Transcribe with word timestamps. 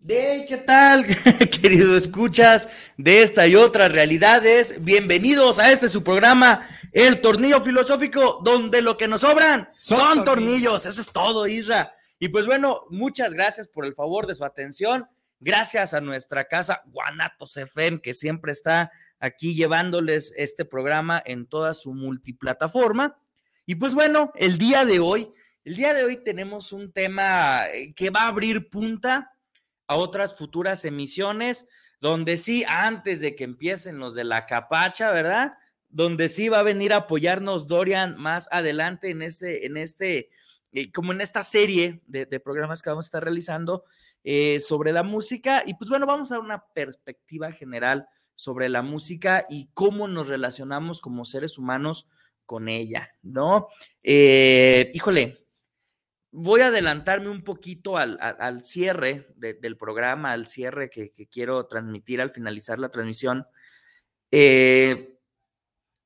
De 0.00 0.46
¿qué 0.48 0.58
tal, 0.58 1.04
querido 1.60 1.96
escuchas 1.96 2.92
de 2.96 3.20
esta 3.22 3.48
y 3.48 3.56
otras 3.56 3.90
realidades? 3.90 4.84
Bienvenidos 4.84 5.58
a 5.58 5.72
este 5.72 5.88
su 5.88 6.04
programa, 6.04 6.64
El 6.92 7.20
Tornillo 7.20 7.60
Filosófico, 7.60 8.40
donde 8.44 8.80
lo 8.80 8.96
que 8.96 9.08
nos 9.08 9.22
sobran 9.22 9.66
son, 9.72 10.22
tornillos. 10.22 10.86
Eso 10.86 11.00
es 11.00 11.10
todo, 11.10 11.48
Isra. 11.48 11.92
Y 12.20 12.28
pues 12.28 12.46
bueno, 12.46 12.84
muchas 12.90 13.34
gracias 13.34 13.66
por 13.66 13.84
el 13.84 13.94
favor 13.96 14.28
de 14.28 14.36
su 14.36 14.44
atención. 14.44 15.08
Gracias 15.40 15.92
a 15.94 16.00
nuestra 16.00 16.44
casa 16.44 16.84
Guanatos 16.86 17.56
FM, 17.56 18.00
que 18.00 18.14
siempre 18.14 18.52
está 18.52 18.92
aquí 19.18 19.56
llevándoles 19.56 20.32
este 20.36 20.64
programa 20.64 21.20
en 21.26 21.44
toda 21.44 21.74
su 21.74 21.92
multiplataforma. 21.92 23.18
Y 23.66 23.74
pues 23.74 23.94
bueno, 23.94 24.30
el 24.36 24.58
día 24.58 24.84
de 24.84 25.00
hoy, 25.00 25.34
el 25.64 25.74
día 25.74 25.92
de 25.92 26.04
hoy 26.04 26.22
tenemos 26.22 26.72
un 26.72 26.92
tema 26.92 27.66
eh, 27.72 27.92
que 27.94 28.10
va 28.10 28.22
a 28.22 28.28
abrir 28.28 28.68
punta 28.68 29.34
a 29.88 29.96
otras 29.96 30.36
futuras 30.36 30.84
emisiones, 30.84 31.68
donde 32.00 32.36
sí, 32.36 32.64
antes 32.68 33.20
de 33.20 33.34
que 33.34 33.44
empiecen 33.44 33.98
los 33.98 34.14
de 34.14 34.22
la 34.22 34.46
capacha, 34.46 35.10
¿verdad? 35.10 35.58
Donde 35.88 36.28
sí 36.28 36.48
va 36.48 36.60
a 36.60 36.62
venir 36.62 36.92
a 36.92 36.98
apoyarnos 36.98 37.66
Dorian 37.66 38.16
más 38.16 38.48
adelante 38.52 39.10
en 39.10 39.22
este, 39.22 39.66
en 39.66 39.76
este, 39.76 40.30
eh, 40.72 40.92
como 40.92 41.12
en 41.12 41.20
esta 41.20 41.42
serie 41.42 42.02
de, 42.06 42.26
programas 42.38 42.82
que 42.82 42.90
vamos 42.90 43.06
a 43.06 43.08
estar 43.08 43.24
realizando 43.24 43.84
eh, 44.22 44.60
sobre 44.60 44.92
la 44.92 45.02
música. 45.02 45.64
Y 45.66 45.74
pues 45.74 45.90
bueno, 45.90 46.06
vamos 46.06 46.30
a 46.30 46.36
dar 46.36 46.44
una 46.44 46.64
perspectiva 46.74 47.50
general 47.50 48.06
sobre 48.34 48.68
la 48.68 48.82
música 48.82 49.46
y 49.48 49.68
cómo 49.74 50.06
nos 50.06 50.28
relacionamos 50.28 51.00
como 51.00 51.24
seres 51.24 51.58
humanos 51.58 52.10
con 52.46 52.68
ella, 52.68 53.10
¿no? 53.22 53.68
Eh, 54.02 54.92
híjole, 54.94 55.34
voy 56.30 56.60
a 56.60 56.68
adelantarme 56.68 57.28
un 57.28 57.42
poquito 57.42 57.96
al, 57.96 58.64
cierre 58.64 59.28
del 59.36 59.76
programa, 59.76 60.32
al 60.32 60.46
cierre 60.46 60.90
que, 60.90 61.10
quiero 61.30 61.66
transmitir 61.66 62.20
al 62.20 62.30
finalizar 62.30 62.78
la 62.78 62.90
transmisión. 62.90 63.46
Eh, 64.30 65.18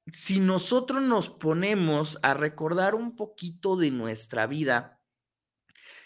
si 0.06 0.41
nosotros 0.41 1.03
nos 1.03 1.31
ponemos 1.31 2.19
a 2.23 2.34
recordar 2.34 2.95
un 2.95 3.17
poquito 3.17 3.77
de 3.77 3.91
nuestra 3.91 4.47
vida, 4.47 5.01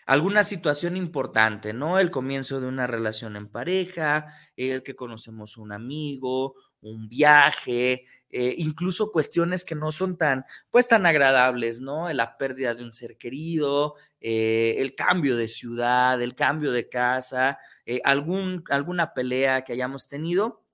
alguna 0.06 0.44
situación 0.44 0.96
importante, 0.96 1.72
¿no? 1.72 1.98
El 1.98 2.10
comienzo 2.10 2.60
de 2.60 2.68
una 2.68 2.86
relación 2.86 3.36
en 3.36 3.48
pareja, 3.48 4.26
el 4.56 4.82
que 4.82 4.94
conocemos 4.94 5.56
un 5.56 5.72
amigo, 5.72 6.54
un 6.80 7.08
viaje, 7.08 8.04
eh, 8.30 8.54
incluso 8.58 9.12
cuestiones 9.12 9.64
que 9.64 9.74
no 9.74 9.92
son 9.92 10.16
tan, 10.18 10.44
pues 10.70 10.88
tan 10.88 11.06
agradables, 11.06 11.80
¿no? 11.80 12.12
La 12.12 12.36
pérdida 12.36 12.74
de 12.74 12.84
un 12.84 12.92
ser 12.92 13.16
querido, 13.16 13.94
eh, 14.20 14.76
el 14.78 14.94
cambio 14.94 15.36
de 15.36 15.48
ciudad, 15.48 16.20
el 16.20 16.34
cambio 16.34 16.72
de 16.72 16.88
casa, 16.88 17.58
eh, 17.86 18.00
algún, 18.04 18.64
alguna 18.68 19.14
pelea 19.14 19.62
que 19.62 19.72
hayamos 19.72 20.08
tenido. 20.08 20.64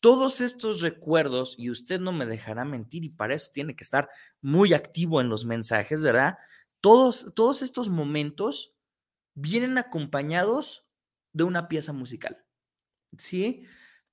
Todos 0.00 0.40
estos 0.40 0.80
recuerdos, 0.80 1.54
y 1.58 1.70
usted 1.70 2.00
no 2.00 2.12
me 2.12 2.26
dejará 2.26 2.64
mentir, 2.64 3.04
y 3.04 3.10
para 3.10 3.34
eso 3.34 3.50
tiene 3.52 3.76
que 3.76 3.84
estar 3.84 4.08
muy 4.40 4.72
activo 4.74 5.20
en 5.20 5.28
los 5.28 5.44
mensajes, 5.44 6.02
¿verdad? 6.02 6.38
Todos, 6.80 7.32
todos 7.34 7.62
estos 7.62 7.90
momentos 7.90 8.74
vienen 9.34 9.78
acompañados 9.78 10.88
de 11.32 11.44
una 11.44 11.68
pieza 11.68 11.92
musical, 11.92 12.44
¿sí? 13.18 13.64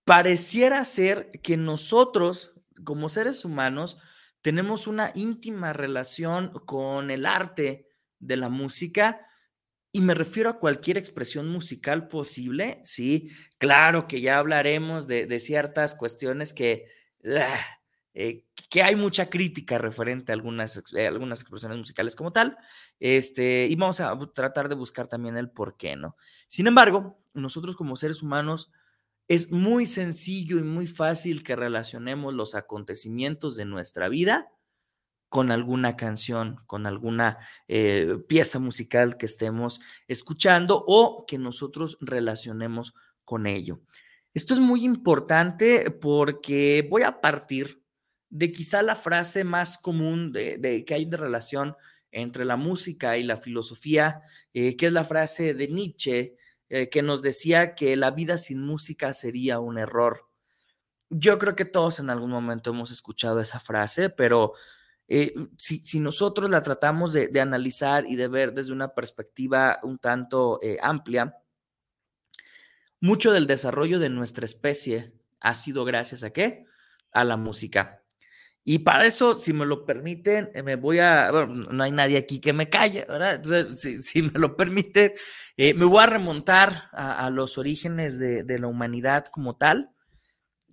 Pareciera 0.05 0.85
ser 0.85 1.31
que 1.43 1.57
nosotros 1.57 2.56
como 2.83 3.09
seres 3.09 3.45
humanos 3.45 3.97
tenemos 4.41 4.87
una 4.87 5.11
íntima 5.15 5.73
relación 5.73 6.51
con 6.65 7.11
el 7.11 7.25
arte 7.25 7.87
de 8.19 8.37
la 8.37 8.49
música 8.49 9.27
y 9.91 10.01
me 10.01 10.13
refiero 10.13 10.49
a 10.49 10.59
cualquier 10.59 10.97
expresión 10.97 11.49
musical 11.49 12.07
posible, 12.07 12.79
sí, 12.83 13.31
claro 13.57 14.07
que 14.07 14.21
ya 14.21 14.37
hablaremos 14.37 15.07
de, 15.07 15.39
ciertas 15.39 15.95
cuestiones 15.95 16.53
que, 16.53 16.85
ah, 17.25 17.79
eh, 18.13 18.43
que 18.69 18.83
hay 18.83 18.95
mucha 18.95 19.29
crítica 19.29 19.77
referente 19.77 20.31
a 20.31 20.35
algunas, 20.35 20.83
eh, 20.93 21.07
algunas 21.07 21.41
expresiones 21.41 21.77
musicales 21.77 22.15
como 22.15 22.31
tal, 22.31 22.57
este, 22.99 23.65
y 23.67 23.75
vamos 23.75 23.99
a 23.99 24.17
tratar 24.33 24.69
de 24.69 24.75
buscar 24.75 25.07
también 25.07 25.37
el 25.37 25.49
por 25.49 25.77
qué, 25.77 25.95
¿no? 25.95 26.15
Sin 26.47 26.67
embargo, 26.67 27.19
nosotros 27.33 27.75
como 27.75 27.95
seres 27.95 28.21
humanos 28.21 28.71
es 29.27 29.51
muy 29.51 29.85
sencillo 29.85 30.57
y 30.57 30.63
muy 30.63 30.87
fácil 30.87 31.43
que 31.43 31.55
relacionemos 31.55 32.33
los 32.33 32.55
acontecimientos 32.55 33.57
de 33.57 33.65
nuestra 33.65 34.09
vida 34.09 34.51
con 35.29 35.51
alguna 35.51 35.97
canción, 35.97 36.57
con 36.67 36.85
alguna 36.85 37.37
eh, 37.67 38.17
pieza 38.27 38.59
musical 38.59 39.17
que 39.17 39.25
estemos 39.25 39.81
escuchando 40.07 40.83
o 40.87 41.25
que 41.27 41.37
nosotros 41.37 41.97
relacionemos 41.99 42.93
con 43.25 43.45
ello. 43.45 43.81
Esto 44.33 44.53
es 44.53 44.59
muy 44.59 44.85
importante 44.85 45.91
porque 45.91 46.87
voy 46.89 47.01
a 47.01 47.19
partir 47.19 47.83
de 48.29 48.51
quizá 48.51 48.81
la 48.83 48.95
frase 48.95 49.43
más 49.43 49.77
común 49.77 50.31
de, 50.31 50.83
que 50.85 50.93
hay 50.93 51.05
de 51.05 51.17
relación 51.17 51.75
entre 52.11 52.45
la 52.45 52.55
música 52.55 53.17
y 53.17 53.23
la 53.23 53.35
filosofía, 53.35 54.21
eh, 54.53 54.77
que 54.77 54.87
es 54.87 54.93
la 54.93 55.03
frase 55.03 55.53
de 55.53 55.67
Nietzsche, 55.67 56.37
eh, 56.69 56.89
que 56.89 57.01
nos 57.01 57.21
decía 57.21 57.75
que 57.75 57.95
la 57.95 58.11
vida 58.11 58.37
sin 58.37 58.61
música 58.61 59.13
sería 59.13 59.59
un 59.59 59.77
error. 59.77 60.27
Yo 61.09 61.39
creo 61.39 61.55
que 61.55 61.65
todos 61.65 61.99
en 61.99 62.09
algún 62.09 62.29
momento 62.31 62.71
hemos 62.71 62.91
escuchado 62.91 63.39
esa 63.39 63.59
frase, 63.59 64.09
pero 64.09 64.53
eh, 65.07 65.33
si, 65.57 65.99
nosotros 65.99 66.49
la 66.49 66.63
tratamos 66.63 67.13
de, 67.13 67.39
analizar 67.39 68.05
y 68.05 68.17
de 68.17 68.27
ver 68.27 68.53
desde 68.53 68.73
una 68.73 68.93
perspectiva 68.93 69.79
un 69.83 69.99
tanto 69.99 70.59
eh, 70.61 70.77
amplia, 70.81 71.37
mucho 72.99 73.31
del 73.31 73.47
desarrollo 73.47 73.99
de 73.99 74.09
nuestra 74.09 74.45
especie 74.45 75.13
ha 75.39 75.53
sido 75.53 75.85
gracias 75.85 76.23
a 76.23 76.31
qué? 76.31 76.65
A 77.11 77.23
la 77.23 77.37
música. 77.37 78.03
Y 78.69 78.79
para 78.79 79.05
eso, 79.05 79.33
si 79.33 79.53
me 79.53 79.65
lo 79.65 79.85
permiten, 79.85 80.51
me 80.65 80.75
voy 80.75 80.99
a, 80.99 81.31
bueno, 81.31 81.71
no 81.71 81.83
hay 81.85 81.91
nadie 81.91 82.17
aquí 82.17 82.41
que 82.41 82.51
me 82.51 82.69
calle, 82.69 83.05
¿verdad? 83.07 83.35
Entonces, 83.35 84.05
si, 84.05 84.21
me 84.21 84.37
lo 84.37 84.57
permiten, 84.57 85.13
eh, 85.55 85.73
me 85.73 85.85
voy 85.85 86.03
a 86.03 86.07
remontar 86.07 86.89
a, 86.91 87.29
los 87.29 87.57
orígenes 87.57 88.19
de, 88.19 88.59
la 88.59 88.67
humanidad 88.67 89.27
como 89.27 89.55
tal. 89.55 89.91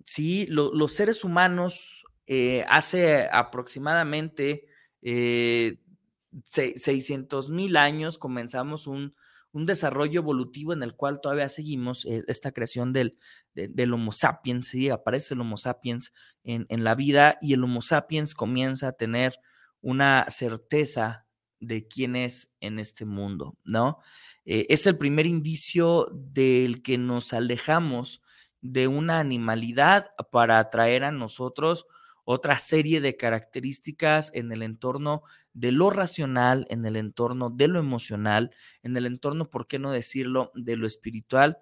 Sí, 0.02 0.44
los 0.48 0.92
seres 0.92 1.22
humanos 1.22 2.04
eh, 2.26 2.64
hace 2.68 3.28
aproximadamente 3.30 4.66
600 5.00 7.48
eh, 7.48 7.52
mil 7.52 7.76
años 7.76 8.18
comenzamos 8.18 8.88
un, 8.88 9.14
un 9.54 9.66
desarrollo 9.66 10.20
evolutivo 10.20 10.72
en 10.72 10.82
el 10.82 10.94
cual 10.94 11.20
todavía 11.20 11.48
seguimos 11.48 12.04
eh, 12.06 12.24
esta 12.26 12.50
creación 12.50 12.92
del, 12.92 13.16
del, 13.54 13.94
Homo 13.94 14.10
sapiens, 14.10 14.66
¿sí? 14.66 14.90
aparece 14.90 15.34
el 15.34 15.40
Homo 15.40 15.56
sapiens 15.56 16.12
en, 16.42 16.66
la 16.82 16.96
vida 16.96 17.38
y 17.40 17.54
el 17.54 17.62
Homo 17.62 17.80
sapiens 17.80 18.34
comienza 18.34 18.88
a 18.88 18.92
tener 18.92 19.38
una 19.80 20.26
certeza 20.28 21.26
de 21.60 21.86
quién 21.86 22.16
es 22.16 22.52
en 22.58 22.80
este 22.80 23.04
mundo, 23.04 23.56
¿no? 23.64 24.00
Eh, 24.44 24.66
es 24.70 24.88
el 24.88 24.98
primer 24.98 25.24
indicio 25.24 26.08
del 26.12 26.82
que 26.82 26.98
nos 26.98 27.32
alejamos 27.32 28.22
de 28.60 28.88
una 28.88 29.20
animalidad 29.20 30.10
para 30.32 30.58
atraer 30.58 31.04
a 31.04 31.12
nosotros 31.12 31.86
otra 32.24 32.58
serie 32.58 33.00
de 33.00 33.16
características 33.16 34.32
en 34.34 34.50
el 34.50 34.62
entorno 34.62 35.22
de 35.54 35.72
lo 35.72 35.90
racional, 35.90 36.66
en 36.68 36.84
el 36.84 36.96
entorno 36.96 37.48
de 37.48 37.68
lo 37.68 37.78
emocional, 37.78 38.50
en 38.82 38.96
el 38.96 39.06
entorno, 39.06 39.48
¿por 39.48 39.66
qué 39.66 39.78
no 39.78 39.92
decirlo?, 39.92 40.52
de 40.54 40.76
lo 40.76 40.86
espiritual, 40.86 41.58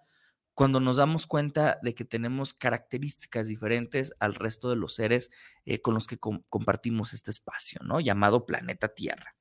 cuando 0.54 0.80
nos 0.80 0.96
damos 0.96 1.26
cuenta 1.26 1.78
de 1.82 1.94
que 1.94 2.04
tenemos 2.04 2.52
características 2.52 3.48
diferentes 3.48 4.14
al 4.18 4.34
resto 4.34 4.68
de 4.68 4.76
los 4.76 4.94
seres 4.94 5.30
eh, 5.64 5.80
con 5.80 5.94
los 5.94 6.06
que 6.06 6.18
compartimos 6.18 7.14
este 7.14 7.30
espacio, 7.30 7.80
¿no? 7.84 8.00
Llamado 8.00 8.44
planeta 8.44 8.88
Tierra. 8.88 9.34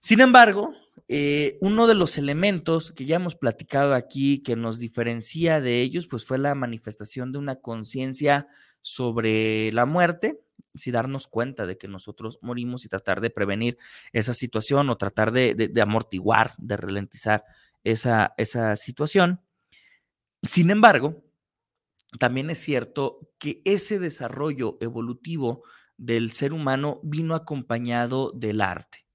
Sin 0.00 0.20
embargo, 0.20 0.74
eh, 1.06 1.56
uno 1.60 1.86
de 1.86 1.94
los 1.94 2.18
elementos 2.18 2.92
que 2.92 3.06
ya 3.06 3.16
hemos 3.16 3.36
platicado 3.36 3.94
aquí 3.94 4.42
que 4.42 4.56
nos 4.56 4.78
diferencia 4.78 5.60
de 5.60 5.80
ellos, 5.80 6.06
pues 6.06 6.24
fue 6.24 6.38
la 6.38 6.54
manifestación 6.54 7.32
de 7.32 7.38
una 7.38 7.56
conciencia 7.56 8.48
sobre 8.82 9.72
la 9.72 9.86
muerte, 9.86 10.40
si 10.74 10.90
darnos 10.90 11.26
cuenta 11.26 11.66
de 11.66 11.78
que 11.78 11.88
nosotros 11.88 12.38
morimos 12.42 12.84
y 12.84 12.88
tratar 12.88 13.20
de 13.20 13.30
prevenir 13.30 13.78
esa 14.12 14.34
situación 14.34 14.90
o 14.90 14.96
tratar 14.96 15.32
de, 15.32 15.72
amortiguar, 15.80 16.52
de 16.58 16.76
ralentizar 16.76 17.44
esa, 17.84 18.34
esa 18.36 18.76
situación. 18.76 19.40
Sin 20.42 20.70
embargo, 20.70 21.24
también 22.18 22.50
es 22.50 22.58
cierto 22.58 23.30
que 23.38 23.60
ese 23.64 23.98
desarrollo 23.98 24.78
evolutivo 24.80 25.64
del 25.96 26.32
ser 26.32 26.52
humano 26.52 27.00
vino 27.02 27.34
acompañado 27.34 28.32
del 28.32 28.60
arte. 28.60 29.07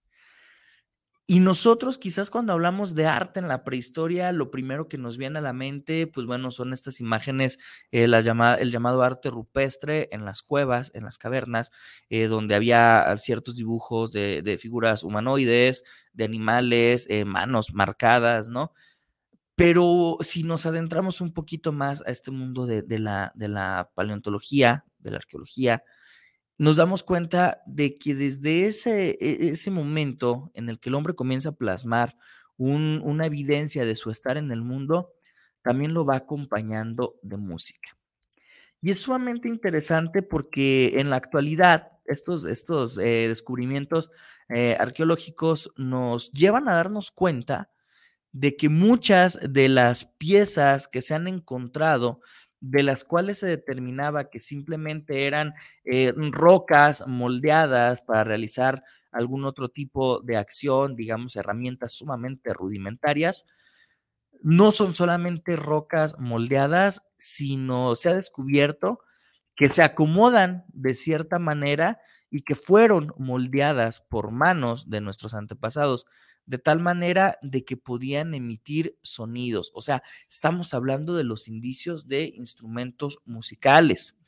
Y 1.33 1.39
nosotros 1.39 1.97
quizás 1.97 2.29
cuando 2.29 2.53
hablamos 2.53 2.93
de 2.93 3.07
arte 3.07 3.39
en 3.39 3.47
la 3.47 3.63
prehistoria, 3.63 4.31
lo 4.31 4.51
primero 4.51 4.87
que 4.87 4.99
nos 4.99 5.17
viene 5.17 5.39
a 5.39 5.41
la 5.41 5.51
mente, 5.51 6.05
pues 6.05 6.27
bueno, 6.27 6.51
son 6.51 6.73
estas 6.73 6.99
imágenes, 6.99 7.57
eh, 7.91 8.03
el 8.03 8.71
llamado 8.71 9.01
arte 9.01 9.31
rupestre 9.31 10.09
en 10.11 10.25
las 10.25 10.43
cuevas, 10.43 10.91
en 10.93 11.05
las 11.05 11.17
cavernas, 11.17 11.71
eh, 12.11 12.27
donde 12.27 12.53
había 12.53 13.15
ciertos 13.17 13.55
dibujos 13.55 14.11
de, 14.11 14.59
figuras 14.61 15.03
humanoides, 15.03 15.83
de 16.13 16.23
animales, 16.23 17.07
eh, 17.09 17.25
manos 17.25 17.73
marcadas, 17.73 18.47
¿no? 18.47 18.71
Pero 19.55 20.19
si 20.21 20.43
nos 20.43 20.67
adentramos 20.67 21.19
un 21.19 21.33
poquito 21.33 21.71
más 21.71 22.03
a 22.05 22.11
este 22.11 22.29
mundo 22.29 22.67
de 22.67 22.99
la 22.99 23.89
paleontología, 23.95 24.85
de 24.99 25.09
la 25.09 25.17
arqueología, 25.17 25.83
nos 26.57 26.77
damos 26.77 27.03
cuenta 27.03 27.61
de 27.65 27.97
que 27.97 28.15
desde 28.15 28.67
ese, 28.67 29.17
e, 29.19 29.49
ese 29.49 29.71
momento 29.71 30.51
en 30.53 30.69
el 30.69 30.79
que 30.79 30.89
el 30.89 30.95
hombre 30.95 31.15
comienza 31.15 31.49
a 31.49 31.55
plasmar 31.55 32.15
una 32.57 33.25
evidencia 33.25 33.83
de 33.83 33.95
su 33.95 34.11
estar 34.11 34.37
en 34.37 34.51
el 34.51 34.61
mundo, 34.61 35.13
también 35.63 35.93
lo 35.93 36.05
va 36.05 36.17
acompañando 36.17 37.15
de 37.23 37.37
música. 37.37 37.97
Y 38.81 38.91
es 38.91 38.99
sumamente 38.99 39.49
interesante 39.49 40.21
porque 40.21 40.99
en 40.99 41.09
la 41.09 41.15
actualidad 41.15 41.93
estos, 42.05 42.45
estos 42.45 42.97
eh, 42.97 43.27
descubrimientos 43.27 44.11
eh, 44.49 44.75
arqueológicos 44.79 45.71
nos 45.77 46.31
llevan 46.31 46.67
a 46.67 46.75
darnos 46.75 47.11
cuenta 47.11 47.71
de 48.33 48.57
que 48.57 48.67
muchas 48.67 49.39
de 49.47 49.69
las 49.69 50.05
piezas 50.05 50.87
que 50.87 51.01
se 51.01 51.13
han 51.13 51.27
encontrado, 51.27 52.21
de 52.63 52.81
las 52.81 53.03
cuales 53.03 53.39
se 53.39 53.47
determinaba 53.47 54.29
que 54.29 54.39
simplemente 54.39 55.27
eran 55.27 55.53
eh, 55.83 56.13
rocas 56.31 57.05
moldeadas 57.05 58.01
para 58.01 58.23
realizar 58.23 58.83
algún 59.11 59.43
otro 59.43 59.67
tipo 59.67 60.21
de 60.21 60.37
acción, 60.37 60.95
digamos, 60.95 61.35
herramientas 61.35 61.91
sumamente 61.91 62.53
rudimentarias, 62.53 63.47
no 64.41 64.71
son 64.71 64.93
solamente 64.93 65.57
rocas 65.57 66.15
moldeadas, 66.19 67.05
sino 67.17 67.97
se 67.97 68.09
ha 68.09 68.13
descubierto 68.13 68.99
que 69.57 69.67
se 69.67 69.83
acomodan 69.83 70.63
de 70.69 70.95
cierta 70.95 71.39
manera 71.39 71.99
y 72.29 72.43
que 72.43 72.55
fueron 72.55 73.13
moldeadas 73.17 73.99
por 73.99 74.31
manos 74.31 74.89
de 74.89 75.01
nuestros 75.01 75.33
antepasados 75.33 76.05
de 76.45 76.57
tal 76.57 76.79
manera 76.79 77.37
de 77.41 77.63
que 77.65 77.77
podían 77.77 78.33
emitir 78.33 78.97
sonidos. 79.01 79.71
O 79.73 79.81
sea, 79.81 80.03
estamos 80.29 80.73
hablando 80.73 81.15
de 81.15 81.23
los 81.23 81.47
indicios 81.47 82.07
de 82.07 82.25
instrumentos 82.35 83.19
musicales. 83.25 84.19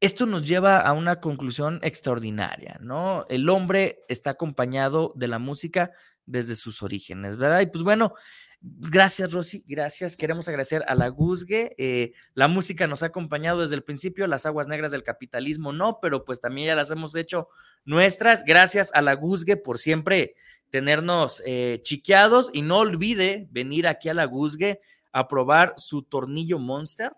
Esto 0.00 0.24
nos 0.24 0.46
lleva 0.46 0.78
a 0.78 0.92
una 0.92 1.20
conclusión 1.20 1.78
extraordinaria, 1.82 2.78
¿no? 2.80 3.26
El 3.28 3.48
hombre 3.50 4.00
está 4.08 4.30
acompañado 4.30 5.12
de 5.14 5.28
la 5.28 5.38
música 5.38 5.90
desde 6.24 6.56
sus 6.56 6.82
orígenes, 6.82 7.36
¿verdad? 7.36 7.60
Y 7.60 7.66
pues 7.66 7.84
bueno, 7.84 8.14
Gracias, 8.62 9.32
Rosy, 9.32 9.64
gracias. 9.66 10.16
Queremos 10.16 10.46
agradecer 10.46 10.84
a 10.86 10.94
la 10.94 11.08
Guzgue. 11.08 11.74
Eh, 11.78 12.12
la 12.34 12.46
música 12.46 12.86
nos 12.86 13.02
ha 13.02 13.06
acompañado 13.06 13.62
desde 13.62 13.74
el 13.74 13.82
principio, 13.82 14.26
las 14.26 14.44
aguas 14.44 14.68
negras 14.68 14.92
del 14.92 15.02
capitalismo 15.02 15.72
no, 15.72 15.98
pero 16.02 16.26
pues 16.26 16.42
también 16.42 16.66
ya 16.66 16.74
las 16.74 16.90
hemos 16.90 17.16
hecho 17.16 17.48
nuestras. 17.86 18.44
Gracias 18.44 18.90
a 18.92 19.00
la 19.00 19.14
Guzgue 19.14 19.56
por 19.56 19.78
siempre 19.78 20.34
tenernos 20.70 21.42
eh, 21.44 21.80
chiqueados 21.82 22.50
y 22.52 22.62
no 22.62 22.78
olvide 22.78 23.48
venir 23.50 23.86
aquí 23.86 24.08
a 24.08 24.14
la 24.14 24.24
Guzgue 24.24 24.80
a 25.12 25.28
probar 25.28 25.74
su 25.76 26.02
tornillo 26.02 26.58
Monster, 26.58 27.12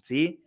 ¿sí? 0.00 0.42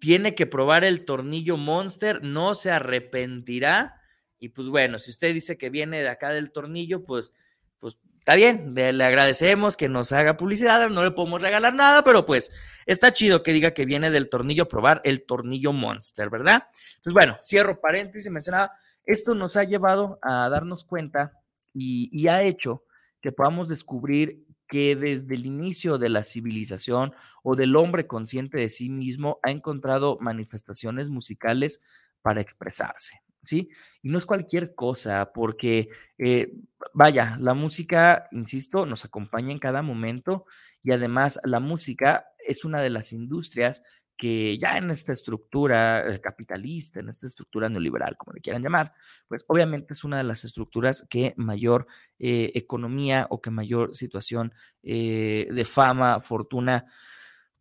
Tiene 0.00 0.34
que 0.34 0.46
probar 0.46 0.84
el 0.84 1.04
tornillo 1.04 1.56
Monster, 1.56 2.22
no 2.22 2.54
se 2.54 2.70
arrepentirá. 2.70 4.00
Y 4.38 4.50
pues 4.50 4.68
bueno, 4.68 4.98
si 4.98 5.10
usted 5.10 5.32
dice 5.32 5.56
que 5.56 5.70
viene 5.70 6.02
de 6.02 6.08
acá 6.08 6.30
del 6.30 6.52
tornillo, 6.52 7.04
pues, 7.04 7.32
pues 7.78 7.98
Está 8.24 8.36
bien, 8.36 8.72
le 8.74 9.04
agradecemos 9.04 9.76
que 9.76 9.90
nos 9.90 10.10
haga 10.12 10.38
publicidad, 10.38 10.88
no 10.88 11.04
le 11.04 11.10
podemos 11.10 11.42
regalar 11.42 11.74
nada, 11.74 12.02
pero 12.04 12.24
pues 12.24 12.50
está 12.86 13.12
chido 13.12 13.42
que 13.42 13.52
diga 13.52 13.72
que 13.72 13.84
viene 13.84 14.10
del 14.10 14.30
tornillo 14.30 14.62
a 14.62 14.68
probar 14.68 15.02
el 15.04 15.26
tornillo 15.26 15.74
Monster, 15.74 16.30
¿verdad? 16.30 16.66
Entonces, 16.94 17.12
bueno, 17.12 17.36
cierro 17.42 17.82
paréntesis, 17.82 18.32
mencionaba, 18.32 18.72
esto 19.04 19.34
nos 19.34 19.58
ha 19.58 19.64
llevado 19.64 20.18
a 20.22 20.48
darnos 20.48 20.84
cuenta 20.84 21.34
y, 21.74 22.28
ha 22.28 22.42
hecho 22.42 22.84
que 23.20 23.32
podamos 23.32 23.68
descubrir 23.68 24.46
que 24.68 24.96
desde 24.96 25.34
el 25.34 25.46
inicio 25.46 25.98
de 25.98 26.08
la 26.08 26.24
civilización 26.24 27.12
o 27.42 27.56
del 27.56 27.76
hombre 27.76 28.06
consciente 28.06 28.58
de 28.58 28.70
sí 28.70 28.88
mismo 28.88 29.38
ha 29.42 29.50
encontrado 29.50 30.18
manifestaciones 30.20 31.08
musicales 31.08 31.82
para 32.22 32.40
expresarse. 32.40 33.20
¿sí? 33.42 33.68
Y 34.02 34.08
no 34.08 34.18
es 34.18 34.26
cualquier 34.26 34.74
cosa, 34.74 35.32
porque, 35.34 35.90
eh, 36.18 36.52
vaya, 36.94 37.36
la 37.40 37.54
música, 37.54 38.26
insisto, 38.32 38.86
nos 38.86 39.04
acompaña 39.04 39.52
en 39.52 39.58
cada 39.58 39.82
momento 39.82 40.46
y 40.82 40.92
además 40.92 41.40
la 41.44 41.60
música 41.60 42.26
es 42.46 42.64
una 42.64 42.80
de 42.80 42.90
las 42.90 43.12
industrias 43.12 43.82
que 44.16 44.58
ya 44.58 44.78
en 44.78 44.90
esta 44.90 45.12
estructura 45.12 46.14
eh, 46.14 46.20
capitalista, 46.20 47.00
en 47.00 47.08
esta 47.08 47.26
estructura 47.26 47.68
neoliberal, 47.68 48.16
como 48.16 48.32
le 48.32 48.40
quieran 48.40 48.62
llamar, 48.62 48.92
pues 49.28 49.44
obviamente 49.48 49.92
es 49.92 50.04
una 50.04 50.18
de 50.18 50.24
las 50.24 50.44
estructuras 50.44 51.06
que 51.10 51.34
mayor 51.36 51.86
eh, 52.18 52.52
economía 52.54 53.26
o 53.30 53.40
que 53.40 53.50
mayor 53.50 53.94
situación 53.94 54.52
de 54.82 55.66
fama, 55.66 56.20
fortuna 56.20 56.84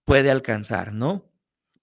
puede 0.04 0.32
alcanzar, 0.32 0.94
¿no? 0.94 1.30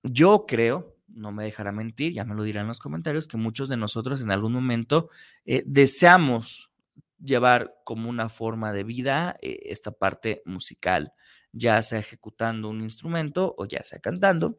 Yo 0.02 0.44
creo, 0.46 0.96
no 1.08 1.32
me 1.32 1.44
dejará 1.44 1.72
mentir, 1.72 2.12
ya 2.12 2.24
me 2.24 2.34
lo 2.34 2.42
dirán 2.42 2.62
en 2.62 2.68
los 2.68 2.78
comentarios, 2.78 3.26
que 3.26 3.36
muchos 3.36 3.68
de 3.68 3.76
nosotros 3.76 4.22
en 4.22 4.30
algún 4.30 4.52
momento 4.52 5.10
eh, 5.44 5.62
deseamos 5.66 6.72
llevar 7.18 7.74
como 7.84 8.08
una 8.08 8.28
forma 8.28 8.72
de 8.72 8.84
vida 8.84 9.36
eh, 9.42 9.60
esta 9.64 9.92
parte 9.92 10.42
musical, 10.44 11.12
ya 11.52 11.82
sea 11.82 11.98
ejecutando 11.98 12.68
un 12.68 12.80
instrumento 12.82 13.54
o 13.58 13.66
ya 13.66 13.82
sea 13.84 13.98
cantando, 14.00 14.58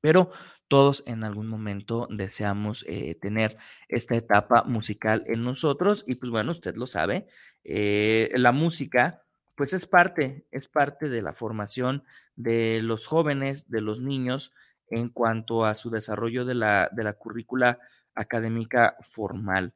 pero 0.00 0.30
todos 0.68 1.04
en 1.06 1.24
algún 1.24 1.48
momento 1.48 2.08
deseamos 2.10 2.84
eh, 2.88 3.14
tener 3.20 3.56
esta 3.88 4.16
etapa 4.16 4.64
musical 4.64 5.24
en 5.26 5.44
nosotros 5.44 6.04
y 6.06 6.16
pues 6.16 6.30
bueno, 6.30 6.50
usted 6.52 6.76
lo 6.76 6.86
sabe, 6.86 7.26
la 7.64 8.52
música 8.52 9.22
pues 9.56 9.72
es 9.72 9.86
parte, 9.86 10.46
es 10.50 10.68
parte 10.68 11.08
de 11.08 11.22
la 11.22 11.32
formación 11.32 12.04
de 12.36 12.80
los 12.82 13.06
jóvenes, 13.06 13.70
de 13.70 13.80
los 13.80 14.00
niños, 14.00 14.54
en 14.88 15.08
cuanto 15.08 15.64
a 15.64 15.74
su 15.74 15.90
desarrollo 15.90 16.44
de 16.44 16.54
la, 16.54 16.88
de 16.92 17.04
la 17.04 17.14
currícula 17.14 17.78
académica 18.14 18.96
formal. 19.00 19.74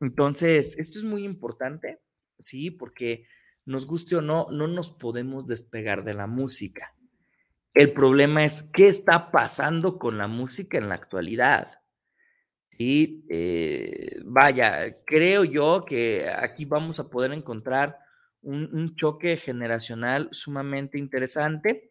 Entonces, 0.00 0.78
esto 0.78 0.98
es 0.98 1.04
muy 1.04 1.24
importante, 1.24 2.00
¿sí? 2.38 2.70
Porque 2.70 3.26
nos 3.66 3.86
guste 3.86 4.16
o 4.16 4.22
no, 4.22 4.46
no 4.50 4.66
nos 4.66 4.90
podemos 4.90 5.46
despegar 5.46 6.04
de 6.04 6.14
la 6.14 6.26
música. 6.26 6.94
El 7.74 7.92
problema 7.92 8.44
es 8.44 8.62
qué 8.62 8.88
está 8.88 9.30
pasando 9.30 9.98
con 9.98 10.16
la 10.16 10.28
música 10.28 10.78
en 10.78 10.88
la 10.88 10.94
actualidad. 10.94 11.80
Y 12.78 13.26
eh, 13.28 14.20
vaya, 14.24 14.94
creo 15.04 15.44
yo 15.44 15.84
que 15.84 16.30
aquí 16.30 16.64
vamos 16.64 17.00
a 17.00 17.10
poder 17.10 17.32
encontrar 17.32 17.98
un, 18.40 18.70
un 18.72 18.94
choque 18.94 19.36
generacional 19.36 20.28
sumamente 20.30 20.98
interesante 20.98 21.88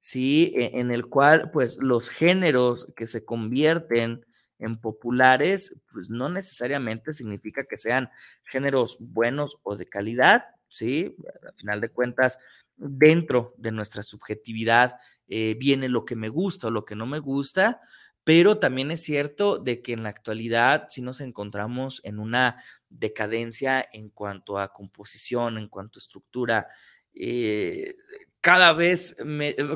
¿sí? 0.00 0.52
E, 0.56 0.80
en 0.80 0.90
el 0.90 1.06
cual 1.06 1.50
pues 1.52 1.78
los 1.80 2.08
géneros 2.08 2.92
que 2.96 3.06
se 3.06 3.24
convierten 3.24 4.26
en 4.58 4.78
populares, 4.78 5.80
pues 5.92 6.10
no 6.10 6.28
necesariamente 6.28 7.12
significa 7.12 7.64
que 7.64 7.76
sean 7.76 8.10
géneros 8.44 8.98
buenos 9.00 9.58
o 9.62 9.76
de 9.76 9.86
calidad, 9.86 10.44
¿sí? 10.70 11.14
Al 11.46 11.54
final 11.54 11.80
de 11.80 11.90
cuentas, 11.90 12.38
dentro 12.76 13.54
de 13.58 13.72
nuestra 13.72 14.02
subjetividad 14.02 14.96
eh, 15.28 15.54
viene 15.58 15.88
lo 15.90 16.04
que 16.06 16.16
me 16.16 16.30
gusta 16.30 16.68
o 16.68 16.70
lo 16.70 16.86
que 16.86 16.96
no 16.96 17.06
me 17.06 17.18
gusta, 17.18 17.80
pero 18.24 18.58
también 18.58 18.90
es 18.90 19.02
cierto 19.02 19.58
de 19.58 19.82
que 19.82 19.92
en 19.92 20.02
la 20.02 20.08
actualidad 20.10 20.86
sí 20.88 21.02
nos 21.02 21.20
encontramos 21.20 22.00
en 22.04 22.18
una 22.18 22.62
decadencia 22.88 23.86
en 23.92 24.08
cuanto 24.10 24.58
a 24.58 24.72
composición, 24.72 25.58
en 25.58 25.68
cuanto 25.68 25.98
a 25.98 26.00
estructura. 26.00 26.68
Eh, 27.14 27.96
cada 28.40 28.72
vez, 28.72 29.16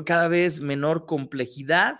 cada 0.05 0.27
vez 0.27 0.61
menor 0.61 1.05
complejidad 1.05 1.97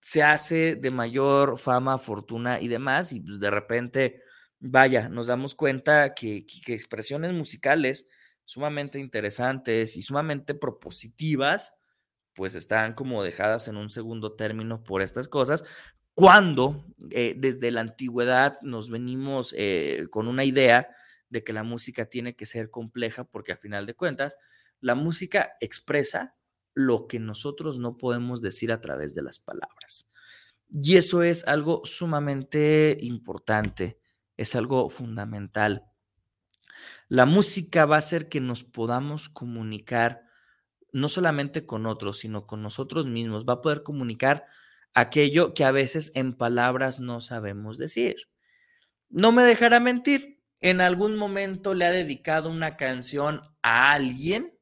se 0.00 0.22
hace 0.22 0.76
de 0.76 0.90
mayor 0.90 1.58
fama, 1.58 1.98
fortuna 1.98 2.60
y 2.60 2.68
demás, 2.68 3.12
y 3.12 3.20
pues, 3.20 3.40
de 3.40 3.50
repente, 3.50 4.22
vaya, 4.66 5.08
nos 5.08 5.26
damos 5.26 5.54
cuenta 5.54 6.14
que, 6.14 6.46
que, 6.46 6.74
expresiones 6.74 7.32
musicales 7.32 8.08
sumamente 8.44 8.98
interesantes 8.98 9.96
y 9.96 10.02
sumamente 10.02 10.54
propositivas, 10.54 11.80
pues 12.34 12.54
están 12.54 12.94
como 12.94 13.22
dejadas 13.22 13.68
en 13.68 13.76
un 13.76 13.90
segundo 13.90 14.34
término 14.34 14.84
por 14.84 15.02
estas 15.02 15.28
cosas, 15.28 15.64
cuando 16.14 16.86
eh, 17.10 17.34
desde 17.36 17.70
la 17.70 17.82
antigüedad 17.82 18.56
nos 18.62 18.88
venimos 18.88 19.54
eh, 19.56 20.06
con 20.10 20.28
una 20.28 20.44
idea 20.44 20.88
de 21.28 21.44
que 21.44 21.52
la 21.52 21.62
música 21.62 22.06
tiene 22.06 22.36
que 22.36 22.46
ser 22.46 22.70
compleja, 22.70 23.24
porque 23.24 23.52
a 23.52 23.56
final 23.56 23.84
de 23.84 23.94
cuentas, 23.94 24.38
la 24.80 24.94
música 24.94 25.56
expresa 25.60 26.36
lo 26.72 27.06
que 27.06 27.18
nosotros 27.18 27.78
no 27.78 27.96
podemos 27.96 28.40
decir 28.40 28.70
a 28.70 28.80
través 28.80 29.14
de 29.14 29.22
las 29.22 29.38
palabras. 29.38 30.10
Y 30.70 30.96
eso 30.96 31.22
es 31.22 31.46
algo 31.46 31.82
sumamente 31.84 32.96
importante, 33.00 33.98
es 34.36 34.54
algo 34.54 34.88
fundamental. 34.88 35.84
La 37.08 37.26
música 37.26 37.86
va 37.86 37.96
a 37.96 38.00
hacer 38.00 38.28
que 38.28 38.40
nos 38.40 38.64
podamos 38.64 39.28
comunicar 39.28 40.22
no 40.92 41.08
solamente 41.08 41.66
con 41.66 41.86
otros, 41.86 42.18
sino 42.18 42.46
con 42.46 42.62
nosotros 42.62 43.06
mismos. 43.06 43.44
Va 43.44 43.54
a 43.54 43.60
poder 43.60 43.82
comunicar 43.82 44.44
aquello 44.94 45.54
que 45.54 45.64
a 45.64 45.70
veces 45.70 46.12
en 46.14 46.32
palabras 46.32 47.00
no 47.00 47.20
sabemos 47.20 47.78
decir. 47.78 48.16
No 49.08 49.30
me 49.30 49.42
dejará 49.42 49.78
mentir, 49.78 50.40
en 50.60 50.80
algún 50.80 51.16
momento 51.16 51.74
le 51.74 51.84
ha 51.84 51.90
dedicado 51.90 52.50
una 52.50 52.76
canción 52.76 53.42
a 53.62 53.92
alguien 53.92 54.58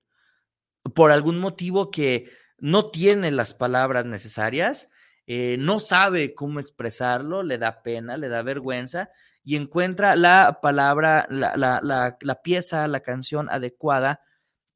por 0.94 1.12
algún 1.12 1.38
motivo 1.38 1.90
que 1.90 2.30
no 2.58 2.90
tiene 2.90 3.30
las 3.30 3.54
palabras 3.54 4.04
necesarias, 4.04 4.90
eh, 5.26 5.56
no 5.58 5.80
sabe 5.80 6.34
cómo 6.34 6.60
expresarlo, 6.60 7.42
le 7.42 7.56
da 7.58 7.82
pena, 7.82 8.16
le 8.16 8.28
da 8.28 8.42
vergüenza 8.42 9.10
y 9.44 9.56
encuentra 9.56 10.16
la 10.16 10.58
palabra, 10.62 11.26
la, 11.28 11.54
la, 11.56 12.42
pieza, 12.42 12.88
la 12.88 13.00
canción 13.00 13.48
adecuada 13.50 14.20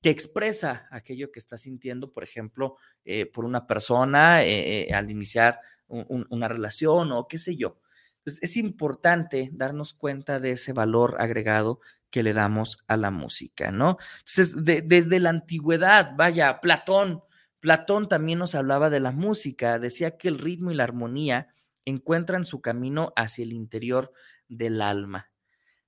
que 0.03 0.11
expresa 0.11 0.87
aquello 0.91 1.33
que 1.33 1.41
está 1.41 1.59
sintiendo, 1.59 2.13
por 2.13 2.23
ejemplo, 2.23 2.77
eh, 3.05 3.27
por 3.27 3.45
una 3.45 3.67
persona 3.67 4.45
eh, 4.45 4.89
al 4.93 5.11
iniciar 5.11 5.59
una 5.89 6.49
relación 6.49 7.13
o 7.13 7.27
qué 7.27 7.39
sé 7.39 7.57
yo. 7.57 7.81
Entonces, 8.19 8.43
es 8.43 8.57
importante 8.59 9.49
darnos 9.53 9.95
cuenta 9.95 10.39
de 10.39 10.51
ese 10.53 10.75
valor 10.75 11.17
agregado 11.19 11.81
que 12.11 12.23
le 12.23 12.35
damos 12.35 12.85
a 12.87 12.97
la 12.97 13.11
música, 13.11 13.71
¿no? 13.71 13.97
Entonces, 14.19 14.65
desde 14.65 15.19
la 15.19 15.31
antigüedad, 15.31 16.13
vaya, 16.15 16.61
Platón, 16.61 17.23
Platón 17.61 18.09
también 18.09 18.39
nos 18.39 18.55
hablaba 18.55 18.91
de 18.91 19.01
la 19.01 19.13
música, 19.13 19.79
decía 19.79 20.17
que 20.17 20.29
el 20.29 20.39
ritmo 20.39 20.71
y 20.71 20.75
la 20.75 20.85
armonía 20.85 21.49
encuentran 21.85 22.45
su 22.45 22.61
camino 22.61 23.13
hacia 23.17 23.45
el 23.45 23.53
interior 23.53 24.13
del 24.49 24.83
alma. 24.83 25.31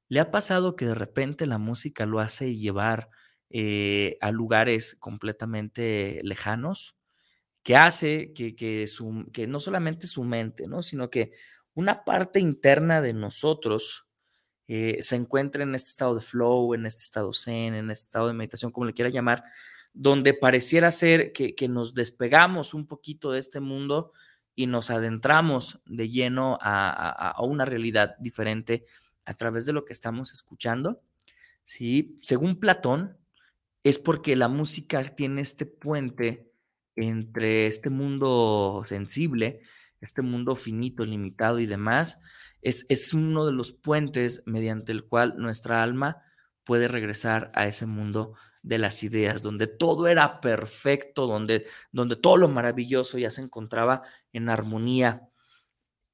¿Le 0.08 0.20
ha 0.20 0.30
pasado 0.30 0.76
que 0.76 0.86
de 0.86 0.94
repente 0.94 1.46
la 1.46 1.58
música 1.58 2.06
lo 2.06 2.20
hace 2.20 2.56
llevar 2.56 3.10
eh, 3.48 4.18
a 4.20 4.30
lugares 4.30 4.96
completamente 4.98 6.20
lejanos? 6.22 6.96
Que 7.62 7.76
hace 7.76 8.32
que, 8.32 8.56
que, 8.56 8.86
que 9.32 9.46
no 9.46 9.60
solamente 9.60 10.06
su 10.06 10.24
mente, 10.24 10.66
¿no? 10.66 10.82
sino 10.82 11.10
que 11.10 11.32
una 11.74 12.04
parte 12.04 12.40
interna 12.40 13.00
de 13.00 13.12
nosotros 13.12 14.06
eh, 14.72 14.98
se 15.02 15.16
encuentre 15.16 15.64
en 15.64 15.74
este 15.74 15.90
estado 15.90 16.14
de 16.14 16.20
flow, 16.20 16.74
en 16.74 16.86
este 16.86 17.02
estado 17.02 17.32
zen, 17.32 17.74
en 17.74 17.90
este 17.90 18.04
estado 18.04 18.28
de 18.28 18.34
meditación, 18.34 18.70
como 18.70 18.86
le 18.86 18.94
quiera 18.94 19.10
llamar, 19.10 19.42
donde 19.92 20.32
pareciera 20.32 20.92
ser 20.92 21.32
que, 21.32 21.54
nos 21.68 21.92
despegamos 21.94 22.72
un 22.72 22.86
poquito 22.86 23.32
de 23.32 23.40
este 23.40 23.58
mundo 23.58 24.12
y 24.60 24.66
nos 24.66 24.90
adentramos 24.90 25.80
de 25.86 26.10
lleno 26.10 26.58
a, 26.60 27.34
una 27.40 27.64
realidad 27.64 28.14
diferente 28.18 28.84
a 29.24 29.32
través 29.32 29.64
de 29.64 29.72
lo 29.72 29.86
que 29.86 29.94
estamos 29.94 30.34
escuchando. 30.34 31.00
¿sí? 31.64 32.14
Según 32.20 32.60
Platón, 32.60 33.16
es 33.84 33.98
porque 33.98 34.36
la 34.36 34.48
música 34.48 35.02
tiene 35.02 35.40
este 35.40 35.64
puente 35.64 36.52
entre 36.94 37.68
este 37.68 37.88
mundo 37.88 38.82
sensible, 38.84 39.60
este 40.02 40.20
mundo 40.20 40.56
finito, 40.56 41.06
limitado 41.06 41.58
y 41.58 41.64
demás, 41.64 42.20
es, 42.60 42.84
es 42.90 43.14
uno 43.14 43.46
de 43.46 43.52
los 43.52 43.72
puentes 43.72 44.42
mediante 44.44 44.92
el 44.92 45.04
cual 45.04 45.36
nuestra 45.38 45.82
alma 45.82 46.22
puede 46.64 46.86
regresar 46.86 47.50
a 47.54 47.66
ese 47.66 47.86
mundo 47.86 48.34
de 48.62 48.78
las 48.78 49.02
ideas, 49.02 49.42
donde 49.42 49.66
todo 49.66 50.08
era 50.08 50.40
perfecto, 50.40 51.26
donde, 51.26 51.66
donde 51.92 52.16
todo 52.16 52.36
lo 52.36 52.48
maravilloso 52.48 53.18
ya 53.18 53.30
se 53.30 53.42
encontraba 53.42 54.02
en 54.32 54.48
armonía. 54.48 55.26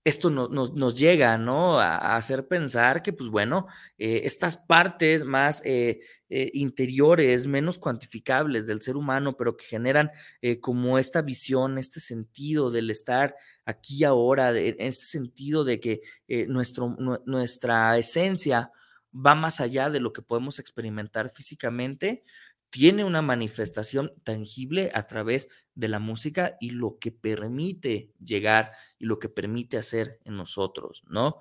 Esto 0.05 0.31
nos 0.31 0.95
llega, 0.95 1.37
¿no? 1.37 1.81
A, 1.81 2.15
hacer 2.17 2.47
pensar 2.47 3.03
que, 3.03 3.13
pues 3.13 3.29
bueno, 3.29 3.67
eh, 3.99 4.21
estas 4.23 4.57
partes 4.57 5.25
más 5.25 5.63
eh, 5.65 5.99
eh, 6.29 6.51
interiores, 6.55 7.49
menos 7.49 7.79
cuantificables 7.79 8.69
del 8.69 8.81
ser 8.83 8.97
humano, 8.97 9.37
pero 9.37 9.57
que 9.57 9.65
generan 9.65 10.13
como 10.61 11.01
esta 11.01 11.23
visión, 11.23 11.77
este 11.77 11.99
sentido 11.99 12.71
del 12.71 12.91
estar 12.91 13.35
aquí 13.65 14.05
ahora, 14.05 14.57
en 14.57 14.77
este 14.79 15.07
sentido 15.07 15.65
de 15.65 15.81
que 15.81 16.01
nuestro, 16.47 16.97
nuestra 17.27 17.99
esencia 17.99 18.71
va 19.17 19.35
más 19.35 19.61
allá 19.61 19.91
de 19.91 20.01
lo 20.01 20.13
que 20.13 20.23
podemos 20.23 20.59
experimentar 20.59 21.31
físicamente, 21.31 22.25
tiene 22.71 23.05
una 23.05 23.23
manifestación 23.23 24.13
tangible 24.25 24.91
a 24.95 25.07
través 25.07 25.49
de 25.75 25.89
la 25.89 25.99
música 25.99 26.57
y 26.61 26.71
lo 26.71 26.99
que 26.99 27.13
permite 27.13 28.13
llegar 28.23 28.73
y 28.99 29.07
lo 29.07 29.19
que 29.19 29.29
permite 29.29 29.79
hacer 29.79 30.21
en 30.25 30.37
nosotros, 30.37 31.05
¿no? 31.09 31.39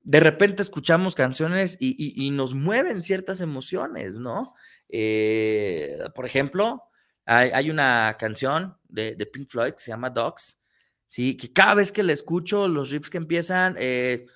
De 0.00 0.18
repente 0.18 0.62
escuchamos 0.62 1.14
canciones 1.14 1.76
y, 1.78 2.30
nos 2.32 2.54
mueven 2.54 3.04
ciertas 3.04 3.40
emociones, 3.40 4.18
¿no? 4.18 4.54
Eh, 4.88 5.98
por 6.16 6.26
ejemplo, 6.26 6.82
hay, 7.24 7.70
una 7.70 8.16
canción 8.18 8.76
de, 8.88 9.14
Pink 9.32 9.48
Floyd 9.48 9.72
que 9.74 9.78
se 9.78 9.92
llama 9.92 10.10
Dogs, 10.10 10.60
¿sí? 11.06 11.36
Que 11.36 11.52
cada 11.52 11.76
vez 11.76 11.92
que 11.92 12.02
la 12.02 12.12
escucho, 12.12 12.66
los 12.66 12.90
riffs 12.90 13.10
que 13.10 13.18
empiezan, 13.18 13.76
eh, 13.78 14.26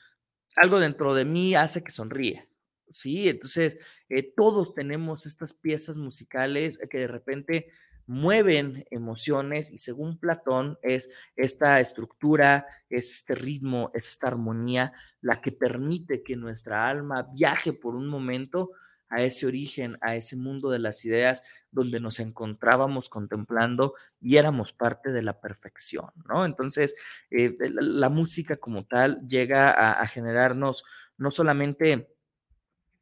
algo 0.55 0.78
dentro 0.78 1.14
de 1.14 1.25
mí 1.25 1.57
hace 1.57 1.83
que 1.83 1.90
sonríe, 1.90 2.49
Sí, 2.88 3.28
entonces 3.28 3.78
eh, 4.09 4.33
todos 4.37 4.75
tenemos 4.75 5.26
estas 5.26 5.52
piezas 5.52 5.97
musicales 5.97 6.78
que 6.90 6.99
de 6.99 7.09
repente 7.09 7.73
mueven 8.07 8.85
emociones 8.90 9.71
y 9.71 9.78
según 9.78 10.19
Platón 10.19 10.78
es 10.83 11.11
esta 11.35 11.81
estructura, 11.81 12.66
es 12.88 13.12
este 13.14 13.35
ritmo, 13.35 13.90
es 13.95 14.09
esta 14.09 14.28
armonía 14.28 14.93
la 15.21 15.40
que 15.40 15.52
permite 15.52 16.23
que 16.23 16.37
nuestra 16.37 16.88
alma 16.88 17.28
viaje 17.35 17.73
por 17.73 17.97
un 17.97 18.09
momento 18.09 18.71
a 19.09 19.23
ese 19.23 19.47
origen, 19.47 19.99
a 20.00 20.16
ese 20.16 20.37
mundo 20.37 20.71
de 20.71 20.81
las 20.81 21.05
ideas 21.05 21.45
donde 21.71 22.00
nos 22.00 22.19
encontrábamos 22.19 23.09
contemplando 23.09 23.95
y 24.21 24.37
éramos 24.37 24.73
parte 24.73 25.12
de 25.12 25.23
la 25.23 25.40
perfección, 25.40 26.11
¿no? 26.28 26.45
Entonces, 26.45 26.97
eh, 27.31 27.57
la, 27.61 28.09
música 28.09 28.57
como 28.57 28.85
tal 28.85 29.25
llega 29.26 29.71
a 29.71 30.07
generarnos 30.07 30.85
no 31.19 31.31
solamente 31.31 32.15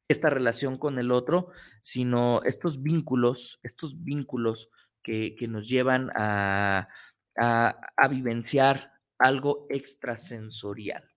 esta 0.09 0.31
relación 0.31 0.77
con 0.77 0.99
el 0.99 1.11
otro, 1.13 1.51
sino 1.81 2.43
estos 2.45 2.83
vínculos, 2.83 3.61
estos 3.63 4.03
vínculos 4.05 4.71
que, 5.03 5.37
nos 5.49 5.69
llevan 5.69 6.11
a, 6.15 6.89
a, 7.37 8.09
vivenciar 8.09 8.93
algo 9.19 9.67
extrasensorial. 9.71 11.11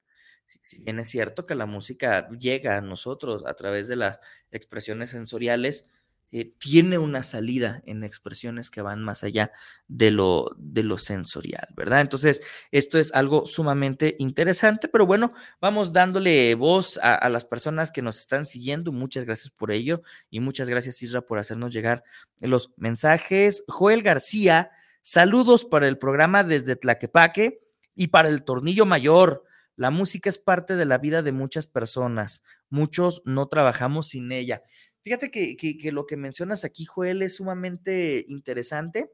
Si, 0.45 0.81
bien 0.83 0.99
es 0.99 1.09
cierto 1.09 1.45
que 1.45 1.55
la 1.55 1.65
música 1.65 2.29
llega 2.29 2.77
a 2.77 2.81
nosotros 2.81 3.43
a 3.45 3.53
través 3.55 3.87
de 3.87 3.97
las 3.97 4.19
expresiones 4.51 5.09
sensoriales, 5.09 5.91
eh, 6.31 6.53
tiene 6.59 6.97
una 6.97 7.23
salida 7.23 7.81
en 7.85 8.03
expresiones 8.03 8.69
que 8.69 8.81
van 8.81 9.01
más 9.01 9.23
allá 9.23 9.51
de 9.87 10.11
lo, 10.11 10.51
de 10.57 10.83
lo 10.83 10.97
sensorial, 10.97 11.69
¿verdad? 11.73 12.01
Entonces, 12.01 12.41
esto 12.71 12.99
es 12.99 13.13
algo 13.13 13.45
sumamente 13.45 14.17
interesante, 14.19 14.89
pero 14.89 15.05
bueno, 15.05 15.33
vamos 15.61 15.93
dándole 15.93 16.53
voz 16.55 16.99
a, 17.01 17.29
las 17.29 17.45
personas 17.45 17.91
que 17.91 18.01
nos 18.01 18.19
están 18.19 18.45
siguiendo. 18.45 18.91
Muchas 18.91 19.23
gracias 19.23 19.51
por 19.51 19.71
ello 19.71 20.01
y 20.29 20.41
muchas 20.41 20.69
gracias, 20.69 21.01
Isra, 21.01 21.21
por 21.21 21.39
hacernos 21.39 21.71
llegar 21.71 22.03
los 22.41 22.71
mensajes. 22.75 23.63
Joel 23.69 24.03
García, 24.03 24.71
saludos 25.01 25.63
para 25.63 25.87
el 25.87 25.97
programa 25.97 26.43
desde 26.43 26.75
Tlaquepaque 26.75 27.61
y 27.95 28.07
para 28.07 28.27
el 28.27 28.43
Tornillo 28.43 28.85
Mayor. 28.85 29.45
La 29.77 29.91
música 29.91 30.27
es 30.27 30.39
parte 30.39 30.75
de 30.75 30.85
la 30.85 30.97
vida 30.97 31.21
de 31.21 31.31
muchas 31.31 31.67
personas. 31.67 32.41
Muchos 32.69 33.21
no 33.25 33.47
trabajamos 33.47 34.07
sin 34.07 34.31
ella. 34.31 34.63
Fíjate 35.01 35.31
que, 35.31 35.91
lo 35.91 36.05
que 36.05 36.17
mencionas 36.17 36.65
aquí, 36.65 36.85
Joel, 36.85 37.21
es 37.21 37.35
sumamente 37.35 38.25
interesante. 38.27 39.11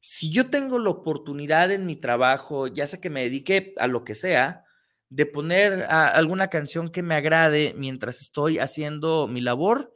Si 0.00 0.32
yo 0.32 0.50
tengo 0.50 0.78
la 0.78 0.90
oportunidad 0.90 1.72
en 1.72 1.86
mi 1.86 1.96
trabajo, 1.96 2.66
ya 2.68 2.86
sea 2.86 3.00
que 3.00 3.10
me 3.10 3.22
dedique 3.22 3.74
a 3.78 3.86
lo 3.86 4.04
que 4.04 4.14
sea, 4.14 4.64
de 5.10 5.26
poner 5.26 5.84
alguna 5.84 6.48
canción 6.48 6.90
que 6.90 7.02
me 7.02 7.14
agrade 7.14 7.74
mientras 7.76 8.20
estoy 8.20 8.58
haciendo 8.58 9.28
mi 9.28 9.40
labor, 9.40 9.94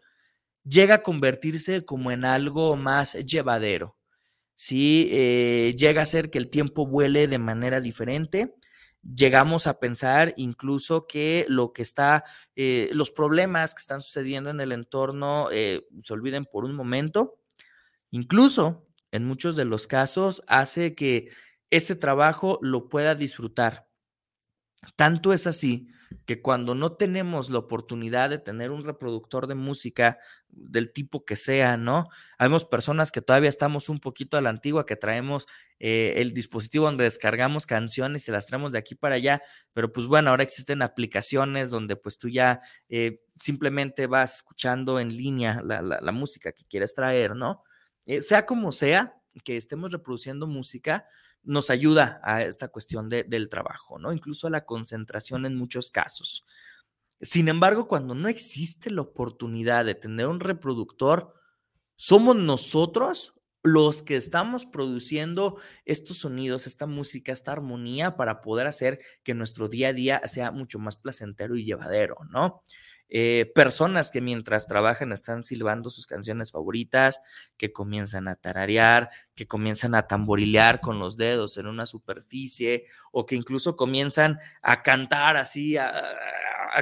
llega 0.64 0.96
a 0.96 1.02
convertirse 1.02 1.84
como 1.84 2.10
en 2.12 2.24
algo 2.24 2.76
más 2.76 3.14
llevadero. 3.14 3.96
Sí, 4.54 5.08
eh, 5.12 5.74
llega 5.78 6.02
a 6.02 6.06
ser 6.06 6.30
que 6.30 6.38
el 6.38 6.50
tiempo 6.50 6.86
vuele 6.86 7.28
de 7.28 7.38
manera 7.38 7.80
diferente 7.80 8.54
llegamos 9.02 9.66
a 9.66 9.80
pensar 9.80 10.34
incluso 10.36 11.06
que 11.06 11.46
lo 11.48 11.72
que 11.72 11.82
está, 11.82 12.24
eh, 12.56 12.90
los 12.92 13.10
problemas 13.10 13.74
que 13.74 13.80
están 13.80 14.00
sucediendo 14.00 14.50
en 14.50 14.60
el 14.60 14.72
entorno 14.72 15.48
eh, 15.52 15.86
se 16.02 16.12
olviden 16.12 16.44
por 16.44 16.64
un 16.64 16.74
momento. 16.74 17.38
Incluso, 18.10 18.86
en 19.12 19.24
muchos 19.24 19.56
de 19.56 19.64
los 19.64 19.86
casos, 19.86 20.42
hace 20.48 20.94
que 20.94 21.30
ese 21.70 21.96
trabajo 21.96 22.58
lo 22.62 22.88
pueda 22.88 23.14
disfrutar. 23.14 23.88
Tanto 24.97 25.32
es 25.32 25.47
así 25.47 25.88
que 26.25 26.40
cuando 26.40 26.75
no 26.75 26.92
tenemos 26.92 27.50
la 27.50 27.58
oportunidad 27.58 28.30
de 28.30 28.38
tener 28.38 28.70
un 28.70 28.85
reproductor 28.85 29.47
de 29.47 29.54
música 29.54 30.18
del 30.49 30.92
tipo 30.92 31.25
que 31.25 31.37
sea, 31.37 31.76
¿no? 31.76 32.08
Habemos 32.38 32.64
personas 32.64 33.11
que 33.11 33.20
todavía 33.20 33.49
estamos 33.49 33.88
un 33.88 33.99
poquito 33.99 34.37
a 34.37 34.40
la 34.40 34.50
antigua, 34.50 34.87
que 34.87 34.97
traemos 34.97 35.47
eh, 35.80 36.14
el 36.16 36.32
dispositivo 36.32 36.87
donde 36.87 37.04
descargamos 37.04 37.66
canciones 37.66 38.26
y 38.28 38.32
las 38.32 38.47
traemos 38.47 38.73
de 38.73 38.78
aquí 38.78 38.94
para 38.94 39.16
allá, 39.16 39.42
pero 39.73 39.92
pues 39.92 40.06
bueno, 40.06 40.30
ahora 40.30 40.42
existen 40.42 40.82
aplicaciones 40.82 41.70
donde 41.70 41.97
pues 41.97 42.18
tú 42.18 42.28
ya 42.28 42.61
eh, 42.88 43.20
simplemente 43.38 44.06
vas 44.06 44.37
escuchando 44.37 45.00
en 45.00 45.16
línea 45.16 45.61
la, 45.62 46.12
música 46.12 46.52
que 46.52 46.64
quieres 46.64 46.94
traer, 46.94 47.37
¿no? 47.37 47.62
Eh, 48.06 48.20
sea 48.20 48.47
como 48.47 48.73
sea 48.73 49.14
que 49.44 49.56
estemos 49.56 49.92
reproduciendo 49.92 50.47
música, 50.47 51.06
nos 51.42 51.71
ayuda 51.71 52.21
a 52.23 52.42
esta 52.42 52.68
cuestión 52.68 53.09
del 53.09 53.49
trabajo, 53.49 53.99
¿no? 53.99 54.12
Incluso 54.12 54.47
a 54.47 54.50
la 54.50 54.64
concentración 54.64 55.47
en 55.47 55.57
muchos 55.57 55.90
casos. 55.90 56.47
Sin 57.21 57.49
embargo, 57.49 57.88
cuando 57.88 58.14
no 58.14 58.28
existe 58.28 58.90
la 58.90 59.02
oportunidad 59.02 59.85
de 59.85 59.95
tener 59.95 60.26
un 60.26 60.40
reproductor, 60.40 61.35
somos 61.97 62.37
nosotros 62.37 63.35
los 63.64 64.02
que 64.02 64.16
estamos 64.16 64.66
produciendo 64.66 65.61
estos 65.85 66.18
sonidos, 66.18 66.66
esta 66.66 66.87
música, 66.87 67.33
esta 67.33 67.52
armonía 67.52 68.16
para 68.16 68.40
poder 68.40 68.66
hacer 68.66 69.00
que 69.25 69.35
nuestro 69.35 69.68
día 69.68 69.88
a 69.88 69.92
día 69.92 70.23
sea 70.26 70.52
mucho 70.52 70.78
más 70.78 70.97
placentero 70.97 71.57
y 71.57 71.64
llevadero, 71.64 72.18
¿no? 72.30 72.62
Eh, 73.10 73.50
personas 73.54 74.10
que 74.10 74.20
mientras 74.20 74.66
trabajan 74.66 75.12
están 75.12 75.42
silbando 75.42 75.88
sus 75.88 76.06
canciones 76.06 76.52
favoritas, 76.52 77.20
que 77.56 77.72
comienzan 77.72 78.28
a 78.28 78.36
tararear, 78.36 79.10
que 79.34 79.46
comienzan 79.46 79.94
a 79.94 80.06
tamborilear 80.06 80.80
con 80.80 80.98
los 80.98 81.16
dedos 81.16 81.56
en 81.56 81.66
una 81.66 81.86
superficie 81.86 82.84
o 83.10 83.24
que 83.24 83.34
incluso 83.34 83.76
comienzan 83.76 84.38
a 84.62 84.82
cantar 84.82 85.36
así 85.36 85.76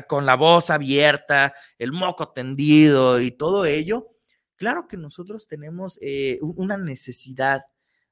con 0.09 0.27
la 0.27 0.35
voz 0.35 0.71
abierta, 0.71 1.55
el 1.79 1.93
moco 1.93 2.31
tendido 2.31 3.21
y 3.21 3.31
todo 3.31 3.65
ello. 3.65 4.13
Claro 4.57 4.89
que 4.89 4.97
nosotros 4.97 5.47
tenemos 5.47 5.99
eh, 6.01 6.39
una 6.41 6.77
necesidad 6.77 7.63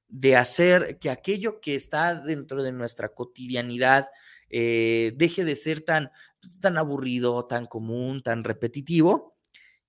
de 0.08 0.36
hacer 0.36 0.98
que 0.98 1.10
aquello 1.10 1.60
que 1.60 1.74
está 1.74 2.14
dentro 2.14 2.62
de 2.62 2.70
nuestra 2.70 3.08
cotidianidad 3.08 4.08
eh, 4.50 5.12
deje 5.16 5.44
de 5.44 5.56
ser 5.56 5.80
tan, 5.82 6.10
pues, 6.40 6.60
tan 6.60 6.78
aburrido, 6.78 7.46
tan 7.46 7.66
común, 7.66 8.22
tan 8.22 8.44
repetitivo. 8.44 9.34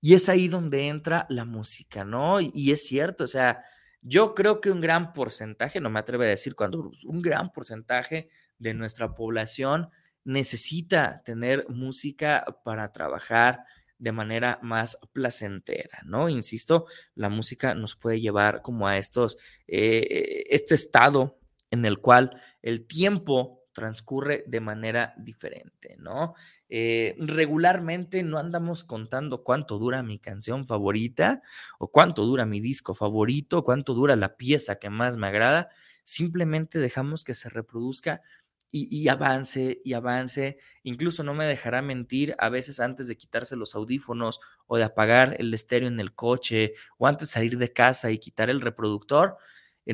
Y 0.00 0.14
es 0.14 0.28
ahí 0.28 0.48
donde 0.48 0.88
entra 0.88 1.26
la 1.28 1.44
música, 1.44 2.04
¿no? 2.04 2.40
Y, 2.40 2.70
es 2.72 2.86
cierto, 2.86 3.24
o 3.24 3.26
sea, 3.26 3.62
yo 4.02 4.34
creo 4.34 4.60
que 4.60 4.70
un 4.70 4.80
gran 4.80 5.12
porcentaje, 5.12 5.80
no 5.80 5.90
me 5.90 5.98
atrevo 5.98 6.22
a 6.22 6.26
decir 6.26 6.54
cuando 6.54 6.92
un 7.04 7.22
gran 7.22 7.50
porcentaje 7.50 8.28
de 8.58 8.74
nuestra 8.74 9.14
población 9.14 9.88
necesita 10.24 11.22
tener 11.24 11.66
música 11.68 12.44
para 12.64 12.92
trabajar 12.92 13.64
de 13.98 14.12
manera 14.12 14.58
más 14.62 14.98
placentera, 15.12 16.00
¿no? 16.04 16.28
Insisto, 16.28 16.86
la 17.14 17.28
música 17.28 17.74
nos 17.74 17.96
puede 17.96 18.20
llevar 18.20 18.62
como 18.62 18.86
a 18.86 18.98
estos, 18.98 19.38
eh, 19.66 20.44
este 20.50 20.74
estado 20.74 21.38
en 21.70 21.84
el 21.84 21.98
cual 21.98 22.40
el 22.62 22.86
tiempo 22.86 23.65
transcurre 23.76 24.42
de 24.46 24.60
manera 24.60 25.12
diferente, 25.18 25.96
¿no? 25.98 26.34
Eh, 26.70 27.14
regularmente 27.18 28.22
no 28.22 28.38
andamos 28.38 28.84
contando 28.84 29.44
cuánto 29.44 29.78
dura 29.78 30.02
mi 30.02 30.18
canción 30.18 30.66
favorita 30.66 31.42
o 31.78 31.88
cuánto 31.88 32.24
dura 32.24 32.46
mi 32.46 32.58
disco 32.58 32.94
favorito, 32.94 33.64
cuánto 33.64 33.92
dura 33.92 34.16
la 34.16 34.38
pieza 34.38 34.78
que 34.78 34.88
más 34.88 35.18
me 35.18 35.26
agrada, 35.26 35.68
simplemente 36.04 36.78
dejamos 36.78 37.22
que 37.22 37.34
se 37.34 37.50
reproduzca 37.50 38.22
y, 38.70 39.08
avance 39.08 39.80
y 39.84 39.92
avance. 39.92 40.58
Incluso 40.82 41.22
no 41.22 41.34
me 41.34 41.44
dejará 41.44 41.82
mentir, 41.82 42.34
a 42.38 42.48
veces 42.48 42.80
antes 42.80 43.08
de 43.08 43.16
quitarse 43.18 43.56
los 43.56 43.74
audífonos 43.74 44.40
o 44.66 44.78
de 44.78 44.84
apagar 44.84 45.36
el 45.38 45.52
estéreo 45.52 45.88
en 45.88 46.00
el 46.00 46.14
coche 46.14 46.72
o 46.96 47.06
antes 47.06 47.28
de 47.28 47.32
salir 47.32 47.58
de 47.58 47.72
casa 47.72 48.10
y 48.10 48.18
quitar 48.18 48.48
el 48.48 48.62
reproductor, 48.62 49.36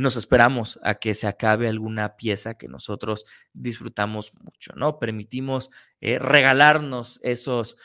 nos 0.00 0.16
esperamos 0.16 0.80
a 0.82 0.94
que 0.94 1.14
se 1.14 1.26
acabe 1.26 1.68
alguna 1.68 2.16
pieza 2.16 2.54
que 2.54 2.68
nosotros 2.68 3.26
disfrutamos 3.52 4.32
mucho, 4.40 4.72
¿no? 4.74 4.98
Permitimos 4.98 5.70
eh, 6.00 6.18
regalarnos 6.18 7.20
esos 7.22 7.76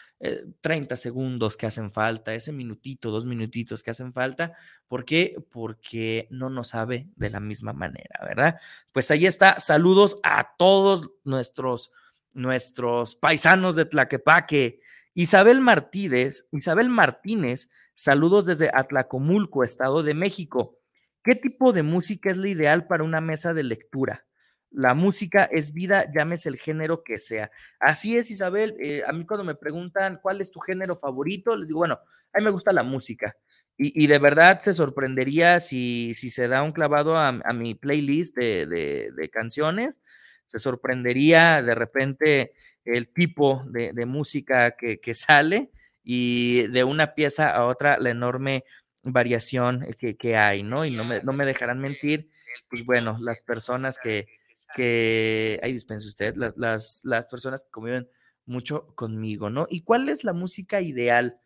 30 0.62 0.96
eh, 0.96 0.98
segundos 0.98 1.58
que 1.58 1.66
hacen 1.66 1.92
falta, 1.92 2.34
ese 2.34 2.52
minutito, 2.52 3.12
dos 3.12 3.26
minutitos 3.26 3.84
que 3.84 3.92
hacen 3.92 4.14
falta. 4.14 4.54
¿Por 4.88 5.06
qué? 5.06 5.36
Porque 5.52 6.28
no 6.32 6.50
nos 6.50 6.70
sabe 6.70 7.10
de 7.16 7.30
la 7.30 7.40
misma 7.40 7.74
manera, 7.74 8.20
¿verdad? 8.24 8.60
Pues 8.92 9.12
ahí 9.12 9.26
está. 9.26 9.60
Saludos 9.60 10.20
a 10.24 10.56
todos 10.58 11.12
nuestros, 11.24 11.91
nuestros 12.34 13.15
paisanos 13.15 13.76
de 13.76 13.86
Tlaquepaque. 13.86 14.80
Isabel 15.13 15.62
Martínez, 15.62 16.48
Isabel 16.52 16.89
Martínez, 16.89 17.70
saludos 17.93 18.46
desde 18.46 18.70
Atlacomulco, 18.74 19.63
Estado 19.63 20.04
de 20.04 20.13
México. 20.13 20.77
¿Qué 21.28 21.36
tipo 21.36 21.74
de 21.74 21.84
música 21.84 22.32
es 22.32 22.38
la 22.38 22.48
ideal 22.48 22.88
para 22.88 23.04
una 23.04 23.20
mesa 23.20 23.54
de 23.54 23.62
lectura? 23.62 24.26
La 24.72 24.94
música 24.94 25.44
es 25.44 25.74
vida, 25.74 26.10
llámese 26.10 26.48
el 26.48 26.56
género 26.56 27.04
que 27.04 27.20
sea. 27.20 27.52
Así 27.82 28.16
es, 28.16 28.32
Isabel. 28.32 28.78
Eh, 28.80 29.04
a 29.06 29.12
mí 29.12 29.26
cuando 29.26 29.44
me 29.44 29.56
preguntan 29.56 30.20
cuál 30.24 30.40
es 30.40 30.52
tu 30.52 30.62
género 30.62 30.96
favorito, 30.96 31.58
les 31.58 31.68
digo, 31.68 31.80
bueno, 31.80 32.00
a 32.32 32.38
mí 32.38 32.46
me 32.46 32.52
gusta 32.52 32.72
la 32.72 32.84
música. 32.84 33.36
Y, 33.78 34.08
de 34.08 34.20
verdad 34.20 34.62
se 34.62 34.74
sorprendería 34.74 35.60
si, 35.60 36.13
si 36.16 36.30
se 36.30 36.48
da 36.48 36.63
un 36.63 36.72
clavado 36.72 37.18
a, 37.18 37.34
mi 37.54 37.76
playlist 37.76 38.38
de, 38.38 39.30
canciones, 39.30 40.00
se 40.46 40.60
sorprendería 40.60 41.62
de 41.62 41.76
repente 41.76 42.54
el 42.86 43.12
tipo 43.12 43.66
de, 43.68 44.06
música 44.06 44.78
que, 44.78 45.13
sale 45.13 45.72
y 46.06 46.68
de 46.68 46.86
una 46.86 47.16
pieza 47.16 47.50
a 47.50 47.66
otra 47.66 47.98
la 48.00 48.12
enorme 48.12 48.63
variación 49.12 49.86
que, 49.98 50.38
hay, 50.38 50.63
¿no? 50.63 50.86
Y 50.86 50.91
no 50.91 51.04
me, 51.04 51.22
no 51.22 51.34
me 51.34 51.46
dejarán 51.46 51.80
mentir, 51.80 52.30
pues 52.70 52.86
bueno, 52.86 53.17
las 53.20 53.41
personas 53.41 54.00
que, 54.00 54.28
que 54.76 55.60
ahí 55.63 55.74
dispense 55.74 56.08
usted, 56.08 56.36
las, 56.36 57.02
las, 57.04 57.28
personas 57.28 57.63
que 57.63 57.72
conviven 57.72 58.10
mucho 58.46 58.88
conmigo, 58.96 59.50
¿no? 59.50 59.67
¿Y 59.70 59.82
cuál 59.82 60.10
es 60.10 60.24
la 60.24 60.34
música 60.34 60.82
ideal 60.82 61.39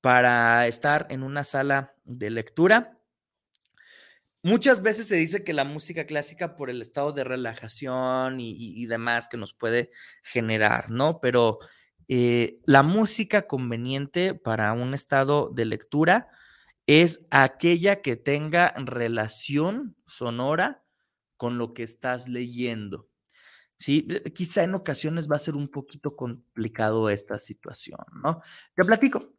para 0.00 0.66
estar 0.66 1.06
en 1.10 1.22
una 1.22 1.44
sala 1.44 1.94
de 2.04 2.30
lectura? 2.30 2.98
Muchas 4.42 4.82
veces 4.82 5.08
se 5.08 5.16
dice 5.16 5.42
que 5.42 5.52
la 5.52 5.64
música 5.64 6.06
clásica 6.06 6.54
por 6.54 6.70
el 6.70 6.80
estado 6.80 7.12
de 7.12 7.24
relajación 7.24 8.38
y, 8.40 8.86
demás 8.86 9.28
que 9.28 9.36
nos 9.36 9.52
puede 9.52 9.90
generar, 10.22 10.90
¿no? 10.90 11.20
Pero 11.20 11.58
eh, 12.06 12.60
la 12.64 12.82
música 12.82 13.46
conveniente 13.46 14.34
para 14.34 14.72
un 14.72 14.94
estado 14.94 15.50
de 15.52 15.64
lectura, 15.64 16.28
es 16.88 17.28
aquella 17.30 18.00
que 18.00 18.16
tenga 18.16 18.72
relación 18.76 19.94
sonora 20.06 20.82
con 21.36 21.58
lo 21.58 21.74
que 21.74 21.82
estás 21.82 22.28
leyendo. 22.28 23.10
¿sí? 23.76 24.06
Eh, 24.08 24.32
quizá 24.32 24.62
en 24.62 24.74
ocasiones 24.74 25.30
va 25.30 25.36
a 25.36 25.38
ser 25.38 25.54
un 25.54 25.68
poquito 25.68 26.16
complicado 26.16 27.10
esta 27.10 27.38
situación, 27.38 28.00
¿no? 28.24 28.40
Te 28.74 28.86
platico. 28.86 29.34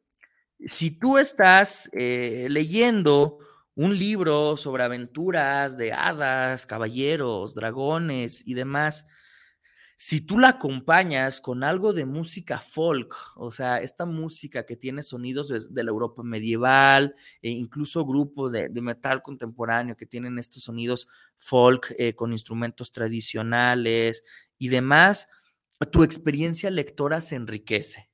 Si 0.64 1.00
tú 1.00 1.18
estás 1.18 1.90
eh, 1.94 2.48
leyendo 2.52 3.40
un 3.74 3.98
libro 3.98 4.56
sobre 4.56 4.84
aventuras 4.84 5.76
de 5.76 5.92
hadas, 5.92 6.68
caballeros, 6.68 7.56
dragones 7.56 8.46
y 8.46 8.54
demás, 8.54 9.08
si 10.02 10.22
tú 10.22 10.40
la 10.40 10.48
acompañas 10.48 11.42
con 11.42 11.62
algo 11.62 11.92
de 11.92 12.06
música 12.06 12.62
folk, 12.62 13.14
o 13.36 13.52
sea, 13.52 13.82
esta 13.82 14.06
música 14.06 14.66
que 14.66 14.78
tiene 14.78 15.04
sonidos 15.04 15.74
de, 15.74 15.84
la 15.84 15.90
Europa 15.90 16.24
medieval, 16.24 17.16
e 17.42 17.50
incluso 17.50 18.06
grupos 18.06 18.54
de, 18.54 18.70
metal 18.70 19.22
contemporáneo 19.22 19.98
que 19.98 20.06
tienen 20.06 20.40
estos 20.40 20.64
sonidos 20.64 21.10
folk 21.36 21.94
eh, 21.98 22.16
con 22.16 22.32
instrumentos 22.32 22.94
tradicionales 22.94 24.24
y 24.58 24.70
demás, 24.70 25.28
tu 25.92 26.04
experiencia 26.04 26.72
lectora 26.72 27.20
se 27.20 27.36
enriquece. 27.36 28.10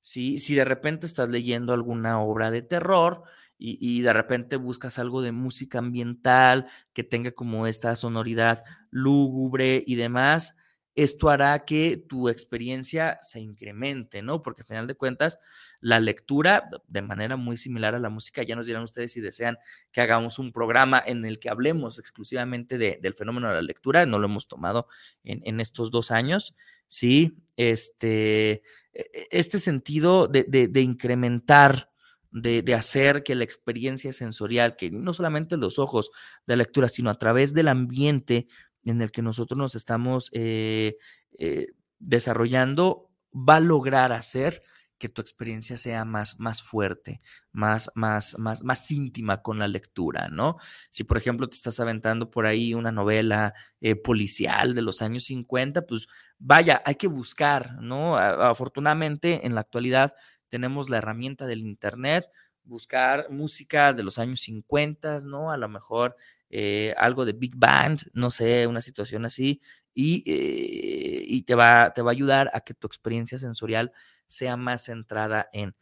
Si 0.00 0.54
de 0.54 0.64
repente 0.64 1.06
estás 1.06 1.28
leyendo 1.28 1.72
alguna 1.72 2.20
obra 2.20 2.52
de 2.52 2.62
terror, 2.62 3.24
y, 3.58 3.78
y, 3.80 4.02
de 4.02 4.12
repente 4.12 4.56
buscas 4.56 5.00
algo 5.00 5.22
de 5.22 5.32
música 5.32 5.78
ambiental 5.78 6.68
que 6.92 7.02
tenga 7.02 7.32
como 7.32 7.66
esta 7.66 7.96
sonoridad 7.96 8.62
lúgubre 8.90 9.82
y 9.84 9.96
demás, 9.96 10.54
esto 10.96 11.28
hará 11.28 11.64
que 11.66 12.02
tu 12.08 12.30
experiencia 12.30 13.18
se 13.20 13.38
incremente, 13.38 14.22
¿no? 14.22 14.40
Porque 14.40 14.62
al 14.62 14.66
final 14.66 14.86
de 14.86 14.94
cuentas, 14.94 15.38
la 15.80 16.00
lectura, 16.00 16.70
de 16.88 17.02
manera 17.02 17.36
muy 17.36 17.58
similar 17.58 17.94
a 17.94 17.98
la 17.98 18.08
música, 18.08 18.42
ya 18.42 18.56
nos 18.56 18.66
dirán 18.66 18.82
ustedes 18.82 19.12
si 19.12 19.20
desean 19.20 19.58
que 19.92 20.00
hagamos 20.00 20.38
un 20.38 20.52
programa 20.52 21.02
en 21.04 21.26
el 21.26 21.38
que 21.38 21.50
hablemos 21.50 21.98
exclusivamente 21.98 22.78
del 22.78 23.14
fenómeno 23.14 23.48
de 23.48 23.54
la 23.54 23.62
lectura, 23.62 24.06
no 24.06 24.18
lo 24.18 24.26
hemos 24.26 24.48
tomado 24.48 24.88
en, 25.22 25.60
estos 25.60 25.90
dos 25.90 26.10
años, 26.10 26.56
¿sí? 26.88 27.36
Este, 27.56 28.62
e, 28.94 29.28
este 29.30 29.58
sentido 29.58 30.28
de, 30.28 30.44
de 30.44 30.80
incrementar 30.80 31.90
de, 32.30 32.62
de, 32.62 32.74
hacer 32.74 33.22
que 33.22 33.34
la 33.34 33.44
experiencia 33.44 34.12
sensorial, 34.12 34.76
que 34.76 34.90
no 34.90 35.14
solamente 35.14 35.56
los 35.56 35.78
ojos 35.78 36.10
de 36.46 36.56
lectura, 36.56 36.88
sino 36.88 37.08
a 37.08 37.18
través 37.18 37.54
del 37.54 37.68
ambiente 37.68 38.46
en 38.90 39.02
el 39.02 39.10
que 39.10 39.22
nosotros 39.22 39.58
nos 39.58 39.74
estamos 39.74 40.30
eh, 40.32 40.96
eh, 41.38 41.68
desarrollando 41.98 43.10
va 43.32 43.56
a 43.56 43.60
lograr 43.60 44.12
hacer 44.12 44.62
que 44.98 45.08
tu 45.08 45.20
experiencia 45.20 45.76
sea 45.76 46.04
más, 46.04 46.40
más 46.40 46.62
fuerte, 46.62 47.20
más, 47.52 47.90
más, 47.94 48.38
más, 48.38 48.62
más 48.62 48.90
íntima 48.90 49.42
con 49.42 49.58
la 49.58 49.68
lectura, 49.68 50.28
¿no? 50.28 50.56
Si, 50.90 51.04
por 51.04 51.18
ejemplo, 51.18 51.48
te 51.48 51.56
estás 51.56 51.80
aventando 51.80 52.30
por 52.30 52.46
ahí 52.46 52.72
una 52.72 52.92
novela 52.92 53.54
eh, 53.80 53.94
policial 53.94 54.74
de 54.74 54.82
los 54.82 55.02
años 55.02 55.24
50, 55.24 55.82
pues 55.86 56.06
vaya, 56.38 56.82
hay 56.86 56.94
que 56.94 57.08
buscar, 57.08 57.80
¿no? 57.82 58.16
Afortunadamente, 58.16 59.46
en 59.46 59.54
la 59.54 59.60
actualidad 59.60 60.14
tenemos 60.48 60.88
la 60.88 60.98
herramienta 60.98 61.46
del 61.46 61.60
Internet, 61.60 62.30
buscar 62.64 63.30
música 63.30 63.92
de 63.92 64.02
los 64.02 64.18
años 64.18 64.40
50, 64.40 65.20
¿no? 65.20 65.50
A 65.50 65.56
lo 65.56 65.68
mejor 65.68 66.16
eh, 66.50 66.94
algo 66.96 67.24
de 67.24 67.32
Big 67.32 67.56
Band, 67.56 68.02
no 68.12 68.30
sé, 68.30 68.66
una 68.66 68.80
situación 68.80 69.24
así, 69.24 69.60
y, 69.94 70.22
eh, 70.26 71.24
y 71.26 71.42
te, 71.42 71.54
va, 71.54 71.92
te 71.94 72.02
va 72.02 72.10
a 72.10 72.12
ayudar 72.12 72.50
a 72.52 72.60
que 72.60 72.74
tu 72.74 72.86
experiencia 72.86 73.38
sensorial 73.38 73.92
sea 74.26 74.56
más 74.56 74.84
centrada 74.84 75.48
en. 75.52 75.74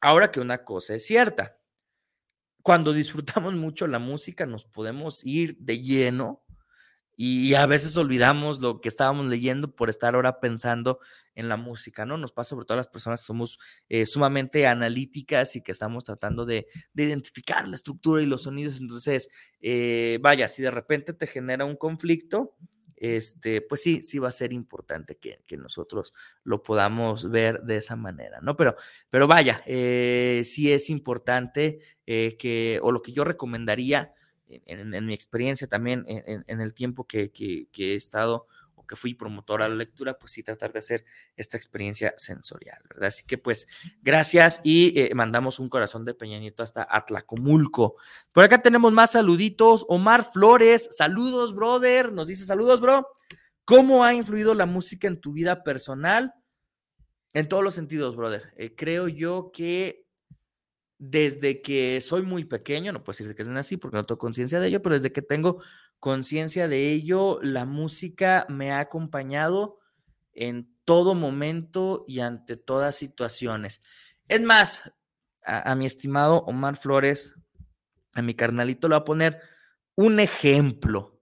Ahora 0.00 0.30
que 0.30 0.40
una 0.40 0.64
cosa 0.64 0.94
es 0.94 1.04
cierta, 1.06 1.58
cuando 2.62 2.92
disfrutamos 2.92 3.54
mucho 3.54 3.86
la 3.86 3.98
música 3.98 4.46
nos 4.46 4.64
podemos 4.64 5.24
ir 5.24 5.56
de 5.58 5.80
lleno 5.80 6.42
y 7.20 7.54
a 7.54 7.66
veces 7.66 7.96
olvidamos 7.96 8.60
lo 8.60 8.80
que 8.80 8.88
estábamos 8.88 9.26
leyendo 9.26 9.74
por 9.74 9.90
estar 9.90 10.14
ahora 10.14 10.38
pensando 10.38 11.00
en 11.34 11.48
la 11.48 11.56
música, 11.56 12.06
¿no? 12.06 12.16
Nos 12.16 12.30
pasa 12.30 12.50
sobre 12.50 12.64
todo 12.64 12.74
a 12.74 12.76
las 12.76 12.86
personas 12.86 13.22
que 13.22 13.26
somos 13.26 13.58
eh, 13.88 14.06
sumamente 14.06 14.68
analíticas 14.68 15.56
y 15.56 15.62
que 15.64 15.72
estamos 15.72 16.04
tratando 16.04 16.46
de, 16.46 16.68
identificar 16.94 17.66
la 17.66 17.74
estructura 17.74 18.22
y 18.22 18.26
los 18.26 18.44
sonidos. 18.44 18.80
Entonces, 18.80 19.30
eh, 19.60 20.20
vaya, 20.22 20.46
si 20.46 20.62
de 20.62 20.70
repente 20.70 21.12
te 21.12 21.26
genera 21.26 21.64
un 21.64 21.74
conflicto, 21.74 22.54
este, 22.94 23.62
pues 23.62 23.82
sí, 23.82 24.00
sí 24.00 24.20
va 24.20 24.28
a 24.28 24.32
ser 24.32 24.52
importante 24.52 25.16
que, 25.16 25.40
nosotros 25.56 26.14
lo 26.44 26.62
podamos 26.62 27.28
ver 27.28 27.62
de 27.62 27.78
esa 27.78 27.96
manera, 27.96 28.40
¿no? 28.42 28.54
Pero, 28.54 28.76
pero 29.10 29.26
vaya, 29.26 29.64
eh, 29.66 30.42
sí 30.44 30.72
es 30.72 30.88
importante 30.88 31.80
que, 32.06 32.78
o 32.80 32.92
lo 32.92 33.02
que 33.02 33.10
yo 33.10 33.24
recomendaría, 33.24 34.14
en, 34.48 35.06
mi 35.06 35.14
experiencia 35.14 35.66
también, 35.66 36.04
en, 36.06 36.60
el 36.60 36.74
tiempo 36.74 37.06
que, 37.06 37.30
he 37.76 37.94
estado 37.94 38.46
o 38.74 38.86
que 38.86 38.96
fui 38.96 39.14
promotora 39.14 39.64
de 39.64 39.70
la 39.70 39.76
lectura, 39.76 40.18
pues 40.18 40.32
sí 40.32 40.42
tratar 40.42 40.72
de 40.72 40.78
hacer 40.78 41.04
esta 41.36 41.56
experiencia 41.56 42.14
sensorial, 42.16 42.78
¿verdad? 42.88 43.08
Así 43.08 43.26
que 43.26 43.38
pues 43.38 43.68
gracias 44.02 44.60
y 44.64 44.98
eh, 44.98 45.14
mandamos 45.14 45.58
un 45.58 45.68
corazón 45.68 46.04
de 46.04 46.14
Peñanito 46.14 46.62
hasta 46.62 46.86
Atlacomulco. 46.88 47.96
Por 48.32 48.44
acá 48.44 48.62
tenemos 48.62 48.92
más 48.92 49.12
saluditos. 49.12 49.84
Omar 49.88 50.24
Flores, 50.24 50.88
saludos, 50.96 51.54
brother. 51.54 52.12
Nos 52.12 52.28
dice 52.28 52.44
saludos, 52.44 52.80
bro. 52.80 53.06
¿Cómo 53.64 54.04
ha 54.04 54.14
influido 54.14 54.54
la 54.54 54.64
música 54.64 55.08
en 55.08 55.20
tu 55.20 55.32
vida 55.32 55.62
personal? 55.62 56.34
En 57.34 57.48
todos 57.48 57.62
los 57.62 57.74
sentidos, 57.74 58.16
brother. 58.16 58.52
Eh, 58.56 58.74
creo 58.74 59.08
yo 59.08 59.50
que 59.52 60.07
desde 60.98 61.62
que 61.62 62.00
soy 62.00 62.22
muy 62.22 62.44
pequeño, 62.44 62.92
no 62.92 63.04
puedo 63.04 63.16
decir 63.16 63.34
que 63.34 63.58
así 63.58 63.76
porque 63.76 63.96
no 63.96 64.06
tengo 64.06 64.18
conciencia 64.18 64.58
de 64.58 64.66
ello, 64.66 64.82
pero 64.82 64.96
desde 64.96 65.12
que 65.12 65.22
tengo 65.22 65.62
conciencia 66.00 66.68
de 66.68 66.90
ello, 66.90 67.38
la 67.42 67.64
música 67.64 68.46
me 68.48 68.72
ha 68.72 68.80
acompañado 68.80 69.78
en 70.32 70.72
todo 70.84 71.14
momento 71.14 72.04
y 72.08 72.20
ante 72.20 72.56
todas 72.56 72.96
situaciones. 72.96 73.82
Es 74.26 74.40
más, 74.42 74.92
a, 75.44 75.74
mi 75.76 75.86
estimado 75.86 76.38
Omar 76.38 76.76
Flores, 76.76 77.34
a 78.14 78.22
mi 78.22 78.34
carnalito 78.34 78.88
le 78.88 78.94
voy 78.94 79.00
a 79.00 79.04
poner 79.04 79.40
un 79.94 80.20
ejemplo. 80.20 81.20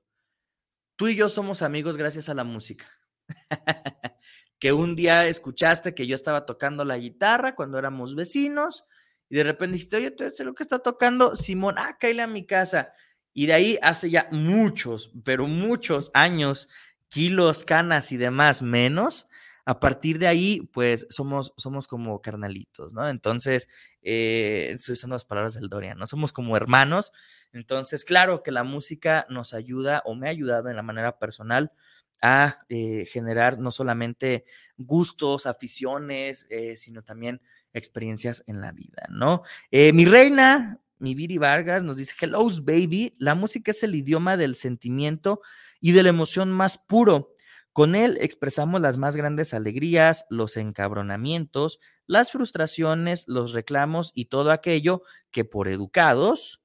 Tú 0.97 1.09
y 1.09 1.17
yo 1.17 1.29
somos 1.29 1.63
amigos 1.63 1.97
gracias 1.97 2.29
a 2.29 2.35
la 2.35 2.45
música. 2.45 2.87
que 4.59 4.73
un 4.73 4.97
día 4.97 5.27
escuchaste 5.27 5.95
que 5.95 6.07
yo 6.07 6.15
estaba 6.15 6.47
tocando 6.47 6.85
la 6.85 6.97
guitarra 6.97 7.55
cuando 7.55 7.79
éramos 7.79 8.15
vecinos 8.15 8.87
y 9.29 9.37
de 9.37 9.45
repente 9.45 9.75
dijiste, 9.75 9.97
oye, 9.97 10.11
¿tú 10.11 10.25
sé 10.33 10.45
lo 10.45 10.55
que 10.55 10.63
está 10.63 10.79
tocando? 10.79 11.35
Simón, 11.37 11.77
ah, 11.79 11.97
cállate 11.99 12.23
a 12.23 12.27
mi 12.27 12.47
casa. 12.47 12.93
Y 13.33 13.47
de 13.47 13.53
ahí 13.55 13.79
hace 13.83 14.11
ya 14.11 14.29
muchos, 14.31 15.13
pero 15.25 15.47
muchos 15.47 16.11
años, 16.15 16.69
kilos, 17.09 17.65
canas 17.65 18.13
y 18.13 18.17
demás 18.17 18.63
menos. 18.63 19.29
A 19.65 19.81
partir 19.81 20.21
de 20.21 20.29
ahí, 20.29 20.71
pues 20.73 21.07
somos, 21.11 21.53
somos 21.57 21.89
como 21.89 22.23
carnalitos, 22.23 22.93
¿no? 22.93 23.09
Entonces, 23.09 23.69
eh, 24.03 24.71
estoy 24.73 24.93
usando 24.93 25.17
las 25.17 25.25
palabras 25.25 25.55
del 25.55 25.69
Dorian, 25.69 25.99
¿no? 25.99 26.07
Somos 26.07 26.33
como 26.33 26.57
hermanos. 26.57 27.13
Entonces, 27.53 28.05
claro 28.05 28.45
que 28.45 28.53
la 28.53 28.63
música 28.63 29.27
nos 29.29 29.55
ayuda 29.55 30.03
o 30.05 30.15
me 30.15 30.29
ha 30.29 30.31
ayudado 30.31 30.69
en 30.71 30.77
la 30.77 30.83
manera 30.83 31.19
personal 31.19 31.73
a 32.23 32.65
eh, 32.69 33.05
generar 33.07 33.59
no 33.59 33.71
solamente 33.71 34.45
gustos, 34.77 35.47
aficiones, 35.47 36.47
eh, 36.51 36.77
sino 36.77 37.03
también 37.03 37.41
experiencias 37.73 38.43
en 38.47 38.61
la 38.61 38.73
vida, 38.73 39.07
¿no? 39.11 39.43
Eh, 39.71 39.93
mi 39.93 40.05
reina, 40.05 40.81
mi 40.99 41.15
Viri 41.15 41.39
Vargas, 41.39 41.83
nos 41.83 41.97
dice, 41.97 42.15
hello, 42.21 42.47
baby, 42.63 43.15
la 43.19 43.35
música 43.35 43.71
es 43.71 43.83
el 43.83 43.95
idioma 43.95 44.37
del 44.37 44.57
sentimiento 44.57 45.41
y 45.81 45.93
de 45.93 46.03
la 46.03 46.09
emoción 46.09 46.51
más 46.51 46.79
puro. 46.79 47.35
Con 47.73 47.95
él 47.95 48.17
expresamos 48.23 48.81
las 48.81 48.97
más 48.97 49.17
grandes 49.17 49.53
alegrías, 49.53 50.25
los 50.31 50.57
encabronamientos, 50.57 51.79
las 52.07 52.33
frustraciones, 52.33 53.29
los 53.29 53.53
reclamos 53.53 54.13
y 54.15 54.27
todo 54.27 54.51
aquello 54.51 55.03
que 55.31 55.45
por 55.45 55.69
educados, 55.69 56.63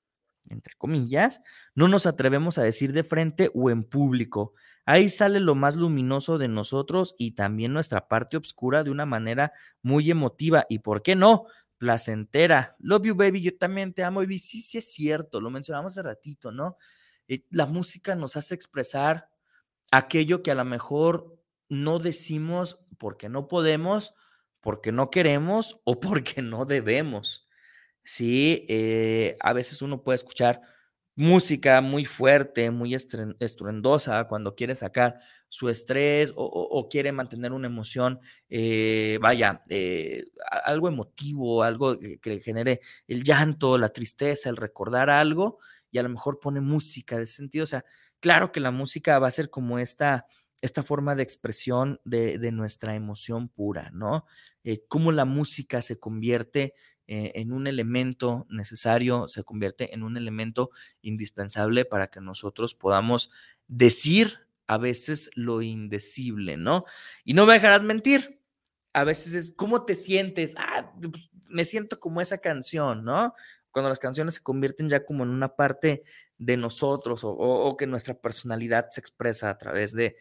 entre 0.48 0.74
comillas, 0.76 1.42
no 1.76 1.90
nos 1.90 2.06
atrevemos 2.06 2.58
a 2.58 2.64
decir 2.64 2.94
de 2.94 3.04
frente 3.04 3.52
o 3.54 3.70
en 3.70 3.84
público. 3.84 4.54
Ahí 4.92 5.08
sale 5.08 5.40
lo 5.40 5.56
más 5.56 5.78
luminoso 5.78 6.38
de 6.38 6.50
nosotros 6.50 7.16
y 7.18 7.32
también 7.32 7.72
nuestra 7.72 8.10
parte 8.10 8.36
oscura 8.36 8.84
de 8.84 8.92
una 8.92 9.06
manera 9.06 9.54
muy 9.82 10.12
emotiva 10.12 10.66
y, 10.68 10.80
¿por 10.80 11.02
qué 11.02 11.16
no? 11.16 11.46
Placentera. 11.78 12.76
Love 12.80 13.04
you, 13.06 13.16
baby. 13.16 13.42
Yo 13.42 13.58
también 13.58 13.94
te 13.94 14.04
amo, 14.04 14.20
baby. 14.20 14.38
Sí, 14.38 14.60
sí 14.60 14.80
es 14.80 14.92
cierto. 14.92 15.40
Lo 15.40 15.50
mencionamos 15.50 15.94
hace 15.94 16.04
ratito, 16.04 16.52
¿no? 16.52 16.76
Eh, 17.30 17.46
la 17.52 17.68
música 17.68 18.16
nos 18.16 18.36
hace 18.36 18.54
expresar 18.54 19.30
aquello 19.92 20.44
que 20.44 20.52
a 20.52 20.56
lo 20.56 20.66
mejor 20.66 21.40
no 21.70 21.98
decimos 22.00 22.86
porque 22.98 23.30
no 23.30 23.48
podemos, 23.48 24.14
porque 24.60 24.92
no 24.92 25.10
queremos 25.10 25.80
o 25.86 26.02
porque 26.02 26.42
no 26.42 26.66
debemos. 26.66 27.48
Sí, 28.04 28.66
eh, 28.68 29.38
a 29.40 29.54
veces 29.54 29.82
uno 29.82 30.04
puede 30.04 30.18
escuchar 30.18 30.62
música 31.22 31.82
muy 31.82 32.04
fuerte, 32.04 32.72
muy 32.72 32.96
estruendosa, 32.96 34.28
cuando 34.28 34.56
quiere 34.56 34.76
sacar 34.76 35.18
su 35.48 35.70
estrés 35.70 36.34
o, 36.36 36.88
quiere 36.90 37.12
mantener 37.12 37.54
una 37.54 37.68
emoción, 37.68 38.20
eh, 38.50 39.20
vaya, 39.22 39.64
eh, 39.70 40.26
algo 40.64 40.88
emotivo, 40.88 41.64
algo 41.64 41.98
que, 42.00 42.40
genere 42.40 42.82
el 43.08 43.24
llanto, 43.24 43.78
la 43.78 43.90
tristeza, 43.90 44.50
el 44.50 44.58
recordar 44.58 45.10
algo, 45.10 45.60
y 45.92 46.00
a 46.00 46.04
lo 46.04 46.10
mejor 46.10 46.40
pone 46.40 46.62
música 46.62 47.18
de 47.18 47.24
ese 47.24 47.36
sentido. 47.36 47.64
O 47.64 47.68
sea, 47.68 47.86
claro 48.20 48.52
que 48.52 48.60
la 48.60 48.72
música 48.72 49.20
va 49.20 49.28
a 49.28 49.32
ser 49.32 49.50
como 49.50 49.78
esta, 49.78 50.26
esta 50.62 50.84
forma 50.84 51.16
de 51.16 51.24
expresión 51.24 52.00
de, 52.06 52.52
nuestra 52.52 52.96
emoción 52.96 53.50
pura, 53.50 53.90
¿no? 53.94 54.26
Eh, 54.64 54.86
cómo 54.88 55.12
la 55.12 55.26
música 55.26 55.82
se 55.82 56.00
convierte 56.00 56.74
eh, 57.08 57.32
en 57.36 57.52
un 57.52 57.68
elemento 57.68 58.46
necesario, 58.50 59.28
se 59.28 59.44
convierte 59.44 59.94
en 59.94 60.04
un 60.04 60.18
elemento 60.18 60.72
indispensable 61.02 61.86
para 61.86 62.08
que 62.08 62.22
nosotros 62.22 62.74
podamos 62.74 63.32
decir 63.68 64.40
a 64.68 64.78
veces 64.78 65.30
lo 65.36 65.62
indecible, 65.62 66.56
¿no? 66.56 66.86
Y 67.26 67.34
no 67.34 67.46
me 67.46 67.54
dejarás 67.54 67.84
mentir. 67.84 68.40
A 68.94 69.04
veces 69.04 69.34
es, 69.34 69.54
¿cómo 69.56 69.84
te 69.86 69.96
sientes? 69.96 70.56
Ah, 70.58 70.94
pues, 71.02 71.30
me 71.50 71.66
siento 71.66 72.00
como 72.00 72.22
esa 72.22 72.38
canción, 72.38 73.04
¿no? 73.04 73.34
Cuando 73.72 73.90
las 73.90 74.00
canciones 74.00 74.36
se 74.36 74.44
convierten 74.44 74.90
ya 74.90 75.06
como 75.06 75.24
en 75.24 75.30
una 75.30 75.56
parte 75.56 76.04
de 76.38 76.58
nosotros 76.58 77.22
o, 77.24 77.76
que 77.78 77.86
nuestra 77.88 78.16
personalidad 78.16 78.88
se 78.90 79.00
expresa 79.00 79.50
a 79.50 79.58
través 79.58 79.94
de, 79.94 80.16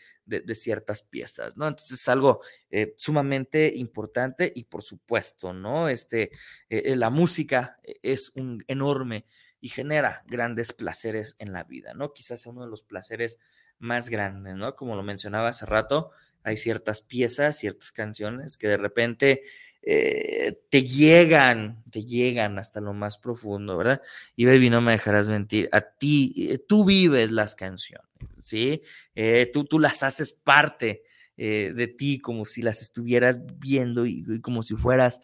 ciertas 0.54 1.02
piezas, 1.02 1.56
¿no? 1.56 1.68
Entonces 1.68 2.00
es 2.00 2.08
algo 2.08 2.40
eh, 2.70 2.94
sumamente 2.96 3.72
importante 3.74 4.52
y 4.54 4.64
por 4.64 4.82
supuesto, 4.82 5.52
¿no? 5.52 5.88
Este, 5.88 6.24
eh, 6.68 6.82
eh, 6.86 6.96
la 6.96 7.10
música 7.10 7.78
es 8.02 8.32
un 8.36 8.64
enorme 8.66 9.26
y 9.60 9.68
genera 9.68 10.24
grandes 10.26 10.72
placeres 10.72 11.36
en 11.38 11.52
la 11.52 11.64
vida, 11.64 11.94
¿no? 11.94 12.12
Quizás 12.12 12.40
sea 12.40 12.52
uno 12.52 12.62
de 12.62 12.70
los 12.70 12.82
placeres 12.82 13.38
más 13.78 14.08
grandes, 14.08 14.54
¿no? 14.54 14.76
Como 14.76 14.96
lo 14.96 15.02
mencionaba 15.02 15.48
hace 15.48 15.66
rato, 15.66 16.10
hay 16.42 16.56
ciertas 16.56 17.02
piezas, 17.02 17.58
ciertas 17.58 17.92
canciones 17.92 18.56
que 18.56 18.68
de 18.68 18.76
repente 18.76 19.42
eh, 19.82 20.60
te 20.70 20.82
llegan, 20.82 21.82
te 21.90 22.04
llegan 22.04 22.58
hasta 22.58 22.80
lo 22.80 22.92
más 22.92 23.18
profundo, 23.18 23.76
¿verdad? 23.78 24.02
Y 24.36 24.44
baby, 24.44 24.68
no 24.68 24.80
me 24.80 24.92
dejarás 24.92 25.28
mentir, 25.28 25.68
a 25.72 25.80
ti, 25.80 26.34
eh, 26.50 26.58
tú 26.58 26.84
vives 26.84 27.30
las 27.30 27.54
canciones, 27.54 28.06
¿sí? 28.34 28.82
Eh, 29.14 29.50
tú, 29.52 29.64
tú 29.64 29.78
las 29.78 30.02
haces 30.02 30.32
parte 30.32 31.02
de 31.36 31.86
ti 31.86 32.18
como 32.18 32.44
si 32.44 32.60
las 32.60 32.82
estuvieras 32.82 33.40
viendo 33.58 34.04
y, 34.04 34.42
como 34.42 34.62
si 34.62 34.76
fueras 34.76 35.22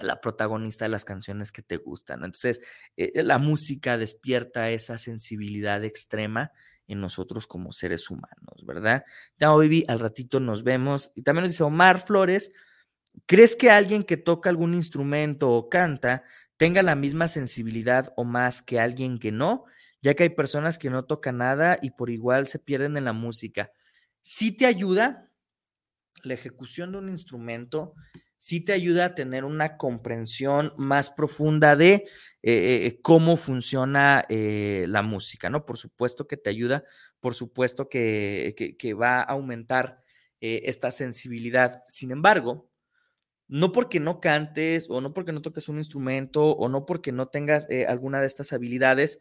la 0.00 0.20
protagonista 0.20 0.84
de 0.84 0.88
las 0.88 1.04
canciones 1.04 1.52
que 1.52 1.62
te 1.62 1.76
gustan. 1.76 2.24
Entonces, 2.24 2.60
la 2.96 3.38
música 3.38 3.96
despierta 3.96 4.70
esa 4.70 4.98
sensibilidad 4.98 5.84
extrema 5.84 6.50
en 6.88 7.00
nosotros 7.00 7.46
como 7.46 7.70
seres 7.70 8.10
humanos, 8.10 8.64
¿verdad? 8.66 9.04
Ya, 9.38 9.50
baby, 9.50 9.84
al 9.86 10.00
ratito 10.00 10.40
nos 10.40 10.64
vemos. 10.64 11.12
Y 11.14 11.22
también 11.22 11.44
nos 11.44 11.52
dice 11.52 11.62
Omar 11.62 12.04
Flores, 12.04 12.52
¿Crees 13.26 13.56
que 13.56 13.70
alguien 13.70 14.04
que 14.04 14.16
toca 14.16 14.50
algún 14.50 14.74
instrumento 14.74 15.50
o 15.52 15.68
canta 15.68 16.24
tenga 16.56 16.82
la 16.82 16.94
misma 16.96 17.28
sensibilidad 17.28 18.12
o 18.16 18.24
más 18.24 18.62
que 18.62 18.80
alguien 18.80 19.18
que 19.18 19.32
no? 19.32 19.64
Ya 20.02 20.14
que 20.14 20.24
hay 20.24 20.28
personas 20.30 20.78
que 20.78 20.90
no 20.90 21.04
tocan 21.06 21.38
nada 21.38 21.78
y 21.80 21.90
por 21.90 22.10
igual 22.10 22.46
se 22.46 22.58
pierden 22.58 22.96
en 22.96 23.04
la 23.06 23.12
música. 23.12 23.70
Sí 24.20 24.56
te 24.56 24.66
ayuda 24.66 25.30
la 26.24 26.34
ejecución 26.34 26.92
de 26.92 26.98
un 26.98 27.08
instrumento, 27.08 27.94
sí 28.38 28.64
te 28.64 28.72
ayuda 28.72 29.06
a 29.06 29.14
tener 29.14 29.44
una 29.44 29.76
comprensión 29.76 30.72
más 30.76 31.10
profunda 31.10 31.76
de 31.76 31.94
eh, 32.42 32.86
eh, 32.86 33.00
cómo 33.02 33.36
funciona 33.36 34.24
eh, 34.28 34.86
la 34.88 35.02
música, 35.02 35.50
¿no? 35.50 35.64
Por 35.64 35.78
supuesto 35.78 36.26
que 36.26 36.36
te 36.36 36.50
ayuda, 36.50 36.84
por 37.20 37.34
supuesto 37.34 37.88
que 37.88 38.94
va 39.00 39.20
a 39.20 39.22
aumentar 39.22 40.02
esta 40.40 40.90
sensibilidad. 40.90 41.82
Sin 41.88 42.10
embargo, 42.10 42.68
no 43.48 43.72
porque 43.72 44.00
no 44.00 44.20
cantes 44.20 44.86
o 44.88 45.00
no 45.00 45.12
porque 45.12 45.32
no 45.32 45.42
toques 45.42 45.68
un 45.68 45.78
instrumento 45.78 46.44
o 46.44 46.68
no 46.68 46.86
porque 46.86 47.12
no 47.12 47.26
tengas 47.26 47.68
eh, 47.70 47.86
alguna 47.86 48.20
de 48.20 48.26
estas 48.26 48.52
habilidades, 48.52 49.20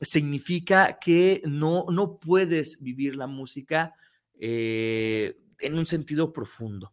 significa 0.00 0.98
que 1.00 1.42
no, 1.44 1.86
no 1.90 2.18
puedes 2.18 2.82
vivir 2.82 3.16
la 3.16 3.26
música 3.26 3.94
eh, 4.38 5.36
en 5.60 5.78
un 5.78 5.86
sentido 5.86 6.32
profundo. 6.32 6.92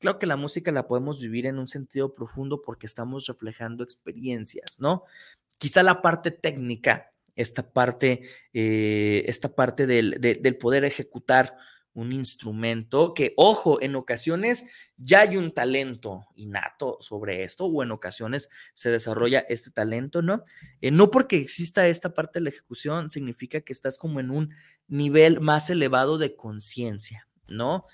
Claro 0.00 0.18
que 0.18 0.26
la 0.26 0.36
música 0.36 0.72
la 0.72 0.86
podemos 0.86 1.20
vivir 1.20 1.46
en 1.46 1.58
un 1.58 1.68
sentido 1.68 2.12
profundo 2.12 2.62
porque 2.62 2.86
estamos 2.86 3.26
reflejando 3.26 3.84
experiencias, 3.84 4.80
¿no? 4.80 5.04
Quizá 5.58 5.82
la 5.82 6.00
parte 6.00 6.30
técnica, 6.30 7.12
esta 7.36 7.70
parte, 7.70 8.22
eh, 8.54 9.24
esta 9.26 9.54
parte 9.54 9.86
del, 9.86 10.18
del 10.20 10.56
poder 10.56 10.84
ejecutar 10.84 11.56
un 11.94 12.12
instrumento 12.12 13.14
que, 13.14 13.34
ojo, 13.36 13.80
en 13.82 13.96
ocasiones 13.96 14.70
ya 14.96 15.20
hay 15.20 15.36
un 15.36 15.52
talento 15.52 16.26
innato 16.36 16.98
sobre 17.00 17.42
esto 17.42 17.66
o 17.66 17.82
en 17.82 17.90
ocasiones 17.90 18.48
se 18.74 18.90
desarrolla 18.90 19.40
este 19.48 19.70
talento, 19.70 20.22
¿no? 20.22 20.44
Eh, 20.80 20.90
no 20.90 21.10
porque 21.10 21.36
exista 21.36 21.88
esta 21.88 22.14
parte 22.14 22.38
de 22.38 22.44
la 22.44 22.50
ejecución 22.50 23.10
significa 23.10 23.60
que 23.60 23.72
estás 23.72 23.98
como 23.98 24.20
en 24.20 24.30
un 24.30 24.54
nivel 24.86 25.40
más 25.40 25.70
elevado 25.70 26.18
de 26.18 26.36
conciencia, 26.36 27.28
¿no? 27.48 27.86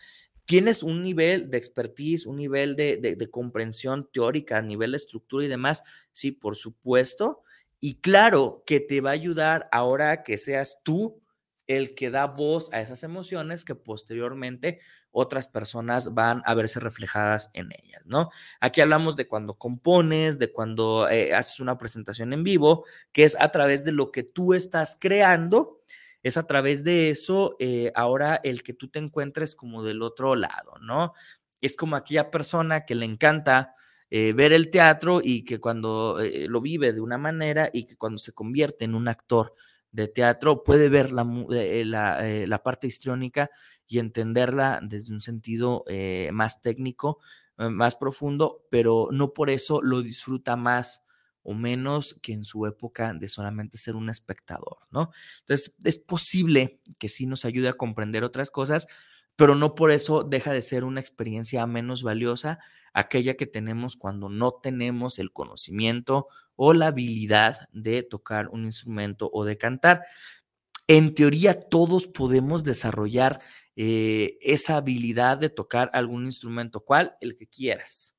Tienes 0.44 0.82
un 0.82 1.02
nivel 1.02 1.50
de 1.50 1.58
expertise, 1.58 2.26
un 2.26 2.36
nivel 2.36 2.76
de, 2.76 2.98
de 2.98 3.30
comprensión 3.30 4.08
teórica, 4.12 4.62
nivel 4.62 4.92
de 4.92 4.98
estructura 4.98 5.44
y 5.44 5.48
demás, 5.48 5.82
sí, 6.12 6.30
por 6.30 6.54
supuesto. 6.54 7.42
Y 7.80 7.96
claro 7.96 8.62
que 8.64 8.78
te 8.78 9.00
va 9.00 9.10
a 9.10 9.14
ayudar 9.14 9.68
ahora 9.72 10.22
que 10.22 10.38
seas 10.38 10.82
tú 10.84 11.20
el 11.66 11.94
que 11.94 12.10
da 12.10 12.26
voz 12.26 12.72
a 12.72 12.80
esas 12.80 13.02
emociones 13.02 13.64
que 13.64 13.74
posteriormente 13.74 14.80
otras 15.10 15.48
personas 15.48 16.14
van 16.14 16.42
a 16.44 16.54
verse 16.54 16.78
reflejadas 16.78 17.50
en 17.54 17.70
ellas, 17.72 18.02
¿no? 18.04 18.30
Aquí 18.60 18.80
hablamos 18.80 19.16
de 19.16 19.26
cuando 19.26 19.54
compones, 19.54 20.38
de 20.38 20.52
cuando 20.52 21.08
eh, 21.08 21.34
haces 21.34 21.58
una 21.58 21.78
presentación 21.78 22.32
en 22.32 22.44
vivo, 22.44 22.84
que 23.12 23.24
es 23.24 23.36
a 23.40 23.48
través 23.48 23.84
de 23.84 23.92
lo 23.92 24.12
que 24.12 24.22
tú 24.22 24.54
estás 24.54 24.98
creando, 25.00 25.80
es 26.22 26.36
a 26.36 26.46
través 26.46 26.84
de 26.84 27.10
eso 27.10 27.56
eh, 27.58 27.92
ahora 27.94 28.40
el 28.42 28.62
que 28.62 28.74
tú 28.74 28.88
te 28.88 28.98
encuentres 28.98 29.54
como 29.56 29.82
del 29.82 30.02
otro 30.02 30.36
lado, 30.36 30.74
¿no? 30.80 31.14
Es 31.60 31.76
como 31.76 31.96
aquella 31.96 32.30
persona 32.30 32.84
que 32.84 32.94
le 32.94 33.06
encanta 33.06 33.74
eh, 34.10 34.32
ver 34.34 34.52
el 34.52 34.70
teatro 34.70 35.20
y 35.22 35.44
que 35.44 35.58
cuando 35.60 36.18
lo 36.20 36.60
vive 36.60 36.92
de 36.92 37.00
una 37.00 37.18
manera 37.18 37.70
y 37.72 37.86
que 37.86 37.96
cuando 37.96 38.18
se 38.18 38.34
convierte 38.34 38.84
en 38.84 38.94
un 38.94 39.08
actor, 39.08 39.54
de 39.96 40.08
teatro 40.08 40.62
puede 40.62 40.90
ver 40.90 41.10
la, 41.10 41.22
eh, 41.50 41.80
eh, 41.80 42.46
la, 42.46 42.62
parte 42.62 42.86
histriónica 42.86 43.50
y 43.88 43.98
entenderla 43.98 44.78
desde 44.82 45.14
un 45.14 45.22
sentido 45.22 45.84
eh, 45.88 46.28
más 46.34 46.60
técnico, 46.60 47.18
más 47.56 47.96
profundo, 47.96 48.66
pero 48.70 49.08
no 49.10 49.32
por 49.32 49.48
eso 49.48 49.80
lo 49.80 50.02
disfruta 50.02 50.56
más 50.56 51.06
o 51.42 51.54
menos 51.54 52.12
que 52.20 52.34
en 52.34 52.44
su 52.44 52.66
época 52.66 53.14
de 53.14 53.30
solamente 53.30 53.78
ser 53.78 53.96
un 53.96 54.10
espectador, 54.10 54.76
¿no? 54.90 55.10
Entonces, 55.40 55.74
es 55.82 55.96
posible 55.96 56.82
que 56.98 57.08
sí 57.08 57.24
nos 57.24 57.46
ayude 57.46 57.68
a 57.68 57.72
comprender 57.72 58.24
otras 58.24 58.50
cosas, 58.50 58.88
pero 59.36 59.54
no 59.54 59.74
por 59.74 59.90
eso 59.90 60.24
deja 60.24 60.52
de 60.52 60.62
ser 60.62 60.84
una 60.84 61.00
experiencia 61.00 61.66
menos 61.66 62.02
valiosa 62.02 62.58
aquella 62.92 63.34
que 63.34 63.46
tenemos 63.46 63.96
cuando 63.96 64.30
no 64.30 64.52
tenemos 64.52 65.18
el 65.18 65.30
conocimiento 65.30 66.28
o 66.54 66.72
la 66.72 66.86
habilidad 66.88 67.68
de 67.72 68.02
tocar 68.02 68.48
un 68.48 68.64
instrumento 68.64 69.28
o 69.32 69.44
de 69.44 69.58
cantar. 69.58 70.02
En 70.88 71.14
teoría, 71.14 71.60
todos 71.60 72.06
podemos 72.06 72.64
desarrollar 72.64 73.40
eh, 73.76 74.38
esa 74.40 74.76
habilidad 74.76 75.36
de 75.36 75.50
tocar 75.50 75.90
algún 75.92 76.24
instrumento, 76.24 76.80
¿cuál? 76.80 77.16
El 77.20 77.36
que 77.36 77.46
quieras. 77.46 78.16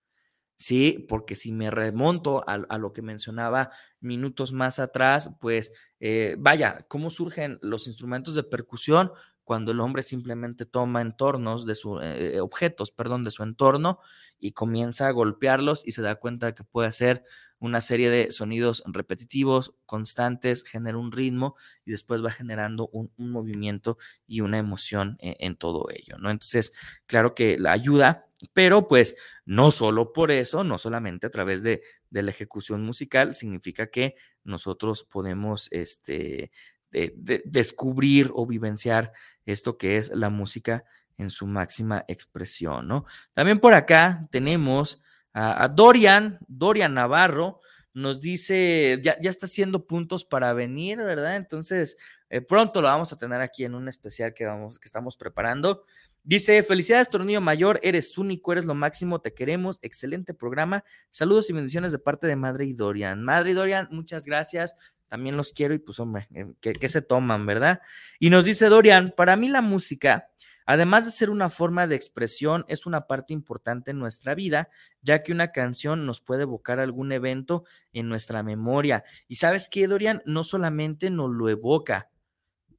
Sí, 0.56 1.06
porque 1.08 1.36
si 1.36 1.52
me 1.52 1.72
remonto 1.72 2.44
a, 2.48 2.78
lo 2.78 2.92
que 2.92 3.02
mencionaba 3.04 3.72
minutos 4.00 4.54
más 4.54 4.80
atrás, 4.80 5.36
pues 5.40 5.72
eh, 6.00 6.36
vaya, 6.40 6.86
¿cómo 6.88 7.10
surgen 7.10 7.60
los 7.62 7.88
instrumentos 7.88 8.36
de 8.36 8.44
percusión? 8.44 9.12
Cuando 9.48 9.72
el 9.72 9.80
hombre 9.80 10.04
simplemente 10.04 10.66
toma 10.66 11.00
entornos 11.00 11.66
de 11.66 11.74
su, 11.74 12.02
eh, 12.02 12.42
objetos, 12.42 12.92
perdón, 12.92 13.24
de 13.24 13.32
su 13.32 13.44
entorno 13.44 14.00
y 14.40 14.52
comienza 14.52 15.08
a 15.08 15.12
golpearlos 15.12 15.88
y 15.88 15.94
se 15.94 16.02
da 16.02 16.16
cuenta 16.16 16.48
de 16.48 16.54
que 16.54 16.66
puede 16.66 16.90
hacer 16.90 17.24
una 17.58 17.80
serie 17.80 18.10
de 18.10 18.30
sonidos 18.30 18.84
repetitivos, 18.86 19.74
constantes, 19.86 20.66
genera 20.66 20.98
un 20.98 21.14
ritmo 21.14 21.56
y 21.86 21.92
después 21.92 22.22
va 22.22 22.30
generando 22.30 22.90
un, 22.92 23.10
movimiento 23.16 23.98
y 24.28 24.42
una 24.42 24.58
emoción 24.58 25.16
en, 25.22 25.38
en, 25.40 25.56
todo 25.56 25.88
ello, 25.92 26.18
¿no? 26.18 26.30
Entonces, 26.30 26.74
claro 27.06 27.34
que 27.34 27.58
la 27.58 27.72
ayuda, 27.72 28.28
pero 28.52 28.86
pues 28.86 29.16
no 29.46 29.72
solo 29.72 30.12
por 30.12 30.30
eso, 30.30 30.66
no 30.66 30.78
solamente 30.78 31.26
a 31.26 31.32
través 31.32 31.64
de, 31.64 31.84
de 32.10 32.22
la 32.22 32.32
ejecución 32.32 32.84
musical, 32.84 33.34
significa 33.34 33.88
que 33.88 34.16
nosotros 34.44 35.06
podemos, 35.06 35.70
este, 35.72 36.52
de, 36.92 37.44
descubrir 37.46 38.32
o 38.34 38.46
vivenciar 38.46 39.12
esto 39.46 39.78
que 39.78 39.98
es 39.98 40.10
la 40.10 40.30
música 40.30 40.84
en 41.18 41.30
su 41.30 41.48
máxima 41.48 42.06
expresión, 42.08 42.88
¿no? 42.88 43.06
También 43.34 43.60
por 43.60 43.74
acá 43.74 44.28
tenemos 44.32 45.02
a, 45.34 45.68
Dorian, 45.68 46.40
Dorian 46.48 46.94
Navarro, 46.94 47.60
nos 47.94 48.22
dice, 48.22 49.00
ya, 49.04 49.18
ya, 49.20 49.30
está 49.30 49.48
haciendo 49.48 49.88
puntos 49.88 50.26
para 50.26 50.54
venir, 50.54 50.98
¿verdad? 50.98 51.36
Entonces, 51.36 51.98
eh, 52.30 52.42
pronto 52.42 52.82
lo 52.82 52.88
vamos 52.88 53.14
a 53.14 53.18
tener 53.18 53.42
aquí 53.42 53.64
en 53.64 53.74
un 53.74 53.88
especial 53.88 54.34
que, 54.34 54.46
vamos, 54.46 54.80
que 54.80 54.88
estamos 54.88 55.18
preparando. 55.18 55.86
Dice, 56.28 56.62
felicidades, 56.62 57.10
Tornillo 57.10 57.40
Mayor, 57.40 57.80
eres 57.84 58.18
único, 58.18 58.52
eres 58.52 58.66
lo 58.66 58.76
máximo, 58.76 59.22
te 59.22 59.34
queremos, 59.34 59.80
excelente 59.82 60.34
programa. 60.34 60.84
Saludos 61.10 61.50
y 61.50 61.54
bendiciones 61.54 61.94
de 61.94 62.00
parte 62.00 62.28
de 62.28 62.36
Madre 62.36 62.66
y 62.66 62.74
Dorian. 62.74 63.24
Madre 63.24 63.52
y 63.52 63.54
Dorian, 63.54 63.88
muchas 63.92 64.26
gracias 64.26 64.76
también 65.08 65.38
los 65.38 65.54
quiero 65.54 65.74
y 65.74 65.80
pues 65.80 66.02
hombre, 66.02 66.28
eh, 66.36 66.52
¿qué, 66.60 66.90
se 66.90 67.02
toman, 67.02 67.46
verdad? 67.46 67.80
Y 68.20 68.30
nos 68.30 68.44
dice 68.44 68.68
Dorian, 68.68 69.14
para 69.16 69.38
mí 69.38 69.48
la 69.48 69.62
música, 69.62 70.28
además 70.66 71.06
de 71.06 71.12
ser 71.12 71.30
una 71.30 71.50
forma 71.50 71.88
de 71.88 71.96
expresión, 71.96 72.66
es 72.68 72.86
una 72.86 73.08
parte 73.08 73.32
importante 73.32 73.92
en 73.92 74.00
nuestra 74.00 74.36
vida, 74.36 74.68
ya 75.02 75.24
que 75.24 75.32
una 75.32 75.54
canción 75.54 76.06
nos 76.06 76.20
puede 76.20 76.42
evocar 76.42 76.82
algún 76.82 77.14
evento 77.14 77.64
en 77.94 78.10
nuestra 78.10 78.44
memoria. 78.44 79.06
Y 79.30 79.36
sabes 79.36 79.70
qué, 79.70 79.88
Dorian, 79.88 80.22
no 80.26 80.44
solamente 80.44 81.10
nos 81.10 81.32
lo 81.32 81.48
evoca, 81.48 82.10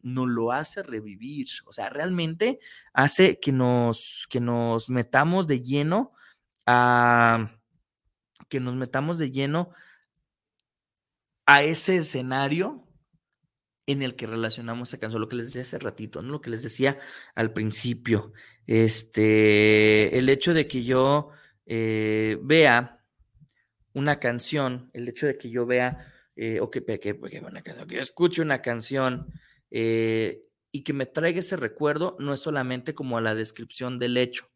nos 0.02 0.28
lo 0.28 0.52
hace 0.52 0.82
revivir, 0.82 1.48
o 1.66 1.72
sea, 1.72 1.88
realmente 1.90 2.58
hace 2.92 3.38
que 3.40 3.52
nos, 3.52 4.26
que 4.30 4.40
nos 4.40 4.90
metamos 4.90 5.46
de 5.46 5.62
lleno 5.62 6.12
a 6.66 7.54
que 8.48 8.60
nos 8.60 8.74
metamos 8.76 9.18
de 9.18 9.30
lleno 9.30 9.70
a 11.46 11.62
ese 11.62 11.96
escenario 11.96 12.86
en 13.86 14.02
el 14.02 14.16
que 14.16 14.26
relacionamos 14.26 14.90
esa 14.90 14.98
canción, 14.98 15.22
lo 15.22 15.28
que 15.28 15.36
les 15.36 15.46
decía 15.46 15.62
hace 15.62 15.78
ratito, 15.78 16.20
¿no? 16.20 16.32
Lo 16.32 16.40
que 16.42 16.50
les 16.50 16.62
decía 16.62 16.98
al 17.34 17.54
principio. 17.54 18.32
Este, 18.66 20.18
el 20.18 20.28
hecho 20.28 20.52
de 20.52 20.68
que 20.68 20.84
yo 20.84 21.30
eh, 21.64 22.38
vea 22.42 23.02
una 23.94 24.20
canción, 24.20 24.90
el 24.92 25.08
hecho 25.08 25.26
de 25.26 25.38
que 25.38 25.48
yo 25.48 25.64
vea, 25.64 26.12
eh, 26.36 26.60
o 26.60 26.70
que, 26.70 26.84
que, 26.84 27.00
que, 27.00 27.18
que, 27.18 27.86
yo 27.88 28.00
escuche 28.00 28.42
una 28.42 28.60
canción 28.60 29.32
eh, 29.70 30.42
y 30.70 30.82
que 30.84 30.92
me 30.92 31.06
traiga 31.06 31.40
ese 31.40 31.56
recuerdo, 31.56 32.16
no 32.18 32.34
es 32.34 32.40
solamente 32.40 32.94
como 32.94 33.20
la 33.20 33.34
descripción 33.34 33.98
del 33.98 34.16
hecho, 34.16 34.50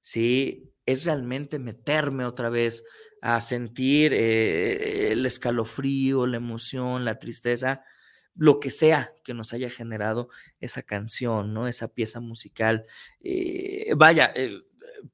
¿sí? 0.00 0.72
Es 0.84 1.04
realmente 1.04 1.58
meterme 1.58 2.24
otra 2.24 2.50
vez 2.50 2.84
a 3.20 3.40
sentir 3.40 4.12
eh, 4.14 5.12
el 5.12 5.26
escalofrío, 5.26 6.26
la 6.26 6.36
emoción, 6.36 7.04
la 7.04 7.18
tristeza, 7.18 7.82
lo 8.34 8.60
que 8.60 8.70
sea 8.70 9.12
que 9.24 9.34
nos 9.34 9.52
haya 9.52 9.70
generado 9.70 10.28
esa 10.60 10.82
canción, 10.82 11.54
¿no? 11.54 11.66
Esa 11.66 11.88
pieza 11.88 12.20
musical. 12.20 12.84
Eh, 13.20 13.94
vaya, 13.96 14.32
eh, 14.36 14.60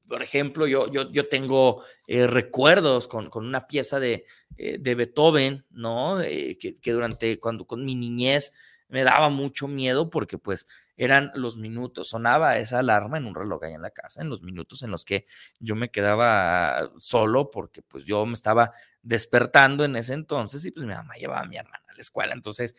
por 0.08 0.22
ejemplo, 0.22 0.66
yo, 0.66 0.90
yo, 0.90 1.10
yo 1.10 1.28
tengo 1.28 1.82
recuerdos 2.06 3.08
con, 3.08 3.30
una 3.34 3.66
pieza 3.66 3.98
de, 4.00 4.26
de 4.50 4.94
Beethoven, 4.94 5.64
¿no? 5.70 6.18
Que, 6.20 6.74
que, 6.80 6.92
durante, 6.92 7.38
cuando 7.40 7.66
con 7.66 7.84
mi 7.84 7.94
niñez 7.94 8.54
me 8.92 9.04
daba 9.04 9.30
mucho 9.30 9.68
miedo 9.68 10.10
porque 10.10 10.36
pues 10.36 10.68
eran 10.96 11.32
los 11.34 11.56
minutos, 11.56 12.10
sonaba 12.10 12.58
esa 12.58 12.80
alarma 12.80 13.16
en 13.16 13.24
un 13.24 13.34
reloj 13.34 13.64
ahí 13.64 13.72
en 13.72 13.82
la 13.82 13.90
casa, 13.90 14.20
en 14.20 14.28
los 14.28 14.42
minutos 14.42 14.82
en 14.82 14.90
los 14.90 15.04
que 15.06 15.26
yo 15.58 15.74
me 15.74 15.90
quedaba 15.90 16.92
solo 16.98 17.50
porque 17.50 17.80
pues 17.80 18.04
yo 18.04 18.24
me 18.26 18.34
estaba 18.34 18.72
despertando 19.02 19.84
en 19.84 19.96
ese 19.96 20.12
entonces 20.12 20.64
y 20.66 20.70
pues 20.70 20.86
mi 20.86 20.92
mamá 20.92 21.14
llevaba 21.14 21.40
a 21.40 21.46
mi 21.46 21.56
hermana 21.56 21.82
a 21.88 21.94
la 21.94 22.00
escuela, 22.02 22.34
entonces 22.34 22.76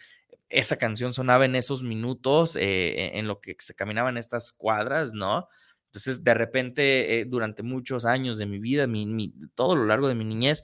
esa 0.49 0.77
canción 0.77 1.13
sonaba 1.13 1.45
en 1.45 1.55
esos 1.55 1.81
minutos 1.81 2.55
eh, 2.57 3.17
en 3.17 3.27
lo 3.27 3.41
que 3.41 3.55
se 3.57 3.73
caminaban 3.73 4.17
estas 4.17 4.51
cuadras, 4.51 5.13
¿no? 5.13 5.47
Entonces 5.87 6.23
de 6.23 6.33
repente 6.35 7.19
eh, 7.19 7.25
durante 7.25 7.63
muchos 7.63 8.05
años 8.05 8.37
de 8.37 8.45
mi 8.45 8.59
vida, 8.59 8.85
mi, 8.85 9.33
todo 9.55 9.75
lo 9.75 9.85
largo 9.85 10.07
de 10.07 10.15
mi 10.15 10.25
niñez, 10.25 10.63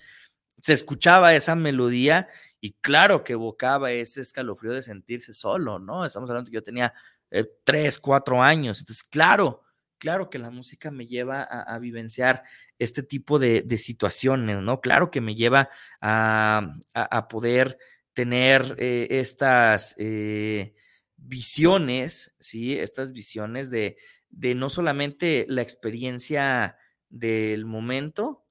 se 0.61 0.73
escuchaba 0.73 1.35
esa 1.35 1.55
melodía 1.55 2.27
y 2.61 2.73
claro 2.73 3.23
que 3.23 3.33
evocaba 3.33 3.91
ese 3.91 4.21
escalofrío 4.21 4.73
de 4.73 4.83
sentirse 4.83 5.33
solo, 5.33 5.79
¿no? 5.79 6.05
Estamos 6.05 6.29
hablando 6.29 6.49
que 6.49 6.55
yo 6.55 6.63
tenía 6.63 6.93
eh, 7.31 7.45
tres, 7.63 7.99
cuatro 7.99 8.41
años, 8.41 8.79
entonces 8.79 9.03
claro 9.03 9.63
claro 9.99 10.29
que 10.31 10.39
la 10.39 10.49
música 10.49 10.89
me 10.89 11.05
lleva 11.05 11.43
a, 11.43 11.77
vivenciar 11.77 12.43
este 12.79 13.03
tipo 13.03 13.37
de, 13.37 13.65
situaciones, 13.77 14.61
¿no? 14.61 14.81
Claro 14.81 15.11
que 15.11 15.21
me 15.21 15.35
lleva 15.35 15.69
a, 16.01 17.27
poder 17.29 17.77
tener 18.13 18.75
eh, 18.79 19.07
estas 19.11 19.93
eh, 19.99 20.73
visiones, 21.17 22.35
¿sí? 22.39 22.79
Estas 22.79 23.11
visiones 23.11 23.69
de, 23.69 23.97
de 24.29 24.55
no 24.55 24.69
solamente 24.69 25.45
la 25.47 25.61
experiencia 25.61 26.77
del 27.09 27.65
momento, 27.65 28.45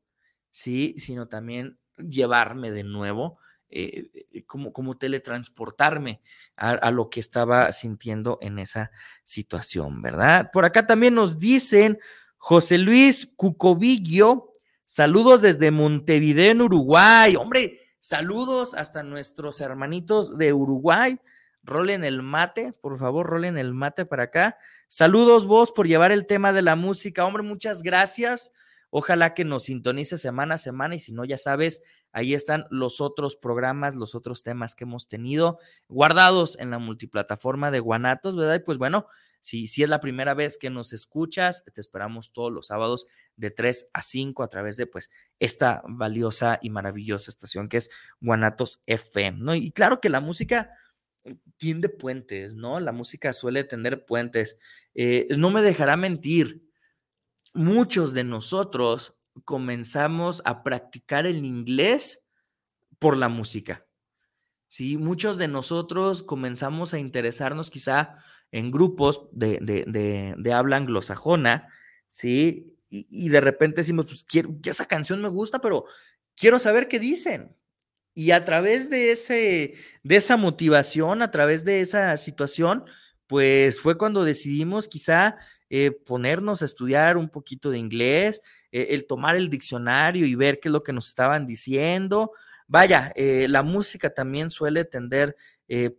¿sí? 0.51 0.95
Sino 0.99 1.29
también 1.29 1.79
llevarme 1.99 2.71
de 2.71 2.85
nuevo 2.85 3.39
eh, 3.71 4.11
eh, 4.33 4.45
como, 4.47 4.73
como 4.73 4.97
teletransportarme 4.97 6.23
a, 6.57 6.91
lo 6.91 7.11
que 7.11 7.21
estaba 7.21 7.71
sintiendo 7.71 8.39
en 8.41 8.59
esa 8.59 8.91
situación, 9.25 10.01
¿verdad? 10.01 10.51
Por 10.51 10.65
acá 10.65 10.87
también 10.87 11.15
nos 11.15 11.39
dicen 11.39 11.99
José 12.39 12.79
Luis 12.79 13.31
Cucovillo, 13.37 14.55
saludos 14.87 15.43
desde 15.43 15.71
Montevideo, 15.71 16.53
en 16.53 16.63
Uruguay. 16.63 17.37
Hombre, 17.37 17.79
saludos 18.01 18.73
hasta 18.73 19.03
nuestros 19.03 19.61
hermanitos 19.61 20.39
de 20.39 20.55
Uruguay. 20.55 21.21
Rolen 21.63 22.05
el 22.05 22.23
mate, 22.23 22.73
por 22.73 22.99
favor, 22.99 23.27
rolen 23.27 23.59
el 23.59 23.75
mate 23.75 24.07
para 24.07 24.25
acá. 24.25 24.57
Saludos 24.87 25.47
vos 25.47 25.73
por 25.73 25.87
llevar 25.87 26.11
el 26.11 26.27
tema 26.27 26.55
de 26.55 26.63
la 26.63 26.75
música. 26.75 27.27
Hombre, 27.27 27.43
muchas 27.43 27.83
gracias. 27.83 28.51
Ojalá 28.91 29.35
que 29.35 29.45
nos 29.45 29.65
sintonice 29.65 30.19
semana 30.19 30.55
a 30.55 30.59
semana 30.59 30.95
y 30.95 31.01
si 31.01 31.13
no, 31.13 31.25
ya 31.25 31.39
sabes, 31.39 31.83
ahí 32.13 32.35
están 32.35 32.67
los 32.71 33.01
otros 33.01 33.37
programas, 33.37 33.95
los 33.95 34.15
otros 34.15 34.43
temas 34.43 34.75
que 34.75 34.85
hemos 34.85 35.09
tenido 35.09 35.59
guardados 35.89 36.59
en 36.59 36.71
la 36.71 36.79
multiplataforma 36.79 37.71
de 37.71 37.81
Guanatos, 37.81 38.37
¿verdad? 38.37 38.57
Y 38.57 38.61
pues 38.61 38.79
bueno, 38.79 39.07
si, 39.41 39.67
si 39.67 39.83
es 39.83 39.89
la 39.89 40.01
primera 40.01 40.35
vez 40.35 40.59
que 40.59 40.71
nos 40.71 40.93
escuchas, 40.93 41.65
te 41.73 41.81
esperamos 41.81 42.33
todos 42.33 42.53
los 42.53 42.69
sábados 42.69 43.07
de 43.37 43.51
3 43.51 43.91
a 43.93 44.03
5 44.03 44.43
a 44.43 44.49
través 44.49 44.77
de 44.77 44.87
pues 44.87 45.11
esta 45.39 45.83
valiosa 45.87 46.59
y 46.63 46.71
maravillosa 46.71 47.31
estación 47.31 47.69
que 47.69 47.77
es 47.77 47.91
Guanatos 48.21 48.83
FM, 48.87 49.39
¿no? 49.41 49.55
Y 49.55 49.71
claro 49.71 50.01
que 50.01 50.09
la 50.09 50.21
música 50.21 50.71
tiende 51.57 51.89
puentes, 51.89 52.55
¿no? 52.55 52.81
La 52.81 52.93
música 52.93 53.33
suele 53.33 53.65
tener 53.65 54.05
puentes. 54.05 54.59
Eh, 54.95 55.27
no 55.37 55.51
me 55.51 55.63
dejará 55.63 55.97
mentir, 55.97 56.68
muchos 57.59 58.15
de 58.15 58.23
nosotros 58.23 59.15
comenzamos 59.45 60.43
a 60.45 60.63
practicar 60.63 61.27
el 61.27 61.45
inglés 61.45 62.29
por 62.99 63.17
la 63.17 63.29
música. 63.29 63.85
¿sí? 64.69 64.97
Muchos 64.97 65.39
de 65.39 65.49
nosotros 65.49 66.23
comenzamos 66.23 66.95
a 66.95 67.01
interesarnos 67.01 67.71
quizá 67.71 68.17
en 68.53 68.71
grupos 68.71 69.29
de, 69.33 69.59
de, 69.61 70.53
habla 70.53 70.77
anglosajona, 70.77 71.69
¿sí? 72.11 72.75
Y, 72.91 73.29
de 73.29 73.41
repente 73.41 73.83
decimos, 73.83 74.07
pues 74.07 74.25
quiero, 74.25 74.57
esa 74.65 74.87
canción 74.87 75.21
me 75.21 75.29
gusta, 75.29 75.61
pero 75.61 75.85
quiero 76.37 76.59
saber 76.59 76.89
qué 76.89 76.99
dicen. 76.99 77.55
Y 78.15 78.31
a 78.31 78.45
través 78.45 78.89
de, 78.89 79.11
ese, 79.11 79.75
de 80.03 80.17
esa 80.17 80.37
motivación, 80.37 81.23
a 81.23 81.31
través 81.31 81.65
de 81.65 81.81
esa 81.81 82.17
situación, 82.17 82.85
pues 83.27 83.81
fue 83.81 83.99
cuando 83.99 84.25
decidimos 84.25 84.89
quizá 84.89 85.37
eh, 85.71 85.91
ponernos 85.91 86.63
a 86.63 86.65
estudiar 86.65 87.19
un 87.19 87.29
poquito 87.29 87.71
de 87.71 87.79
inglés, 87.79 88.41
eh, 88.73 88.89
el 88.91 89.07
tomar 89.07 89.37
el 89.37 89.51
diccionario 89.51 90.25
y 90.25 90.35
ver 90.35 90.61
qué 90.61 90.69
es 90.69 90.73
lo 90.73 90.83
que 90.83 90.95
nos 90.95 91.09
estaban 91.09 91.47
diciendo. 91.47 92.33
Vaya, 92.67 93.13
eh, 93.17 93.49
la 93.49 93.63
música 93.63 94.11
también 94.15 94.51
suele 94.51 94.85
tender 94.85 95.37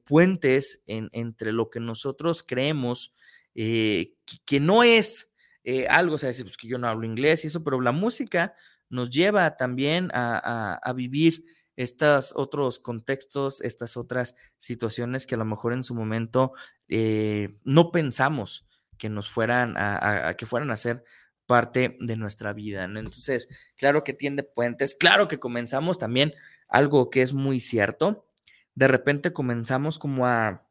puentes 0.04 0.84
entre 0.88 1.52
lo 1.52 1.70
que 1.70 1.80
nosotros 1.80 2.42
creemos 2.42 3.14
que, 3.54 4.60
no 4.60 4.84
es 4.84 5.36
algo, 5.90 6.16
o 6.16 6.18
sea, 6.18 6.28
decir, 6.28 6.46
pues 6.46 6.58
que 6.58 6.68
yo 6.68 6.80
no 6.80 6.88
hablo 6.88 7.06
inglés 7.06 7.44
y 7.44 7.48
eso, 7.48 7.64
pero 7.64 7.80
la 7.80 7.92
música 7.92 8.56
nos 8.90 9.12
lleva 9.12 9.58
también 9.58 10.10
a, 10.12 10.94
vivir 10.96 11.46
estos 11.76 12.34
otros 12.36 12.80
contextos, 12.80 13.62
estas 13.62 13.96
otras 13.96 14.36
situaciones 14.58 15.28
que 15.28 15.36
a 15.36 15.40
lo 15.40 15.46
mejor 15.46 15.74
en 15.74 15.84
su 15.84 15.94
momento 15.94 16.54
no 17.64 17.92
pensamos 17.92 18.69
que 19.00 19.10
nos 19.10 19.30
fueran 19.30 19.74
a, 19.78 20.36
que 20.38 20.46
fueran 20.46 20.70
a 20.70 20.78
ser 20.78 21.04
parte 21.48 21.98
de 22.00 22.16
nuestra 22.16 22.54
vida. 22.54 22.84
Entonces, 22.84 23.48
claro 23.76 24.04
que 24.04 24.14
tiende 24.14 24.44
puentes, 24.44 24.94
claro 24.94 25.28
que 25.28 25.40
comenzamos 25.40 25.98
también 25.98 26.36
algo 26.68 27.10
que 27.10 27.24
es 27.24 27.34
muy 27.34 27.60
cierto, 27.60 28.28
de 28.76 28.88
repente 28.88 29.34
comenzamos 29.34 29.98
como 29.98 30.28
a, 30.28 30.68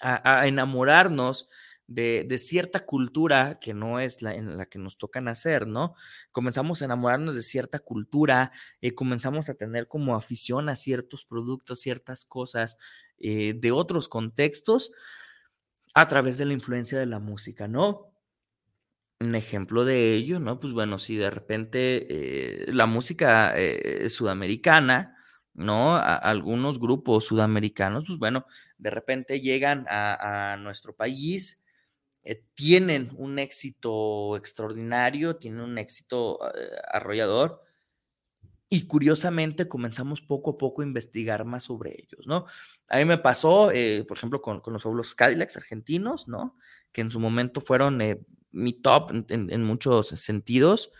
a, 0.00 0.46
enamorarnos 0.48 1.48
de, 1.86 2.38
cierta 2.38 2.84
cultura 2.84 3.58
que 3.60 3.74
no 3.74 4.00
es 4.00 4.22
la 4.22 4.34
en 4.34 4.56
la 4.56 4.66
que 4.66 4.78
nos 4.78 4.98
toca 4.98 5.20
nacer, 5.20 5.66
¿no? 5.66 5.94
Comenzamos 6.32 6.82
a 6.82 6.86
enamorarnos 6.86 7.34
de 7.34 7.42
cierta 7.42 7.78
cultura, 7.78 8.52
y 8.80 8.88
eh, 8.88 8.94
comenzamos 8.94 9.48
a 9.48 9.54
tener 9.54 9.86
como 9.86 10.16
afición 10.16 10.68
a 10.68 10.76
ciertos 10.76 11.24
productos, 11.24 11.80
ciertas 11.80 12.24
cosas 12.24 12.76
eh, 13.18 13.54
de 13.56 13.72
otros 13.72 14.08
contextos, 14.08 14.92
a 15.96 16.08
través 16.08 16.36
de 16.36 16.44
la 16.44 16.52
influencia 16.52 16.98
de 16.98 17.06
la 17.06 17.20
música, 17.20 17.68
¿no? 17.68 18.12
Un 19.18 19.34
ejemplo 19.34 19.86
de 19.86 20.12
ello, 20.12 20.38
¿no? 20.38 20.60
Pues 20.60 20.74
bueno, 20.74 20.98
si 20.98 21.16
de 21.16 21.30
repente 21.30 22.66
eh, 22.68 22.72
la 22.74 22.84
música 22.84 23.54
eh, 23.56 24.10
sudamericana, 24.10 25.16
¿no? 25.54 25.96
algunos 25.96 26.78
grupos 26.78 27.24
sudamericanos, 27.24 28.04
pues 28.06 28.18
bueno, 28.18 28.44
de 28.76 28.90
repente 28.90 29.40
llegan 29.40 29.86
a, 29.88 30.58
nuestro 30.60 30.94
país, 30.94 31.62
eh, 32.24 32.44
tienen 32.52 33.10
un 33.16 33.38
éxito 33.38 34.36
extraordinario, 34.36 35.36
tienen 35.36 35.62
un 35.62 35.78
éxito 35.78 36.40
arrollador, 36.92 37.62
y 38.68 38.86
curiosamente 38.86 39.68
comenzamos 39.68 40.20
poco 40.20 40.52
a 40.52 40.58
poco 40.58 40.82
a 40.82 40.84
investigar 40.84 41.44
más 41.44 41.64
sobre 41.64 41.92
ellos, 41.92 42.26
¿no? 42.26 42.46
A 42.88 42.98
mí 42.98 43.04
me 43.04 43.18
pasó, 43.18 43.70
eh, 43.70 44.04
por 44.06 44.16
ejemplo, 44.16 44.42
con, 44.42 44.60
los 44.66 44.82
pueblos 44.82 45.14
Cadillacs 45.14 45.56
argentinos, 45.56 46.26
¿no? 46.26 46.56
Que 46.90 47.02
en 47.02 47.10
su 47.10 47.20
momento 47.20 47.60
fueron 47.60 48.00
eh, 48.00 48.20
mi 48.50 48.72
top 48.72 49.12
en, 49.28 49.62
muchos 49.64 50.08
sentidos. 50.08 50.90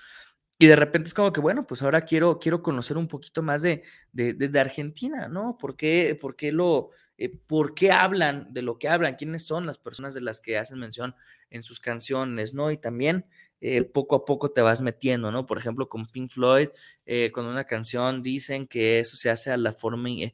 Y 0.59 0.67
de 0.67 0.77
repente 0.77 1.09
es 1.09 1.15
como 1.15 1.33
que, 1.33 1.41
bueno, 1.41 1.67
pues 1.67 1.83
ahora 1.83 2.03
quiero, 2.03 2.39
quiero 2.39 2.63
conocer 2.63 2.97
un 2.97 3.09
poquito 3.09 3.43
más 3.43 3.63
de, 3.63 3.83
de, 4.13 4.61
Argentina, 4.61 5.29
¿no? 5.29 5.59
¿Por 5.59 5.77
qué, 5.77 6.17
por 6.19 6.37
qué 6.37 6.53
lo, 6.53 6.91
eh, 7.19 7.37
por 7.47 7.75
qué 7.75 7.91
hablan 7.91 8.53
de 8.53 8.63
lo 8.63 8.79
que 8.79 8.89
hablan? 8.89 9.17
¿Quiénes 9.17 9.45
son 9.45 9.67
las 9.67 9.79
personas 9.79 10.15
de 10.15 10.21
las 10.21 10.41
que 10.41 10.57
hacen 10.57 10.79
mención 10.79 11.15
en 11.51 11.63
sus 11.63 11.81
canciones, 11.81 12.55
¿no? 12.55 12.71
Y 12.71 12.79
también 12.79 13.27
eh, 13.61 13.85
poco 13.85 14.17
a 14.17 14.25
poco 14.25 14.51
te 14.51 14.61
vas 14.61 14.83
metiendo, 14.83 15.31
¿no? 15.33 15.47
Por 15.47 15.59
ejemplo, 15.59 15.89
con 15.89 16.07
Pink 16.07 16.31
Floyd, 16.31 16.69
eh, 17.07 17.31
con 17.33 17.47
una 17.47 17.65
canción 17.65 18.23
dicen 18.23 18.67
que 18.67 19.01
eso 19.01 19.17
se 19.17 19.31
hace 19.31 19.51
a 19.51 19.57
la 19.57 19.73
forma, 19.73 20.11
eh, 20.11 20.31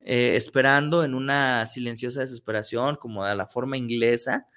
esperando 0.00 1.04
en 1.04 1.14
una 1.14 1.66
silenciosa 1.66 2.20
desesperación, 2.20 2.96
como 2.96 3.24
a 3.24 3.34
la 3.34 3.46
forma 3.46 3.76
inglesa. 3.76 4.48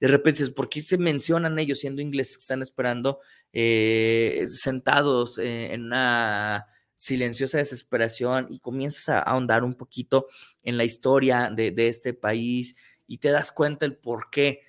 De 0.00 0.08
repente, 0.08 0.46
¿por 0.48 0.68
qué 0.68 0.80
se 0.80 0.98
mencionan 0.98 1.58
ellos 1.58 1.80
siendo 1.80 2.02
ingleses 2.02 2.36
que 2.36 2.42
están 2.42 2.62
esperando 2.62 3.20
sentados 3.52 5.38
en 5.38 5.82
una 5.84 6.66
silenciosa 6.96 7.58
desesperación 7.58 8.48
y 8.50 8.58
comienzas 8.58 9.08
a 9.10 9.18
ahondar 9.20 9.64
un 9.64 9.74
poquito 9.74 10.26
en 10.62 10.76
la 10.76 10.84
historia 10.84 11.50
de, 11.54 11.70
de 11.70 11.88
este 11.88 12.14
país 12.14 12.76
y 13.06 13.18
te 13.18 13.30
das 13.30 13.52
cuenta 13.52 13.86
el 13.86 13.96
por 13.96 14.30
qué 14.30 14.62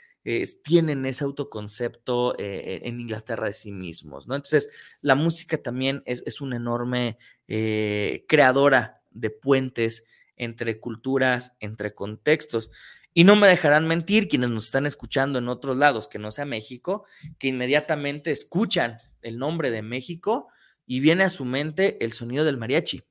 tienen 0.64 1.06
ese 1.06 1.26
autoconcepto 1.26 2.38
eh, 2.40 2.82
en 2.84 3.02
Inglaterra 3.02 3.48
de 3.48 3.54
sí 3.54 3.72
mismos, 3.72 4.28
¿no? 4.28 4.36
Entonces, 4.36 4.72
la 5.02 5.16
música 5.16 5.58
también 5.58 6.02
es, 6.06 6.40
una 6.40 6.56
enorme 6.56 7.18
eh, 7.48 8.26
creadora 8.28 9.02
de 9.12 9.30
puentes 9.30 10.08
entre 10.38 10.80
culturas, 10.80 11.58
entre 11.60 11.94
contextos. 11.94 12.72
Y 13.14 13.26
no 13.26 13.36
me 13.36 13.48
dejarán 13.48 13.88
mentir 13.88 14.28
quienes 14.28 14.50
nos 14.50 14.66
están 14.66 14.86
escuchando 14.86 15.40
en 15.40 15.48
otros 15.50 15.78
lados, 15.78 16.08
que 16.08 16.20
no 16.20 16.32
sea 16.32 16.46
México, 16.46 17.06
que 17.38 17.50
inmediatamente 17.50 18.32
escuchan 18.32 18.98
el 19.22 19.38
nombre 19.38 19.72
de 19.72 19.82
México 19.82 20.48
y 20.86 21.00
viene 21.00 21.24
a 21.24 21.30
su 21.30 21.46
mente 21.46 22.04
el 22.04 22.14
sonido 22.14 22.44
del 22.46 22.58
mariachi, 22.58 23.04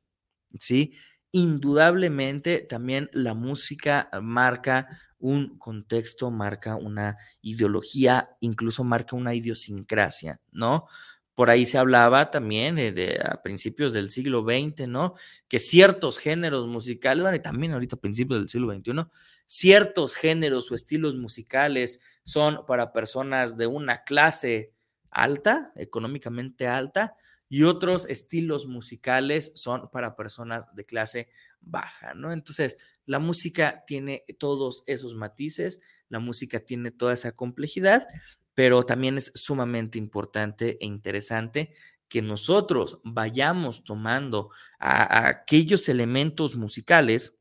¿sí? 0.58 0.94
Indudablemente 1.30 2.58
también 2.58 3.10
la 3.12 3.34
música 3.34 4.10
marca 4.20 4.88
un 5.22 5.56
contexto, 5.56 6.30
marca 6.30 6.74
una 6.76 7.16
ideología, 7.40 8.30
incluso 8.40 8.82
marca 8.82 9.16
una 9.16 9.34
idiosincrasia, 9.34 10.40
¿no? 10.50 10.86
Por 11.34 11.48
ahí 11.48 11.64
se 11.64 11.78
hablaba 11.78 12.30
también 12.30 12.76
eh, 12.76 12.92
de, 12.92 13.18
a 13.24 13.40
principios 13.40 13.92
del 13.92 14.10
siglo 14.10 14.42
XX, 14.42 14.88
¿no? 14.88 15.14
Que 15.48 15.60
ciertos 15.60 16.18
géneros 16.18 16.66
musicales, 16.66 17.22
bueno, 17.22 17.36
y 17.36 17.40
también 17.40 17.72
ahorita 17.72 17.96
a 17.96 18.00
principios 18.00 18.40
del 18.40 18.48
siglo 18.48 18.74
XXI, 18.74 19.06
ciertos 19.46 20.16
géneros 20.16 20.70
o 20.70 20.74
estilos 20.74 21.16
musicales 21.16 22.02
son 22.24 22.66
para 22.66 22.92
personas 22.92 23.56
de 23.56 23.68
una 23.68 24.02
clase 24.02 24.74
alta, 25.10 25.72
económicamente 25.76 26.66
alta, 26.66 27.16
y 27.48 27.62
otros 27.62 28.06
estilos 28.08 28.66
musicales 28.66 29.52
son 29.54 29.88
para 29.90 30.16
personas 30.16 30.74
de 30.74 30.84
clase 30.84 31.28
baja, 31.62 32.14
¿no? 32.14 32.32
Entonces, 32.32 32.76
la 33.06 33.18
música 33.18 33.84
tiene 33.86 34.24
todos 34.38 34.84
esos 34.86 35.14
matices, 35.14 35.80
la 36.08 36.18
música 36.18 36.60
tiene 36.60 36.90
toda 36.90 37.14
esa 37.14 37.32
complejidad 37.32 38.06
pero 38.54 38.84
también 38.84 39.18
es 39.18 39.32
sumamente 39.34 39.98
importante 39.98 40.78
e 40.80 40.86
interesante 40.86 41.72
que 42.08 42.22
nosotros 42.22 43.00
vayamos 43.04 43.84
tomando 43.84 44.50
a, 44.78 45.28
aquellos 45.28 45.88
elementos 45.88 46.56
musicales, 46.56 47.38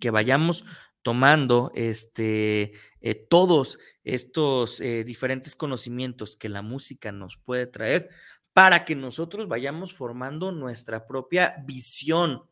que 0.00 0.10
vayamos 0.10 0.64
tomando 1.02 1.72
este, 1.74 2.72
eh, 3.00 3.14
todos 3.14 3.78
estos 4.04 4.80
eh, 4.80 5.04
diferentes 5.04 5.56
conocimientos 5.56 6.36
que 6.36 6.50
la 6.50 6.60
música 6.60 7.12
nos 7.12 7.38
puede 7.38 7.66
traer 7.66 8.10
para 8.52 8.84
que 8.84 8.94
nosotros 8.94 9.48
vayamos 9.48 9.94
formando 9.94 10.52
nuestra 10.52 11.06
propia 11.06 11.54
visión 11.64 12.42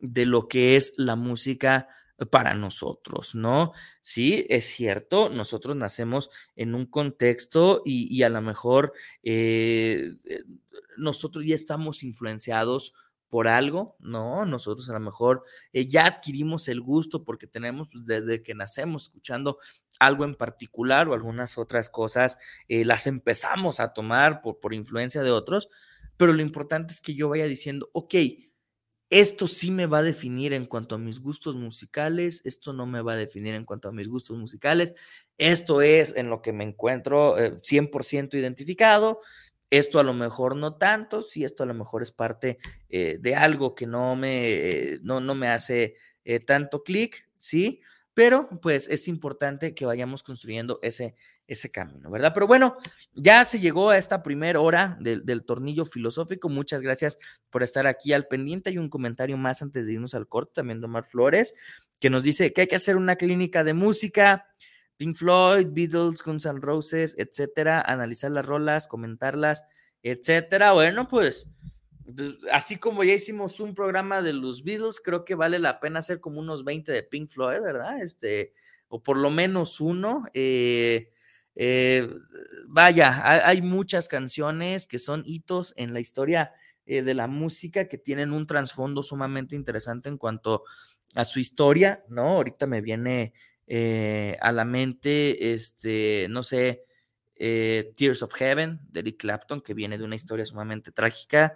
de 0.00 0.26
lo 0.26 0.48
que 0.48 0.76
es 0.76 0.94
la 0.96 1.16
música 1.16 1.88
para 2.30 2.54
nosotros, 2.54 3.34
¿no? 3.34 3.72
Sí, 4.00 4.46
es 4.48 4.66
cierto, 4.66 5.28
nosotros 5.28 5.76
nacemos 5.76 6.30
en 6.54 6.74
un 6.74 6.86
contexto 6.86 7.82
y, 7.84 8.22
a 8.22 8.28
lo 8.28 8.40
mejor 8.40 8.92
eh, 9.22 10.14
eh, 10.24 10.44
nosotros 10.96 11.44
ya 11.44 11.54
estamos 11.54 12.02
influenciados 12.02 12.94
por 13.28 13.48
algo, 13.48 13.96
¿no? 13.98 14.46
Nosotros 14.46 14.88
a 14.90 14.92
lo 14.92 15.00
mejor 15.00 15.42
eh, 15.72 15.88
ya 15.88 16.06
adquirimos 16.06 16.68
el 16.68 16.80
gusto 16.80 17.24
porque 17.24 17.48
tenemos 17.48 17.88
pues, 17.90 18.06
desde 18.06 18.44
que 18.44 18.54
nacemos 18.54 19.04
escuchando 19.04 19.58
algo 19.98 20.24
en 20.24 20.36
particular 20.36 21.08
o 21.08 21.14
algunas 21.14 21.58
otras 21.58 21.88
cosas, 21.88 22.38
las 22.68 23.06
empezamos 23.06 23.80
a 23.80 23.92
tomar 23.92 24.40
por, 24.40 24.60
por 24.60 24.74
influencia 24.74 25.22
de 25.22 25.30
otros, 25.30 25.68
pero 26.16 26.32
lo 26.32 26.42
importante 26.42 26.92
es 26.92 27.00
que 27.00 27.14
yo 27.14 27.28
vaya 27.28 27.46
diciendo, 27.46 27.90
ok, 27.92 28.14
esto 29.14 29.46
sí 29.46 29.70
me 29.70 29.86
va 29.86 29.98
a 29.98 30.02
definir 30.02 30.52
en 30.52 30.66
cuanto 30.66 30.96
a 30.96 30.98
mis 30.98 31.20
gustos 31.20 31.54
musicales, 31.54 32.42
esto 32.44 32.72
no 32.72 32.84
me 32.84 33.00
va 33.00 33.12
a 33.12 33.16
definir 33.16 33.54
en 33.54 33.64
cuanto 33.64 33.88
a 33.88 33.92
mis 33.92 34.08
gustos 34.08 34.36
musicales, 34.36 34.92
esto 35.38 35.82
es 35.82 36.16
en 36.16 36.30
lo 36.30 36.42
que 36.42 36.52
me 36.52 36.64
encuentro 36.64 37.36
100% 37.36 38.34
eh, 38.34 38.40
identificado, 38.40 39.20
esto 39.70 40.00
a 40.00 40.02
lo 40.02 40.14
mejor 40.14 40.56
no 40.56 40.74
tanto, 40.74 41.22
sí, 41.22 41.44
esto 41.44 41.62
a 41.62 41.66
lo 41.66 41.74
mejor 41.74 42.02
es 42.02 42.10
parte 42.10 42.58
eh, 42.88 43.18
de 43.20 43.36
algo 43.36 43.76
que 43.76 43.86
no 43.86 44.16
me, 44.16 44.46
eh, 44.48 44.98
no, 45.04 45.20
no 45.20 45.36
me 45.36 45.46
hace 45.46 45.94
tanto 46.44 46.82
clic, 46.82 47.28
sí, 47.36 47.82
pero 48.14 48.48
pues 48.62 48.88
es 48.88 49.06
importante 49.06 49.76
que 49.76 49.86
vayamos 49.86 50.24
construyendo 50.24 50.80
ese, 50.82 51.14
ese 51.46 51.70
camino, 51.70 52.10
¿verdad? 52.10 52.32
Pero 52.32 52.46
bueno, 52.46 52.76
ya 53.14 53.44
se 53.44 53.60
llegó 53.60 53.90
a 53.90 53.98
esta 53.98 54.22
primera 54.22 54.60
hora 54.60 54.96
del, 55.00 55.44
tornillo 55.44 55.84
filosófico. 55.84 56.48
Muchas 56.48 56.80
gracias 56.80 57.18
por 57.50 57.62
estar 57.62 57.86
aquí 57.86 58.12
al 58.12 58.26
pendiente. 58.26 58.70
Hay 58.70 58.78
un 58.78 58.88
comentario 58.88 59.36
más 59.36 59.60
antes 59.60 59.86
de 59.86 59.94
irnos 59.94 60.14
al 60.14 60.26
corte, 60.26 60.52
también 60.54 60.80
de 60.80 60.86
Omar 60.86 61.04
Flores, 61.04 61.54
que 62.00 62.10
nos 62.10 62.24
dice 62.24 62.52
que 62.52 62.62
hay 62.62 62.66
que 62.66 62.76
hacer 62.76 62.96
una 62.96 63.16
clínica 63.16 63.62
de 63.62 63.74
música, 63.74 64.46
Pink 64.96 65.16
Floyd, 65.16 65.68
Beatles, 65.70 66.22
Guns 66.22 66.46
N' 66.46 66.60
Roses, 66.60 67.14
etcétera, 67.18 67.80
analizar 67.80 68.30
las 68.30 68.46
rolas, 68.46 68.86
comentarlas, 68.86 69.64
etcétera. 70.02 70.72
Bueno, 70.72 71.08
pues, 71.08 71.48
pues 72.06 72.36
así 72.52 72.78
como 72.78 73.04
ya 73.04 73.12
hicimos 73.12 73.60
un 73.60 73.74
programa 73.74 74.22
de 74.22 74.32
los 74.32 74.64
Beatles, 74.64 75.00
creo 75.00 75.26
que 75.26 75.34
vale 75.34 75.58
la 75.58 75.78
pena 75.78 75.98
hacer 75.98 76.20
como 76.20 76.40
unos 76.40 76.64
20 76.64 76.90
de 76.90 77.02
Pink 77.02 77.28
Floyd, 77.28 77.60
¿verdad? 77.60 78.00
Este, 78.00 78.54
o 78.88 79.02
por 79.02 79.18
lo 79.18 79.28
menos 79.30 79.80
uno. 79.80 80.24
Eh, 80.32 81.10
eh, 81.56 82.08
vaya, 82.66 83.48
hay, 83.48 83.62
muchas 83.62 84.08
canciones 84.08 84.86
que 84.86 84.98
son 84.98 85.22
hitos 85.24 85.72
en 85.76 85.94
la 85.94 86.00
historia 86.00 86.52
eh, 86.86 87.02
de 87.02 87.14
la 87.14 87.28
música 87.28 87.86
que 87.86 87.98
tienen 87.98 88.32
un 88.32 88.46
trasfondo 88.46 89.02
sumamente 89.02 89.54
interesante 89.54 90.08
en 90.08 90.18
cuanto 90.18 90.64
a 91.14 91.24
su 91.24 91.38
historia, 91.38 92.04
¿no? 92.08 92.28
Ahorita 92.36 92.66
me 92.66 92.80
viene 92.80 93.34
eh, 93.66 94.36
a 94.40 94.50
la 94.52 94.64
mente, 94.64 95.54
este, 95.54 96.26
no 96.28 96.42
sé, 96.42 96.84
Tears 97.36 98.22
of 98.22 98.32
Heaven 98.34 98.80
de 98.90 99.00
Eric 99.00 99.18
Clapton, 99.18 99.60
que 99.60 99.74
viene 99.74 99.98
de 99.98 100.04
una 100.04 100.14
historia 100.14 100.46
sumamente 100.46 100.92
trágica. 100.92 101.54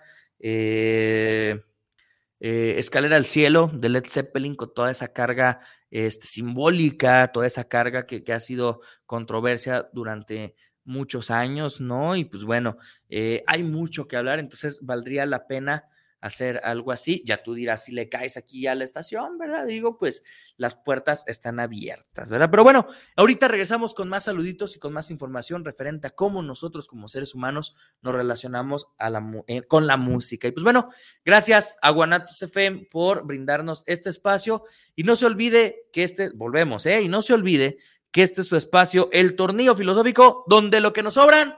Escalera 2.40 3.16
al 3.16 3.24
cielo 3.24 3.70
de 3.72 3.88
Led 3.88 4.04
Zeppelin 4.06 4.54
con 4.54 4.74
toda 4.74 4.90
esa 4.90 5.12
carga 5.12 5.60
este, 5.90 6.26
simbólica, 6.26 7.30
toda 7.32 7.46
esa 7.46 7.64
carga 7.64 8.06
que, 8.06 8.22
ha 8.32 8.40
sido 8.40 8.80
controversia 9.06 9.88
durante 9.92 10.54
muchos 10.84 11.30
años, 11.30 11.80
¿no? 11.80 12.16
Y 12.16 12.24
pues 12.24 12.44
bueno, 12.44 12.76
eh, 13.08 13.44
hay 13.46 13.62
mucho 13.62 14.08
que 14.08 14.16
hablar, 14.16 14.38
entonces 14.38 14.80
valdría 14.82 15.26
la 15.26 15.46
pena 15.46 15.84
hacer 16.20 16.60
algo 16.64 16.92
así. 16.92 17.22
Ya 17.24 17.42
tú 17.42 17.54
dirás 17.54 17.84
si 17.84 17.92
le 17.92 18.08
caes 18.08 18.36
aquí 18.36 18.66
a 18.66 18.74
la 18.74 18.84
estación, 18.84 19.38
¿verdad? 19.38 19.66
Digo, 19.66 19.98
pues 19.98 20.24
las 20.56 20.74
puertas 20.74 21.24
están 21.26 21.60
abiertas, 21.60 22.30
¿verdad? 22.30 22.50
Pero 22.50 22.64
bueno, 22.64 22.86
ahorita 23.16 23.48
regresamos 23.48 23.94
con 23.94 24.08
más 24.08 24.24
saluditos 24.24 24.76
y 24.76 24.78
con 24.78 24.92
más 24.92 25.10
información 25.10 25.64
referente 25.64 26.08
a 26.08 26.10
cómo 26.10 26.42
nosotros 26.42 26.88
como 26.88 27.08
seres 27.08 27.34
humanos 27.34 27.76
nos 28.02 28.14
relacionamos 28.14 28.88
a 28.98 29.10
la, 29.10 29.24
eh, 29.46 29.62
con 29.62 29.86
la 29.86 29.96
música. 29.96 30.48
Y 30.48 30.52
pues 30.52 30.64
bueno, 30.64 30.90
gracias 31.24 31.78
a 31.82 31.90
Guanatos 31.90 32.42
FM 32.42 32.88
por 32.90 33.24
brindarnos 33.24 33.84
este 33.86 34.10
espacio 34.10 34.64
y 34.96 35.04
no 35.04 35.16
se 35.16 35.26
olvide 35.26 35.88
que 35.92 36.02
este, 36.02 36.30
volvemos, 36.30 36.86
¿eh? 36.86 37.02
Y 37.02 37.08
no 37.08 37.22
se 37.22 37.34
olvide 37.34 37.78
que 38.10 38.22
este 38.22 38.40
es 38.40 38.48
su 38.48 38.56
espacio, 38.56 39.08
el 39.12 39.36
tornillo 39.36 39.76
filosófico, 39.76 40.44
donde 40.48 40.80
lo 40.80 40.92
que 40.92 41.02
nos 41.02 41.14
sobran 41.14 41.54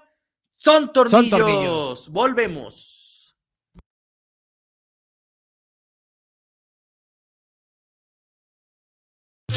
son 0.56 0.92
tornillos. 0.92 1.30
Son 1.30 1.30
tornillos. 1.30 2.12
Volvemos. 2.12 2.99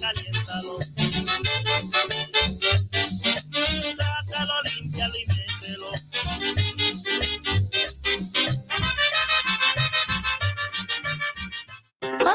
recaliéntalo. 0.00 0.74
Sátalo, 3.96 4.54
límpialo 4.64 5.14
y 5.16 5.26
mételo. 5.28 6.59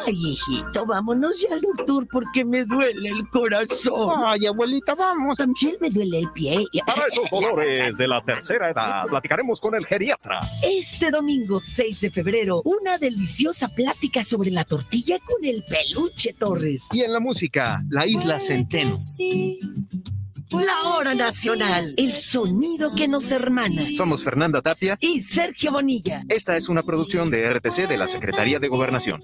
Hijito, 0.07 0.85
vámonos 0.85 1.41
ya 1.41 1.55
al 1.55 1.61
doctor 1.61 2.07
porque 2.11 2.45
me 2.45 2.65
duele 2.65 3.09
el 3.09 3.29
corazón. 3.29 4.11
Ay, 4.25 4.45
abuelita, 4.45 4.95
vamos. 4.95 5.37
También 5.37 5.75
me 5.79 5.89
duele 5.89 6.19
el 6.19 6.31
pie. 6.31 6.65
Para 6.85 7.07
esos 7.07 7.29
dolores 7.29 7.97
de 7.97 8.07
la 8.07 8.21
tercera 8.21 8.69
edad, 8.69 9.05
platicaremos 9.07 9.59
con 9.59 9.75
el 9.75 9.85
geriatra. 9.85 10.39
Este 10.63 11.11
domingo 11.11 11.59
6 11.61 12.01
de 12.01 12.11
febrero, 12.11 12.61
una 12.65 12.97
deliciosa 12.97 13.67
plática 13.69 14.23
sobre 14.23 14.51
la 14.51 14.63
tortilla 14.63 15.17
con 15.19 15.43
el 15.43 15.63
peluche 15.67 16.33
Torres. 16.33 16.87
Y 16.91 17.01
en 17.01 17.13
la 17.13 17.19
música, 17.19 17.83
la 17.89 18.05
isla 18.05 18.39
Centeno. 18.39 18.95
La 20.51 20.89
hora 20.89 21.15
nacional, 21.15 21.91
el 21.97 22.15
sonido 22.15 22.93
que 22.95 23.07
nos 23.07 23.31
hermana. 23.31 23.87
Somos 23.97 24.23
Fernanda 24.23 24.61
Tapia 24.61 24.97
y 25.01 25.21
Sergio 25.21 25.71
Bonilla. 25.71 26.21
Esta 26.29 26.55
es 26.55 26.69
una 26.69 26.83
producción 26.83 27.29
de 27.29 27.49
RTC 27.49 27.87
de 27.87 27.97
la 27.97 28.07
Secretaría 28.07 28.59
de 28.59 28.67
Gobernación. 28.67 29.23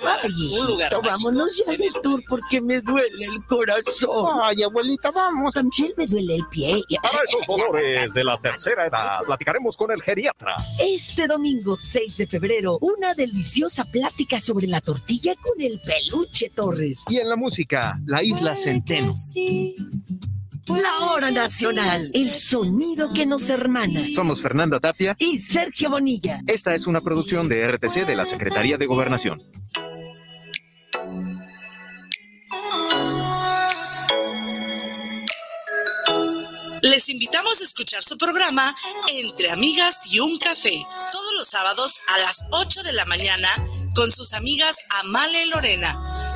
Un 0.00 0.66
lugar 0.66 0.92
mágico 0.92 1.02
vámonos 1.02 1.56
ya 1.56 1.72
en 1.72 1.80
de 1.80 1.86
el 1.86 1.92
tour 2.02 2.22
porque 2.28 2.60
me 2.60 2.80
duele 2.80 3.26
el 3.26 3.44
corazón. 3.46 4.40
Ay, 4.42 4.62
abuelita, 4.62 5.10
vamos. 5.10 5.54
También 5.54 5.92
me 5.96 6.06
duele 6.06 6.36
el 6.36 6.46
pie. 6.48 6.82
Para 7.02 7.18
esos 7.24 7.46
dolores 7.46 8.14
de 8.14 8.24
la 8.24 8.38
tercera 8.40 8.86
edad, 8.86 9.20
platicaremos 9.26 9.76
con 9.76 9.90
el 9.90 10.02
geriatra. 10.02 10.56
Este 10.80 11.26
domingo 11.26 11.76
6 11.78 12.16
de 12.16 12.26
febrero, 12.26 12.78
una 12.80 13.14
deliciosa 13.14 13.84
plática 13.84 14.40
sobre 14.40 14.66
la 14.66 14.80
tortilla 14.80 15.34
con 15.36 15.60
el 15.60 15.80
peluche 15.84 16.50
Torres. 16.50 17.04
Y 17.08 17.18
en 17.18 17.28
la 17.28 17.36
música, 17.36 18.00
la 18.06 18.22
isla 18.22 18.56
Centeno. 18.56 19.12
La 20.80 21.06
hora 21.06 21.30
nacional, 21.30 22.08
el 22.14 22.34
sonido 22.34 23.12
que 23.12 23.26
nos 23.26 23.50
hermana. 23.50 24.06
Somos 24.14 24.40
Fernanda 24.40 24.80
Tapia. 24.80 25.16
Y 25.18 25.38
Sergio 25.38 25.90
Bonilla. 25.90 26.40
Esta 26.46 26.74
es 26.74 26.86
una 26.86 27.00
producción 27.00 27.48
de 27.48 27.66
RTC 27.66 28.06
de 28.06 28.16
la 28.16 28.24
Secretaría 28.24 28.78
de 28.78 28.86
Gobernación. 28.86 29.40
Les 36.82 37.08
invitamos 37.08 37.60
a 37.60 37.64
escuchar 37.64 38.02
su 38.02 38.18
programa 38.18 38.74
Entre 39.12 39.50
Amigas 39.50 40.12
y 40.12 40.20
un 40.20 40.36
Café, 40.38 40.76
todos 41.12 41.32
los 41.38 41.48
sábados 41.48 41.94
a 42.08 42.18
las 42.18 42.44
8 42.50 42.82
de 42.82 42.92
la 42.92 43.04
mañana 43.04 43.48
con 43.94 44.10
sus 44.10 44.34
amigas 44.34 44.78
Amale 45.00 45.44
y 45.44 45.48
Lorena, 45.48 45.96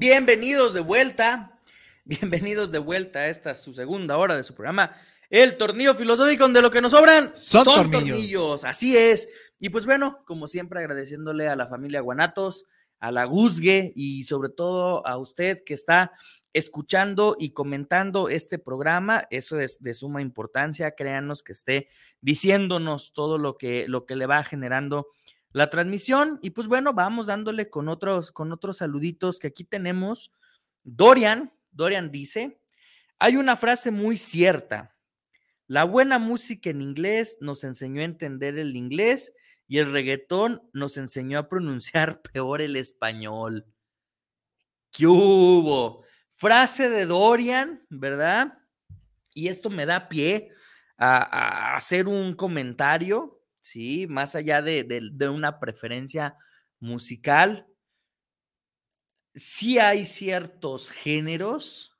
Bienvenidos 0.00 0.72
de 0.72 0.80
vuelta, 0.80 1.60
bienvenidos 2.06 2.70
de 2.70 2.78
vuelta 2.78 3.18
a 3.18 3.28
esta 3.28 3.52
su 3.52 3.74
segunda 3.74 4.16
hora 4.16 4.34
de 4.34 4.42
su 4.42 4.54
programa, 4.54 4.94
El 5.28 5.58
Tornillo 5.58 5.94
Filosófico, 5.94 6.44
donde 6.44 6.62
lo 6.62 6.70
que 6.70 6.80
nos 6.80 6.92
sobran 6.92 7.32
Son 7.36 7.64
son, 7.64 7.74
tornillos. 7.90 8.08
tornillos. 8.08 8.64
así 8.64 8.96
es. 8.96 9.28
Y 9.58 9.68
pues 9.68 9.84
bueno, 9.84 10.24
como 10.24 10.46
siempre 10.46 10.80
agradeciéndole 10.80 11.48
a 11.48 11.54
la 11.54 11.66
familia 11.66 12.00
Guanatos, 12.00 12.64
a 12.98 13.12
la 13.12 13.26
Guzgue 13.26 13.92
y 13.94 14.22
sobre 14.22 14.48
todo 14.48 15.06
a 15.06 15.18
usted 15.18 15.62
que 15.66 15.74
está 15.74 16.12
escuchando 16.54 17.36
y 17.38 17.50
comentando 17.50 18.30
este 18.30 18.58
programa, 18.58 19.26
eso 19.28 19.60
es 19.60 19.82
de 19.82 19.92
suma 19.92 20.22
importancia, 20.22 20.92
créanos 20.92 21.42
que 21.42 21.52
esté 21.52 21.88
diciéndonos 22.22 23.12
todo 23.12 23.36
lo 23.36 23.58
que, 23.58 23.84
lo 23.86 24.06
que 24.06 24.16
le 24.16 24.24
va 24.24 24.44
generando 24.44 25.08
la 25.52 25.70
transmisión. 25.70 26.38
Y 26.42 26.50
pues 26.50 26.68
bueno, 26.68 26.92
vamos 26.92 27.26
dándole 27.26 27.70
con 27.70 27.88
otros, 27.88 28.32
con 28.32 28.52
otros 28.52 28.78
saluditos 28.78 29.38
que 29.38 29.48
aquí 29.48 29.64
tenemos. 29.64 30.32
Dorian, 30.82 31.52
Dorian 31.70 32.10
dice, 32.10 32.60
hay 33.18 33.36
una 33.36 33.56
frase 33.56 33.90
muy 33.90 34.16
cierta. 34.16 34.96
La 35.66 35.84
buena 35.84 36.18
música 36.18 36.70
en 36.70 36.82
inglés 36.82 37.36
nos 37.40 37.62
enseñó 37.64 38.00
a 38.00 38.04
entender 38.04 38.58
el 38.58 38.74
inglés 38.76 39.34
y 39.68 39.78
el 39.78 39.92
reggaetón 39.92 40.68
nos 40.72 40.96
enseñó 40.96 41.38
a 41.38 41.48
pronunciar 41.48 42.22
peor 42.32 42.60
el 42.60 42.76
español. 42.76 43.66
¿Qué 44.90 45.06
hubo? 45.06 46.04
Frase 46.32 46.90
de 46.90 47.06
Dorian, 47.06 47.86
¿verdad? 47.88 48.58
Y 49.32 49.48
esto 49.48 49.70
me 49.70 49.86
da 49.86 50.08
pie 50.08 50.50
a, 50.96 51.18
a 51.18 51.76
hacer 51.76 52.08
un 52.08 52.34
comentario, 52.34 53.39
¿sí? 53.60 54.06
Más 54.08 54.34
allá 54.34 54.62
de, 54.62 54.84
de- 54.84 55.10
de 55.12 55.28
una 55.28 55.58
preferencia 55.60 56.36
musical, 56.80 57.66
sí 59.34 59.78
hay 59.80 60.04
ciertos 60.04 60.90
géneros 60.90 61.96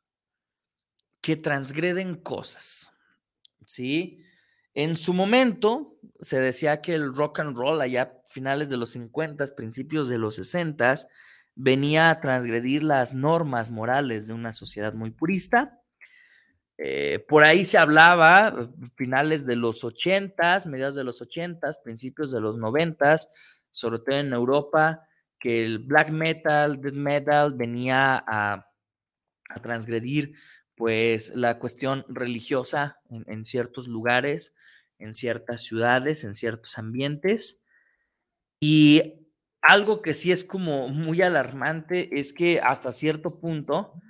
que 1.21 1.37
transgreden 1.37 2.15
cosas, 2.17 2.93
¿sí? 3.67 4.21
En 4.75 4.97
su 4.97 5.15
momento 5.15 5.99
se 6.21 6.41
decía 6.41 6.83
que 6.83 6.95
el 6.95 7.15
rock 7.15 7.41
and 7.41 7.57
roll 7.57 7.81
allá 7.83 8.23
finales 8.27 8.71
de 8.71 8.79
los 8.79 8.91
50, 8.93 9.47
principios 9.57 10.09
de 10.09 10.19
los 10.19 10.37
60, 10.37 10.97
venía 11.57 12.11
a 12.11 12.21
transgredir 12.21 12.85
las 12.85 13.15
normas 13.15 13.71
morales 13.71 14.27
de 14.29 14.35
una 14.35 14.53
sociedad 14.55 14.95
muy 14.95 15.11
purista. 15.13 15.80
Eh, 16.83 17.23
por 17.29 17.45
ahí 17.45 17.67
se 17.67 17.77
hablaba, 17.77 18.55
eh, 18.59 18.69
finales 18.97 19.45
de 19.45 19.55
los 19.55 19.85
80, 19.85 20.63
mediados 20.65 20.95
de 20.95 21.05
los 21.05 21.21
80, 21.21 21.75
principios 21.85 22.33
de 22.33 22.41
los 22.41 22.57
90, 22.57 23.17
sobre 23.71 23.99
todo 23.99 24.17
en 24.17 24.33
Europa, 24.33 25.07
que 25.39 25.63
el 25.63 25.81
black 25.81 26.09
metal, 26.09 26.81
death 26.81 26.95
metal 26.95 27.53
venía 27.53 28.25
a, 28.27 28.67
a 29.51 29.61
transgredir 29.61 30.35
pues 30.75 31.35
la 31.37 31.59
cuestión 31.59 32.07
religiosa 32.09 32.99
en, 33.11 33.25
en 33.27 33.45
ciertos 33.45 33.87
lugares, 33.87 34.55
en 34.99 35.13
ciertas 35.13 35.63
ciudades, 35.63 36.25
en 36.25 36.35
ciertos 36.35 36.79
ambientes. 36.79 37.67
Y 38.59 39.29
algo 39.61 40.01
que 40.01 40.15
sí 40.15 40.33
es 40.33 40.45
como 40.45 40.89
muy 40.89 41.21
alarmante 41.21 42.19
es 42.19 42.33
que 42.33 42.59
hasta 42.61 42.95
cierto 42.95 43.39
punto 43.39 44.01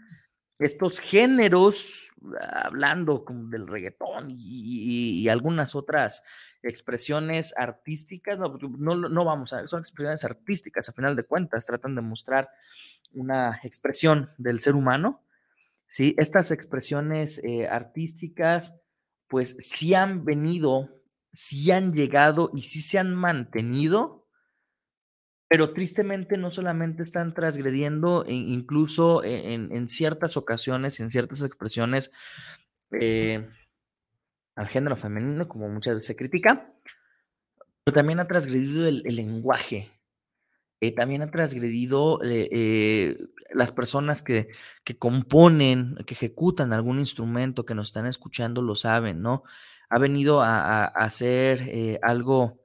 estos 0.61 0.99
géneros, 0.99 2.09
hablando 2.41 3.25
del 3.29 3.66
reggaetón 3.66 4.29
y 4.31 5.29
algunas 5.29 5.75
otras 5.75 6.23
expresiones 6.62 7.55
artísticas, 7.57 8.39
no, 8.39 8.59
no, 8.59 8.95
no 8.95 9.25
vamos 9.25 9.53
a, 9.53 9.66
son 9.66 9.81
expresiones 9.81 10.25
artísticas 10.25 10.89
a 10.89 10.93
final 10.93 11.16
de 11.16 11.25
cuentas, 11.25 11.66
tratan 11.66 11.95
de 11.95 12.03
mostrar 12.03 12.51
una 13.12 13.61
expresión 13.62 14.31
del 14.39 14.61
ser 14.61 14.75
humano, 14.75 15.25
¿sí? 15.87 16.14
Estas 16.18 16.51
expresiones 16.51 17.43
eh, 17.45 17.66
artísticas, 17.68 18.81
pues 19.29 19.57
sí 19.59 19.95
han 19.95 20.25
venido, 20.25 20.91
sí 21.31 21.71
han 21.71 21.93
llegado 21.93 22.51
y 22.55 22.62
sí 22.62 22.81
se 22.83 22.99
han 22.99 23.14
mantenido 23.14 24.20
pero 25.51 25.72
tristemente 25.72 26.36
no 26.36 26.53
solamente 26.53 27.03
están 27.03 27.34
transgrediendo, 27.34 28.24
e 28.24 28.34
incluso 28.34 29.24
en, 29.24 29.74
en 29.74 29.88
ciertas 29.88 30.36
ocasiones, 30.36 31.01
en 31.01 31.11
ciertas 31.11 31.42
expresiones, 31.42 32.12
eh, 32.92 33.48
al 34.55 34.68
género 34.68 34.94
femenino, 34.94 35.48
como 35.48 35.68
muchas 35.68 35.94
veces 35.94 36.07
se 36.07 36.14
critica, 36.14 36.72
pero 37.82 37.92
también 37.96 38.20
ha 38.20 38.28
transgredido 38.28 38.86
el, 38.86 39.03
lenguaje. 39.03 39.90
Eh, 40.80 40.94
también 40.94 41.22
ha 41.22 41.32
transgredido 41.32 42.20
eh, 42.22 43.16
las 43.53 43.72
personas 43.72 44.22
que, 44.22 44.51
que, 44.84 44.98
componen, 44.98 45.96
que 46.07 46.14
ejecutan 46.14 46.72
algún 46.72 47.01
instrumento, 47.01 47.66
que 47.66 47.74
nos 47.74 47.88
están 47.88 48.07
escuchando, 48.07 48.62
lo 48.62 48.76
saben, 48.76 49.20
¿no? 49.20 49.42
Ha 49.88 49.98
venido 49.98 50.42
a, 50.42 50.84
a 50.84 50.84
hacer 50.84 51.98
algo 52.03 52.59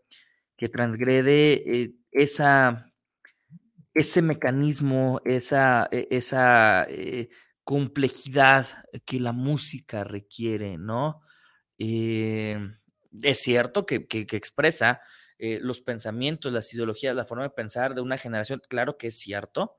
que 0.58 0.70
transgrede 0.70 1.94
esa, 2.12 2.92
ese 3.94 4.22
mecanismo, 4.22 5.22
esa, 5.26 5.88
e, 5.92 6.08
esa 6.12 6.88
complejidad 7.66 8.68
que 9.06 9.20
la 9.20 9.34
música 9.34 10.04
requiere, 10.04 10.78
¿no? 10.78 11.22
Em, 11.78 12.78
es 13.24 13.40
cierto 13.40 13.86
que, 13.86 14.08
expresa 14.10 15.02
eh, 15.40 15.60
los 15.62 15.82
pensamientos, 15.82 16.54
las 16.54 16.74
ideologías, 16.74 17.16
la 17.16 17.26
forma 17.26 17.44
de 17.44 17.50
pensar 17.50 17.96
de 17.96 18.02
una 18.02 18.18
generación, 18.18 18.62
claro 18.70 18.98
que 18.98 19.08
es 19.08 19.20
cierto, 19.20 19.78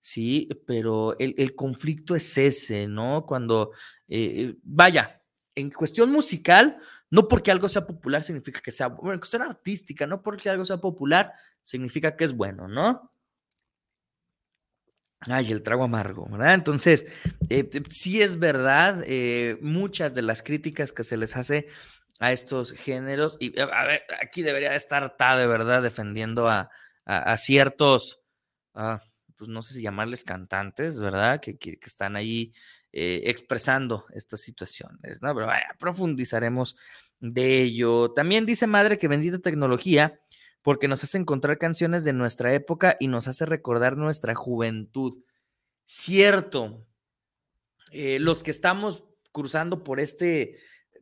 sí, 0.00 0.48
pero 0.66 1.16
el, 1.18 1.54
conflicto 1.54 2.16
es 2.16 2.38
ese, 2.38 2.88
¿no? 2.88 3.26
Cuando, 3.26 3.72
eh, 4.08 4.56
vaya, 4.62 5.22
en 5.54 5.70
cuestión 5.70 6.10
musical, 6.10 6.78
no 7.10 7.28
porque 7.28 7.50
algo 7.50 7.68
sea 7.68 7.86
popular 7.86 8.22
significa 8.22 8.60
que 8.60 8.70
sea, 8.70 8.88
bueno, 8.88 9.14
en 9.14 9.20
cuestión 9.20 9.42
artística, 9.42 10.06
no 10.06 10.22
porque 10.22 10.50
algo 10.50 10.64
sea 10.64 10.78
popular 10.78 11.32
significa 11.62 12.16
que 12.16 12.24
es 12.24 12.32
bueno, 12.32 12.68
¿no? 12.68 13.12
Ay, 15.20 15.50
el 15.50 15.62
trago 15.62 15.84
amargo, 15.84 16.28
¿verdad? 16.30 16.54
Entonces, 16.54 17.06
eh, 17.48 17.68
sí 17.90 18.20
es 18.22 18.38
verdad, 18.38 19.02
eh, 19.06 19.58
muchas 19.60 20.14
de 20.14 20.22
las 20.22 20.42
críticas 20.42 20.92
que 20.92 21.04
se 21.04 21.16
les 21.16 21.36
hace 21.36 21.68
a 22.20 22.32
estos 22.32 22.72
géneros, 22.72 23.36
y 23.40 23.58
a 23.60 23.84
ver, 23.84 24.02
aquí 24.22 24.42
debería 24.42 24.74
estar 24.74 25.16
Ta 25.16 25.36
de 25.36 25.46
verdad 25.46 25.82
defendiendo 25.82 26.48
a, 26.48 26.70
ciertos, 27.36 28.20
ah, 28.74 29.02
pues 29.36 29.48
no 29.48 29.62
sé 29.62 29.74
si 29.74 29.82
llamarles 29.82 30.24
cantantes, 30.24 31.00
¿verdad? 31.00 31.40
Que, 31.40 31.56
están 31.82 32.16
ahí 32.16 32.52
eh, 32.98 33.28
expresando 33.28 34.06
estas 34.14 34.40
situaciones, 34.40 35.20
¿no? 35.20 35.34
Pero 35.34 35.46
vaya, 35.46 35.66
profundizaremos 35.78 36.78
de 37.20 37.60
ello. 37.60 38.12
También 38.12 38.46
dice 38.46 38.66
Madre 38.66 38.96
que 38.96 39.06
bendita 39.06 39.38
tecnología 39.38 40.18
porque 40.62 40.88
nos 40.88 41.04
hace 41.04 41.18
encontrar 41.18 41.58
canciones 41.58 42.04
de 42.04 42.14
nuestra 42.14 42.54
época 42.54 42.96
y 42.98 43.08
nos 43.08 43.28
hace 43.28 43.44
recordar 43.44 43.98
nuestra 43.98 44.34
juventud. 44.34 45.22
Cierto, 45.84 46.86
eh, 47.90 48.18
los 48.18 48.42
que 48.42 48.50
estamos 48.50 49.04
cruzando 49.30 49.84
por 49.84 50.00
este, 50.00 50.56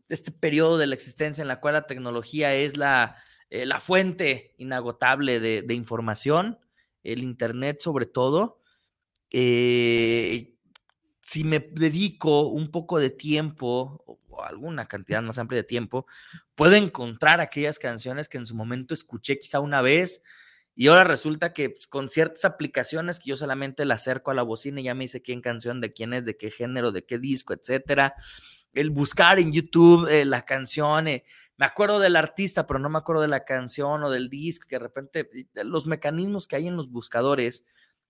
este 0.08 0.32
periodo 0.32 0.78
de 0.78 0.88
la 0.88 0.96
existencia 0.96 1.42
en 1.42 1.48
la 1.48 1.60
cual 1.60 1.74
la 1.74 1.86
tecnología 1.86 2.56
es 2.56 2.76
la, 2.76 3.18
eh, 3.50 3.66
la 3.66 3.78
fuente 3.78 4.56
inagotable 4.58 5.38
de, 5.38 5.74
información, 5.74 6.58
el 7.04 7.22
Internet 7.22 7.78
sobre 7.80 8.06
todo, 8.06 8.60
eh, 9.30 10.53
si 11.24 11.44
me 11.44 11.58
dedico 11.58 12.48
un 12.48 12.70
poco 12.70 12.98
de 12.98 13.10
tiempo 13.10 14.20
alguna 14.42 14.86
cantidad 14.86 15.22
más 15.22 15.38
amplia 15.38 15.62
de 15.62 15.64
tiempo, 15.64 16.06
puedo 16.54 16.74
encontrar 16.74 17.40
aquellas 17.40 17.78
canciones 17.78 18.28
que 18.28 18.38
en 18.38 18.46
su 18.46 18.54
momento 18.54 18.94
escuché 18.94 19.38
quizá 19.38 19.60
una 19.60 19.80
vez 19.80 20.22
y 20.76 20.88
ahora 20.88 21.04
resulta 21.04 21.52
que 21.52 21.70
pues, 21.70 21.86
con 21.86 22.10
ciertas 22.10 22.44
aplicaciones 22.44 23.20
que 23.20 23.30
yo 23.30 23.36
solamente 23.36 23.84
la 23.84 23.94
acerco 23.94 24.30
a 24.30 24.34
la 24.34 24.42
bocina 24.42 24.80
y 24.80 24.84
ya 24.84 24.94
me 24.94 25.04
dice 25.04 25.22
quién 25.22 25.40
canción, 25.40 25.80
de 25.80 25.92
quién 25.92 26.12
es, 26.12 26.24
de 26.24 26.36
qué 26.36 26.50
género, 26.50 26.90
de 26.90 27.04
qué 27.04 27.18
disco, 27.18 27.54
etcétera. 27.54 28.14
El 28.72 28.90
buscar 28.90 29.38
en 29.38 29.52
YouTube 29.52 30.08
eh, 30.08 30.24
la 30.24 30.44
canción, 30.44 31.06
eh, 31.06 31.24
me 31.56 31.66
acuerdo 31.66 32.00
del 32.00 32.16
artista, 32.16 32.66
pero 32.66 32.80
no 32.80 32.90
me 32.90 32.98
acuerdo 32.98 33.22
de 33.22 33.28
la 33.28 33.44
canción 33.44 34.02
o 34.02 34.10
del 34.10 34.28
disco, 34.28 34.66
que 34.68 34.76
de 34.76 34.80
repente 34.80 35.30
los 35.62 35.86
mecanismos 35.86 36.48
que 36.48 36.56
hay 36.56 36.66
en 36.66 36.76
los 36.76 36.90
buscadores, 36.90 37.66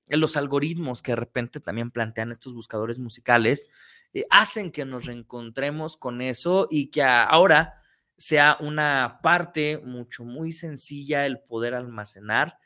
los 0.08 0.36
algoritmos 0.36 1.02
que 1.02 1.12
de 1.12 1.16
repente 1.16 1.60
también 1.60 1.90
plantean 1.90 2.30
estos 2.30 2.54
buscadores 2.54 2.98
musicales, 2.98 3.70
eh, 4.12 4.24
hacen 4.30 4.70
que 4.70 4.84
nos 4.84 5.06
reencontremos 5.06 5.96
con 5.96 6.20
eso 6.20 6.68
y 6.70 6.90
que 6.90 7.02
ahora 7.02 7.82
sea 8.16 8.56
una 8.60 9.18
parte 9.22 9.78
mucho, 9.78 10.24
muy 10.24 10.52
sencilla 10.52 11.26
el 11.26 11.40
poder 11.40 11.74
almacenar, 11.74 12.58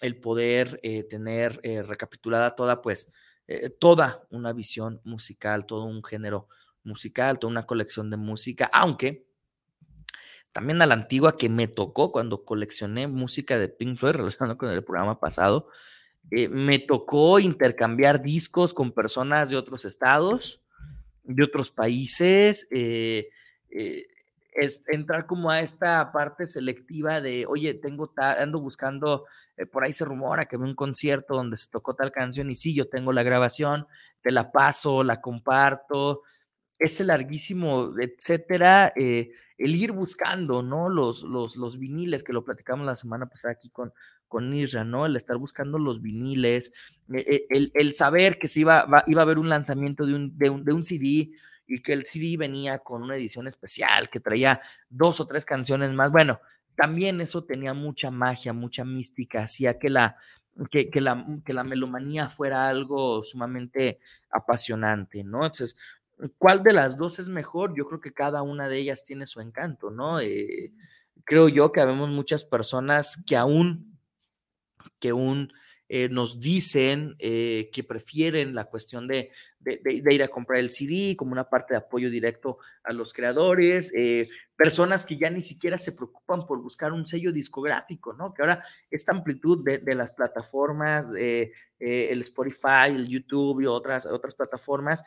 el 0.00 0.18
poder 0.18 0.80
eh, 0.82 1.04
tener 1.04 1.60
eh, 1.62 1.82
recapitulada 1.82 2.54
toda, 2.54 2.80
pues, 2.82 3.12
toda 3.80 4.26
una 4.28 4.52
visión 4.52 5.00
musical, 5.04 5.64
todo 5.64 5.84
un 5.84 6.04
género 6.04 6.48
musical, 6.84 7.38
toda 7.38 7.50
una 7.50 7.64
colección 7.64 8.10
de 8.10 8.18
música, 8.18 8.68
aunque 8.74 9.26
también 10.52 10.82
a 10.82 10.86
la 10.86 10.94
antigua 10.94 11.36
que 11.36 11.48
me 11.48 11.68
tocó 11.68 12.12
cuando 12.12 12.44
coleccioné 12.44 13.06
música 13.06 13.58
de 13.58 13.68
Pink 13.68 13.96
Floyd 13.96 14.12
relacionado 14.16 14.58
con 14.58 14.70
el 14.70 14.84
programa 14.84 15.20
pasado, 15.20 15.68
me 16.30 16.78
tocó 16.78 17.38
intercambiar 17.38 18.22
discos 18.22 18.74
con 18.74 18.92
personas 18.92 19.50
de 19.50 19.56
otros 19.56 19.84
estados, 19.84 20.62
de 21.28 21.44
otros 21.44 21.70
países, 21.70 22.66
eh, 22.70 23.28
eh, 23.70 24.06
es 24.52 24.82
entrar 24.88 25.26
como 25.26 25.50
a 25.50 25.60
esta 25.60 26.10
parte 26.10 26.46
selectiva 26.46 27.20
de, 27.20 27.46
oye, 27.46 27.74
tengo 27.74 28.12
ando 28.16 28.60
buscando, 28.60 29.26
eh, 29.56 29.66
por 29.66 29.84
ahí 29.84 29.92
se 29.92 30.06
rumora 30.06 30.46
que 30.46 30.56
ve 30.56 30.64
un 30.64 30.74
concierto 30.74 31.34
donde 31.34 31.56
se 31.56 31.70
tocó 31.70 31.94
tal 31.94 32.10
canción 32.10 32.50
y 32.50 32.56
sí, 32.56 32.74
yo 32.74 32.88
tengo 32.88 33.12
la 33.12 33.22
grabación, 33.22 33.86
te 34.22 34.32
la 34.32 34.50
paso, 34.50 35.04
la 35.04 35.20
comparto, 35.20 36.22
ese 36.78 37.04
larguísimo, 37.04 37.92
etcétera, 38.00 38.92
el 38.96 39.34
ir 39.58 39.92
buscando, 39.92 40.62
¿no? 40.62 40.88
Los, 40.88 41.24
los, 41.24 41.56
los 41.56 41.78
viniles, 41.78 42.22
que 42.22 42.32
lo 42.32 42.44
platicamos 42.44 42.86
la 42.86 42.94
semana 42.96 43.26
pasada 43.26 43.52
aquí 43.52 43.68
con, 43.68 43.92
con 44.28 44.54
Isra, 44.54 44.84
¿no? 44.84 45.06
El 45.06 45.16
estar 45.16 45.36
buscando 45.36 45.78
los 45.78 46.00
viniles, 46.00 46.72
eh, 47.12 47.46
eh, 47.50 47.70
el, 47.74 47.94
saber 47.94 48.38
que 48.38 48.48
se 48.48 48.60
iba, 48.60 48.86
iba 49.06 49.20
a 49.20 49.24
haber 49.24 49.38
un 49.38 49.48
lanzamiento 49.48 50.06
de 50.06 50.14
un, 50.14 50.38
de, 50.38 50.50
un, 50.50 50.84
CD 50.84 51.30
y 51.66 51.82
que 51.82 51.92
el 51.92 52.04
CD 52.04 52.36
venía 52.36 52.78
con 52.78 53.02
una 53.02 53.16
edición 53.16 53.48
especial 53.48 54.08
que 54.10 54.20
traía 54.20 54.60
dos 54.88 55.20
o 55.20 55.26
tres 55.26 55.44
canciones 55.44 55.92
más. 55.92 56.12
Bueno, 56.12 56.40
también 56.76 57.20
eso 57.20 57.44
tenía 57.44 57.74
mucha 57.74 58.10
magia, 58.10 58.52
mucha 58.52 58.84
mística, 58.84 59.42
hacía 59.42 59.78
que 59.78 59.88
la, 59.88 60.16
que, 60.70 61.00
la, 61.00 61.26
que 61.44 61.52
la 61.52 61.64
melomanía 61.64 62.28
fuera 62.28 62.68
algo 62.68 63.22
sumamente 63.22 64.00
apasionante, 64.30 65.24
¿no? 65.24 65.44
Entonces, 65.44 65.76
¿cuál 66.36 66.62
de 66.62 66.72
las 66.72 66.96
dos 66.96 67.18
es 67.18 67.28
mejor? 67.28 67.74
Yo 67.76 67.86
creo 67.86 68.00
que 68.00 68.12
cada 68.12 68.42
una 68.42 68.68
de 68.68 68.78
ellas 68.78 69.04
tiene 69.04 69.26
su 69.26 69.40
encanto, 69.40 69.90
¿no? 69.90 70.20
Eh, 70.20 70.72
creo 71.24 71.48
yo 71.48 71.72
que 71.72 71.80
habemos 71.80 72.08
muchas 72.08 72.44
personas 72.44 73.22
que 73.26 73.36
aún 73.36 73.87
que 74.98 75.12
un, 75.12 75.52
eh, 75.88 76.08
nos 76.10 76.40
dicen 76.40 77.16
eh, 77.18 77.70
que 77.72 77.82
prefieren 77.82 78.54
la 78.54 78.64
cuestión 78.64 79.08
de, 79.08 79.30
ir 79.84 80.22
a 80.22 80.28
comprar 80.28 80.58
el 80.58 80.70
CD 80.70 81.16
como 81.16 81.32
una 81.32 81.48
parte 81.48 81.74
de 81.74 81.78
apoyo 81.78 82.10
directo 82.10 82.58
a 82.84 82.92
los 82.92 83.12
creadores, 83.12 83.92
eh, 83.94 84.28
personas 84.56 85.06
que 85.06 85.16
ya 85.16 85.30
ni 85.30 85.42
siquiera 85.42 85.78
se 85.78 85.92
preocupan 85.92 86.46
por 86.46 86.60
buscar 86.60 86.92
un 86.92 87.06
sello 87.06 87.32
discográfico, 87.32 88.12
¿no? 88.12 88.34
Que 88.34 88.42
ahora 88.42 88.64
esta 88.90 89.12
amplitud 89.12 89.64
de, 89.64 89.94
las 89.94 90.12
plataformas, 90.14 91.06
el 91.14 92.20
Spotify, 92.22 92.88
el 92.88 93.06
YouTube 93.08 93.60
y 93.60 93.66
otras, 93.66 94.06
otras 94.06 94.34
plataformas, 94.34 95.04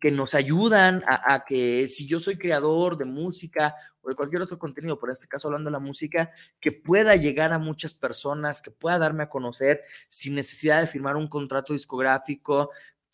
que 0.00 0.10
nos 0.10 0.34
ayudan 0.34 1.02
a, 1.06 1.44
que 1.44 1.88
si 1.88 2.06
yo 2.06 2.20
soy 2.20 2.36
creador 2.36 2.98
de 2.98 3.04
música 3.04 3.74
o 4.02 4.08
de 4.08 4.14
cualquier 4.14 4.42
otro 4.42 4.58
contenido, 4.58 4.98
por 4.98 5.10
este 5.10 5.28
caso 5.28 5.48
hablando 5.48 5.68
de 5.68 5.72
la 5.72 5.78
música, 5.78 6.30
que 6.60 6.72
pueda 6.72 7.16
llegar 7.16 7.52
a 7.52 7.58
muchas 7.58 7.94
personas, 7.94 8.60
que 8.60 8.70
pueda 8.70 8.98
darme 8.98 9.24
a 9.24 9.30
conocer 9.30 9.82
sin 10.08 10.34
necesidad 10.34 10.80
de 10.80 10.86
firmar 10.86 11.16
un 11.16 11.28
contrato 11.28 11.72
discográfico. 11.72 12.70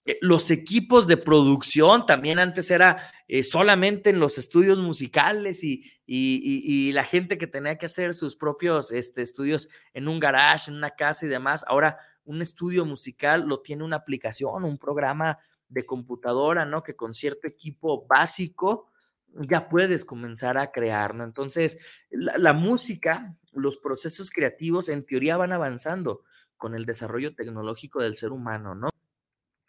Eh, 0.07 0.19
los 0.21 0.51
equipos 0.51 1.07
de 1.07 1.17
producción 1.17 2.07
también 2.07 2.39
antes 2.39 2.71
era 2.71 2.99
eh, 3.29 3.43
solamente 3.43 4.11
en 4.11 4.21
los 4.21 4.39
estudios 4.39 4.79
musicales 4.79 5.65
y, 5.65 5.85
y, 6.07 6.93
la 6.93 7.05
gente 7.05 7.39
que 7.39 7.47
tenía 7.47 7.79
que 7.79 7.87
hacer 7.87 8.13
sus 8.13 8.37
propios 8.37 8.93
este, 8.93 9.23
estudios 9.23 9.71
en 9.95 10.09
un 10.09 10.21
garage, 10.21 10.71
en 10.71 10.77
una 10.77 10.91
casa 10.91 11.25
y 11.25 11.29
demás. 11.31 11.65
Ahora 11.67 11.99
un 12.25 12.43
estudio 12.43 12.85
musical 12.85 13.47
lo 13.47 13.61
tiene 13.61 13.85
una 13.85 13.97
aplicación, 13.97 14.65
un 14.65 14.79
programa 14.79 15.39
de 15.69 15.87
computadora, 15.87 16.67
¿no? 16.67 16.83
Que 16.83 16.97
con 16.97 17.15
cierto 17.15 17.47
equipo 17.47 18.07
básico 18.07 18.91
ya 19.35 19.69
puedes 19.69 20.05
comenzar 20.05 20.59
a 20.59 20.71
crear, 20.71 21.15
¿no? 21.15 21.25
Entonces, 21.25 21.79
la, 22.11 22.53
música, 22.53 23.37
los 23.53 23.79
procesos 23.79 24.31
creativos 24.31 24.89
en 24.89 25.05
teoría 25.05 25.37
van 25.37 25.53
avanzando 25.53 26.23
con 26.57 26.75
el 26.75 26.85
desarrollo 26.85 27.35
tecnológico 27.35 28.01
del 28.01 28.17
ser 28.17 28.31
humano, 28.31 28.75
¿no? 28.75 28.91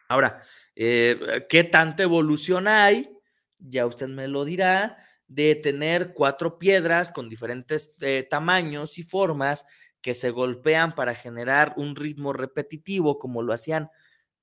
Ahora, 0.08 0.42
eh, 0.74 1.46
¿qué 1.48 1.64
tanta 1.64 2.02
evolución 2.02 2.68
hay? 2.68 3.10
Ya 3.58 3.86
usted 3.86 4.08
me 4.08 4.28
lo 4.28 4.44
dirá, 4.44 4.98
de 5.28 5.54
tener 5.56 6.12
cuatro 6.12 6.58
piedras 6.58 7.10
con 7.12 7.28
diferentes 7.28 7.94
eh, 8.00 8.26
tamaños 8.28 8.98
y 8.98 9.02
formas 9.02 9.66
que 10.00 10.14
se 10.14 10.30
golpean 10.30 10.94
para 10.94 11.14
generar 11.14 11.74
un 11.76 11.96
ritmo 11.96 12.32
repetitivo 12.32 13.18
como 13.18 13.42
lo 13.42 13.52
hacían 13.52 13.90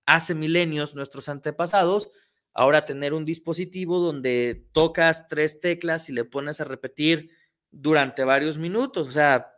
hace 0.05 0.35
milenios 0.35 0.95
nuestros 0.95 1.29
antepasados, 1.29 2.11
ahora 2.53 2.85
tener 2.85 3.13
un 3.13 3.25
dispositivo 3.25 3.99
donde 3.99 4.67
tocas 4.73 5.27
tres 5.27 5.59
teclas 5.61 6.09
y 6.09 6.13
le 6.13 6.25
pones 6.25 6.61
a 6.61 6.65
repetir 6.65 7.31
durante 7.71 8.23
varios 8.23 8.57
minutos. 8.57 9.07
O 9.09 9.11
sea, 9.11 9.51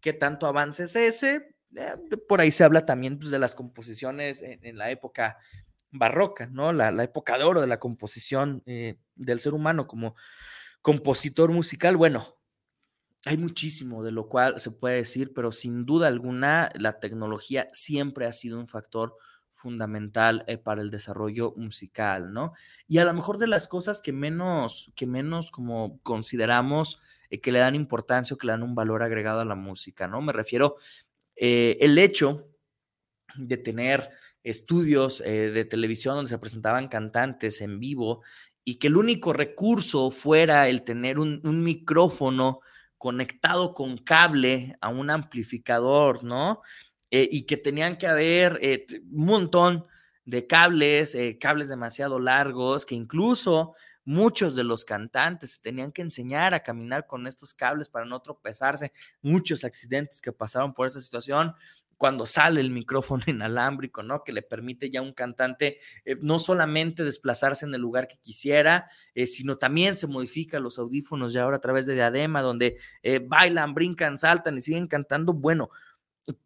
¿qué 0.00 0.12
tanto 0.12 0.46
avance 0.46 0.84
es 0.84 0.96
ese? 0.96 1.51
Eh, 1.76 1.94
por 2.28 2.40
ahí 2.40 2.52
se 2.52 2.64
habla 2.64 2.86
también 2.86 3.18
pues, 3.18 3.30
de 3.30 3.38
las 3.38 3.54
composiciones 3.54 4.42
en, 4.42 4.76
la 4.76 4.90
época 4.90 5.38
barroca, 5.90 6.46
¿no? 6.46 6.72
La, 6.72 6.90
época 7.02 7.38
de 7.38 7.44
oro 7.44 7.60
de 7.60 7.66
la 7.66 7.78
composición 7.78 8.62
eh, 8.66 8.96
del 9.14 9.40
ser 9.40 9.54
humano 9.54 9.86
como 9.86 10.14
compositor 10.80 11.52
musical. 11.52 11.96
Bueno, 11.96 12.36
hay 13.24 13.36
muchísimo 13.36 14.02
de 14.02 14.10
lo 14.10 14.28
cual 14.28 14.58
se 14.60 14.70
puede 14.70 14.96
decir, 14.96 15.32
pero 15.32 15.52
sin 15.52 15.86
duda 15.86 16.08
alguna 16.08 16.70
la 16.74 16.98
tecnología 16.98 17.68
siempre 17.72 18.26
ha 18.26 18.32
sido 18.32 18.58
un 18.58 18.68
factor 18.68 19.16
fundamental 19.62 20.44
eh, 20.48 20.58
para 20.58 20.82
el 20.82 20.90
desarrollo 20.90 21.54
musical, 21.56 22.32
¿no? 22.32 22.52
Y 22.88 22.98
a 22.98 23.04
lo 23.04 23.14
mejor 23.14 23.38
de 23.38 23.46
las 23.46 23.68
cosas 23.68 24.02
que 24.02 24.12
menos, 24.12 24.92
que 24.96 25.06
menos 25.06 25.52
como 25.52 26.00
consideramos 26.02 27.00
eh, 27.30 27.40
que 27.40 27.52
le 27.52 27.60
dan 27.60 27.76
importancia 27.76 28.34
o 28.34 28.38
que 28.38 28.48
le 28.48 28.54
dan 28.54 28.64
un 28.64 28.74
valor 28.74 29.04
agregado 29.04 29.38
a 29.38 29.44
la 29.44 29.54
música, 29.54 30.08
¿no? 30.08 30.20
Me 30.20 30.32
refiero 30.32 30.76
eh, 31.42 31.76
el 31.80 31.98
hecho 31.98 32.48
de 33.34 33.56
tener 33.56 34.10
estudios 34.44 35.18
de 35.18 35.64
televisión 35.64 36.16
donde 36.16 36.28
se 36.28 36.38
presentaban 36.38 36.88
cantantes 36.88 37.60
en 37.60 37.78
vivo 37.78 38.22
y 38.64 38.76
que 38.76 38.88
el 38.88 38.96
único 38.96 39.32
recurso 39.32 40.10
fuera 40.10 40.68
el 40.68 40.82
tener 40.82 41.18
un, 41.18 41.40
micrófono 41.62 42.60
conectado 42.98 43.74
con 43.74 43.98
cable 43.98 44.76
a 44.80 44.88
un 44.88 45.10
amplificador, 45.10 46.22
¿no? 46.22 46.62
Eh, 47.10 47.28
y 47.30 47.42
que 47.42 47.56
tenían 47.56 47.98
que 47.98 48.06
haber 48.06 48.58
eh, 48.62 48.86
un 49.10 49.26
montón 49.26 49.86
de 50.24 50.46
cables, 50.46 51.14
eh, 51.14 51.36
cables 51.38 51.68
demasiado 51.68 52.20
largos, 52.20 52.86
que 52.86 52.94
incluso 52.94 53.74
muchos 54.04 54.54
de 54.54 54.64
los 54.64 54.84
cantantes 54.84 55.60
tenían 55.60 55.92
que 55.92 56.02
enseñar 56.02 56.54
a 56.54 56.62
caminar 56.62 57.06
con 57.06 57.26
estos 57.26 57.54
cables 57.54 57.88
para 57.88 58.04
no 58.04 58.20
tropezarse, 58.20 58.92
muchos 59.20 59.64
accidentes 59.64 60.20
que 60.20 60.32
pasaron 60.32 60.74
por 60.74 60.86
esta 60.86 61.00
situación, 61.00 61.54
cuando 61.96 62.26
sale 62.26 62.60
el 62.60 62.70
micrófono 62.70 63.22
inalámbrico, 63.28 64.02
¿no? 64.02 64.24
Que 64.24 64.32
le 64.32 64.42
permite 64.42 64.90
ya 64.90 64.98
a 64.98 65.04
un 65.04 65.12
cantante 65.12 65.78
no 66.20 66.40
solamente 66.40 67.04
desplazarse 67.04 67.64
en 67.64 67.74
el 67.74 67.80
lugar 67.80 68.08
que 68.08 68.16
quisiera, 68.16 68.90
sino 69.24 69.56
también 69.56 69.94
se 69.94 70.08
modifica 70.08 70.58
los 70.58 70.80
audífonos 70.80 71.32
ya 71.32 71.44
ahora 71.44 71.58
a 71.58 71.60
través 71.60 71.86
de 71.86 71.94
diadema, 71.94 72.42
donde 72.42 72.76
bailan, 73.28 73.72
brincan, 73.74 74.18
saltan 74.18 74.58
y 74.58 74.60
siguen 74.60 74.88
cantando. 74.88 75.32
Bueno, 75.32 75.70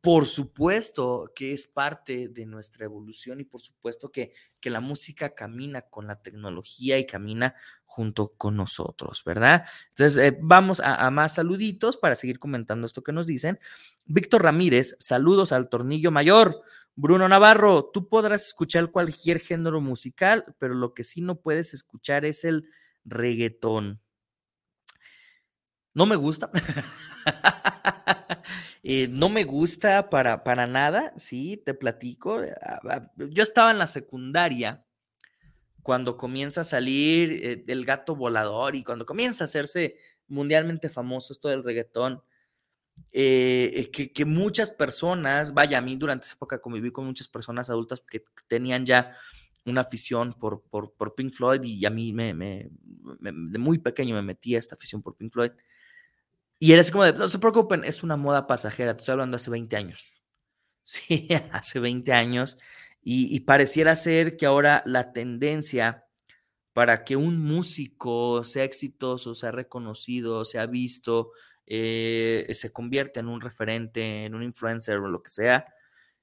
por 0.00 0.24
supuesto 0.24 1.30
que 1.34 1.52
es 1.52 1.66
parte 1.66 2.28
de 2.28 2.46
nuestra 2.46 2.86
evolución 2.86 3.40
y 3.40 3.44
por 3.44 3.60
supuesto 3.60 4.10
que, 4.10 4.32
que, 4.58 4.70
la 4.70 4.80
música 4.80 5.34
camina 5.34 5.82
con 5.82 6.06
la 6.06 6.22
tecnología 6.22 6.98
y 6.98 7.06
camina 7.06 7.54
junto 7.84 8.32
con 8.36 8.56
nosotros, 8.56 9.22
¿verdad? 9.24 9.66
Entonces, 9.90 10.16
eh, 10.16 10.38
vamos 10.40 10.80
a, 10.80 11.10
más 11.10 11.34
saluditos 11.34 11.98
para 11.98 12.14
seguir 12.14 12.38
comentando 12.38 12.86
esto 12.86 13.02
que 13.02 13.12
nos 13.12 13.26
dicen. 13.26 13.60
Víctor 14.06 14.44
Ramírez, 14.44 14.96
saludos 14.98 15.52
al 15.52 15.68
tornillo 15.68 16.10
mayor. 16.10 16.62
Bruno 16.94 17.28
Navarro, 17.28 17.90
tú 17.92 18.08
podrás 18.08 18.46
escuchar 18.46 18.90
cualquier 18.90 19.40
género 19.40 19.82
musical, 19.82 20.56
pero 20.58 20.74
lo 20.74 20.94
que 20.94 21.04
sí 21.04 21.20
no 21.20 21.40
puedes 21.42 21.74
escuchar 21.74 22.24
es 22.24 22.44
el 22.44 22.70
reggaetón. 23.04 24.00
No 25.92 26.06
me 26.06 26.16
gusta. 26.16 26.50
Eh, 28.88 29.08
no 29.10 29.28
me 29.28 29.42
gusta 29.42 30.08
para, 30.10 30.44
para 30.44 30.68
nada, 30.68 31.12
sí, 31.16 31.60
te 31.66 31.74
platico. 31.74 32.40
Ah, 32.62 33.10
yo 33.16 33.42
estaba 33.42 33.72
en 33.72 33.78
la 33.78 33.88
secundaria 33.88 34.86
cuando 35.82 36.16
comienza 36.16 36.60
a 36.60 36.64
salir 36.64 37.32
eh, 37.32 37.64
el 37.66 37.84
gato 37.84 38.14
volador 38.14 38.76
y 38.76 38.84
cuando 38.84 39.04
comienza 39.04 39.42
a 39.42 39.46
hacerse 39.46 39.96
mundialmente 40.28 40.88
famoso 40.88 41.32
esto 41.32 41.48
del 41.48 41.64
reggaetón, 41.64 42.22
eh, 43.10 43.90
que, 43.90 44.24
muchas 44.24 44.70
personas, 44.70 45.52
vaya, 45.52 45.78
a 45.78 45.82
mí 45.82 45.96
durante 45.96 46.26
esa 46.26 46.36
época 46.36 46.60
conviví 46.60 46.92
con 46.92 47.06
muchas 47.06 47.26
personas 47.26 47.68
adultas 47.68 48.00
que 48.08 48.22
tenían 48.46 48.86
ya 48.86 49.16
una 49.64 49.80
afición 49.80 50.32
por, 50.32 50.62
por, 50.62 51.14
Pink 51.16 51.32
Floyd 51.32 51.64
y 51.64 51.84
a 51.86 51.90
mí 51.90 52.12
me, 52.12 52.70
de 53.18 53.58
muy 53.58 53.78
pequeño 53.78 54.14
me 54.14 54.22
metí 54.22 54.54
a 54.54 54.60
esta 54.60 54.76
afición 54.76 55.02
por 55.02 55.16
Pink 55.16 55.32
Floyd. 55.32 55.50
Y 56.58 56.72
era 56.72 56.80
así 56.80 56.90
como 56.90 57.04
de, 57.04 57.12
no 57.12 57.28
se 57.28 57.38
preocupen, 57.38 57.84
es 57.84 58.02
una 58.02 58.16
moda 58.16 58.46
pasajera, 58.46 58.94
te 58.96 59.02
estoy 59.02 59.12
hablando 59.12 59.36
hace 59.36 59.50
20 59.50 59.76
años. 59.76 60.12
Sí, 60.88 61.28
hace 61.50 61.80
20 61.80 62.12
años. 62.12 62.58
Y, 63.02 63.40
pareciera 63.40 63.96
ser 63.96 64.36
que 64.36 64.46
ahora 64.46 64.84
la 64.86 65.12
tendencia 65.12 66.06
para 66.72 67.04
que 67.04 67.16
un 67.16 67.38
músico 67.40 68.44
sea 68.44 68.64
exitoso, 68.64 69.34
sea 69.34 69.50
reconocido, 69.50 70.44
sea 70.44 70.66
visto, 70.66 71.32
eh, 71.66 72.46
se 72.52 72.72
convierta 72.72 73.20
en 73.20 73.28
un 73.28 73.40
referente, 73.40 74.26
en 74.26 74.34
un 74.36 74.44
influencer 74.44 74.98
o 74.98 75.08
lo 75.08 75.22
que 75.22 75.30
sea, 75.30 75.66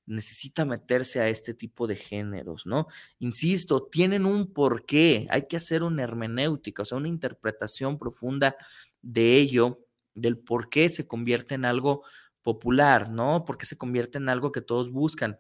necesita 0.06 0.66
meterse 0.66 1.22
a 1.22 1.30
este 1.30 1.54
tipo 1.54 1.88
de 1.88 1.96
géneros, 1.96 2.66
¿no? 2.66 2.88
Insisto, 3.20 3.88
tienen 3.88 4.26
un 4.26 4.54
porqué, 4.54 5.28
hay 5.30 5.48
que 5.48 5.58
hacer 5.58 5.84
una 5.84 6.04
hermenéutica, 6.04 6.84
o 6.84 6.86
sea, 6.86 6.98
una 6.98 7.10
interpretación 7.10 7.98
profunda 7.98 8.56
de 9.02 9.36
ello 9.36 9.83
del 10.16 10.38
por 10.40 10.70
qué 10.70 10.90
se 10.90 11.08
convierte 11.08 11.56
en 11.56 11.66
algo 11.66 12.04
popular, 12.42 13.10
¿no? 13.10 13.46
¿Por 13.46 13.58
qué 13.58 13.66
se 13.66 13.78
convierte 13.78 14.18
en 14.18 14.30
algo 14.30 14.52
que 14.52 14.62
todos 14.62 14.92
buscan? 14.92 15.40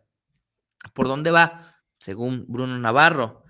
¿Por 0.93 1.07
dónde 1.07 1.32
va? 1.32 1.76
Según 1.97 2.45
Bruno 2.47 2.78
Navarro, 2.78 3.43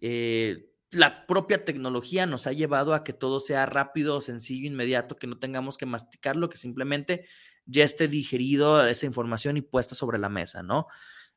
eh, 0.00 0.70
la 0.90 1.26
propia 1.26 1.64
tecnología 1.64 2.26
nos 2.26 2.46
ha 2.46 2.52
llevado 2.52 2.94
a 2.94 3.04
que 3.04 3.12
todo 3.12 3.38
sea 3.38 3.66
rápido, 3.66 4.20
sencillo, 4.20 4.66
inmediato, 4.66 5.16
que 5.16 5.26
no 5.26 5.38
tengamos 5.38 5.76
que 5.78 5.86
masticarlo, 5.86 6.48
que 6.48 6.56
simplemente 6.56 7.26
ya 7.64 7.84
esté 7.84 8.08
digerido 8.08 8.84
esa 8.86 9.06
información 9.06 9.56
y 9.56 9.62
puesta 9.62 9.94
sobre 9.94 10.18
la 10.18 10.28
mesa, 10.28 10.62
¿no? 10.62 10.86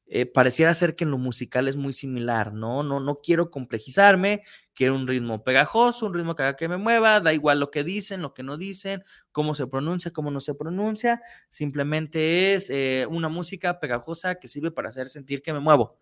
Eh, 0.06 0.26
pareciera 0.26 0.74
ser 0.74 0.95
que 0.95 1.06
en 1.06 1.12
lo 1.12 1.18
musical 1.18 1.68
es 1.68 1.78
muy 1.78 1.93
similar, 1.93 2.54
¿no? 2.54 2.84
No, 2.84 2.99
no 2.99 3.16
quiero 3.22 3.49
complejizarme, 3.49 4.43
quiero 4.74 4.95
un 4.95 5.08
ritmo 5.08 5.43
pegajoso, 5.43 6.06
un 6.08 6.14
ritmo 6.14 6.36
que 6.36 6.43
haga 6.43 6.56
que 6.58 6.68
me 6.68 6.78
mueva, 6.78 7.20
da 7.22 7.34
igual 7.34 7.60
lo 7.60 7.72
que 7.72 7.84
dicen, 7.86 8.22
lo 8.22 8.34
que 8.34 8.43
no 8.43 8.58
dicen, 8.58 9.04
cómo 9.32 9.56
se 9.56 9.66
pronuncia, 9.66 10.12
cómo 10.12 10.30
no 10.30 10.39
se 10.41 10.56
pronuncia, 10.56 11.22
simplemente 11.49 12.54
es 12.54 12.70
eh, 12.70 13.08
una 13.10 13.30
música 13.30 13.80
pegajosa 13.80 14.36
que 14.36 14.47
sirve 14.49 14.72
para 14.72 14.89
hacer 14.89 15.08
sentir 15.08 15.41
que 15.41 15.54
me 15.54 15.60
muevo. 15.62 15.97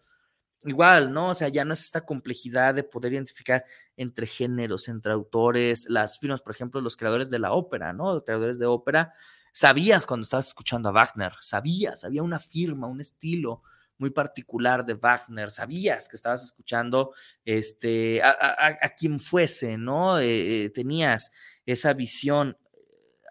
Igual, 0.64 1.12
¿no? 1.12 1.30
O 1.30 1.34
sea, 1.34 1.48
ya 1.50 1.66
no 1.66 1.74
es 1.74 1.84
esta 1.84 2.02
complejidad 2.06 2.76
de 2.76 2.84
poder 2.84 3.14
identificar 3.14 3.66
entre 3.98 4.28
géneros, 4.28 4.88
entre 4.90 5.12
autores, 5.12 5.88
las 5.90 6.20
firmas, 6.20 6.42
por 6.42 6.54
ejemplo, 6.54 6.82
los 6.82 6.96
creadores 6.96 7.32
de 7.32 7.40
la 7.40 7.54
ópera, 7.54 7.94
¿no? 7.94 8.14
Los 8.14 8.24
creadores 8.24 8.60
de 8.60 8.68
ópera, 8.68 9.12
sabías 9.54 10.06
cuando 10.06 10.24
estabas 10.24 10.48
escuchando 10.50 10.90
a 10.90 10.92
Wagner, 10.92 11.34
sabías, 11.42 12.04
había 12.04 12.22
una 12.22 12.38
firma, 12.40 12.86
un 12.88 13.02
estilo, 13.02 13.64
muy 14.02 14.10
particular 14.10 14.84
de 14.84 14.96
Wagner, 14.96 15.52
sabías 15.52 16.10
que 16.10 16.16
estabas 16.16 16.44
escuchando 16.44 17.14
este, 17.46 18.20
a, 18.24 18.96
quien 18.98 19.20
fuese, 19.20 19.78
¿no? 19.78 20.18
Eh, 20.20 20.66
eh, 20.66 20.70
tenías 20.72 21.32
esa 21.68 21.94
visión. 21.94 22.58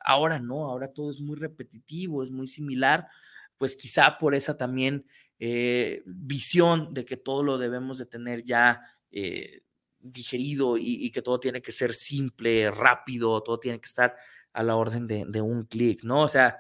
Ahora 0.05 0.39
no, 0.39 0.71
ahora 0.71 0.93
todo 0.93 1.11
es 1.11 1.21
muy 1.21 1.37
repetitivo, 1.37 2.23
es 2.23 2.31
muy 2.31 2.47
similar, 2.47 3.09
pues 3.59 3.75
quizá 3.75 4.17
por 4.17 4.33
esa 4.33 4.57
también 4.57 5.05
eh, 5.41 6.05
visión 6.07 6.95
de 6.95 7.05
que 7.05 7.17
todo 7.17 7.43
lo 7.43 7.59
debemos 7.59 7.99
de 7.99 8.07
tener 8.07 8.45
ya 8.45 8.81
digerido 9.99 10.79
y, 10.79 11.11
que 11.11 11.21
todo 11.21 11.41
tiene 11.41 11.61
que 11.61 11.73
ser 11.73 11.95
simple, 11.95 12.71
rápido, 12.71 13.43
todo 13.43 13.59
tiene 13.59 13.81
que 13.81 13.89
estar 13.89 14.15
a 14.53 14.63
la 14.63 14.77
orden 14.77 15.09
de, 15.09 15.25
de 15.27 15.41
un 15.41 15.65
clic, 15.65 16.05
¿no? 16.05 16.23
O 16.23 16.29
sea, 16.29 16.59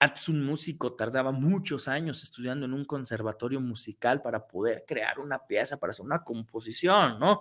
antes 0.00 0.28
un 0.28 0.44
músico 0.44 0.94
tardaba 0.94 1.32
muchos 1.32 1.88
años 1.88 2.22
estudiando 2.22 2.66
en 2.66 2.72
un 2.72 2.84
conservatorio 2.84 3.60
musical 3.60 4.22
para 4.22 4.46
poder 4.46 4.84
crear 4.86 5.18
una 5.18 5.38
pieza, 5.46 5.76
para 5.76 5.90
hacer 5.90 6.06
una 6.06 6.22
composición, 6.22 7.18
¿no? 7.18 7.40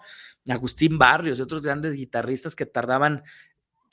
Agustín 0.49 0.97
Barrios 0.97 1.37
y 1.37 1.43
otros 1.43 1.61
grandes 1.61 1.93
guitarristas 1.93 2.55
que 2.55 2.65
tardaban 2.65 3.23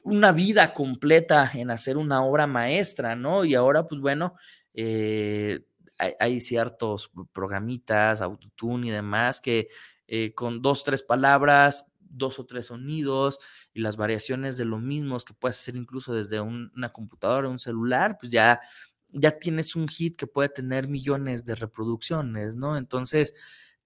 una 0.02 0.32
vida 0.32 0.72
completa 0.72 1.50
en 1.54 1.70
hacer 1.70 1.96
una 1.96 2.22
obra 2.24 2.46
maestra, 2.46 3.16
¿no? 3.16 3.44
Y 3.44 3.54
ahora, 3.54 3.86
pues 3.86 4.00
bueno, 4.00 4.34
eh, 4.72 5.60
hay, 5.98 6.40
ciertos 6.40 7.12
programitas, 7.32 8.22
autotune 8.22 8.88
y 8.88 8.90
demás, 8.90 9.40
que 9.40 9.68
eh, 10.06 10.34
con 10.34 10.60
dos, 10.62 10.84
tres 10.84 11.02
palabras 11.02 11.86
dos 12.14 12.38
o 12.38 12.46
tres 12.46 12.66
sonidos 12.66 13.38
y 13.74 13.80
las 13.80 13.96
variaciones 13.96 14.56
de 14.56 14.64
lo 14.64 14.78
mismo 14.78 15.18
que 15.18 15.34
puedes 15.34 15.58
hacer 15.58 15.76
incluso 15.76 16.14
desde 16.14 16.40
una 16.40 16.88
computadora, 16.90 17.48
un 17.48 17.58
celular, 17.58 18.16
pues 18.18 18.32
ya, 18.32 18.60
ya 19.08 19.38
tienes 19.38 19.76
un 19.76 19.88
hit 19.88 20.16
que 20.16 20.26
puede 20.26 20.48
tener 20.48 20.88
millones 20.88 21.44
de 21.44 21.54
reproducciones, 21.56 22.56
¿no? 22.56 22.76
Entonces, 22.76 23.34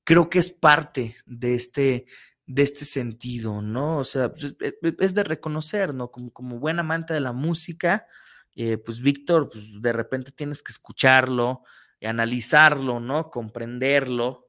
creo 0.05 0.30
que 0.30 0.39
es 0.39 0.51
parte 0.51 1.16
de 1.26 1.55
este, 1.55 2.07
de 2.47 2.62
este 2.62 2.84
sentido, 2.84 3.62
¿no? 3.62 3.99
O 3.99 4.05
sea, 4.05 4.32
pues, 4.32 4.55
es, 5.01 5.14
de 5.14 5.24
reconocer, 5.24 5.95
¿no? 5.95 6.11
Como, 6.11 6.32
como 6.32 6.59
buen 6.59 6.78
amante 6.78 7.14
de 7.14 7.20
la 7.20 7.32
música, 7.32 8.07
eh, 8.55 8.78
pues 8.78 9.01
Víctor, 9.01 9.49
pues 9.51 9.80
de 9.80 9.93
repente 9.93 10.32
tienes 10.32 10.62
que 10.62 10.72
escucharlo, 10.72 11.62
y 12.01 12.07
analizarlo, 12.07 13.01
¿no? 13.01 13.30
Comprenderlo 13.30 14.47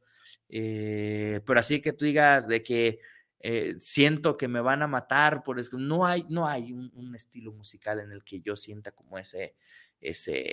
Eh, 0.51 1.41
pero 1.45 1.59
así 1.59 1.79
que 1.79 1.93
tú 1.93 2.05
digas 2.05 2.47
de 2.47 2.63
que 2.63 2.99
eh, 3.39 3.75
siento 3.79 4.35
que 4.35 4.47
me 4.47 4.59
van 4.59 4.81
a 4.81 4.87
matar 4.87 5.43
por 5.43 5.59
eso, 5.59 5.77
no 5.77 6.05
hay, 6.05 6.25
no 6.29 6.47
hay 6.47 6.73
un, 6.73 7.15
estilo 7.15 7.51
musical 7.53 7.99
en 7.99 8.11
el 8.11 8.23
que 8.23 8.41
yo 8.41 8.55
sienta 8.55 8.91
como 8.91 9.17
ese, 9.17 9.55
ese 10.01 10.43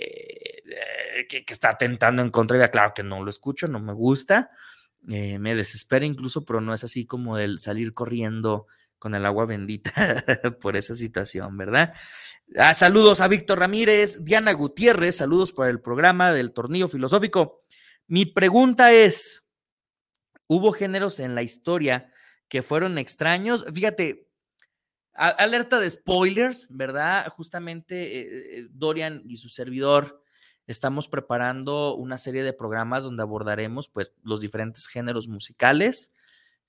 que, 1.29 1.43
está 1.47 1.77
tentando 1.77 2.21
en 2.21 2.29
contra. 2.29 2.69
Claro 2.71 2.93
que 2.95 3.03
no 3.03 3.23
lo 3.23 3.29
escucho, 3.29 3.67
no 3.67 3.79
me 3.79 3.93
gusta, 3.93 4.51
me 5.01 5.55
desespera 5.55 6.05
incluso, 6.05 6.45
pero 6.45 6.61
no 6.61 6.73
es 6.73 6.83
así 6.83 7.05
como 7.05 7.37
el 7.37 7.59
salir 7.59 7.93
corriendo 7.93 8.67
con 8.99 9.15
el 9.15 9.25
agua 9.25 9.45
bendita 9.45 9.93
por 10.61 10.75
esa 10.75 10.95
situación, 10.95 11.57
¿verdad? 11.57 11.93
Ah, 12.55 12.73
saludos 12.73 13.21
a 13.21 13.27
Víctor 13.27 13.59
Ramírez, 13.59 14.23
Diana 14.23 14.53
Gutiérrez, 14.53 15.17
saludos 15.17 15.51
por 15.51 15.67
el 15.67 15.81
programa 15.81 16.31
del 16.31 16.53
tornillo 16.53 16.87
filosófico. 16.87 17.63
Mi 18.07 18.25
pregunta 18.25 18.91
es, 18.93 19.49
¿hubo 20.47 20.71
géneros 20.71 21.19
en 21.19 21.35
la 21.35 21.43
historia 21.43 22.11
que 22.49 22.61
fueron 22.61 22.97
extraños? 22.97 23.65
Fíjate, 23.73 24.27
alerta 25.13 25.79
de 25.79 25.89
spoilers, 25.89 26.67
¿verdad? 26.69 27.27
Justamente 27.29 28.19
eh, 28.19 28.59
eh, 28.59 28.67
Dorian 28.71 29.23
y 29.25 29.37
su 29.37 29.49
servidor 29.49 30.21
estamos 30.67 31.07
preparando 31.07 31.95
una 31.95 32.17
serie 32.17 32.43
de 32.43 32.53
programas 32.53 33.03
donde 33.03 33.23
abordaremos 33.23 33.87
pues 33.87 34.13
los 34.23 34.41
diferentes 34.41 34.87
géneros 34.87 35.27
musicales 35.27 36.13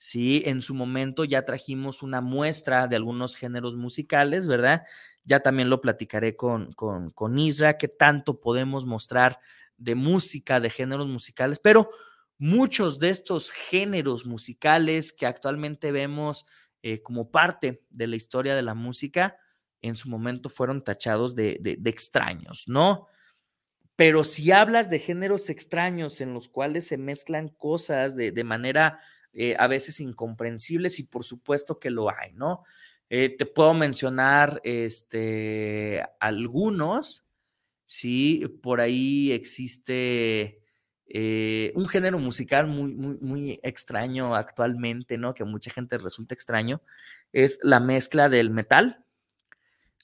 Sí, 0.01 0.43
en 0.47 0.63
su 0.63 0.75
momento 0.75 1.25
ya 1.25 1.45
trajimos 1.45 2.05
una 2.05 2.21
muestra 2.21 2.87
de 2.87 2.95
algunos 2.95 3.35
géneros 3.35 3.77
musicales, 3.77 4.47
¿verdad? 4.47 4.85
Ya 5.25 5.41
también 5.41 5.71
lo 5.71 5.81
platicaré 5.81 6.37
con, 6.37 6.73
con, 6.73 7.11
con 7.11 7.37
Isra, 7.37 7.77
qué 7.79 7.89
tanto 7.89 8.41
podemos 8.41 8.87
mostrar 8.87 9.41
de 9.77 9.97
música, 9.97 10.61
de 10.61 10.71
géneros 10.71 11.09
musicales, 11.09 11.59
pero 11.59 11.91
muchos 12.39 12.99
de 12.99 13.11
estos 13.11 13.51
géneros 13.51 14.27
musicales 14.27 15.13
que 15.13 15.27
actualmente 15.27 15.93
vemos 15.93 16.47
eh, 16.83 17.03
como 17.03 17.31
parte 17.31 17.85
de 17.91 18.07
la 18.07 18.17
historia 18.17 18.55
de 18.55 18.63
la 18.63 18.75
música, 18.75 19.37
en 19.83 19.97
su 19.97 20.09
momento 20.09 20.49
fueron 20.49 20.83
tachados 20.83 21.35
de, 21.35 21.61
extraños, 21.85 22.65
¿no? 22.69 23.07
Pero 23.97 24.23
si 24.23 24.53
hablas 24.53 24.89
de 24.91 25.01
géneros 25.01 25.51
extraños 25.51 26.21
en 26.21 26.33
los 26.33 26.49
cuales 26.49 26.87
se 26.87 26.99
mezclan 26.99 27.49
cosas 27.49 28.17
de, 28.17 28.31
de 28.31 28.45
manera 28.45 29.01
eh, 29.33 29.57
a 29.59 29.67
veces 29.67 30.01
incomprensibles 30.01 30.99
y 31.01 31.05
por 31.05 31.25
supuesto 31.25 31.79
que 31.79 31.91
lo 31.91 32.11
hay, 32.11 32.33
¿no? 32.33 32.65
Eh, 33.11 33.37
te 33.37 33.47
puedo 33.47 33.75
mencionar 33.75 34.61
este, 34.65 36.05
algunos, 36.21 37.27
sí, 37.85 38.45
por 38.63 38.81
ahí 38.81 39.33
existe 39.33 40.61
eh, 41.09 41.73
un 41.75 41.89
género 41.89 42.19
musical 42.19 42.67
muy, 42.67 42.95
muy, 42.95 43.19
muy 43.21 43.61
extraño 43.63 44.35
actualmente, 44.37 45.19
¿no? 45.19 45.35
Que 45.35 45.43
a 45.43 45.47
mucha 45.47 45.71
gente 45.71 45.99
resulta 45.99 46.35
extraño, 46.35 46.83
es 47.33 47.59
la 47.63 47.81
mezcla 47.81 48.29
del 48.29 48.51
metal 48.51 49.05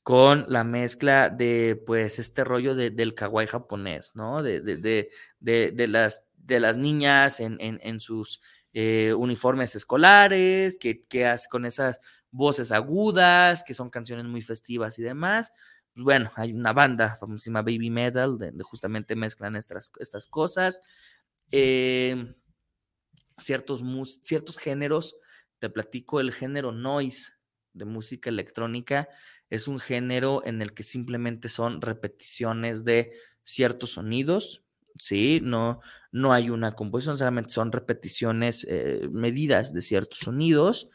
con 0.03 0.45
la 0.49 0.65
mezcla 0.65 1.31
de, 1.31 1.83
pues, 1.87 2.19
este 2.19 2.45
rollo 2.45 2.75
del 2.75 3.15
kawaii 3.15 3.47
japonés, 3.47 4.15
¿no? 4.15 4.43
De, 4.43 4.61
de, 4.61 5.11
de, 5.41 5.89
las, 5.89 6.27
de 6.37 6.61
las 6.61 6.77
niñas 6.77 7.41
en, 7.41 7.57
en, 7.59 7.81
en 7.83 8.01
sus 8.01 8.43
eh, 8.75 9.15
uniformes 9.15 9.75
escolares, 9.75 10.79
que, 10.79 11.01
que 11.01 11.35
con 11.51 11.65
esas 11.65 12.01
voces 12.31 12.73
agudas, 12.73 13.63
que 13.63 13.73
son 13.73 13.89
canciones 13.89 14.27
muy 14.27 14.43
festivas 14.43 14.99
y 14.99 15.03
demás. 15.03 15.53
Pues 15.95 16.03
bueno, 16.05 16.33
hay 16.35 16.53
una 16.53 16.73
banda 16.73 17.17
famosísima 17.17 17.63
Baby 17.63 17.89
Metal, 17.91 18.37
donde 18.37 18.65
justamente 18.65 19.15
mezclan 19.15 19.55
estas, 19.55 19.93
estas 20.01 20.27
cosas. 20.27 20.83
Em, 21.53 22.35
ciertos, 23.39 23.83
ciertos 24.23 24.57
géneros, 24.59 25.17
te 25.59 25.71
platico 25.71 26.21
el 26.21 26.33
género 26.33 26.73
noise 26.73 27.33
de 27.73 27.85
música 27.85 28.31
electrónica, 28.31 29.09
es 29.51 29.69
un 29.69 29.81
género 29.81 30.43
en 30.45 30.63
el 30.63 30.75
que 30.75 30.83
simplemente 30.83 31.49
son 31.49 31.81
repeticiones 31.81 32.85
de 32.85 33.13
ciertos 33.43 33.93
sonidos, 33.93 34.65
¿sí? 34.99 35.41
No, 35.43 35.81
no 36.13 36.33
hay 36.33 36.51
una 36.51 36.73
composición, 36.75 37.19
solamente 37.19 37.51
son 37.51 37.73
repeticiones 37.73 38.65
eh, 38.69 39.09
medidas 39.11 39.73
de 39.73 39.81
ciertos 39.81 40.21
sonidos. 40.21 40.91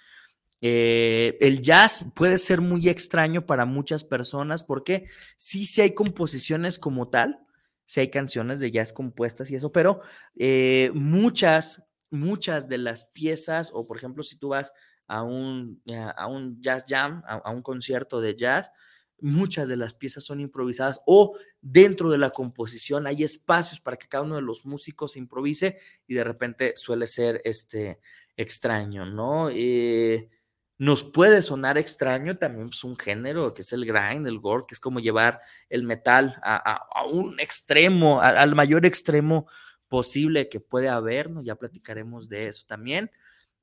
Eh, 0.61 1.37
el 1.39 1.61
jazz 1.61 2.05
puede 2.15 2.37
ser 2.37 2.61
muy 2.61 2.89
extraño 2.89 3.45
para 3.45 3.65
muchas 3.65 4.03
personas 4.03 4.63
porque 4.63 5.05
sí, 5.37 5.65
hay 5.81 5.93
composiciones 5.93 6.79
como 6.79 7.09
tal, 7.09 7.39
sí 7.85 8.01
hay 8.01 8.09
canciones 8.09 8.59
de 8.59 8.71
jazz 8.71 8.91
compuestas 8.91 9.49
y 9.51 9.55
eso, 9.55 9.71
pero 9.71 10.01
eh, 10.35 10.91
muchas, 10.93 11.85
muchas 12.09 12.67
de 12.67 12.77
las 12.77 13.05
piezas, 13.05 13.71
o 13.73 13.87
por 13.87 13.97
ejemplo, 13.97 14.23
si 14.23 14.37
tú 14.37 14.49
vas 14.49 14.73
a 15.07 15.23
un, 15.23 15.81
a 16.15 16.27
un 16.27 16.61
jazz 16.61 16.85
jam, 16.87 17.23
a 17.25 17.49
un 17.49 17.61
concierto 17.61 18.21
de 18.21 18.35
jazz, 18.35 18.69
muchas 19.21 19.67
de 19.67 19.77
las 19.77 19.93
piezas 19.93 20.23
son 20.23 20.39
improvisadas 20.39 21.01
o 21.05 21.37
dentro 21.61 22.09
de 22.09 22.17
la 22.17 22.29
composición 22.29 23.07
hay 23.07 23.23
espacios 23.23 23.79
para 23.79 23.97
que 23.97 24.07
cada 24.07 24.23
uno 24.23 24.35
de 24.35 24.41
los 24.41 24.65
músicos 24.65 25.17
improvise 25.17 25.79
y 26.07 26.13
de 26.13 26.23
repente 26.23 26.73
suele 26.75 27.07
ser 27.07 27.41
este 27.43 27.99
extraño, 28.37 29.05
¿no? 29.05 29.49
Eh, 29.51 30.29
nos 30.79 31.03
puede 31.03 31.41
sonar 31.41 31.77
extraño 31.77 32.37
también 32.37 32.63
es 32.63 32.69
pues, 32.69 32.83
un 32.85 32.97
género 32.97 33.53
que 33.53 33.61
es 33.63 33.73
el 33.73 33.85
grind, 33.85 34.25
el 34.25 34.39
gore, 34.39 34.63
que 34.65 34.73
es 34.73 34.79
como 34.79 35.01
llevar 35.01 35.41
el 35.69 35.83
metal 35.83 36.39
a, 36.41 37.05
un 37.05 37.37
extremo, 37.39 38.21
al 38.21 38.55
mayor 38.55 38.85
extremo 38.85 39.45
posible 39.89 40.47
que 40.47 40.61
puede 40.61 40.87
haber, 40.87 41.29
¿no? 41.29 41.41
Ya 41.41 41.55
platicaremos 41.55 42.29
de 42.29 42.47
eso 42.47 42.65
también. 42.65 43.11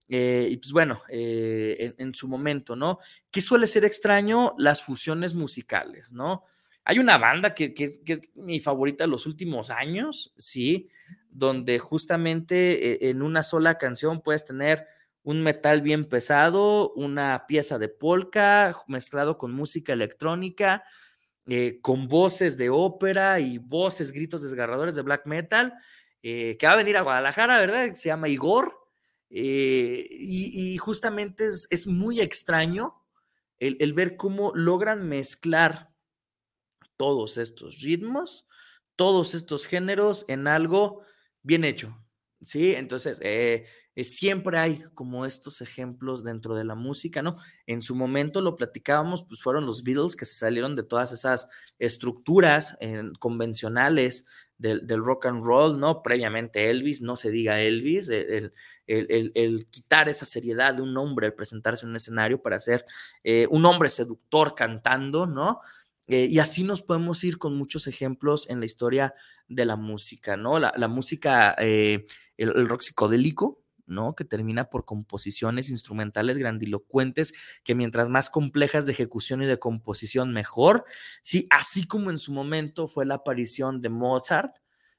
Eh, 0.08 0.48
y 0.50 0.58
pues 0.58 0.72
bueno, 0.72 1.00
eh, 1.08 1.94
en, 1.96 2.14
su 2.14 2.28
momento, 2.28 2.76
¿no? 2.76 2.98
¿Qué 3.30 3.40
suele 3.40 3.66
ser 3.66 3.86
extraño? 3.86 4.54
Las 4.58 4.82
fusiones 4.82 5.34
musicales, 5.34 6.12
¿no? 6.12 6.44
Hay 6.84 6.98
una 6.98 7.16
banda 7.16 7.54
que, 7.54 7.72
es, 7.78 8.02
mi 8.34 8.60
favorita 8.60 9.04
de 9.04 9.08
los 9.08 9.24
últimos 9.26 9.70
años, 9.70 10.34
¿sí? 10.36 10.90
Donde 11.30 11.78
justamente 11.78 13.06
eh, 13.06 13.10
en 13.10 13.22
una 13.22 13.42
sola 13.42 13.78
canción 13.78 14.20
puedes 14.20 14.44
tener 14.44 14.86
un 15.26 15.42
metal 15.42 15.82
bien 15.82 16.04
pesado, 16.04 16.92
una 16.92 17.46
pieza 17.48 17.80
de 17.80 17.88
polka 17.88 18.76
mezclado 18.86 19.38
con 19.38 19.52
música 19.52 19.92
electrónica, 19.92 20.84
con 21.82 22.06
voces 22.06 22.56
de 22.56 22.70
ópera 22.70 23.40
y 23.40 23.58
voces, 23.58 24.12
gritos 24.12 24.42
desgarradores 24.42 24.94
de 24.94 25.02
black 25.02 25.26
metal, 25.26 25.74
que 26.22 26.58
va 26.62 26.74
a 26.74 26.76
venir 26.76 26.96
a 26.96 27.00
Guadalajara, 27.00 27.58
¿verdad? 27.58 27.92
Se 27.94 28.08
llama 28.08 28.28
Igor. 28.28 28.86
Eh, 29.30 30.06
y, 30.12 30.76
justamente 30.78 31.48
es, 31.48 31.86
muy 31.88 32.20
extraño 32.20 32.94
el, 33.58 33.92
ver 33.94 34.16
cómo 34.16 34.52
logran 34.54 35.08
mezclar 35.08 35.92
todos 36.96 37.36
estos 37.36 37.80
ritmos, 37.80 38.46
todos 38.94 39.34
estos 39.34 39.66
géneros 39.66 40.24
en 40.28 40.46
algo 40.46 41.02
bien 41.42 41.64
hecho. 41.64 42.05
¿Sí? 42.42 42.74
Entonces, 42.74 43.18
eh, 43.22 43.66
eh, 43.94 44.04
siempre 44.04 44.58
hay 44.58 44.84
como 44.94 45.24
estos 45.24 45.62
ejemplos 45.62 46.22
dentro 46.22 46.54
de 46.54 46.64
la 46.64 46.74
música, 46.74 47.22
¿no? 47.22 47.36
En 47.66 47.80
su 47.82 47.94
momento 47.94 48.42
lo 48.42 48.56
platicábamos, 48.56 49.24
pues 49.24 49.40
fueron 49.40 49.64
los 49.64 49.82
Beatles 49.82 50.16
que 50.16 50.26
se 50.26 50.34
salieron 50.34 50.76
de 50.76 50.82
todas 50.82 51.12
esas 51.12 51.48
estructuras 51.78 52.76
convencionales 53.18 54.26
del, 54.58 55.04
rock 55.04 55.26
and 55.26 55.44
roll, 55.44 55.78
¿no? 55.78 56.02
Previamente 56.02 56.70
Elvis, 56.70 57.02
no 57.02 57.16
se 57.16 57.30
diga 57.30 57.60
Elvis, 57.60 58.08
el, 58.08 58.52
el, 58.86 59.66
quitar 59.70 60.08
esa 60.08 60.26
seriedad 60.26 60.74
de 60.74 60.82
un 60.82 60.96
hombre 60.96 61.26
al 61.26 61.34
presentarse 61.34 61.84
en 61.84 61.90
un 61.90 61.96
escenario 61.96 62.40
para 62.40 62.58
ser 62.58 62.84
eh, 63.24 63.46
un 63.50 63.64
hombre 63.66 63.90
seductor 63.90 64.54
cantando, 64.54 65.26
¿no? 65.26 65.60
Y 66.08 66.38
así 66.38 66.62
nos 66.62 66.82
podemos 66.82 67.24
ir 67.24 67.36
con 67.36 67.56
muchos 67.56 67.88
ejemplos 67.88 68.48
en 68.48 68.60
la 68.60 68.66
historia 68.66 69.14
de 69.48 69.64
la 69.64 69.74
música, 69.74 70.36
¿no? 70.36 70.60
La, 70.60 70.88
música, 70.88 71.56
eh, 71.58 72.06
el, 72.36 72.68
rock 72.68 72.82
psicodélico, 72.82 73.62
¿no? 73.86 74.14
Que 74.14 74.24
termina 74.24 74.68
por 74.68 74.84
composiciones 74.84 75.70
instrumentales 75.70 76.38
grandilocuentes, 76.38 77.34
que 77.62 77.74
mientras 77.74 78.08
más 78.08 78.30
complejas 78.30 78.86
de 78.86 78.92
ejecución 78.92 79.42
y 79.42 79.46
de 79.46 79.58
composición, 79.58 80.32
mejor. 80.32 80.84
Sí, 81.22 81.46
así 81.50 81.86
como 81.86 82.10
en 82.10 82.18
su 82.18 82.32
momento 82.32 82.88
fue 82.88 83.06
la 83.06 83.16
aparición 83.16 83.80
de 83.80 83.88
Mozart, 83.88 84.56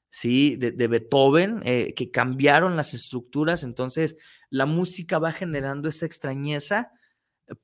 ¿sí? 0.08 0.56
De, 0.56 0.86
Beethoven, 0.86 1.60
eh, 1.64 1.92
que 1.94 2.10
cambiaron 2.10 2.76
las 2.76 2.94
estructuras, 2.94 3.62
entonces 3.62 4.16
la 4.50 4.66
música 4.66 5.18
va 5.18 5.32
generando 5.32 5.88
esa 5.88 6.06
extrañeza, 6.06 6.92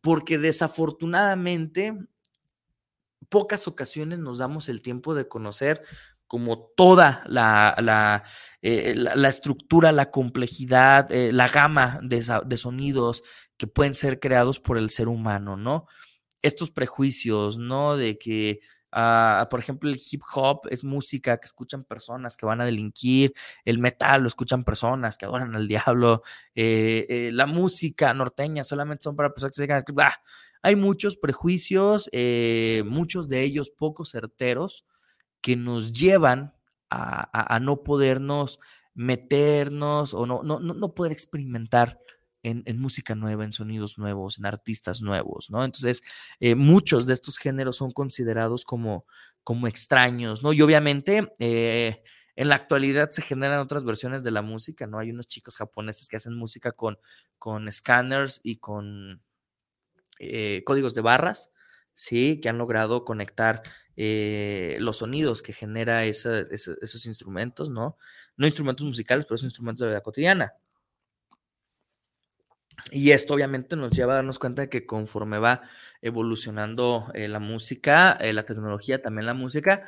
porque 0.00 0.38
desafortunadamente 0.38 1.98
pocas 3.28 3.66
ocasiones 3.68 4.18
nos 4.18 4.38
damos 4.38 4.68
el 4.68 4.82
tiempo 4.82 5.14
de 5.14 5.28
conocer 5.28 5.82
como 6.26 6.72
toda 6.76 7.22
la, 7.26 7.74
la, 7.78 8.24
eh, 8.62 8.94
estructura, 9.28 9.92
la 9.92 10.10
complejidad, 10.10 11.10
eh, 11.12 11.32
la 11.32 11.48
gama 11.48 12.00
de, 12.02 12.24
de, 12.46 12.56
sonidos 12.56 13.22
que 13.56 13.66
pueden 13.66 13.94
ser 13.94 14.20
creados 14.20 14.60
por 14.60 14.78
el 14.78 14.90
ser 14.90 15.08
humano, 15.08 15.56
¿no? 15.56 15.86
Estos 16.42 16.70
prejuicios, 16.70 17.58
¿no? 17.58 17.96
De 17.96 18.18
que 18.18 18.60
Ah, 18.96 19.48
por 19.50 19.58
ejemplo, 19.58 19.90
el 19.90 20.00
hip 20.10 20.22
hop 20.34 20.68
es 20.70 20.84
música 20.84 21.36
que 21.38 21.46
escuchan 21.46 21.82
personas 21.82 22.36
que 22.36 22.46
van 22.46 22.60
a 22.60 22.64
delinquir, 22.64 23.32
el 23.64 23.80
metal 23.80 24.22
lo 24.22 24.28
escuchan 24.28 24.62
personas 24.62 25.18
que 25.18 25.24
adoran 25.24 25.56
al 25.56 25.66
diablo, 25.66 26.22
eh, 26.54 27.04
eh, 27.08 27.30
la 27.32 27.46
música 27.46 28.14
norteña 28.14 28.62
solamente 28.62 29.02
son 29.02 29.16
para 29.16 29.30
personas 29.30 29.50
que 29.50 29.56
se 29.56 29.62
digan, 29.62 29.84
hay 30.62 30.76
muchos 30.76 31.16
prejuicios, 31.16 32.08
eh, 32.12 32.84
muchos 32.86 33.28
de 33.28 33.42
ellos 33.42 33.70
poco 33.70 34.04
certeros, 34.04 34.86
que 35.44 35.56
nos 35.56 35.92
llevan 35.92 36.54
a, 36.88 37.58
no 37.60 37.82
podernos 37.82 38.60
meternos 38.94 40.14
o 40.14 40.24
no, 40.24 40.42
no, 40.42 40.58
no 40.58 40.94
poder 40.94 41.12
experimentar 41.12 41.98
en, 42.42 42.80
música 42.80 43.14
nueva, 43.14 43.44
en 43.44 43.52
sonidos 43.52 43.98
nuevos, 43.98 44.38
en 44.38 44.46
artistas 44.46 45.02
nuevos, 45.02 45.50
¿no? 45.50 45.62
Entonces, 45.62 46.02
eh, 46.40 46.54
muchos 46.54 47.04
de 47.04 47.12
estos 47.12 47.36
géneros 47.36 47.76
son 47.76 47.90
considerados 47.90 48.64
como, 48.64 49.04
como 49.42 49.66
extraños, 49.66 50.42
¿no? 50.42 50.54
Y 50.54 50.62
obviamente, 50.62 51.30
eh, 51.38 52.02
en 52.36 52.48
la 52.48 52.54
actualidad 52.54 53.10
se 53.10 53.20
generan 53.20 53.60
otras 53.60 53.84
versiones 53.84 54.24
de 54.24 54.30
la 54.30 54.40
música, 54.40 54.86
¿no? 54.86 54.98
Hay 54.98 55.10
unos 55.10 55.28
chicos 55.28 55.58
japoneses 55.58 56.08
que 56.08 56.16
hacen 56.16 56.34
música 56.36 56.72
con, 56.72 56.98
con 57.38 57.70
scanners 57.70 58.40
y 58.42 58.56
con 58.56 59.22
eh, 60.20 60.62
códigos 60.64 60.94
de 60.94 61.02
barras, 61.02 61.52
¿sí? 61.92 62.40
Que 62.40 62.48
han 62.48 62.56
logrado 62.56 63.04
conectar 63.04 63.62
los 63.96 64.98
sonidos 64.98 65.42
que 65.42 65.52
genera 65.52 66.04
esos 66.04 67.06
instrumentos, 67.06 67.70
¿no? 67.70 67.96
No 68.36 68.46
instrumentos 68.46 68.86
musicales, 68.86 69.26
pero 69.26 69.38
son 69.38 69.46
instrumentos 69.46 69.80
de 69.80 69.86
la 69.86 69.92
vida 69.92 70.02
cotidiana. 70.02 70.54
Y 72.90 73.12
esto 73.12 73.34
obviamente 73.34 73.76
nos 73.76 73.92
lleva 73.92 74.12
a 74.12 74.16
darnos 74.16 74.38
cuenta 74.38 74.62
de 74.62 74.68
que 74.68 74.86
conforme 74.86 75.38
va 75.38 75.62
evolucionando 76.02 77.10
eh, 77.14 77.28
la 77.28 77.40
música, 77.40 78.12
eh, 78.20 78.32
la 78.32 78.44
tecnología, 78.44 79.00
también 79.00 79.26
la 79.26 79.34
música, 79.34 79.86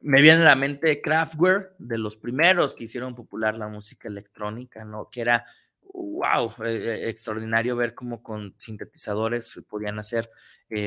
me 0.00 0.22
viene 0.22 0.42
a 0.42 0.46
la 0.46 0.56
mente 0.56 1.00
Kraftwerk, 1.00 1.74
de 1.78 1.98
los 1.98 2.16
primeros 2.16 2.74
que 2.74 2.84
hicieron 2.84 3.14
popular 3.14 3.56
la 3.58 3.68
música 3.68 4.08
electrónica, 4.08 4.84
¿no? 4.84 5.08
Que 5.10 5.20
era, 5.20 5.44
wow, 5.92 6.52
eh, 6.64 7.08
extraordinario 7.08 7.76
ver 7.76 7.94
cómo 7.94 8.22
con 8.22 8.54
sintetizadores 8.58 9.62
podían 9.68 9.98
hacer 9.98 10.30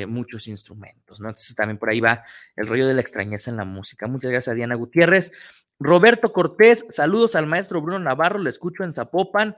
muchos 0.10 0.50
instrumentos, 0.50 1.22
¿no? 1.22 1.30
Entonces 1.30 1.56
también 1.56 1.78
por 1.78 1.90
ahí 1.90 2.02
va 2.02 2.26
el 2.58 2.68
rollo 2.68 2.86
de 2.86 2.94
la 2.94 3.00
extrañeza 3.00 3.50
en 3.50 3.56
la 3.56 3.64
música. 3.64 4.08
Muchas 4.08 4.30
gracias 4.30 4.52
a 4.52 4.56
Diana 4.56 4.76
Gutiérrez. 4.76 5.32
Roberto 5.80 6.34
Cortés, 6.34 6.84
saludos 6.90 7.38
al 7.38 7.48
maestro 7.48 7.82
Bruno 7.82 8.00
Navarro, 8.00 8.40
le 8.40 8.50
escucho 8.50 8.84
en 8.84 8.94
Zapopan 8.94 9.56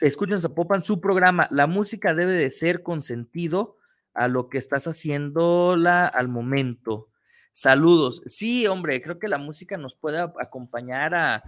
escuchen 0.00 0.40
Zapopan 0.40 0.82
su 0.82 1.00
programa. 1.00 1.48
La 1.50 1.66
música 1.66 2.14
debe 2.14 2.32
de 2.32 2.50
ser 2.50 2.82
con 2.82 3.02
sentido 3.02 3.76
a 4.14 4.28
lo 4.28 4.48
que 4.48 4.58
estás 4.58 4.86
haciéndola 4.86 6.06
al 6.06 6.28
momento. 6.28 7.08
Saludos. 7.52 8.22
Sí, 8.26 8.66
hombre, 8.66 9.00
creo 9.02 9.18
que 9.18 9.28
la 9.28 9.38
música 9.38 9.76
nos 9.76 9.94
puede 9.94 10.20
acompañar 10.20 11.14
a, 11.14 11.42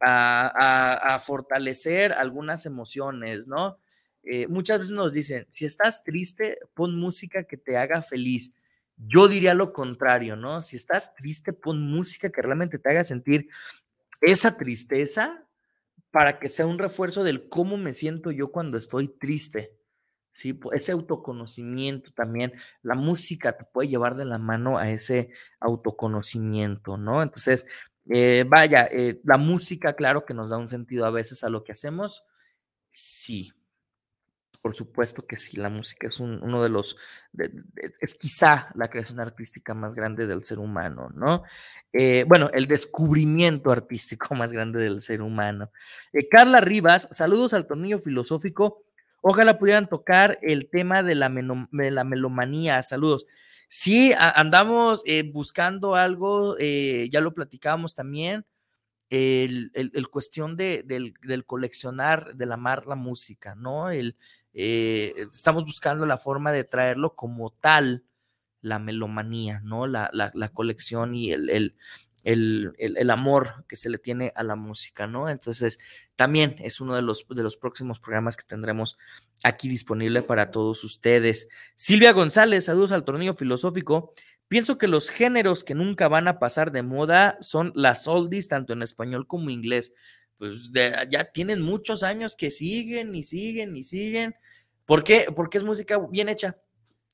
a, 0.00 1.18
fortalecer 1.24 2.12
algunas 2.12 2.66
emociones, 2.66 3.46
¿no? 3.46 3.78
Eh, 4.22 4.46
muchas 4.48 4.80
veces 4.80 4.94
nos 4.94 5.12
dicen, 5.12 5.46
si 5.50 5.64
estás 5.66 6.02
triste, 6.02 6.58
pon 6.74 6.98
música 6.98 7.44
que 7.44 7.56
te 7.56 7.76
haga 7.76 8.02
feliz. 8.02 8.54
Yo 8.96 9.28
diría 9.28 9.54
lo 9.54 9.72
contrario, 9.72 10.36
¿no? 10.36 10.62
Si 10.62 10.76
estás 10.76 11.14
triste, 11.14 11.52
pon 11.52 11.82
música 11.82 12.30
que 12.30 12.42
realmente 12.42 12.78
te 12.78 12.90
haga 12.90 13.04
sentir 13.04 13.48
esa 14.20 14.56
tristeza 14.56 15.46
para 16.10 16.38
que 16.38 16.48
sea 16.48 16.66
un 16.66 16.78
refuerzo 16.78 17.24
del 17.24 17.48
cómo 17.48 17.76
me 17.76 17.92
siento 17.92 18.30
yo 18.30 18.52
cuando 18.52 18.78
estoy 18.78 19.08
triste. 19.08 19.76
¿sí? 20.30 20.58
Ese 20.72 20.92
autoconocimiento 20.92 22.12
también, 22.12 22.52
la 22.82 22.94
música 22.94 23.56
te 23.56 23.64
puede 23.64 23.88
llevar 23.88 24.16
de 24.16 24.24
la 24.24 24.38
mano 24.38 24.78
a 24.78 24.90
ese 24.90 25.30
autoconocimiento, 25.60 26.96
¿no? 26.98 27.22
Entonces, 27.22 27.66
eh, 28.10 28.44
vaya, 28.46 28.88
eh, 28.90 29.20
la 29.24 29.38
música, 29.38 29.94
claro 29.94 30.24
que 30.24 30.34
nos 30.34 30.50
da 30.50 30.58
un 30.58 30.68
sentido 30.68 31.06
a 31.06 31.10
veces 31.10 31.44
a 31.44 31.48
lo 31.48 31.64
que 31.64 31.72
hacemos, 31.72 32.24
sí, 32.88 33.52
por 34.60 34.74
supuesto 34.74 35.26
que 35.26 35.36
sí, 35.36 35.58
la 35.58 35.68
música 35.68 36.08
es 36.08 36.20
uno 36.20 36.62
de 36.62 36.70
los, 36.70 36.96
es 38.00 38.16
quizá 38.16 38.72
la 38.74 38.88
creación 38.88 39.20
artística 39.20 39.74
más 39.74 39.94
grande 39.94 40.26
del 40.26 40.42
ser 40.42 40.58
humano, 40.58 41.10
¿no? 41.14 41.42
Eh, 41.92 42.24
bueno, 42.26 42.48
el 42.54 42.66
descubrimiento 42.66 43.70
artístico 43.70 44.34
más 44.34 44.52
grande 44.54 44.82
del 44.82 45.02
ser 45.02 45.20
humano. 45.20 45.70
Carla 46.30 46.62
Rivas, 46.62 47.08
saludos 47.10 47.52
al 47.52 47.66
tornillo 47.66 47.98
filosófico. 47.98 48.84
Ojalá 49.20 49.58
pudieran 49.58 49.88
tocar 49.88 50.38
el 50.40 50.70
tema 50.70 51.02
de 51.02 51.14
la, 51.14 51.28
la 51.28 52.04
melomanía. 52.04 52.82
Saludos. 52.82 53.26
Sí, 53.68 54.12
andamos 54.16 55.02
eh, 55.06 55.22
buscando 55.22 55.94
algo, 55.94 56.56
ya 56.58 57.20
lo 57.20 57.34
platicábamos 57.34 57.94
también 57.94 58.44
el, 59.10 60.08
cuestión 60.10 60.56
de, 60.56 60.82
del, 60.84 61.46
coleccionar, 61.46 62.34
del 62.36 62.52
amar 62.52 62.86
la 62.86 62.94
música, 62.96 63.54
¿no? 63.54 63.90
El, 63.90 64.16
eh, 64.52 65.14
estamos 65.32 65.64
buscando 65.64 66.06
la 66.06 66.16
forma 66.16 66.52
de 66.52 66.64
traerlo 66.64 67.14
como 67.14 67.50
tal, 67.50 68.04
la 68.60 68.78
melomanía, 68.78 69.60
¿no? 69.60 69.86
La, 69.86 70.10
colección 70.52 71.14
y 71.14 71.32
el, 71.32 71.76
el, 72.24 73.10
amor 73.10 73.64
que 73.68 73.76
se 73.76 73.90
le 73.90 73.98
tiene 73.98 74.32
a 74.34 74.42
la 74.42 74.56
música, 74.56 75.06
¿no? 75.06 75.28
Entonces, 75.28 75.78
también 76.16 76.56
es 76.58 76.80
uno 76.80 76.96
de 76.96 77.02
los, 77.02 77.26
de 77.28 77.42
los 77.42 77.56
próximos 77.56 78.00
programas 78.00 78.36
que 78.36 78.44
tendremos 78.44 78.96
aquí 79.42 79.68
disponible 79.68 80.22
para 80.22 80.50
todos 80.50 80.82
ustedes. 80.84 81.48
Silvia 81.76 82.12
González, 82.12 82.64
saludos 82.64 82.92
al 82.92 83.04
tornillo 83.04 83.34
filosófico. 83.34 84.12
Pienso 84.48 84.78
que 84.78 84.88
los 84.88 85.10
géneros 85.10 85.64
que 85.64 85.74
nunca 85.74 86.08
van 86.08 86.28
a 86.28 86.38
pasar 86.38 86.72
de 86.72 86.82
moda 86.82 87.36
son 87.40 87.72
las 87.74 88.08
oldies, 88.08 88.48
tanto 88.48 88.72
en 88.72 88.82
español 88.82 89.26
como 89.26 89.50
inglés. 89.50 89.94
Pues 90.38 90.72
ya 90.72 91.24
tienen 91.32 91.62
muchos 91.62 92.02
años 92.02 92.36
que 92.36 92.50
siguen 92.50 93.14
y 93.14 93.22
siguen 93.22 93.76
y 93.76 93.84
siguen. 93.84 94.34
¿Por 94.86 95.04
qué? 95.04 95.26
Porque 95.34 95.58
es 95.58 95.64
música 95.64 95.98
bien 96.10 96.28
hecha. 96.28 96.58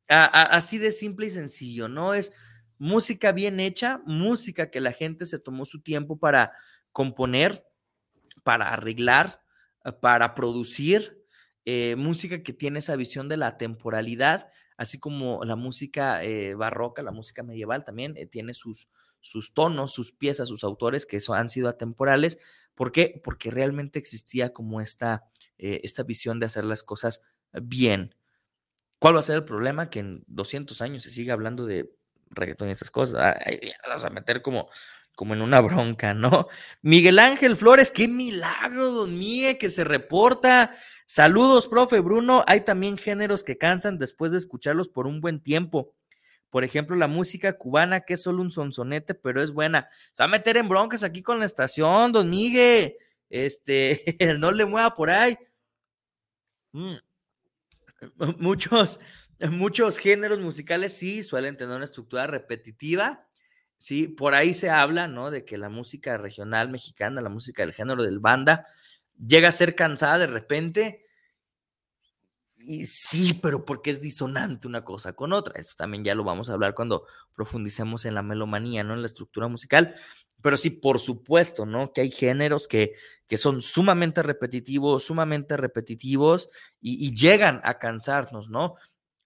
así 0.08 0.78
de 0.78 0.92
simple 0.92 1.26
y 1.26 1.30
sencillo, 1.30 1.88
¿no? 1.88 2.14
Es 2.14 2.32
música 2.80 3.30
bien 3.30 3.60
hecha, 3.60 4.02
música 4.06 4.70
que 4.70 4.80
la 4.80 4.90
gente 4.90 5.24
se 5.26 5.38
tomó 5.38 5.64
su 5.64 5.82
tiempo 5.82 6.18
para 6.18 6.50
componer, 6.90 7.64
para 8.42 8.72
arreglar, 8.72 9.40
para 10.00 10.34
producir, 10.34 11.24
eh, 11.64 11.94
música 11.96 12.42
que 12.42 12.52
tiene 12.52 12.80
esa 12.80 12.96
visión 12.96 13.28
de 13.28 13.36
la 13.36 13.56
temporalidad 13.56 14.50
así 14.80 14.98
como 14.98 15.44
la 15.44 15.56
música 15.56 16.24
eh, 16.24 16.54
barroca, 16.54 17.02
la 17.02 17.10
música 17.10 17.42
medieval 17.42 17.84
también 17.84 18.16
eh, 18.16 18.26
tiene 18.26 18.54
sus, 18.54 18.88
sus 19.20 19.52
tonos, 19.52 19.92
sus 19.92 20.10
piezas, 20.10 20.48
sus 20.48 20.64
autores 20.64 21.04
que 21.04 21.18
han 21.34 21.50
sido 21.50 21.68
atemporales. 21.68 22.38
¿Por 22.74 22.90
qué? 22.90 23.20
Porque 23.22 23.50
realmente 23.50 23.98
existía 23.98 24.54
como 24.54 24.80
esta, 24.80 25.24
eh, 25.58 25.82
esta 25.84 26.02
visión 26.02 26.38
de 26.38 26.46
hacer 26.46 26.64
las 26.64 26.82
cosas 26.82 27.22
bien. 27.52 28.14
¿Cuál 28.98 29.16
va 29.16 29.20
a 29.20 29.22
ser 29.22 29.36
el 29.36 29.44
problema? 29.44 29.90
Que 29.90 29.98
en 29.98 30.24
200 30.28 30.80
años 30.80 31.02
se 31.02 31.10
siga 31.10 31.34
hablando 31.34 31.66
de 31.66 31.94
reggaetón 32.30 32.68
y 32.68 32.72
esas 32.72 32.90
cosas. 32.90 33.36
vas 33.88 34.04
a 34.04 34.10
meter 34.10 34.42
como, 34.42 34.68
como 35.14 35.34
en 35.34 35.42
una 35.42 35.60
bronca, 35.60 36.14
¿no? 36.14 36.48
Miguel 36.82 37.18
Ángel 37.18 37.56
Flores, 37.56 37.90
qué 37.90 38.08
milagro, 38.08 38.90
don 38.90 39.18
Miguel, 39.18 39.58
que 39.58 39.68
se 39.68 39.84
reporta. 39.84 40.74
Saludos, 41.06 41.66
profe 41.66 42.00
Bruno. 42.00 42.44
Hay 42.46 42.60
también 42.60 42.96
géneros 42.96 43.42
que 43.42 43.58
cansan 43.58 43.98
después 43.98 44.32
de 44.32 44.38
escucharlos 44.38 44.88
por 44.88 45.06
un 45.06 45.20
buen 45.20 45.40
tiempo. 45.40 45.94
Por 46.50 46.64
ejemplo, 46.64 46.96
la 46.96 47.06
música 47.06 47.56
cubana, 47.56 48.00
que 48.00 48.14
es 48.14 48.22
solo 48.22 48.42
un 48.42 48.50
sonsonete, 48.50 49.14
pero 49.14 49.42
es 49.42 49.52
buena. 49.52 49.88
Se 50.12 50.22
va 50.22 50.26
a 50.26 50.30
meter 50.30 50.56
en 50.56 50.68
broncas 50.68 51.04
aquí 51.04 51.22
con 51.22 51.38
la 51.38 51.46
estación, 51.46 52.12
don 52.12 52.28
Miguel. 52.28 52.96
Este, 53.28 54.16
no 54.38 54.50
le 54.50 54.64
mueva 54.64 54.94
por 54.94 55.10
ahí. 55.10 55.36
Mm. 56.72 56.96
Muchos, 58.38 59.00
muchos 59.50 59.98
géneros 59.98 60.40
musicales 60.40 60.96
sí 60.96 61.22
suelen 61.22 61.56
tener 61.56 61.76
una 61.76 61.84
estructura 61.84 62.26
repetitiva. 62.26 63.26
Sí, 63.78 64.08
por 64.08 64.34
ahí 64.34 64.52
se 64.52 64.68
habla, 64.68 65.08
¿no? 65.08 65.30
De 65.30 65.44
que 65.44 65.56
la 65.56 65.70
música 65.70 66.18
regional 66.18 66.68
mexicana, 66.68 67.22
la 67.22 67.30
música 67.30 67.62
del 67.62 67.72
género 67.72 68.02
del 68.02 68.18
banda, 68.18 68.64
llega 69.18 69.48
a 69.48 69.52
ser 69.52 69.74
cansada 69.74 70.18
de 70.18 70.26
repente. 70.26 71.04
Y 72.58 72.84
sí, 72.84 73.32
pero 73.34 73.64
porque 73.64 73.90
es 73.90 74.02
disonante 74.02 74.68
una 74.68 74.84
cosa 74.84 75.14
con 75.14 75.32
otra. 75.32 75.58
Eso 75.58 75.74
también 75.78 76.04
ya 76.04 76.14
lo 76.14 76.24
vamos 76.24 76.50
a 76.50 76.52
hablar 76.52 76.74
cuando 76.74 77.06
profundicemos 77.34 78.04
en 78.04 78.14
la 78.14 78.22
melomanía, 78.22 78.84
¿no? 78.84 78.92
En 78.92 79.00
la 79.00 79.06
estructura 79.06 79.48
musical. 79.48 79.94
Pero 80.42 80.56
sí, 80.56 80.70
por 80.70 80.98
supuesto, 80.98 81.66
¿no? 81.66 81.92
Que 81.92 82.02
hay 82.02 82.10
géneros 82.10 82.68
que, 82.68 82.92
que 83.26 83.36
son 83.36 83.60
sumamente 83.60 84.22
repetitivos, 84.22 85.04
sumamente 85.04 85.56
repetitivos 85.56 86.48
y, 86.80 87.14
llegan 87.14 87.60
a 87.64 87.78
cansarnos, 87.78 88.48
¿no? 88.48 88.74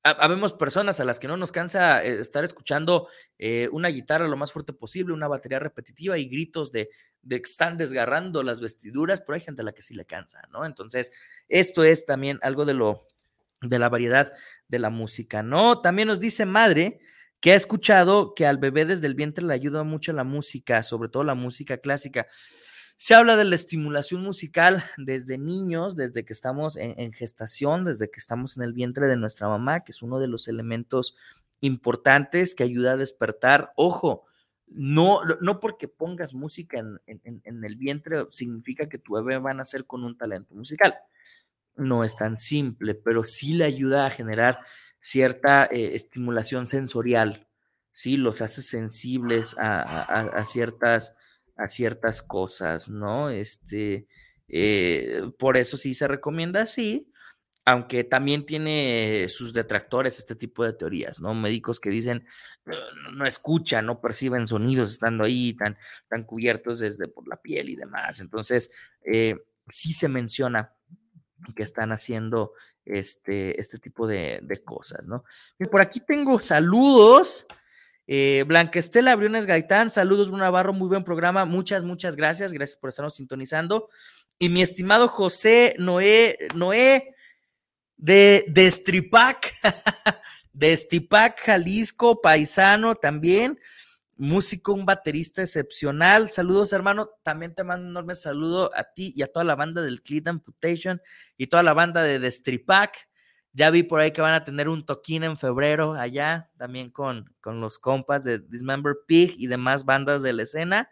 Habemos 0.05 0.53
personas 0.53 1.01
a 1.01 1.05
las 1.05 1.19
que 1.19 1.29
no 1.29 1.39
nos 1.39 1.51
cansa 1.51 2.05
eh, 2.05 2.21
estar 2.21 2.45
escuchando 2.45 3.09
eh, 3.39 3.71
una 3.73 3.89
guitarra 3.89 4.29
lo 4.29 4.37
más 4.37 4.53
fuerte 4.53 4.75
posible, 4.75 5.15
una 5.15 5.29
batería 5.29 5.59
repetitiva 5.61 6.19
y 6.19 6.29
gritos 6.29 6.71
de, 6.73 6.91
de 7.23 7.41
que 7.41 7.51
están 7.51 7.79
desgarrando 7.79 8.43
las 8.43 8.61
vestiduras, 8.61 9.23
pero 9.23 9.35
hay 9.37 9.41
gente 9.41 9.63
a 9.63 9.65
la 9.65 9.73
que 9.73 9.81
sí 9.81 9.95
le 9.95 10.05
cansa, 10.05 10.43
¿no? 10.53 10.67
Entonces, 10.67 11.11
esto 11.49 11.85
es 11.85 12.05
también 12.05 12.39
algo 12.43 12.67
de 12.67 12.75
lo 12.75 13.07
de 13.63 13.79
la 13.79 13.89
variedad 13.89 14.33
de 14.69 14.79
la 14.79 14.91
música, 14.91 15.43
¿no? 15.43 15.81
También 15.81 16.09
nos 16.09 16.21
dice 16.21 16.45
madre 16.45 16.99
que 17.41 17.53
ha 17.53 17.55
escuchado 17.57 18.35
que 18.35 18.47
al 18.47 18.59
bebé 18.59 18.85
desde 18.85 19.07
el 19.07 19.15
vientre 19.15 19.45
le 19.45 19.55
ayuda 19.55 19.85
mucho 19.85 20.13
la 20.13 20.25
música, 20.25 20.83
sobre 20.83 21.09
todo 21.09 21.25
la 21.25 21.35
música 21.35 21.79
clásica. 21.79 22.27
Se 22.97 23.14
habla 23.14 23.36
de 23.36 23.45
la 23.45 23.55
estimulación 23.55 24.22
musical 24.22 24.84
desde 24.97 25.36
niños, 25.36 25.97
desde 25.97 26.24
que 26.24 26.32
estamos 26.32 26.76
en, 26.76 27.12
gestación, 27.12 27.84
desde 27.84 28.11
que 28.11 28.20
estamos 28.20 28.57
en 28.57 28.62
el 28.62 28.72
vientre 28.72 29.07
de 29.07 29.16
nuestra 29.16 29.49
mamá, 29.49 29.80
que 29.80 29.92
es 29.92 30.03
uno 30.03 30.20
de 30.20 30.28
los 30.28 30.49
elementos 30.49 31.16
importantes 31.61 32.55
que 32.55 32.62
ayuda 32.62 32.92
a 32.92 32.97
despertar. 32.97 33.72
Ojo, 33.76 34.24
no, 34.66 35.20
no 35.40 35.61
porque 35.61 35.88
pongas 35.88 36.34
música 36.34 36.78
en, 36.78 37.64
el 37.64 37.76
vientre 37.76 38.26
significa 38.30 38.88
que 38.88 38.99
tu 38.99 39.14
bebé 39.14 39.38
va 39.38 39.51
a 39.51 39.55
nacer 39.55 39.86
con 39.86 40.05
un 40.05 40.16
talento 40.16 40.55
musical. 40.55 40.95
No 41.76 42.05
es 42.05 42.16
tan 42.16 42.38
simple, 42.38 42.95
pero 42.95 43.24
sí 43.24 43.55
le 43.55 43.64
ayuda 43.64 44.07
a 44.07 44.11
generar 44.11 44.61
cierta 45.01 45.66
eh, 45.66 45.97
estimulación 45.97 46.68
sensorial, 46.68 47.49
sí, 47.90 48.16
los 48.16 48.40
hace 48.40 48.62
sensibles 48.62 49.57
a 49.59 50.45
ciertas 50.49 51.16
a 51.57 51.67
ciertas 51.67 52.23
cosas, 52.23 52.89
¿no? 52.89 53.31
Este, 53.31 54.07
eh, 54.49 55.23
por 55.39 55.57
eso 55.57 55.77
sí 55.77 55.95
se 55.95 56.09
recomienda 56.09 56.63
así, 56.63 57.11
aunque 57.65 58.05
también 58.05 58.45
tiene 58.45 59.27
sus 59.29 59.53
detractores 59.55 60.19
este 60.19 60.35
tipo 60.35 60.65
de 60.65 60.75
teorías, 60.75 61.21
¿no? 61.21 61.35
Médicos 61.35 61.81
que 61.81 61.91
dicen 61.91 62.27
no, 63.15 63.25
escuchan, 63.25 63.87
no 63.87 64.01
perciben 64.01 64.47
sonidos 64.47 64.91
estando 64.91 65.25
ahí 65.25 65.55
tan, 65.55 65.79
tan 66.09 66.25
cubiertos 66.25 66.81
desde 66.81 67.09
por 67.09 67.27
la 67.27 67.41
piel 67.41 67.71
y 67.71 67.77
demás. 67.77 68.21
Entonces, 68.21 68.71
eh, 69.05 69.37
sí 69.69 69.93
se 69.93 70.09
menciona 70.09 70.75
que 71.57 71.63
están 71.63 71.93
haciendo 71.93 72.53
este, 72.85 73.61
este 73.61 73.79
tipo 73.79 74.07
de, 74.07 74.41
de 74.43 74.63
cosas, 74.63 75.05
¿no? 75.07 75.25
Y 75.59 75.65
por 75.65 75.81
aquí 75.81 76.01
tengo 76.01 76.39
saludos. 76.39 77.47
Eh, 78.07 78.45
Blanca 78.47 78.79
Estela 78.79 79.17
Briones 79.17 79.47
Gaitán, 79.47 79.89
saludos, 79.89 80.29
Bruno 80.29 80.45
Navarro, 80.45 80.73
muy 80.73 80.89
buen 80.89 81.05
programa, 81.05 81.47
muchas, 81.47 81.85
muchas 81.85 82.17
gracias, 82.17 82.53
gracias 82.53 82.79
por 82.79 82.91
estarnos 82.91 83.15
sintonizando. 83.15 83.89
Y 84.39 84.49
mi 84.49 84.63
estimado 84.63 85.09
José 85.09 85.75
Noé, 85.79 86.37
Noé 86.55 87.15
de, 87.97 88.45
de 88.49 88.71
Stripac, 88.71 89.53
de 90.53 90.77
Stripac, 90.77 91.41
Jalisco, 91.41 92.21
paisano 92.21 92.95
también, 92.95 93.59
músico, 94.17 94.75
un 94.75 94.85
baterista 94.85 95.43
excepcional. 95.43 96.31
Saludos, 96.31 96.73
hermano. 96.73 97.11
También 97.23 97.55
te 97.55 97.65
mando 97.65 97.85
un 97.85 97.93
enorme 97.93 98.15
saludo 98.15 98.71
a 98.77 98.85
ti 98.85 99.13
y 99.17 99.23
a 99.23 99.33
toda 99.33 99.45
la 99.45 99.55
banda 99.55 99.83
del 99.83 100.03
Cleat 100.03 100.29
Amputation 100.29 101.01
y 101.37 101.47
toda 101.47 101.63
la 101.63 101.73
banda 101.73 102.03
de 102.03 102.19
Destripac. 102.19 103.09
Ya 103.57 103.71
vi 103.71 103.85
por 103.85 104.01
ahí 104.01 104.11
que 104.11 104.21
van 104.21 104.35
a 104.35 104.45
tener 104.45 104.69
un 104.69 104.85
toquín 104.85 105.23
en 105.23 105.37
febrero 105.37 105.95
allá, 105.95 106.51
también 106.59 106.91
con, 106.91 107.33
con 107.41 107.61
los 107.61 107.79
compas 107.79 108.25
de 108.25 108.41
Dismember 108.41 108.97
Pig 109.07 109.37
y 109.39 109.47
demás 109.47 109.85
bandas 109.85 110.23
de 110.23 110.33
la 110.33 110.43
escena. 110.43 110.91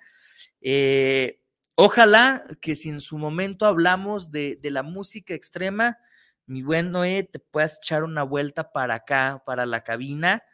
Eh, 0.60 1.40
ojalá 1.74 2.44
que 2.60 2.76
si 2.76 2.88
en 2.88 3.00
su 3.00 3.18
momento 3.18 3.66
hablamos 3.66 4.30
de, 4.30 4.60
la 4.62 4.84
música 4.84 5.34
extrema, 5.34 5.98
mi 6.46 6.62
buen 6.62 6.92
Noé, 6.92 7.24
te 7.24 7.40
puedas 7.40 7.78
echar 7.82 8.04
una 8.04 8.22
vuelta 8.22 8.70
para 8.70 8.94
acá, 8.94 9.42
para 9.44 9.66
la 9.66 9.82
cabina, 9.82 10.44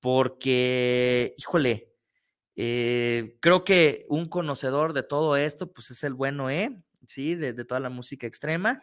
porque, 0.00 1.34
híjole, 1.38 1.90
eh, 2.54 3.38
creo 3.40 3.64
que 3.64 4.04
un 4.10 4.26
conocedor 4.26 4.92
de 4.92 5.04
todo 5.04 5.38
esto, 5.38 5.72
pues 5.72 5.90
es 5.90 6.04
el 6.04 6.12
buen 6.12 6.36
Noé, 6.36 6.82
¿sí? 7.06 7.34
De, 7.34 7.54
de 7.54 7.64
toda 7.64 7.80
la 7.80 7.88
música 7.88 8.26
extrema. 8.26 8.82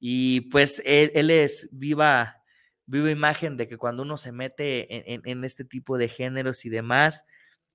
Y 0.00 0.42
pues 0.42 0.82
él, 0.86 1.30
es 1.30 1.68
viva, 1.72 2.42
viva 2.86 3.10
imagen 3.10 3.56
de 3.56 3.68
que 3.68 3.76
cuando 3.76 4.02
uno 4.02 4.16
se 4.16 4.32
mete 4.32 5.12
en, 5.14 5.44
este 5.44 5.64
tipo 5.64 5.98
de 5.98 6.08
géneros 6.08 6.64
y 6.64 6.70
demás, 6.70 7.26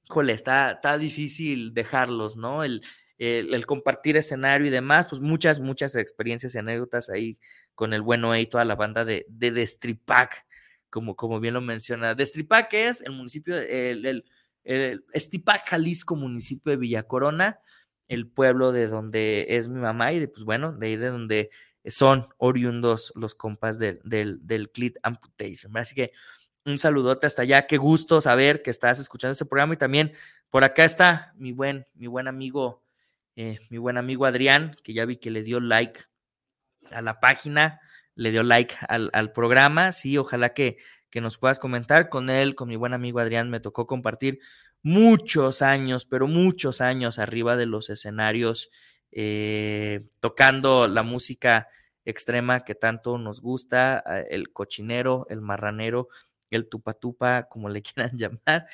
híjole, 0.10 0.34
está, 0.34 0.72
está 0.72 0.98
difícil 0.98 1.74
dejarlos, 1.74 2.36
¿no? 2.36 2.64
El, 2.64 2.82
el, 3.18 3.66
compartir 3.66 4.18
escenario 4.18 4.68
y 4.68 4.72
demás, 4.72 5.08
pues 5.08 5.22
muchas, 5.22 5.60
muchas 5.60 5.96
experiencias 5.96 6.56
y 6.56 6.58
anécdotas 6.58 7.10
ahí 7.10 7.38
con 7.76 7.94
el 7.94 8.02
bueno 8.02 8.36
y 8.36 8.48
toda 8.48 8.66
la 8.66 8.76
banda 8.76 9.06
de, 9.06 9.26
de 9.30 9.52
Destripac, 9.52 10.46
como, 10.90 11.16
como 11.16 11.40
bien 11.40 11.54
lo 11.54 11.62
menciona. 11.62 12.16
Destripac 12.16 12.74
es 12.74 13.02
el 13.02 13.14
municipio, 13.14 13.56
el, 13.58 14.06
el, 14.06 14.26
el 14.66 15.06
Estipac, 15.14 15.68
Jalisco, 15.68 16.16
municipio 16.16 16.72
de 16.72 16.78
Villa 16.78 17.04
Corona, 17.04 17.60
el 18.08 18.28
pueblo 18.28 18.72
de 18.72 18.88
donde 18.88 19.46
es 19.50 19.70
mi 19.70 19.80
mamá 19.80 20.12
y 20.12 20.20
de, 20.20 20.28
pues 20.28 20.44
bueno, 20.44 20.74
de 20.74 20.88
ahí 20.88 20.96
de 20.96 21.10
donde 21.10 21.50
son 21.88 22.28
oriundos 22.38 23.14
los 23.16 23.36
compas 23.36 23.80
del, 23.80 24.00
del, 24.04 24.72
Clit 24.72 24.98
Amputation. 25.04 25.76
Así 25.78 25.96
que 25.96 26.12
un 26.66 26.78
saludote 26.78 27.28
hasta 27.28 27.44
allá, 27.44 27.68
qué 27.68 27.78
gusto 27.78 28.22
saber 28.22 28.62
que 28.62 28.72
estás 28.72 29.00
escuchando 29.00 29.34
este 29.34 29.46
programa. 29.46 29.76
Y 29.76 29.78
también 29.78 30.14
por 30.50 30.64
acá 30.64 30.84
está 30.84 31.34
mi 31.36 31.52
buen, 31.52 31.86
mi 31.94 32.08
buen 32.08 32.28
amigo, 32.28 32.84
eh, 33.36 33.60
mi 33.70 33.78
buen 33.78 33.98
amigo 33.98 34.26
Adrián, 34.26 34.76
que 34.84 34.94
ya 34.94 35.06
vi 35.06 35.18
que 35.18 35.30
le 35.30 35.44
dio 35.44 35.60
like 35.60 36.02
a 36.92 37.02
la 37.02 37.20
página, 37.20 37.80
le 38.16 38.32
dio 38.32 38.44
like 38.44 38.76
al, 38.88 39.10
al 39.14 39.32
programa, 39.32 39.92
sí, 39.92 40.18
ojalá 40.18 40.54
que, 40.54 40.78
que 41.10 41.22
nos 41.22 41.38
puedas 41.38 41.60
comentar. 41.60 42.10
Con 42.10 42.30
él, 42.30 42.56
con 42.56 42.68
mi 42.68 42.76
buen 42.76 42.94
amigo 42.94 43.20
Adrián, 43.20 43.50
me 43.50 43.60
tocó 43.60 43.86
compartir 43.86 44.40
muchos 44.82 45.62
años, 45.62 46.06
pero 46.06 46.28
muchos 46.28 46.82
años 46.82 47.20
arriba 47.20 47.58
de 47.58 47.66
los 47.66 47.90
escenarios 47.90 48.70
eh, 49.16 50.08
tocando 50.20 50.88
la 50.88 51.04
música 51.04 51.70
extrema 52.04 52.66
que 52.66 52.76
tanto 52.76 53.18
nos 53.18 53.42
gusta, 53.42 54.04
el 54.30 54.52
cochinero, 54.52 55.26
el 55.30 55.42
marranero, 55.42 56.10
el 56.52 56.68
tupatupa, 56.68 57.48
como 57.50 57.70
le 57.70 57.82
quieran 57.82 58.18
llamar. 58.18 58.68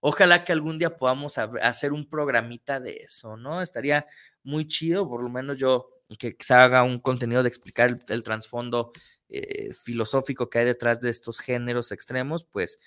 Ojalá 0.00 0.44
que 0.44 0.52
algún 0.52 0.78
día 0.78 0.96
podamos 0.96 1.38
hacer 1.38 1.92
un 1.92 2.08
programita 2.08 2.78
de 2.78 2.98
eso, 2.98 3.36
¿no? 3.36 3.60
Estaría 3.60 4.06
muy 4.44 4.68
chido, 4.68 5.08
por 5.08 5.22
lo 5.22 5.28
menos 5.28 5.58
yo, 5.58 5.90
que 6.18 6.36
se 6.38 6.54
haga 6.54 6.84
un 6.84 7.00
contenido 7.00 7.42
de 7.42 7.48
explicar 7.48 7.98
el, 8.08 8.22
trasfondo 8.22 8.92
eh, 9.28 9.72
filosófico 9.74 10.48
que 10.48 10.60
hay 10.60 10.64
detrás 10.66 11.00
de 11.00 11.10
estos 11.10 11.40
géneros 11.40 11.90
extremos, 11.90 12.44
pues 12.44 12.78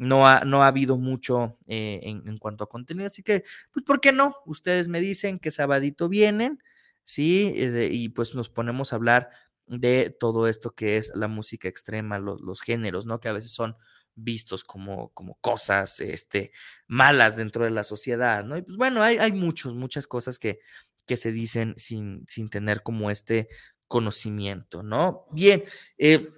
no 0.00 0.26
ha, 0.26 0.46
no 0.46 0.64
ha 0.64 0.68
habido 0.68 0.96
mucho 0.96 1.58
eh, 1.66 2.00
en, 2.02 2.38
cuanto 2.38 2.64
a 2.64 2.68
contenido. 2.70 3.06
Así 3.06 3.22
que, 3.22 3.44
pues, 3.70 3.84
¿por 3.84 4.00
qué 4.00 4.12
no? 4.12 4.34
Ustedes 4.46 4.88
me 4.88 4.98
dicen 4.98 5.38
que 5.38 5.50
sabadito 5.50 6.08
vienen, 6.08 6.62
¿sí? 7.04 7.52
Eh, 7.54 7.90
y 7.92 8.08
pues 8.08 8.34
nos 8.34 8.48
ponemos 8.48 8.92
a 8.92 8.96
hablar 8.96 9.28
de 9.66 10.08
todo 10.18 10.48
esto 10.48 10.74
que 10.74 10.96
es 10.96 11.12
la 11.14 11.28
música 11.28 11.68
extrema, 11.68 12.18
los, 12.18 12.62
géneros, 12.62 13.04
¿no? 13.04 13.20
Que 13.20 13.28
a 13.28 13.34
veces 13.34 13.52
son 13.52 13.76
vistos 14.14 14.64
como, 14.64 15.10
como 15.10 15.36
cosas 15.42 16.00
este, 16.00 16.52
malas 16.86 17.36
dentro 17.36 17.64
de 17.64 17.70
la 17.70 17.84
sociedad, 17.84 18.42
¿no? 18.42 18.56
Y 18.56 18.62
pues 18.62 18.78
bueno, 18.78 19.02
hay, 19.02 19.18
hay 19.18 19.32
muchos, 19.32 19.74
muchas 19.74 20.06
cosas 20.06 20.38
que, 20.38 20.60
que 21.06 21.18
se 21.18 21.30
dicen 21.30 21.74
sin, 21.76 22.24
sin 22.26 22.48
tener 22.48 22.82
como 22.82 23.10
este 23.10 23.48
conocimiento, 23.86 24.82
¿no? 24.82 25.26
Bien, 25.30 25.62
eh, 25.98 26.30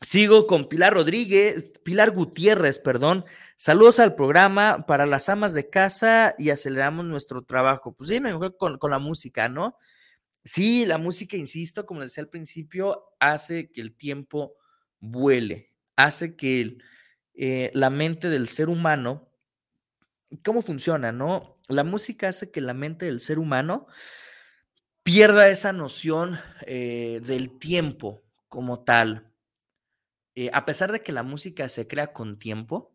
Sigo 0.00 0.46
con 0.46 0.68
Pilar 0.68 0.94
Rodríguez, 0.94 1.72
Pilar 1.82 2.12
Gutiérrez, 2.12 2.78
perdón. 2.78 3.24
Saludos 3.56 3.98
al 3.98 4.14
programa 4.14 4.86
para 4.86 5.06
las 5.06 5.28
amas 5.28 5.54
de 5.54 5.68
casa 5.68 6.36
y 6.38 6.50
aceleramos 6.50 7.04
nuestro 7.04 7.42
trabajo. 7.42 7.92
Pues 7.94 8.10
sí, 8.10 8.20
mejor 8.20 8.56
con, 8.56 8.78
con 8.78 8.92
la 8.92 9.00
música, 9.00 9.48
¿no? 9.48 9.76
Sí, 10.44 10.86
la 10.86 10.98
música, 10.98 11.36
insisto, 11.36 11.84
como 11.84 12.02
decía 12.02 12.22
al 12.22 12.30
principio, 12.30 13.06
hace 13.18 13.70
que 13.70 13.80
el 13.80 13.96
tiempo 13.96 14.54
vuele, 15.00 15.72
hace 15.96 16.36
que 16.36 16.78
eh, 17.34 17.70
la 17.74 17.90
mente 17.90 18.28
del 18.28 18.46
ser 18.46 18.68
humano, 18.68 19.28
¿cómo 20.44 20.62
funciona, 20.62 21.10
no? 21.10 21.56
La 21.66 21.82
música 21.82 22.28
hace 22.28 22.52
que 22.52 22.60
la 22.60 22.72
mente 22.72 23.06
del 23.06 23.20
ser 23.20 23.38
humano 23.40 23.88
pierda 25.02 25.48
esa 25.48 25.72
noción 25.72 26.38
eh, 26.66 27.20
del 27.24 27.58
tiempo 27.58 28.22
como 28.48 28.84
tal 28.84 29.27
eh, 30.40 30.50
a 30.52 30.64
pesar 30.64 30.92
de 30.92 31.00
que 31.00 31.10
la 31.10 31.24
música 31.24 31.68
se 31.68 31.88
crea 31.88 32.12
con 32.12 32.38
tiempo, 32.38 32.94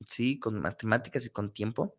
¿sí? 0.00 0.40
Con 0.40 0.60
matemáticas 0.60 1.24
y 1.24 1.30
con 1.30 1.52
tiempo, 1.52 1.96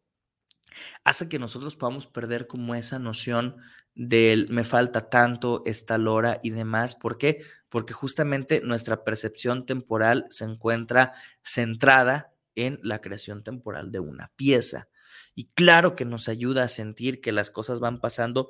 hace 1.06 1.30
que 1.30 1.40
nosotros 1.40 1.78
podamos 1.78 2.08
perder 2.08 2.46
como 2.46 2.76
esa 2.76 3.00
noción 3.00 3.56
del 3.96 4.50
me 4.50 4.66
falta 4.66 5.10
tanto, 5.10 5.64
esta 5.66 5.98
lora 5.98 6.42
y 6.44 6.50
demás. 6.50 6.96
¿Por 6.96 7.18
qué? 7.18 7.42
Porque 7.70 7.94
justamente 7.94 8.60
nuestra 8.60 9.06
percepción 9.06 9.66
temporal 9.66 10.26
se 10.30 10.44
encuentra 10.44 11.14
centrada 11.42 12.34
en 12.56 12.78
la 12.84 13.00
creación 13.00 13.46
temporal 13.46 13.94
de 13.94 14.02
una 14.02 14.34
pieza. 14.36 14.90
Y 15.36 15.46
claro 15.52 15.96
que 15.96 16.04
nos 16.04 16.28
ayuda 16.28 16.64
a 16.64 16.68
sentir 16.68 17.22
que 17.22 17.32
las 17.32 17.50
cosas 17.50 17.80
van 17.80 18.02
pasando 18.02 18.50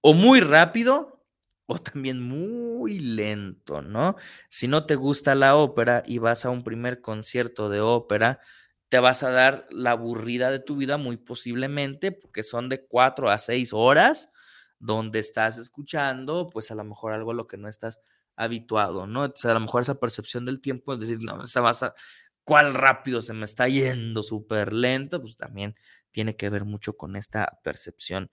o 0.00 0.14
muy 0.14 0.40
rápido 0.40 1.21
también 1.80 2.20
muy 2.20 2.98
lento, 2.98 3.82
¿no? 3.82 4.16
Si 4.48 4.68
no 4.68 4.86
te 4.86 4.96
gusta 4.96 5.34
la 5.34 5.56
ópera 5.56 6.02
y 6.06 6.18
vas 6.18 6.44
a 6.44 6.50
un 6.50 6.62
primer 6.64 7.00
concierto 7.00 7.68
de 7.68 7.80
ópera, 7.80 8.40
te 8.88 8.98
vas 8.98 9.22
a 9.22 9.30
dar 9.30 9.66
la 9.70 9.92
aburrida 9.92 10.50
de 10.50 10.60
tu 10.60 10.76
vida 10.76 10.98
muy 10.98 11.16
posiblemente 11.16 12.12
porque 12.12 12.42
son 12.42 12.68
de 12.68 12.86
cuatro 12.86 13.30
a 13.30 13.38
seis 13.38 13.72
horas 13.72 14.30
donde 14.78 15.20
estás 15.20 15.58
escuchando, 15.58 16.50
pues 16.50 16.70
a 16.70 16.74
lo 16.74 16.84
mejor 16.84 17.12
algo 17.12 17.30
a 17.30 17.34
lo 17.34 17.46
que 17.46 17.56
no 17.56 17.68
estás 17.68 18.00
habituado, 18.36 19.06
¿no? 19.06 19.24
Entonces, 19.24 19.50
a 19.50 19.54
lo 19.54 19.60
mejor 19.60 19.82
esa 19.82 19.94
percepción 20.00 20.44
del 20.44 20.60
tiempo 20.60 20.94
es 20.94 21.00
decir, 21.00 21.18
no, 21.22 21.44
esta 21.44 21.60
vas 21.60 21.82
a, 21.82 21.94
cuál 22.44 22.74
rápido 22.74 23.22
se 23.22 23.32
me 23.32 23.44
está 23.44 23.68
yendo 23.68 24.22
súper 24.22 24.72
lento, 24.72 25.20
pues 25.20 25.36
también 25.36 25.74
tiene 26.10 26.36
que 26.36 26.50
ver 26.50 26.64
mucho 26.64 26.96
con 26.96 27.16
esta 27.16 27.60
percepción 27.62 28.30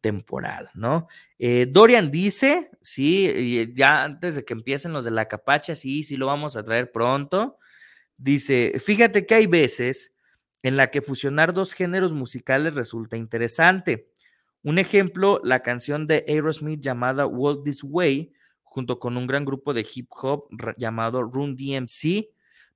temporal, 0.00 0.70
¿no? 0.74 1.08
Eh, 1.38 1.66
Dorian 1.68 2.10
dice, 2.10 2.70
sí, 2.80 3.72
ya 3.74 4.04
antes 4.04 4.34
de 4.34 4.44
que 4.44 4.54
empiecen 4.54 4.92
los 4.92 5.04
de 5.04 5.10
la 5.10 5.28
capacha, 5.28 5.74
sí, 5.74 6.02
sí 6.02 6.16
lo 6.16 6.26
vamos 6.26 6.56
a 6.56 6.64
traer 6.64 6.90
pronto. 6.90 7.58
Dice, 8.16 8.74
fíjate 8.78 9.26
que 9.26 9.34
hay 9.34 9.46
veces 9.46 10.14
en 10.62 10.76
la 10.76 10.90
que 10.90 11.02
fusionar 11.02 11.52
dos 11.52 11.72
géneros 11.72 12.12
musicales 12.12 12.74
resulta 12.74 13.16
interesante. 13.16 14.10
Un 14.62 14.78
ejemplo, 14.78 15.40
la 15.44 15.62
canción 15.62 16.06
de 16.06 16.24
Aerosmith 16.26 16.80
llamada 16.80 17.26
Walk 17.26 17.64
This 17.64 17.84
Way, 17.84 18.32
junto 18.62 18.98
con 18.98 19.16
un 19.16 19.26
gran 19.26 19.44
grupo 19.44 19.72
de 19.72 19.86
hip 19.94 20.08
hop 20.10 20.48
llamado 20.76 21.22
Run 21.22 21.56
DMC, 21.56 22.28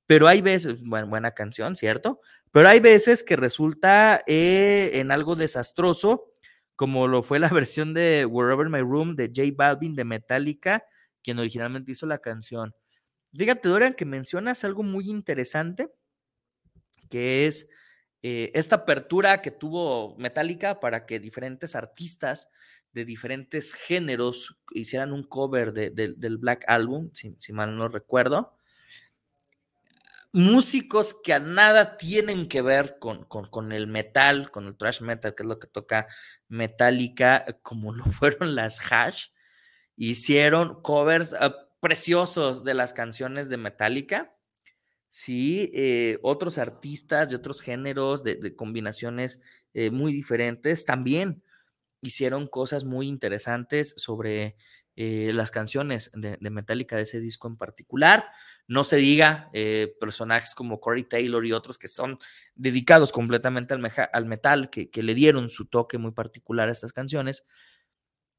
pero 0.06 0.28
hay 0.28 0.40
veces, 0.40 0.80
bueno, 0.82 1.08
buena 1.08 1.32
canción, 1.32 1.76
¿cierto? 1.76 2.20
Pero 2.50 2.68
hay 2.68 2.80
veces 2.80 3.22
que 3.22 3.36
resulta 3.36 4.22
eh, 4.26 4.90
en 4.94 5.10
algo 5.10 5.36
desastroso, 5.36 6.31
como 6.76 7.08
lo 7.08 7.22
fue 7.22 7.38
la 7.38 7.48
versión 7.66 7.94
de 7.94 8.26
Wherever 8.26 8.68
My 8.68 8.80
Room 8.80 9.16
de 9.16 9.28
J 9.28 9.52
Balvin 9.54 9.94
de 9.94 10.04
Metallica, 10.04 10.84
quien 11.22 11.38
originalmente 11.38 11.92
hizo 11.92 12.06
la 12.06 12.18
canción. 12.18 12.74
Fíjate, 13.34 13.68
Dorian, 13.68 13.94
que 13.94 14.04
mencionas 14.04 14.64
algo 14.64 14.82
muy 14.82 15.08
interesante, 15.08 15.90
que 17.08 17.46
es 17.46 17.70
eh, 18.22 18.50
esta 18.54 18.76
apertura 18.76 19.40
que 19.42 19.50
tuvo 19.50 20.16
Metallica 20.16 20.80
para 20.80 21.06
que 21.06 21.18
diferentes 21.18 21.74
artistas 21.74 22.48
de 22.92 23.04
diferentes 23.04 23.74
géneros 23.74 24.58
hicieran 24.72 25.12
un 25.12 25.22
cover 25.22 25.72
del 25.72 26.36
Black 26.36 26.64
Album, 26.68 27.10
si, 27.14 27.52
mal 27.52 27.76
no 27.76 27.88
recuerdo. 27.88 28.54
Músicos 30.32 31.14
que 31.22 31.34
a 31.34 31.40
nada 31.40 31.98
tienen 31.98 32.48
que 32.48 32.62
ver 32.62 32.98
con, 32.98 33.24
con, 33.24 33.72
el 33.72 33.86
metal, 33.86 34.50
con 34.50 34.66
el 34.66 34.76
thrash 34.76 35.02
metal, 35.02 35.34
que 35.34 35.42
es 35.42 35.48
lo 35.48 35.58
que 35.58 35.66
toca 35.66 36.06
Metallica, 36.48 37.44
como 37.62 37.92
lo 37.92 38.04
fueron 38.12 38.54
las 38.54 38.80
Hash, 38.90 39.26
hicieron 39.96 40.80
covers 40.82 41.34
ah, 41.34 41.54
preciosos 41.80 42.64
de 42.64 42.74
las 42.74 42.92
canciones 42.92 43.48
de 43.50 43.58
Metallica. 43.58 44.34
Sí, 45.08 45.70
eh, 45.74 46.18
otros 46.22 46.56
artistas 46.56 47.28
de 47.28 47.36
otros 47.36 47.60
géneros, 47.60 48.22
de, 48.22 48.56
combinaciones 48.56 49.42
eh, 49.74 49.90
muy 49.90 50.12
diferentes, 50.12 50.86
también 50.86 51.42
hicieron 52.00 52.46
cosas 52.46 52.84
muy 52.84 53.08
interesantes 53.08 53.94
sobre 53.98 54.56
eh, 54.96 55.32
las 55.34 55.50
canciones 55.50 56.10
de, 56.14 56.38
Metallica 56.50 56.96
de 56.96 57.02
ese 57.02 57.20
disco 57.20 57.48
en 57.48 57.56
particular. 57.56 58.30
No 58.68 58.84
se 58.84 58.96
diga 58.96 59.50
personajes 60.00 60.54
como 60.54 60.80
Corey 60.80 61.04
Taylor 61.04 61.44
y 61.44 61.52
otros 61.52 61.78
que 61.78 61.88
son 61.88 62.18
dedicados 62.54 63.12
completamente 63.12 63.74
al, 63.74 63.80
metal, 64.26 64.70
que, 64.70 64.90
le 65.02 65.14
dieron 65.14 65.48
su 65.48 65.68
toque 65.68 65.98
muy 65.98 66.12
particular 66.12 66.68
a 66.68 66.72
estas 66.72 66.92
canciones. 66.92 67.44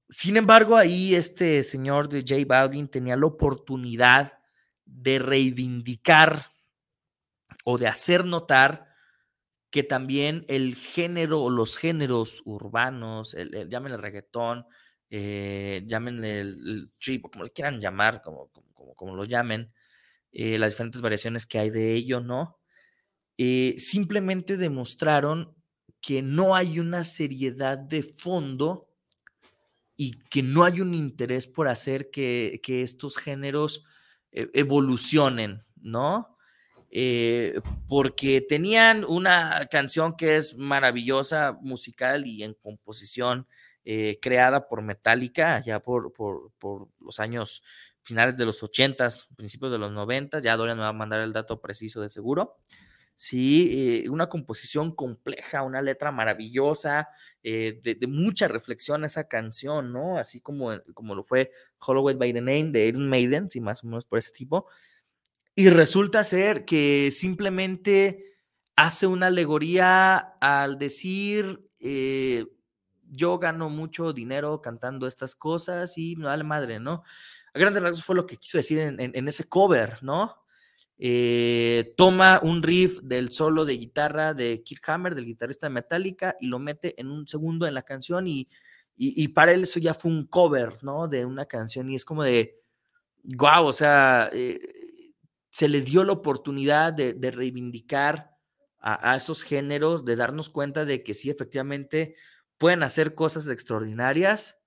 Sin 0.09 0.37
embargo, 0.37 0.77
ahí 0.77 1.15
este 1.15 1.63
señor 1.63 2.07
de 2.09 2.21
J 2.21 2.43
Balvin 2.45 2.87
tenía 2.87 3.15
la 3.15 3.25
oportunidad 3.25 4.39
de 4.85 5.19
reivindicar 5.19 6.51
o 7.63 7.77
de 7.77 7.87
hacer 7.87 8.25
notar 8.25 8.93
que 9.69 9.83
también 9.83 10.45
el 10.49 10.75
género 10.75 11.41
o 11.41 11.49
los 11.49 11.77
géneros 11.77 12.43
urbanos, 12.45 13.33
el, 13.33 13.69
llámenle 13.69 13.97
reggaetón, 13.97 14.67
eh, 15.15 15.83
llámenle 15.85 16.39
el, 16.39 16.89
trip, 16.99 17.29
como 17.29 17.43
le 17.43 17.51
quieran 17.51 17.79
llamar, 17.79 18.23
como, 18.23 18.49
como, 18.95 19.15
lo 19.15 19.25
llamen, 19.25 19.71
eh, 20.31 20.57
las 20.57 20.71
diferentes 20.71 21.01
variaciones 21.01 21.45
que 21.45 21.59
hay 21.59 21.69
de 21.69 21.93
ello, 21.93 22.19
¿no? 22.19 22.57
Eh, 23.37 23.75
simplemente 23.77 24.57
demostraron 24.57 25.55
que 26.01 26.23
no 26.23 26.55
hay 26.55 26.79
una 26.79 27.03
seriedad 27.03 27.77
de 27.77 28.01
fondo 28.01 28.89
y 29.95 30.13
que 30.31 30.41
no 30.41 30.63
hay 30.63 30.81
un 30.81 30.95
interés 30.95 31.45
por 31.45 31.67
hacer 31.67 32.09
que, 32.09 32.59
estos 32.65 33.17
géneros 33.17 33.85
e, 34.31 34.49
evolucionen, 34.55 35.61
¿no? 35.79 36.39
Eh, 36.89 37.61
porque 37.87 38.41
tenían 38.41 39.05
una 39.05 39.67
canción 39.69 40.15
que 40.17 40.37
es 40.37 40.57
maravillosa, 40.57 41.55
musical 41.61 42.25
y 42.25 42.41
en 42.41 42.55
composición, 42.55 43.47
eh, 43.85 44.19
creada 44.21 44.67
por 44.67 44.81
Metallica, 44.81 45.59
ya 45.59 45.79
por, 45.79 46.11
por, 46.13 46.51
los 46.99 47.19
años 47.19 47.63
finales 48.01 48.37
de 48.37 48.45
los 48.45 48.61
80s, 48.63 49.27
principios 49.35 49.71
de 49.71 49.77
los 49.77 49.91
90 49.91 50.39
ya 50.39 50.57
Dorian 50.57 50.77
me 50.77 50.83
va 50.83 50.89
a 50.89 50.93
mandar 50.93 51.21
el 51.21 51.33
dato 51.33 51.61
preciso 51.61 52.01
de 52.01 52.09
seguro. 52.09 52.57
Sí, 53.15 54.03
eh, 54.05 54.09
una 54.09 54.27
composición 54.27 54.95
compleja, 54.95 55.61
una 55.61 55.81
letra 55.81 56.11
maravillosa, 56.11 57.09
de, 57.43 57.97
mucha 58.07 58.47
reflexión 58.47 59.05
esa 59.05 59.27
canción, 59.27 59.93
¿no? 59.93 60.17
Así 60.17 60.41
como, 60.41 60.71
como 60.93 61.13
lo 61.13 61.23
fue 61.23 61.51
Holloway 61.79 62.15
by 62.15 62.33
the 62.33 62.41
Name 62.41 62.71
de 62.71 62.87
Iron 62.87 63.07
Maiden, 63.07 63.49
sí, 63.49 63.61
más 63.61 63.83
o 63.83 63.87
menos 63.87 64.05
por 64.05 64.17
ese 64.17 64.31
tipo. 64.31 64.67
Y 65.55 65.69
resulta 65.69 66.23
ser 66.23 66.65
que 66.65 67.11
simplemente 67.11 68.33
hace 68.75 69.07
una 69.07 69.27
alegoría 69.27 70.17
al 70.17 70.77
decir, 70.77 71.69
eh, 71.79 72.45
yo 73.15 73.37
gano 73.39 73.69
mucho 73.69 74.13
dinero 74.13 74.61
cantando 74.61 75.07
estas 75.07 75.35
cosas 75.35 75.97
y 75.97 76.15
me 76.15 76.25
vale 76.25 76.43
madre, 76.43 76.79
¿no? 76.79 77.03
A 77.53 77.59
grandes 77.59 77.83
rasgos 77.83 78.03
fue 78.03 78.15
lo 78.15 78.25
que 78.25 78.37
quiso 78.37 78.57
decir 78.57 78.79
en, 78.79 79.27
ese 79.27 79.47
cover, 79.47 80.01
¿no? 80.01 80.43
Eh, 80.97 81.93
toma 81.97 82.39
un 82.43 82.63
riff 82.63 82.99
del 83.01 83.31
solo 83.31 83.65
de 83.65 83.77
guitarra 83.77 84.33
de 84.33 84.63
Kirk 84.63 84.87
Hammer, 84.89 85.15
del 85.15 85.25
guitarrista 85.25 85.67
de 85.67 85.73
Metallica, 85.73 86.35
y 86.39 86.47
lo 86.47 86.59
mete 86.59 86.99
en 86.99 87.09
un 87.09 87.27
segundo 87.27 87.67
en 87.67 87.73
la 87.73 87.83
canción 87.83 88.27
y, 88.27 88.47
y, 88.95 89.27
para 89.29 89.53
él 89.53 89.63
eso 89.63 89.79
ya 89.79 89.93
fue 89.93 90.11
un 90.11 90.27
cover, 90.27 90.83
¿no? 90.83 91.07
De 91.07 91.25
una 91.25 91.45
canción 91.45 91.89
y 91.89 91.95
es 91.95 92.05
como 92.05 92.23
de, 92.23 92.59
wow, 93.23 93.65
o 93.65 93.73
sea, 93.73 94.29
eh, 94.31 94.59
se 95.49 95.67
le 95.67 95.81
dio 95.81 96.03
la 96.03 96.13
oportunidad 96.13 96.93
de, 96.93 97.31
reivindicar 97.31 98.31
a, 98.79 99.15
esos 99.15 99.43
géneros, 99.43 100.03
de 100.03 100.15
darnos 100.15 100.49
cuenta 100.49 100.83
de 100.83 101.03
que 101.03 101.13
sí, 101.13 101.29
efectivamente, 101.29 102.15
pueden 102.63 102.83
hacer 102.83 103.13
cosas 103.13 103.49
extraordinarias, 103.49 104.57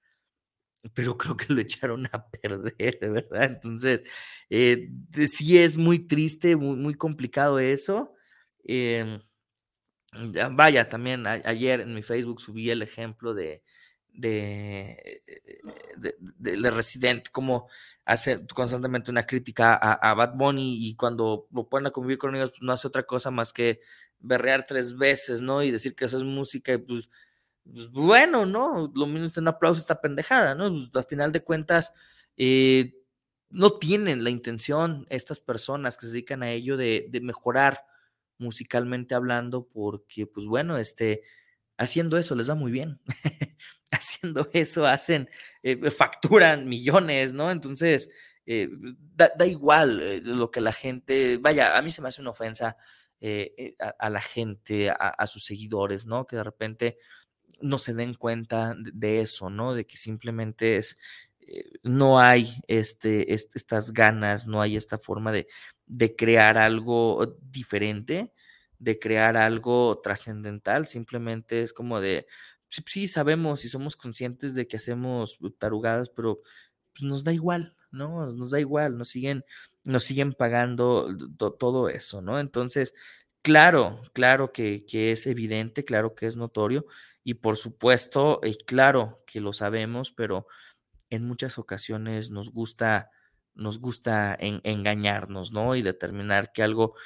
pero 0.92 1.16
creo 1.16 1.34
que 1.34 1.50
lo 1.54 1.60
echaron 1.62 2.04
a 2.12 2.28
perder, 2.28 2.98
¿verdad? 3.00 3.44
Entonces, 3.44 4.02
eh, 4.50 4.90
sí 5.26 5.56
es 5.56 5.78
muy 5.78 6.00
triste, 6.00 6.56
muy, 6.56 6.76
muy 6.76 6.92
complicado 6.92 7.58
eso. 7.58 8.12
Em, 8.64 9.18
vaya, 10.52 10.90
también 10.90 11.26
ayer 11.26 11.80
en 11.80 11.94
mi 11.94 12.02
Facebook 12.02 12.42
subí 12.42 12.68
el 12.68 12.82
ejemplo 12.82 13.32
de, 13.32 13.62
de, 14.12 15.22
de, 15.96 16.14
de, 16.36 16.70
Resident, 16.70 17.30
como 17.30 17.66
hace 18.04 18.46
constantemente 18.46 19.10
una 19.10 19.24
crítica 19.24 19.74
a, 19.74 20.12
Bad 20.12 20.34
Bunny 20.34 20.86
y 20.86 20.96
cuando 20.96 21.48
lo 21.50 21.66
ponen 21.66 21.86
a 21.86 21.92
convivir 21.92 22.18
con 22.18 22.36
ellos, 22.36 22.50
pues, 22.50 22.60
no 22.60 22.74
hace 22.74 22.88
otra 22.88 23.04
cosa 23.04 23.30
más 23.30 23.54
que 23.54 23.80
berrear 24.18 24.66
tres 24.66 24.98
veces, 24.98 25.40
¿no? 25.40 25.62
Y 25.62 25.70
decir 25.70 25.94
que 25.94 26.04
eso 26.04 26.18
es 26.18 26.24
música 26.24 26.74
y 26.74 26.78
pues, 26.78 27.08
pues 27.72 27.90
bueno, 27.90 28.46
¿no? 28.46 28.92
Lo 28.94 29.06
mismo 29.06 29.26
es 29.26 29.36
un 29.36 29.48
aplauso 29.48 29.80
esta 29.80 30.00
pendejada, 30.00 30.54
¿no? 30.54 30.70
Pues, 30.70 30.90
al 30.94 31.04
final 31.04 31.32
de 31.32 31.42
cuentas, 31.42 31.94
eh, 32.36 32.94
no 33.50 33.72
tienen 33.72 34.24
la 34.24 34.30
intención 34.30 35.06
estas 35.10 35.40
personas 35.40 35.96
que 35.96 36.06
se 36.06 36.12
dedican 36.12 36.42
a 36.42 36.50
ello 36.50 36.76
de, 36.76 37.08
mejorar 37.22 37.84
musicalmente 38.38 39.14
hablando 39.14 39.66
porque, 39.66 40.26
pues 40.26 40.46
bueno, 40.46 40.78
este 40.78 41.22
haciendo 41.78 42.18
eso 42.18 42.34
les 42.34 42.46
da 42.48 42.54
muy 42.54 42.72
bien. 42.72 43.00
haciendo 43.90 44.48
eso 44.52 44.86
hacen, 44.86 45.28
eh, 45.62 45.90
facturan 45.90 46.68
millones, 46.68 47.32
¿no? 47.32 47.50
Entonces, 47.50 48.10
eh, 48.46 48.68
da, 49.14 49.46
igual 49.46 50.02
eh, 50.02 50.20
lo 50.22 50.50
que 50.50 50.60
la 50.60 50.72
gente, 50.72 51.38
vaya, 51.38 51.76
a 51.76 51.82
mí 51.82 51.90
se 51.90 52.02
me 52.02 52.08
hace 52.08 52.20
una 52.20 52.30
ofensa 52.30 52.76
a, 53.98 54.10
la 54.10 54.20
gente, 54.20 54.90
a, 54.90 55.26
sus 55.26 55.44
seguidores, 55.44 56.06
¿no? 56.06 56.26
Que 56.26 56.36
de 56.36 56.44
repente 56.44 56.98
no 57.60 57.78
se 57.78 57.94
den 57.94 58.14
cuenta 58.14 58.74
de, 58.76 59.20
eso, 59.20 59.50
¿no? 59.50 59.74
De 59.74 59.86
que 59.86 59.96
simplemente 59.96 60.76
es, 60.76 60.98
no 61.82 62.20
hay 62.20 62.60
este, 62.68 63.32
estas 63.32 63.92
ganas, 63.92 64.46
no 64.46 64.60
hay 64.60 64.76
esta 64.76 64.98
forma 64.98 65.32
de, 65.32 65.46
de 65.86 66.14
crear 66.16 66.58
algo 66.58 67.38
diferente 67.50 68.32
de 68.78 68.98
crear 68.98 69.36
algo 69.36 70.00
trascendental, 70.02 70.86
simplemente 70.86 71.62
es 71.62 71.72
como 71.72 72.00
de, 72.00 72.26
sí, 72.68 73.08
sabemos 73.08 73.64
y 73.64 73.68
somos 73.68 73.96
conscientes 73.96 74.54
de 74.54 74.66
que 74.66 74.76
hacemos 74.76 75.38
tarugadas, 75.58 76.10
pero 76.10 76.40
pues, 76.92 77.02
nos 77.02 77.24
da 77.24 77.32
igual, 77.32 77.74
¿no? 77.90 78.26
Nos 78.32 78.50
da 78.50 78.60
igual, 78.60 78.96
nos 78.98 79.08
siguen, 79.08 79.44
nos 79.84 80.04
siguen 80.04 80.32
pagando 80.32 81.08
todo 81.58 81.88
eso, 81.88 82.22
¿no? 82.22 82.38
Entonces, 82.38 82.92
claro, 83.46 84.02
claro 84.12 84.52
que, 84.52 84.84
es 84.92 85.28
evidente, 85.28 85.84
claro 85.84 86.16
que 86.16 86.26
es 86.26 86.34
notorio 86.34 86.84
y 87.22 87.34
por 87.34 87.56
supuesto, 87.56 88.40
eh, 88.42 88.56
claro 88.66 89.22
que 89.24 89.40
lo 89.40 89.52
sabemos, 89.52 90.10
pero 90.10 90.48
en 91.10 91.24
muchas 91.24 91.56
ocasiones 91.56 92.30
nos 92.30 92.50
gusta, 92.50 93.12
nos 93.54 93.80
gusta 93.80 94.36
engañarnos, 94.40 95.52
¿no? 95.52 95.76
Y 95.76 95.82
determinar 95.82 96.50
que 96.52 96.64
algo 96.64 96.96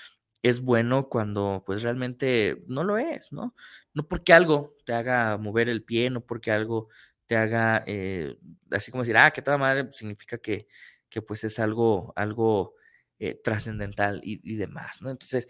es 0.43 0.63
bueno 0.63 1.11
cuando 1.11 1.63
pues 1.67 1.83
realmente 1.83 2.65
no 2.69 2.85
lo 2.85 2.97
es, 2.97 3.33
¿no? 3.33 3.55
No 3.93 4.09
porque 4.09 4.33
algo 4.33 4.79
te 4.87 4.95
haga 4.95 5.37
mover 5.37 5.69
el 5.69 5.85
pie, 5.85 6.09
no 6.09 6.25
porque 6.25 6.53
algo 6.53 6.89
te 7.27 7.37
haga, 7.37 7.85
eh, 7.87 8.39
así 8.71 8.91
como 8.91 9.03
decir, 9.03 9.19
ah, 9.19 9.31
que 9.31 9.43
toda 9.43 9.59
madre, 9.59 9.89
significa 9.93 10.39
que, 10.39 10.69
que 11.11 11.21
pues 11.21 11.45
es 11.45 11.59
algo, 11.59 12.15
algo 12.17 12.77
eh, 13.19 13.35
trascendental 13.45 14.23
y, 14.25 14.57
demás, 14.57 15.03
¿no? 15.03 15.11
Entonces, 15.11 15.47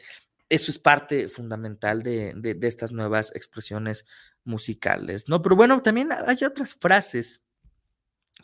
eso 0.51 0.73
es 0.73 0.79
parte 0.79 1.29
fundamental 1.29 2.03
de, 2.03 2.59
estas 2.63 2.91
nuevas 2.91 3.35
expresiones 3.37 4.07
musicales, 4.45 5.29
¿no? 5.29 5.41
Pero 5.43 5.55
bueno, 5.55 5.81
también 5.81 6.11
hay 6.13 6.45
otras 6.45 6.75
frases 6.75 7.47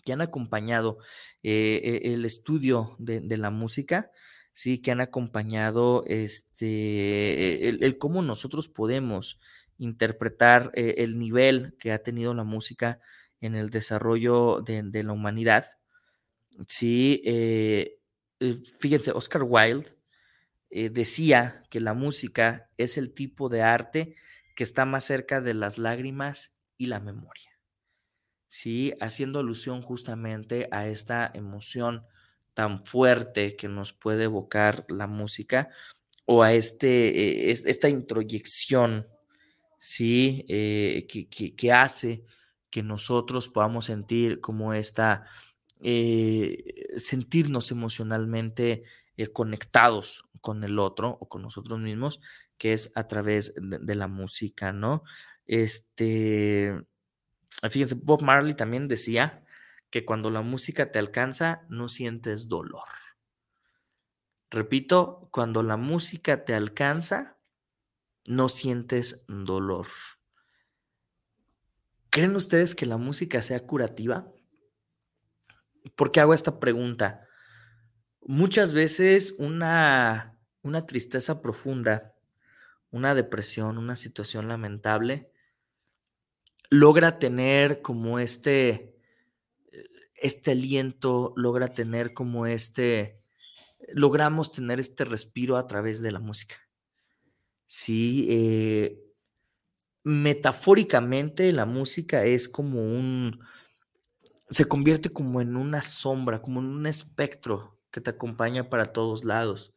que 0.05 0.13
han 0.13 0.21
acompañado 0.21 0.99
eh, 1.43 2.01
el 2.05 2.25
estudio 2.25 2.95
de, 3.01 3.37
la 3.37 3.51
música, 3.51 4.13
sí, 4.53 4.79
que 4.81 4.93
han 4.93 5.01
acompañado 5.01 6.05
este, 6.07 7.69
el, 7.69 7.99
cómo 7.99 8.23
nosotros 8.23 8.69
podemos 8.69 9.41
interpretar 9.77 10.71
eh, 10.75 10.95
el 10.99 11.19
nivel 11.19 11.77
que 11.81 11.91
ha 11.91 12.05
tenido 12.05 12.35
la 12.35 12.45
música 12.45 13.01
en 13.41 13.57
el 13.57 13.71
desarrollo 13.71 14.61
de, 14.61 15.03
la 15.03 15.13
humanidad. 15.13 15.67
Sí, 16.69 17.21
eh, 17.25 17.99
fíjense, 18.79 19.11
Oscar 19.11 19.43
Wilde 19.43 19.96
decía 20.71 21.63
que 21.71 21.81
la 21.81 21.95
música 21.95 22.71
es 22.77 22.99
el 22.99 23.15
tipo 23.15 23.49
de 23.49 23.63
arte 23.63 24.17
que 24.55 24.65
está 24.65 24.85
más 24.85 25.05
cerca 25.05 25.41
de 25.41 25.55
las 25.55 25.79
lágrimas 25.79 26.61
y 26.77 26.87
la 26.87 27.01
memoria. 27.01 27.51
Sí, 28.49 28.95
haciendo 29.01 29.41
alusión 29.41 29.83
justamente 29.83 30.69
a 30.71 30.89
esta 30.89 31.31
emoción 31.35 32.07
tan 32.55 32.85
fuerte 32.87 33.55
que 33.55 33.69
nos 33.69 33.93
puede 33.93 34.25
evocar 34.25 34.87
la 34.89 35.07
música 35.07 35.69
o 36.25 36.43
a 36.43 36.55
este, 36.55 37.51
eh, 37.51 37.51
esta 37.51 37.91
introyección, 37.91 39.07
¿sí? 39.79 40.47
Eh, 40.49 41.07
que, 41.07 41.73
hace 41.73 42.25
que 42.71 42.83
nosotros 42.83 43.49
podamos 43.51 43.85
sentir 43.85 44.41
como 44.41 44.73
esta, 44.73 45.27
eh, 45.81 46.97
sentirnos 46.97 47.71
emocionalmente 47.71 48.85
conectados 49.33 50.29
con 50.41 50.65
el 50.65 50.79
otro 50.79 51.17
o 51.21 51.29
con 51.29 51.43
nosotros 51.43 51.81
mismos, 51.81 52.21
que 52.59 52.73
es 52.73 52.93
a 52.95 53.09
través 53.09 53.55
de, 53.57 53.79
de 53.79 53.95
la 53.95 54.09
música, 54.09 54.73
¿no? 54.73 55.03
Este, 55.47 56.85
fíjense, 57.69 57.97
Bob 58.03 58.23
Marley 58.23 58.55
también 58.55 58.89
decía 58.89 59.45
que 59.91 60.05
cuando 60.05 60.31
la 60.31 60.43
música 60.43 60.91
te 60.91 60.99
alcanza 60.99 61.63
no 61.69 61.89
sientes 61.89 62.49
dolor. 62.49 62.89
Repito, 64.51 65.29
cuando 65.33 65.63
la 65.63 65.77
música 65.77 66.45
te 66.45 66.55
alcanza, 66.55 67.39
no 68.27 68.49
sientes 68.49 69.25
dolor. 69.29 69.87
¿Creen 72.11 72.37
ustedes 72.37 72.75
que 72.75 72.87
la 72.87 72.97
música 72.97 73.43
sea 73.43 73.67
curativa? 73.67 74.33
¿Por 75.95 76.13
qué 76.13 76.21
hago 76.21 76.35
esta 76.35 76.59
pregunta? 76.61 77.26
Muchas 78.29 78.73
veces 78.73 79.37
una, 79.39 80.37
una 80.63 80.85
tristeza 80.85 81.41
profunda, 81.41 82.17
una 82.91 83.15
depresión, 83.15 83.79
una 83.79 83.95
situación 83.95 84.49
lamentable, 84.49 85.31
logra 86.69 87.21
tener 87.21 87.83
como 87.83 88.19
este, 88.19 88.97
este 90.17 90.51
aliento, 90.51 91.35
logra 91.37 91.69
tener 91.69 92.15
como 92.15 92.47
este, 92.47 93.23
logramos 93.93 94.51
tener 94.51 94.81
este 94.81 95.05
respiro 95.05 95.57
a 95.57 95.69
través 95.69 96.03
de 96.03 96.11
la 96.11 96.19
música. 96.19 96.57
Sí, 97.67 98.27
eh, 98.29 99.05
metafóricamente 100.03 101.53
la 101.53 101.65
música 101.65 102.25
es 102.25 102.49
como 102.49 102.83
un, 102.83 103.39
se 104.51 104.65
convierte 104.65 105.11
como 105.11 105.41
en 105.41 105.55
una 105.55 105.81
sombra, 105.81 106.43
como 106.43 106.59
en 106.59 106.67
un 106.67 106.87
espectro 106.89 107.76
que 107.97 108.03
te 108.03 108.11
acompaña 108.11 108.69
para 108.69 108.85
todos 108.85 109.25
lados. 109.25 109.73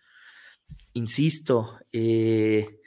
Insisto, 0.92 1.80
eh, 1.94 2.82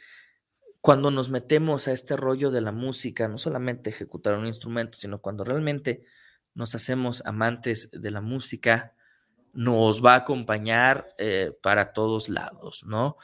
cuando 0.83 1.11
nos 1.11 1.31
metemos 1.31 1.89
a 1.89 1.93
este 1.93 2.19
rollo 2.19 2.51
de 2.51 2.61
la 2.61 2.71
música, 2.71 3.29
no 3.29 3.39
solamente 3.39 3.89
ejecutar 3.89 4.37
un 4.37 4.47
instrumento, 4.47 4.99
sino 4.99 5.23
cuando 5.23 5.43
realmente 5.43 6.05
nos 6.53 6.75
hacemos 6.75 7.25
amantes 7.25 7.91
de 7.93 8.11
la 8.11 8.21
música, 8.21 8.95
nos 9.55 10.05
va 10.05 10.13
a 10.13 10.17
acompañar 10.17 11.09
eh, 11.17 11.57
para 11.63 11.95
todos 11.95 12.29
lados, 12.29 12.85
¿no? 12.85 13.17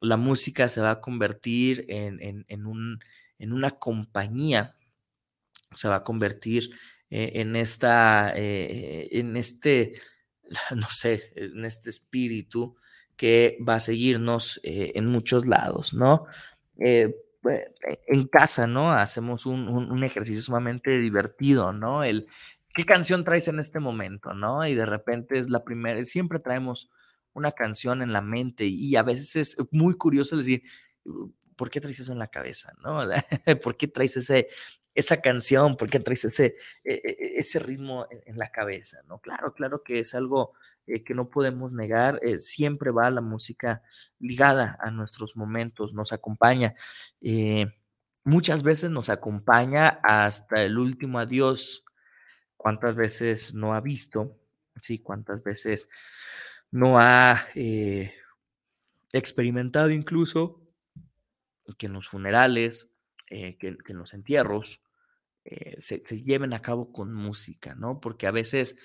La 0.00 0.16
música 0.16 0.68
se 0.68 0.80
va 0.80 0.92
a 0.92 1.00
convertir 1.00 1.86
en, 1.88 2.66
un, 2.66 3.00
en 3.40 3.52
una 3.52 3.72
compañía, 3.72 4.76
se 5.74 5.88
va 5.88 5.96
a 5.96 6.04
convertir 6.04 6.70
eh, 7.10 7.32
en 7.34 7.56
esta, 7.56 8.32
en 8.36 9.36
este, 9.36 9.94
no 10.74 10.88
sé, 10.88 11.32
en 11.36 11.64
este 11.64 11.90
espíritu 11.90 12.76
que 13.16 13.58
va 13.66 13.76
a 13.76 13.80
seguirnos 13.80 14.60
en 14.62 15.06
muchos 15.06 15.46
lados, 15.46 15.92
¿no? 15.92 16.26
en 16.76 18.28
casa, 18.28 18.66
¿no? 18.66 18.92
Hacemos 18.92 19.46
un, 19.46 19.68
un, 19.68 20.04
ejercicio 20.04 20.40
sumamente 20.42 20.98
divertido, 20.98 21.72
¿no? 21.72 22.04
El, 22.04 22.28
¿qué 22.74 22.84
canción 22.84 23.24
traes 23.24 23.48
en 23.48 23.58
este 23.58 23.80
momento? 23.80 24.34
¿No? 24.34 24.64
Y 24.66 24.74
de 24.74 24.86
repente 24.86 25.38
es 25.38 25.50
la 25.50 25.64
primera, 25.64 26.04
siempre 26.04 26.38
traemos 26.38 26.92
una 27.32 27.52
canción 27.52 28.02
en 28.02 28.12
la 28.12 28.22
mente 28.22 28.66
y 28.66 28.94
a 28.96 29.02
veces 29.02 29.36
es 29.36 29.56
muy 29.72 29.94
curioso 29.96 30.36
decir, 30.36 30.62
¿por 31.58 31.68
qué 31.70 31.80
traes 31.80 32.00
eso 32.00 32.12
en 32.12 32.20
la 32.20 32.28
cabeza? 32.28 32.72
¿No? 32.82 33.00
¿Por 33.62 33.76
qué 33.76 33.88
traes 33.88 34.16
ese, 34.16 34.48
esa 34.94 35.20
canción? 35.20 35.76
¿Por 35.76 35.90
qué 35.90 36.00
traes 36.00 36.24
ese, 36.24 36.56
e, 36.84 36.94
e, 36.94 37.00
e, 37.04 37.38
ese 37.38 37.58
ritmo 37.58 38.06
en, 38.10 38.38
la 38.38 38.50
cabeza? 38.50 39.02
¿No? 39.06 39.20
Claro, 39.20 39.52
claro 39.52 39.82
que 39.82 39.98
es 39.98 40.14
algo 40.14 40.54
eh, 40.86 41.02
que 41.02 41.14
no 41.14 41.28
podemos 41.28 41.72
negar. 41.72 42.20
Eh, 42.22 42.40
siempre 42.40 42.92
va 42.92 43.10
la 43.10 43.20
música 43.20 43.82
ligada 44.20 44.78
a 44.80 44.90
nuestros 44.90 45.36
momentos, 45.36 45.92
nos 45.92 46.12
acompaña. 46.12 46.74
Eh, 47.20 47.66
muchas 48.24 48.62
veces 48.62 48.90
nos 48.90 49.10
acompaña 49.10 50.00
hasta 50.04 50.62
el 50.62 50.78
último 50.78 51.18
adiós 51.18 51.84
cuántas 52.56 52.94
veces 52.94 53.52
no 53.54 53.74
ha 53.74 53.80
visto, 53.80 54.38
sí, 54.80 55.00
cuántas 55.00 55.42
veces 55.42 55.90
no 56.70 57.00
ha 57.00 57.46
experimentado 59.12 59.90
incluso 59.90 60.67
que 61.76 61.86
en 61.86 61.92
los 61.92 62.08
funerales, 62.08 62.90
eh, 63.28 63.56
que, 63.58 63.76
en 63.86 63.98
los 63.98 64.14
entierros, 64.14 64.80
eh, 65.44 65.76
se, 65.80 66.00
lleven 66.22 66.52
a 66.52 66.62
cabo 66.62 66.92
con 66.92 67.12
música, 67.12 67.74
¿no? 67.74 68.00
Porque 68.00 68.26
a 68.26 68.30
veces 68.30 68.78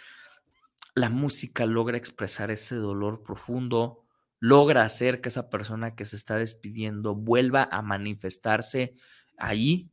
la 0.96 1.10
música 1.10 1.66
logra 1.66 1.98
expresar 1.98 2.52
ese 2.52 2.76
dolor 2.76 3.24
profundo, 3.24 4.06
logra 4.40 4.84
hacer 4.84 5.22
que 5.22 5.30
esa 5.30 5.50
persona 5.50 5.96
que 5.96 6.06
se 6.06 6.16
está 6.16 6.38
despidiendo 6.38 7.16
vuelva 7.16 7.68
a 7.72 7.82
manifestarse 7.82 8.96
ahí 9.38 9.90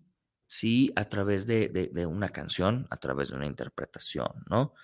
sí, 0.51 0.93
a 0.97 1.05
través 1.05 1.47
de, 1.47 1.91
una 2.07 2.31
canción, 2.31 2.89
a 2.91 2.97
través 2.97 3.31
de 3.31 3.37
una 3.37 3.47
interpretación, 3.47 4.33
¿no? 4.49 4.75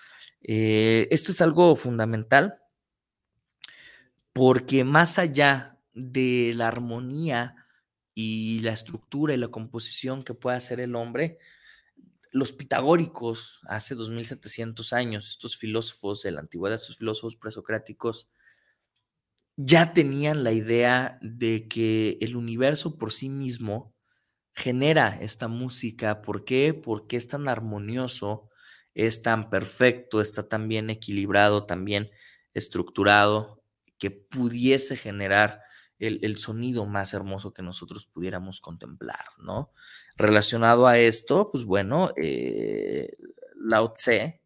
Eh, 0.40 1.08
esto 1.10 1.32
es 1.32 1.40
algo 1.42 1.74
fundamental 1.74 2.60
porque 4.32 4.84
más 4.84 5.18
allá 5.18 5.80
de 5.92 6.52
la 6.54 6.68
armonía 6.68 7.65
y 8.18 8.60
la 8.60 8.72
estructura 8.72 9.34
y 9.34 9.36
la 9.36 9.48
composición 9.48 10.22
que 10.22 10.32
puede 10.32 10.56
hacer 10.56 10.80
el 10.80 10.96
hombre, 10.96 11.38
los 12.32 12.50
pitagóricos 12.50 13.60
hace 13.68 13.94
2700 13.94 14.94
años, 14.94 15.28
estos 15.28 15.58
filósofos 15.58 16.22
de 16.22 16.30
la 16.30 16.40
antigüedad, 16.40 16.76
estos 16.76 16.96
filósofos 16.96 17.36
presocráticos, 17.36 18.30
ya 19.56 19.92
tenían 19.92 20.44
la 20.44 20.52
idea 20.52 21.18
de 21.20 21.68
que 21.68 22.16
el 22.22 22.36
universo 22.36 22.96
por 22.96 23.12
sí 23.12 23.28
mismo 23.28 23.94
genera 24.54 25.18
esta 25.20 25.46
música. 25.46 26.22
¿Por 26.22 26.46
qué? 26.46 26.72
Porque 26.72 27.18
es 27.18 27.28
tan 27.28 27.48
armonioso, 27.48 28.48
es 28.94 29.20
tan 29.20 29.50
perfecto, 29.50 30.22
está 30.22 30.48
tan 30.48 30.68
bien 30.68 30.88
equilibrado, 30.88 31.66
tan 31.66 31.84
bien 31.84 32.10
estructurado, 32.54 33.62
que 33.98 34.10
pudiese 34.10 34.96
generar 34.96 35.65
el, 35.98 36.38
sonido 36.38 36.86
más 36.86 37.14
hermoso 37.14 37.52
que 37.52 37.62
nosotros 37.62 38.06
pudiéramos 38.06 38.60
contemplar, 38.60 39.24
¿no? 39.38 39.70
Relacionado 40.16 40.86
a 40.86 40.98
esto, 40.98 41.50
pues 41.50 41.64
bueno, 41.64 42.12
eh, 42.16 43.16
Lao 43.56 43.92
Tse, 43.92 44.40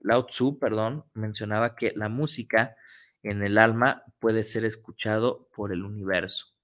Lao 0.00 0.26
Tzu, 0.26 0.58
perdón, 0.58 1.04
mencionaba 1.14 1.74
que 1.74 1.92
la 1.96 2.08
música 2.08 2.76
en 3.22 3.42
el 3.42 3.58
alma 3.58 4.04
puede 4.18 4.44
ser 4.44 4.64
escuchado 4.64 5.48
por 5.54 5.72
el 5.72 5.84
universo. 5.84 6.54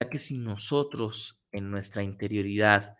Ya 0.00 0.08
que 0.08 0.18
si 0.18 0.38
nosotros 0.38 1.40
en 1.52 1.70
nuestra 1.70 2.02
interioridad 2.02 2.96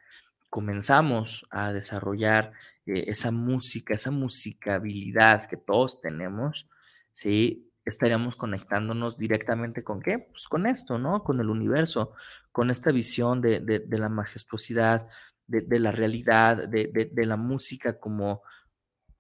comenzamos 0.51 1.47
a 1.51 1.73
desarrollar 1.73 2.53
eh, 2.87 3.05
esa 3.09 3.31
música, 3.31 3.95
esa 3.95 4.11
musicabilidad 4.11 5.47
que 5.47 5.57
todos 5.57 6.01
tenemos, 6.01 6.69
¿sí? 7.13 7.66
Estaríamos 7.87 8.37
conectándonos 8.37 9.17
directamente 9.17 9.85
con 9.85 10.03
qué? 10.03 10.19
Pues 10.19 10.49
con 10.49 10.67
esto, 10.67 10.99
¿no? 10.99 11.23
Con 11.23 11.41
el 11.41 11.49
universo, 11.49 12.13
con 12.51 12.71
esta 12.71 12.91
visión 12.91 13.41
de, 13.41 13.87
la 13.89 14.09
majestuosidad, 14.09 15.09
de, 15.47 15.81
la 15.81 15.93
realidad, 15.93 16.69
de, 16.69 17.25
la 17.25 17.37
música 17.37 17.99
como, 18.01 18.43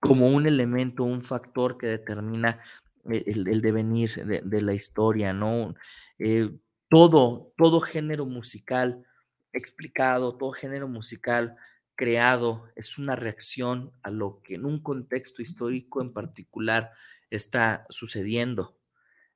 como 0.01 0.29
un 0.29 0.47
elemento, 0.47 1.05
un 1.05 1.23
factor 1.23 1.79
que 1.79 1.87
determina 1.87 2.61
eh, 3.09 3.25
el, 3.27 3.63
devenir 3.63 4.11
de, 4.27 4.63
la 4.63 4.75
historia, 4.75 5.33
¿no? 5.33 5.75
Eh, 6.19 6.51
todo, 6.91 7.53
todo 7.57 7.81
género 7.81 8.27
musical 8.27 9.07
explicado, 9.53 10.37
todo 10.37 10.51
género 10.51 10.89
musical 10.89 11.57
creado 11.95 12.69
es 12.75 12.99
una 12.99 13.17
reacción 13.17 13.93
a 14.03 14.11
lo 14.11 14.43
que 14.43 14.57
en 14.57 14.67
un 14.67 14.83
contexto 14.83 15.41
histórico 15.41 16.03
en 16.03 16.13
particular 16.13 16.91
está 17.31 17.87
sucediendo. 17.91 18.77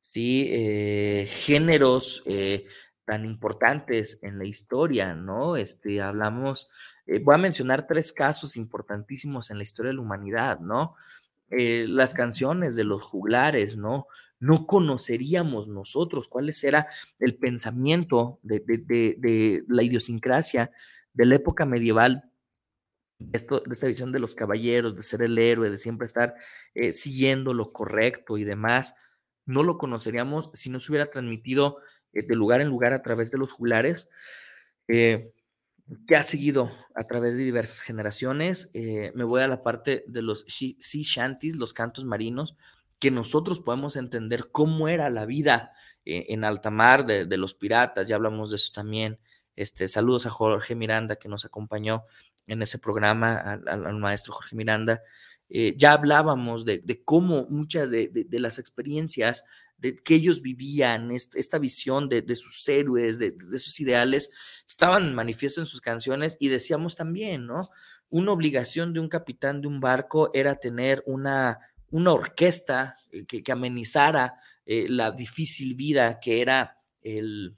Sí, 0.00 0.48
eh, 0.50 1.26
géneros 1.28 2.22
eh, 2.26 2.66
tan 3.04 3.24
importantes 3.24 4.18
en 4.22 4.38
la 4.38 4.44
historia, 4.46 5.14
¿no? 5.14 5.56
Este, 5.56 6.00
hablamos, 6.00 6.70
eh, 7.06 7.18
voy 7.18 7.34
a 7.34 7.38
mencionar 7.38 7.86
tres 7.86 8.12
casos 8.12 8.56
importantísimos 8.56 9.50
en 9.50 9.58
la 9.58 9.64
historia 9.64 9.90
de 9.90 9.96
la 9.96 10.02
humanidad, 10.02 10.60
¿no? 10.60 10.94
las 11.52 12.14
canciones 12.14 12.76
de 12.76 12.84
los 12.84 13.02
juglares, 13.02 13.76
¿no? 13.76 14.06
No 14.38 14.68
conoceríamos 14.68 15.66
nosotros 15.66 16.28
cuál 16.28 16.48
era 16.62 16.86
el 17.18 17.34
pensamiento 17.38 18.38
de, 18.44 18.60
de 18.60 19.64
la 19.66 19.82
idiosincrasia 19.82 20.70
de 21.12 21.26
la 21.26 21.34
época 21.34 21.66
medieval 21.66 22.29
esto, 23.32 23.60
de 23.60 23.72
esta 23.72 23.86
visión 23.86 24.12
de 24.12 24.18
los 24.18 24.34
caballeros, 24.34 24.96
de 24.96 25.02
ser 25.02 25.22
el 25.22 25.38
héroe, 25.38 25.70
de 25.70 25.78
siempre 25.78 26.06
estar 26.06 26.34
eh, 26.74 26.92
siguiendo 26.92 27.54
lo 27.54 27.72
correcto 27.72 28.38
y 28.38 28.44
demás, 28.44 28.94
no 29.46 29.62
lo 29.62 29.78
conoceríamos 29.78 30.50
si 30.54 30.70
no 30.70 30.80
se 30.80 30.92
hubiera 30.92 31.10
transmitido 31.10 31.78
eh, 32.12 32.26
de 32.26 32.34
lugar 32.34 32.60
en 32.60 32.68
lugar 32.68 32.92
a 32.92 33.02
través 33.02 33.30
de 33.30 33.38
los 33.38 33.52
juglares, 33.52 34.08
eh, 34.88 35.32
que 36.06 36.16
ha 36.16 36.22
seguido 36.22 36.70
a 36.94 37.04
través 37.04 37.36
de 37.36 37.44
diversas 37.44 37.80
generaciones. 37.80 38.70
me 38.74 39.24
voy 39.24 39.42
a 39.42 39.48
la 39.48 39.62
parte 39.64 40.04
de 40.06 40.22
los 40.22 40.44
sea 40.46 41.02
shanties, 41.02 41.56
los 41.56 41.72
cantos 41.72 42.04
marinos, 42.04 42.56
que 43.00 43.10
nosotros 43.10 43.58
podemos 43.58 43.96
entender 43.96 44.50
cómo 44.52 44.86
era 44.86 45.10
la 45.10 45.26
vida 45.26 45.72
en 46.04 46.44
alta 46.44 46.70
mar 46.70 47.06
de, 47.06 47.26
de, 47.26 47.36
los 47.36 47.54
piratas, 47.54 48.06
ya 48.06 48.14
hablamos 48.14 48.50
de 48.50 48.56
eso 48.56 48.70
también. 48.72 49.18
Este, 49.56 49.88
saludos 49.88 50.26
a 50.26 50.30
Jorge 50.30 50.74
Miranda 50.74 51.16
que 51.16 51.28
nos 51.28 51.44
acompañó 51.44 52.04
en 52.46 52.62
ese 52.62 52.78
programa 52.78 53.60
al, 53.66 53.98
maestro 53.98 54.32
Jorge 54.32 54.56
Miranda, 54.56 55.02
eh, 55.48 55.74
ya 55.76 55.92
hablábamos 55.92 56.64
de, 56.64 57.02
cómo 57.04 57.46
muchas 57.48 57.90
de, 57.90 58.26
las 58.30 58.58
experiencias 58.58 59.44
de 59.78 59.96
que 59.96 60.14
ellos 60.14 60.42
vivían, 60.42 61.10
esta, 61.10 61.58
visión 61.58 62.08
de, 62.08 62.34
sus 62.36 62.68
héroes, 62.68 63.18
de, 63.18 63.58
sus 63.58 63.80
ideales, 63.80 64.32
estaban 64.68 65.14
manifiesto 65.14 65.60
en 65.60 65.66
sus 65.66 65.80
canciones 65.80 66.36
y 66.38 66.48
decíamos 66.48 66.96
también, 66.96 67.46
¿no? 67.46 67.68
Una 68.10 68.32
obligación 68.32 68.92
de 68.92 69.00
un 69.00 69.08
capitán 69.08 69.60
de 69.60 69.68
un 69.68 69.80
barco 69.80 70.30
era 70.34 70.56
tener 70.56 71.02
una, 71.06 71.60
una 71.90 72.12
orquesta 72.12 72.96
eh, 73.12 73.24
que, 73.24 73.52
amenizara 73.52 74.40
eh, 74.66 74.86
la 74.88 75.12
difícil 75.12 75.74
vida 75.74 76.18
que 76.20 76.40
era 76.42 76.78
el, 77.02 77.56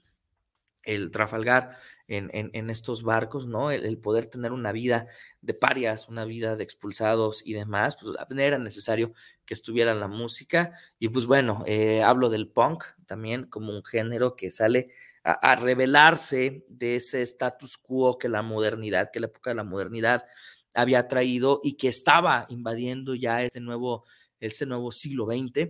el 0.83 1.11
Trafalgar 1.11 1.75
en, 2.07 2.69
estos 2.69 3.03
barcos, 3.03 3.47
¿no? 3.47 3.71
El, 3.71 3.97
poder 3.97 4.25
tener 4.25 4.51
una 4.51 4.71
vida 4.71 5.07
de 5.41 5.53
parias, 5.53 6.09
una 6.09 6.25
vida 6.25 6.55
de 6.55 6.63
expulsados 6.63 7.45
y 7.45 7.53
demás, 7.53 7.97
pues 7.99 8.15
era 8.37 8.57
necesario 8.57 9.13
que 9.45 9.53
estuviera 9.53 9.93
la 9.93 10.07
música. 10.07 10.73
Y 10.99 11.09
pues 11.09 11.25
bueno, 11.25 11.63
eh, 11.65 12.03
hablo 12.03 12.29
del 12.29 12.49
punk 12.49 12.83
también 13.05 13.45
como 13.45 13.71
un 13.71 13.83
género 13.83 14.35
que 14.35 14.51
sale 14.51 14.89
a, 15.23 15.55
revelarse 15.55 16.65
de 16.67 16.97
ese 16.97 17.21
status 17.21 17.77
quo 17.77 18.17
que 18.17 18.27
la 18.27 18.41
modernidad, 18.41 19.09
que 19.11 19.21
la 19.21 19.27
época 19.27 19.51
de 19.51 19.55
la 19.55 19.63
modernidad 19.63 20.25
había 20.73 21.07
traído 21.07 21.61
y 21.63 21.77
que 21.77 21.87
estaba 21.87 22.45
invadiendo 22.49 23.15
ya 23.15 23.47
nuevo, 23.61 24.05
ese 24.39 24.65
nuevo 24.65 24.91
siglo 24.91 25.25
XX, 25.25 25.69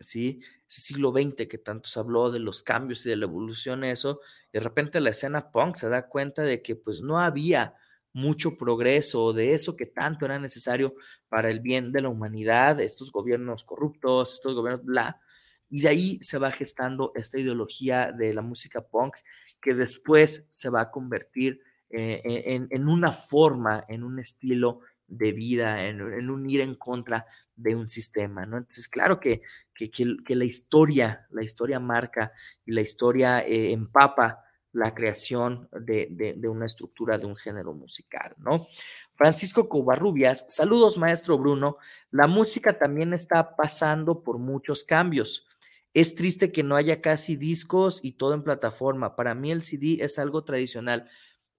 ¿sí? 0.00 0.40
ese 0.68 0.80
siglo 0.80 1.12
XX 1.12 1.48
que 1.48 1.58
tanto 1.58 1.88
se 1.88 1.98
habló 1.98 2.30
de 2.30 2.38
los 2.38 2.62
cambios 2.62 3.04
y 3.04 3.08
de 3.08 3.16
la 3.16 3.24
evolución, 3.24 3.84
eso, 3.84 4.20
de 4.52 4.60
repente 4.60 5.00
la 5.00 5.10
escena 5.10 5.50
punk 5.50 5.76
se 5.76 5.88
da 5.88 6.08
cuenta 6.08 6.42
de 6.42 6.62
que 6.62 6.76
pues 6.76 7.02
no 7.02 7.18
había 7.18 7.74
mucho 8.12 8.56
progreso, 8.56 9.32
de 9.32 9.54
eso 9.54 9.76
que 9.76 9.86
tanto 9.86 10.24
era 10.24 10.38
necesario 10.38 10.94
para 11.28 11.50
el 11.50 11.60
bien 11.60 11.92
de 11.92 12.02
la 12.02 12.08
humanidad, 12.08 12.80
estos 12.80 13.12
gobiernos 13.12 13.64
corruptos, 13.64 14.34
estos 14.34 14.54
gobiernos 14.54 14.84
bla, 14.84 15.20
y 15.68 15.82
de 15.82 15.88
ahí 15.88 16.18
se 16.20 16.38
va 16.38 16.50
gestando 16.50 17.12
esta 17.14 17.38
ideología 17.38 18.12
de 18.12 18.34
la 18.34 18.42
música 18.42 18.80
punk 18.80 19.16
que 19.60 19.74
después 19.74 20.48
se 20.50 20.68
va 20.68 20.82
a 20.82 20.90
convertir 20.90 21.62
eh, 21.90 22.22
en, 22.24 22.68
en, 22.70 22.88
una 22.88 23.12
forma, 23.12 23.84
en 23.88 24.02
un 24.02 24.18
estilo 24.18 24.80
de 25.10 25.32
vida, 25.32 25.86
en, 25.86 26.00
un 26.30 26.48
ir 26.48 26.60
en 26.60 26.74
contra 26.76 27.26
de 27.56 27.74
un 27.74 27.88
sistema, 27.88 28.46
¿no? 28.46 28.56
Entonces, 28.56 28.88
claro 28.88 29.20
que, 29.20 29.42
que, 29.74 30.34
la 30.34 30.44
historia, 30.44 31.26
la 31.30 31.42
historia 31.42 31.80
marca 31.80 32.32
y 32.64 32.72
la 32.72 32.80
historia 32.80 33.40
eh, 33.40 33.72
empapa 33.72 34.44
la 34.72 34.94
creación 34.94 35.68
de, 35.72 36.38
una 36.48 36.66
estructura 36.66 37.18
de 37.18 37.26
un 37.26 37.36
género 37.36 37.74
musical, 37.74 38.34
¿no? 38.38 38.66
Francisco 39.12 39.68
Covarrubias, 39.68 40.46
saludos 40.48 40.96
maestro 40.96 41.38
Bruno, 41.38 41.76
la 42.10 42.28
música 42.28 42.78
también 42.78 43.12
está 43.12 43.56
pasando 43.56 44.22
por 44.22 44.38
muchos 44.38 44.84
cambios. 44.84 45.48
Es 45.92 46.14
triste 46.14 46.52
que 46.52 46.62
no 46.62 46.76
haya 46.76 47.00
casi 47.00 47.34
discos 47.34 47.98
y 48.04 48.12
todo 48.12 48.34
en 48.34 48.44
plataforma. 48.44 49.16
Para 49.16 49.34
mí 49.34 49.50
el 49.50 49.62
CD 49.62 49.98
es 50.04 50.20
algo 50.20 50.44
tradicional. 50.44 51.08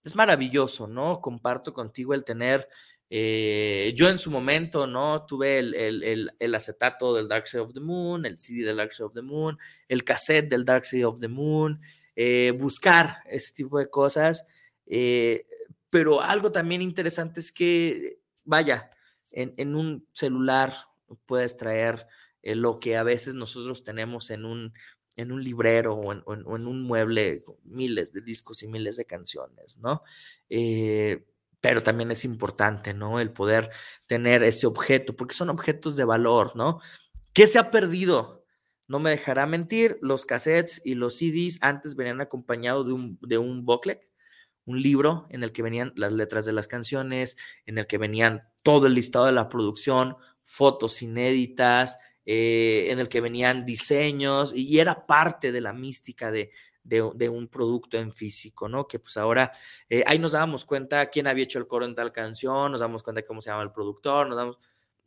Es 0.06 0.16
maravilloso, 0.16 0.88
¿no? 0.88 1.20
Comparto 1.20 1.74
contigo 1.74 2.14
el 2.14 2.24
tener 2.24 2.70
eh, 3.14 3.92
yo 3.94 4.08
en 4.08 4.18
su 4.18 4.32
momento, 4.32 4.88
¿no? 4.88 5.26
Tuve 5.26 5.60
el, 5.60 6.56
acetato 6.56 7.14
del 7.14 7.28
Dark 7.28 7.46
Side 7.46 7.60
of 7.60 7.74
the 7.74 7.82
Moon, 7.82 8.26
el 8.26 8.40
CD 8.40 8.64
del 8.64 8.78
Dark 8.78 8.94
Side 8.94 9.08
of 9.08 9.14
the 9.14 9.22
Moon, 9.22 9.60
el 9.90 10.06
cassette 10.06 10.48
del 10.48 10.64
Dark 10.64 10.86
Side 10.86 11.04
of 11.04 11.20
the 11.20 11.28
Moon, 11.28 11.82
eh, 12.16 12.54
buscar 12.58 13.18
ese 13.30 13.54
tipo 13.54 13.80
de 13.80 13.90
cosas. 13.90 14.48
Eh, 14.86 15.46
pero 15.90 16.22
algo 16.22 16.54
también 16.54 16.82
interesante 16.82 17.42
es 17.42 17.52
que, 17.52 18.22
vaya, 18.46 18.90
en, 19.34 19.76
un 19.76 20.08
celular 20.14 20.74
puedes 21.26 21.58
traer 21.58 22.08
lo 22.44 22.80
que 22.80 22.96
a 22.96 23.04
veces 23.04 23.36
nosotros 23.36 23.84
tenemos 23.84 24.30
en 24.30 24.46
un, 24.46 24.74
en 25.18 25.34
un 25.34 25.44
librero 25.44 25.96
o 25.96 26.14
en, 26.14 26.24
un 26.48 26.84
mueble, 26.84 27.44
miles 27.66 28.14
de 28.14 28.22
discos 28.22 28.64
y 28.64 28.70
miles 28.70 28.96
de 28.96 29.04
canciones, 29.04 29.80
¿no? 29.80 30.02
Pero 31.62 31.84
también 31.84 32.12
es 32.12 32.26
importante, 32.26 32.94
¿no? 32.94 33.20
El 33.20 33.32
poder 33.32 33.70
tener 34.08 34.44
ese 34.44 34.68
objeto, 34.68 35.16
porque 35.16 35.36
son 35.36 35.50
objetos 35.50 35.96
de 35.96 36.04
valor, 36.04 36.56
¿no? 36.56 36.82
¿Qué 37.34 37.48
se 37.48 37.60
ha 37.60 37.72
perdido? 37.72 38.44
No 38.88 39.00
me 39.00 39.12
dejará 39.12 39.46
mentir, 39.46 39.98
los 40.02 40.26
cassettes 40.26 40.82
y 40.84 40.96
los 40.96 41.18
CDs 41.18 41.60
antes 41.62 41.96
venían 41.96 42.20
acompañados 42.20 42.88
de 42.88 42.94
un, 42.94 43.20
de 43.22 43.38
un 43.38 43.64
booklet, 43.64 44.02
un 44.66 44.82
libro 44.82 45.28
en 45.30 45.44
el 45.44 45.52
que 45.52 45.62
venían 45.62 45.94
las 45.96 46.12
letras 46.12 46.46
de 46.46 46.54
las 46.54 46.68
canciones, 46.68 47.38
en 47.66 47.78
el 47.78 47.88
que 47.88 47.98
venían 47.98 48.44
todo 48.64 48.88
el 48.88 48.96
listado 48.96 49.28
de 49.28 49.32
la 49.32 49.48
producción, 49.48 50.18
fotos 50.44 51.02
inéditas, 51.02 51.98
eh, 52.26 52.88
en 52.90 53.00
el 53.00 53.08
que 53.08 53.22
venían 53.22 53.66
diseños 53.66 54.54
y 54.56 54.80
era 54.80 55.06
parte 55.08 55.52
de 55.52 55.62
la 55.62 55.74
mística 55.74 56.32
de, 56.32 56.52
de, 56.84 57.30
un 57.30 57.48
producto 57.48 57.98
en 57.98 58.12
físico, 58.12 58.68
¿no? 58.68 58.88
Que 58.88 59.00
pues 59.00 59.18
ahora 59.18 59.52
eh, 59.90 60.04
ahí 60.08 60.20
nos 60.20 60.34
dábamos 60.34 60.66
cuenta 60.66 61.10
quién 61.10 61.28
había 61.28 61.44
hecho 61.44 61.60
el 61.60 61.68
coro 61.68 61.86
en 61.86 61.96
tal 61.96 62.12
canción, 62.12 62.72
nos 62.72 62.82
damos 62.82 63.04
cuenta 63.04 63.24
cómo 63.24 63.42
se 63.42 63.50
llama 63.50 63.64
el 63.64 63.72
productor, 63.72 64.28
nos 64.28 64.38
damos... 64.38 64.58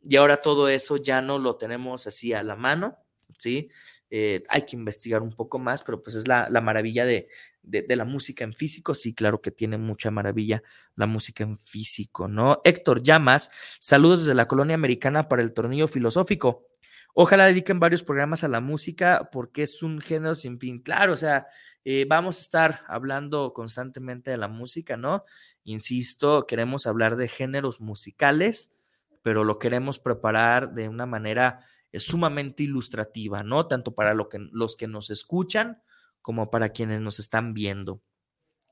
Y 0.07 0.15
ahora 0.17 0.39
todo 0.39 0.69
eso 0.69 0.97
ya 0.97 1.21
no 1.21 1.39
lo 1.39 1.55
tenemos 1.57 2.07
así 2.07 2.31
a 2.33 2.43
la 2.43 2.55
mano, 2.55 2.97
¿sí? 3.39 3.69
Eh, 4.11 4.43
hay 4.49 4.61
que 4.61 4.75
investigar 4.75 5.23
un 5.23 5.33
poco 5.33 5.57
más, 5.57 5.83
pero 5.83 6.01
pues 6.01 6.15
es 6.15 6.27
la, 6.27 6.47
maravilla 6.61 7.05
de, 7.05 7.27
de, 7.63 7.95
la 7.95 8.05
música 8.05 8.43
en 8.43 8.53
físico. 8.53 8.93
Sí, 8.93 9.15
claro 9.15 9.41
que 9.41 9.51
tiene 9.51 9.77
mucha 9.77 10.11
maravilla 10.11 10.61
la 10.95 11.07
música 11.07 11.43
en 11.43 11.57
físico, 11.57 12.27
¿no? 12.27 12.61
Héctor 12.63 13.01
Llamas, 13.01 13.49
saludos 13.79 14.21
desde 14.21 14.35
la 14.35 14.47
colonia 14.47 14.75
americana 14.75 15.27
para 15.27 15.41
el 15.41 15.53
tornillo 15.53 15.87
filosófico. 15.87 16.67
Ojalá 17.17 17.45
dediquen 17.45 17.79
varios 17.79 18.03
programas 18.03 18.43
a 18.43 18.49
la 18.49 18.59
música 18.59 19.29
porque 19.31 19.63
es 19.63 19.81
un 19.81 20.01
género 20.01 20.35
sin 20.35 20.59
fin. 20.59 20.79
Claro, 20.81 21.13
o 21.13 21.17
sea, 21.17 21.47
eh, 21.85 22.05
vamos 22.09 22.37
a 22.37 22.41
estar 22.41 22.81
hablando 22.89 23.53
constantemente 23.53 24.31
de 24.31 24.37
la 24.37 24.49
música, 24.49 24.97
¿no? 24.97 25.23
Insisto, 25.63 26.45
queremos 26.45 26.85
hablar 26.87 27.15
de 27.15 27.29
géneros 27.29 27.79
musicales, 27.79 28.73
pero 29.21 29.45
lo 29.45 29.59
queremos 29.59 29.97
preparar 29.97 30.73
de 30.73 30.89
una 30.89 31.05
manera 31.05 31.61
eh, 31.93 32.01
sumamente 32.01 32.63
ilustrativa, 32.63 33.43
¿no? 33.43 33.65
Tanto 33.65 33.95
para 33.95 34.13
lo 34.13 34.27
que, 34.27 34.39
los 34.51 34.75
que 34.75 34.87
nos 34.89 35.09
escuchan 35.09 35.81
como 36.21 36.49
para 36.49 36.69
quienes 36.69 36.99
nos 36.99 37.19
están 37.19 37.53
viendo. 37.53 38.01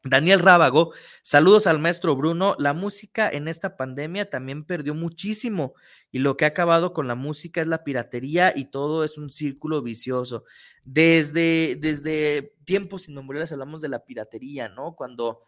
Daniel 0.05 0.39
Rábago, 0.39 0.91
saludos 1.21 1.65
al 1.65 1.79
maestro 1.79 2.15
Bruno. 2.17 2.55
La 2.59 2.73
música 2.73 3.29
en 3.29 3.47
esta 3.47 3.77
pandemia 3.77 4.29
también 4.29 4.65
perdió 4.65 4.93
muchísimo 4.93 5.75
y 6.11 6.19
lo 6.19 6.35
que 6.35 6.43
ha 6.43 6.49
acabado 6.49 6.91
con 6.91 7.07
la 7.07 7.15
música 7.15 7.61
es 7.61 7.67
la 7.67 7.85
piratería 7.85 8.51
y 8.53 8.65
todo 8.65 9.05
es 9.05 9.17
un 9.17 9.29
círculo 9.29 9.81
vicioso. 9.81 10.43
Desde, 10.83 11.77
desde 11.79 12.53
tiempos 12.65 13.07
inmemoriales 13.07 13.53
hablamos 13.53 13.81
de 13.81 13.87
la 13.87 14.03
piratería, 14.03 14.67
¿no? 14.67 14.93
Cuando 14.93 15.41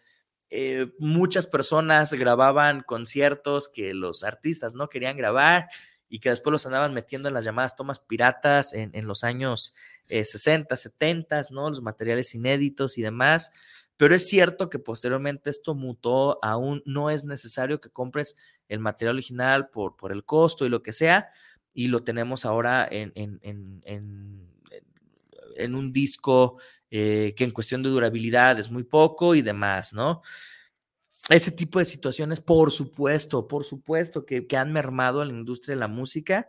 eh, 0.50 0.94
muchas 1.00 1.48
personas 1.48 2.14
grababan 2.14 2.82
conciertos 2.82 3.68
que 3.68 3.94
los 3.94 4.24
artistas 4.24 4.74
no 4.74 4.88
querían 4.88 5.18
grabar 5.18 5.68
y 6.08 6.20
que 6.20 6.30
después 6.30 6.54
los 6.54 6.66
andaban 6.66 6.94
metiendo 6.94 7.28
en 7.28 7.34
las 7.34 7.44
llamadas 7.44 7.76
tomas 7.76 8.00
piratas 8.00 8.74
en, 8.74 9.06
los 9.06 9.26
años 9.26 9.76
60, 10.08 10.76
eh, 10.76 10.78
70, 10.78 11.42
¿no? 11.52 11.68
Los 11.68 11.82
materiales 11.82 12.34
inéditos 12.36 12.98
y 12.98 13.02
demás. 13.02 13.52
Pero 13.98 14.16
es 14.16 14.28
cierto 14.28 14.70
que 14.70 14.80
posteriormente 14.80 15.50
esto 15.50 15.76
mutó, 15.76 16.40
aún 16.44 16.82
no 16.86 17.10
es 17.10 17.26
necesario 17.26 17.80
que 17.80 17.90
compres 17.90 18.36
el 18.68 18.80
material 18.80 19.16
original 19.16 19.70
por, 19.70 19.96
el 20.12 20.26
costo 20.26 20.66
y 20.66 20.70
lo 20.70 20.84
que 20.84 20.94
sea, 20.94 21.30
y 21.74 21.88
lo 21.88 22.04
tenemos 22.04 22.46
ahora 22.46 22.88
en 22.90 23.12
un 25.76 25.94
disco 25.94 26.58
eh, 26.98 27.34
que 27.36 27.44
en 27.44 27.52
cuestión 27.52 27.84
de 27.84 27.90
durabilidad 27.90 28.58
es 28.58 28.72
muy 28.72 28.84
poco 28.84 29.36
y 29.36 29.42
demás, 29.42 29.92
¿no? 29.92 30.22
Ese 31.30 31.52
tipo 31.52 31.80
de 31.80 31.84
situaciones, 31.86 32.40
por 32.40 32.72
supuesto, 32.72 33.48
por 33.50 33.66
supuesto 33.66 34.26
que, 34.26 34.48
que 34.48 34.56
han 34.56 34.72
mermado 34.72 35.22
a 35.22 35.26
la 35.26 35.34
industria 35.34 35.76
de 35.76 35.80
la 35.80 35.90
música. 35.90 36.48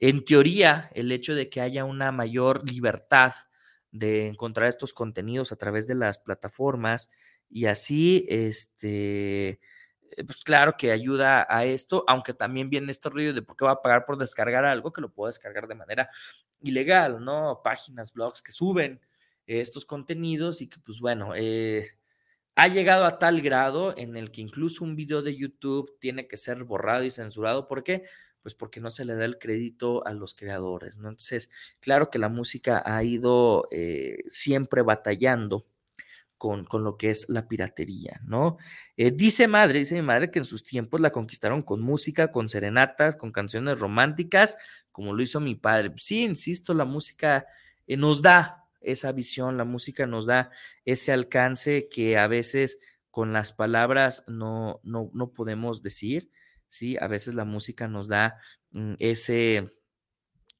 En 0.00 0.26
teoría, 0.26 0.90
el 0.94 1.10
hecho 1.10 1.34
de 1.34 1.48
que 1.48 1.60
haya 1.62 1.86
una 1.86 2.12
mayor 2.12 2.68
libertad 2.70 3.32
de 3.92 4.26
encontrar 4.28 4.68
estos 4.68 4.92
contenidos 4.92 5.52
a 5.52 5.56
través 5.56 5.86
de 5.86 5.94
las 5.94 6.18
plataformas 6.18 7.10
y 7.50 7.66
así, 7.66 8.26
este, 8.28 9.48
eh, 9.50 10.24
pues 10.26 10.42
claro 10.44 10.76
que 10.76 10.92
ayuda 10.92 11.46
a 11.48 11.64
esto, 11.64 12.04
aunque 12.08 12.34
también 12.34 12.70
viene 12.70 12.92
este 12.92 13.08
rollo 13.10 13.32
de 13.34 13.42
por 13.42 13.56
qué 13.56 13.64
va 13.64 13.72
a 13.72 13.82
pagar 13.82 14.04
por 14.06 14.18
descargar 14.18 14.64
algo 14.64 14.92
que 14.92 15.00
lo 15.00 15.12
puedo 15.12 15.28
descargar 15.28 15.68
de 15.68 15.74
manera 15.74 16.10
ilegal, 16.60 17.24
¿no? 17.24 17.60
Páginas, 17.64 18.12
blogs 18.12 18.42
que 18.42 18.52
suben 18.52 19.00
estos 19.46 19.84
contenidos 19.86 20.60
y 20.60 20.68
que 20.68 20.78
pues 20.80 21.00
bueno, 21.00 21.32
eh, 21.34 21.88
ha 22.56 22.68
llegado 22.68 23.04
a 23.04 23.18
tal 23.18 23.40
grado 23.40 23.96
en 23.96 24.16
el 24.16 24.30
que 24.32 24.40
incluso 24.42 24.84
un 24.84 24.96
video 24.96 25.22
de 25.22 25.36
YouTube 25.36 25.96
tiene 26.00 26.26
que 26.28 26.36
ser 26.36 26.64
borrado 26.64 27.04
y 27.04 27.10
censurado. 27.10 27.66
¿Por 27.66 27.84
qué? 27.84 28.04
Pues 28.48 28.54
porque 28.54 28.80
no 28.80 28.90
se 28.90 29.04
le 29.04 29.14
da 29.14 29.26
el 29.26 29.38
crédito 29.38 30.06
a 30.06 30.14
los 30.14 30.34
creadores, 30.34 30.96
¿no? 30.96 31.10
Entonces, 31.10 31.50
claro 31.80 32.08
que 32.08 32.18
la 32.18 32.30
música 32.30 32.82
ha 32.82 33.04
ido 33.04 33.68
eh, 33.70 34.24
siempre 34.30 34.80
batallando 34.80 35.66
con, 36.38 36.64
con, 36.64 36.82
lo 36.82 36.96
que 36.96 37.10
es 37.10 37.28
la 37.28 37.46
piratería, 37.46 38.22
¿no? 38.24 38.56
Eh, 38.96 39.10
dice 39.10 39.48
madre, 39.48 39.80
dice 39.80 39.96
mi 39.96 40.00
madre 40.00 40.30
que 40.30 40.38
en 40.38 40.46
sus 40.46 40.64
tiempos 40.64 40.98
la 41.02 41.12
conquistaron 41.12 41.60
con 41.60 41.82
música, 41.82 42.32
con 42.32 42.48
serenatas, 42.48 43.16
con 43.16 43.32
canciones 43.32 43.78
románticas, 43.78 44.56
como 44.92 45.12
lo 45.12 45.22
hizo 45.22 45.40
mi 45.40 45.54
padre. 45.54 45.92
Sí, 45.98 46.24
insisto, 46.24 46.72
la 46.72 46.86
música 46.86 47.44
eh, 47.86 47.98
nos 47.98 48.22
da 48.22 48.64
esa 48.80 49.12
visión, 49.12 49.58
la 49.58 49.66
música 49.66 50.06
nos 50.06 50.24
da 50.24 50.50
ese 50.86 51.12
alcance 51.12 51.90
que 51.90 52.16
a 52.16 52.26
veces 52.28 52.78
con 53.10 53.34
las 53.34 53.52
palabras 53.52 54.24
no, 54.26 54.80
no, 54.84 55.10
no 55.12 55.34
podemos 55.34 55.82
decir. 55.82 56.30
¿Sí? 56.68 56.96
A 57.00 57.06
veces 57.08 57.34
la 57.34 57.44
música 57.44 57.88
nos 57.88 58.08
da 58.08 58.38
mm, 58.72 58.94
ese, 58.98 59.70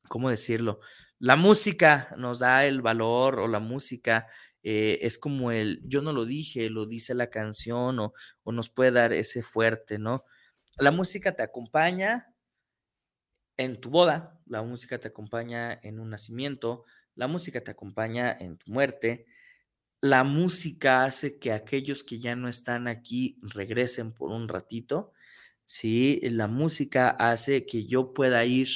¿cómo 0.08 0.30
decirlo? 0.30 0.80
La 1.18 1.36
música 1.36 2.14
nos 2.16 2.38
da 2.40 2.66
el 2.66 2.82
valor 2.82 3.40
o 3.40 3.48
la 3.48 3.60
música 3.60 4.28
eh, 4.62 4.98
es 5.02 5.18
como 5.18 5.52
el, 5.52 5.80
yo 5.84 6.02
no 6.02 6.12
lo 6.12 6.24
dije, 6.24 6.70
lo 6.70 6.86
dice 6.86 7.14
la 7.14 7.30
canción 7.30 7.98
o, 8.00 8.12
o 8.44 8.52
nos 8.52 8.70
puede 8.70 8.92
dar 8.92 9.12
ese 9.12 9.42
fuerte, 9.42 9.98
¿no? 9.98 10.24
La 10.78 10.90
música 10.92 11.34
te 11.34 11.42
acompaña 11.42 12.34
en 13.56 13.80
tu 13.80 13.90
boda, 13.90 14.40
la 14.46 14.62
música 14.62 14.98
te 14.98 15.08
acompaña 15.08 15.78
en 15.82 15.98
un 15.98 16.10
nacimiento, 16.10 16.84
la 17.14 17.26
música 17.26 17.60
te 17.62 17.72
acompaña 17.72 18.36
en 18.38 18.56
tu 18.56 18.70
muerte, 18.70 19.26
la 20.00 20.22
música 20.22 21.04
hace 21.04 21.38
que 21.40 21.52
aquellos 21.52 22.04
que 22.04 22.20
ya 22.20 22.36
no 22.36 22.48
están 22.48 22.86
aquí 22.86 23.38
regresen 23.42 24.12
por 24.12 24.30
un 24.30 24.48
ratito 24.48 25.12
¿sí? 25.68 26.20
La 26.24 26.48
música 26.48 27.10
hace 27.10 27.66
que 27.66 27.86
yo 27.86 28.12
pueda 28.14 28.44
ir 28.44 28.68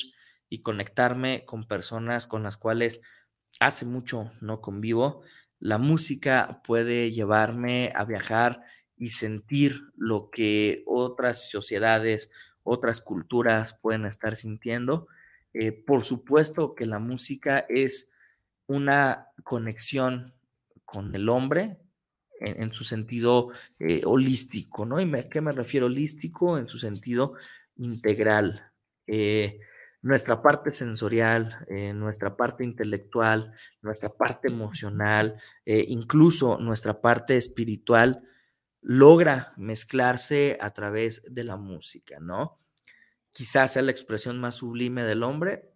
y 0.48 0.62
conectarme 0.62 1.44
con 1.46 1.66
personas 1.66 2.28
con 2.28 2.44
las 2.44 2.56
cuales 2.58 3.02
hace 3.58 3.86
mucho 3.86 4.30
no 4.40 4.60
convivo. 4.60 5.22
La 5.58 5.78
música 5.78 6.60
puede 6.64 7.10
llevarme 7.10 7.92
a 7.96 8.04
viajar 8.04 8.62
y 8.96 9.08
sentir 9.08 9.80
lo 9.96 10.30
que 10.30 10.84
otras 10.86 11.50
sociedades, 11.50 12.30
otras 12.62 13.00
culturas 13.00 13.78
pueden 13.80 14.04
estar 14.04 14.36
sintiendo. 14.36 15.08
Eh, 15.54 15.72
por 15.72 16.04
supuesto 16.04 16.74
que 16.74 16.86
la 16.86 16.98
música 16.98 17.64
es 17.68 18.12
una 18.66 19.28
conexión 19.44 20.34
con 20.84 21.14
el 21.14 21.28
hombre, 21.28 21.78
en, 22.44 22.72
su 22.72 22.84
sentido 22.84 23.50
eh, 23.78 24.02
holístico, 24.04 24.84
¿no? 24.84 25.00
¿Y 25.00 25.14
a 25.14 25.28
qué 25.28 25.40
me 25.40 25.52
refiero 25.52 25.86
holístico? 25.86 26.58
En 26.58 26.68
su 26.68 26.78
sentido 26.78 27.34
integral. 27.76 28.72
Eh, 29.06 29.60
nuestra 30.02 30.42
parte 30.42 30.70
sensorial, 30.70 31.64
eh, 31.68 31.92
nuestra 31.92 32.36
parte 32.36 32.64
intelectual, 32.64 33.52
nuestra 33.82 34.08
parte 34.08 34.48
emocional, 34.48 35.40
incluso 35.64 36.58
nuestra 36.58 37.00
parte 37.00 37.36
espiritual, 37.36 38.22
logra 38.80 39.54
mezclarse 39.56 40.58
a 40.60 40.70
través 40.70 41.22
de 41.32 41.44
la 41.44 41.56
música, 41.56 42.18
¿no? 42.20 42.58
Quizás 43.32 43.74
sea 43.74 43.82
la 43.82 43.92
expresión 43.92 44.40
más 44.40 44.56
sublime 44.56 45.04
del 45.04 45.22
hombre, 45.22 45.70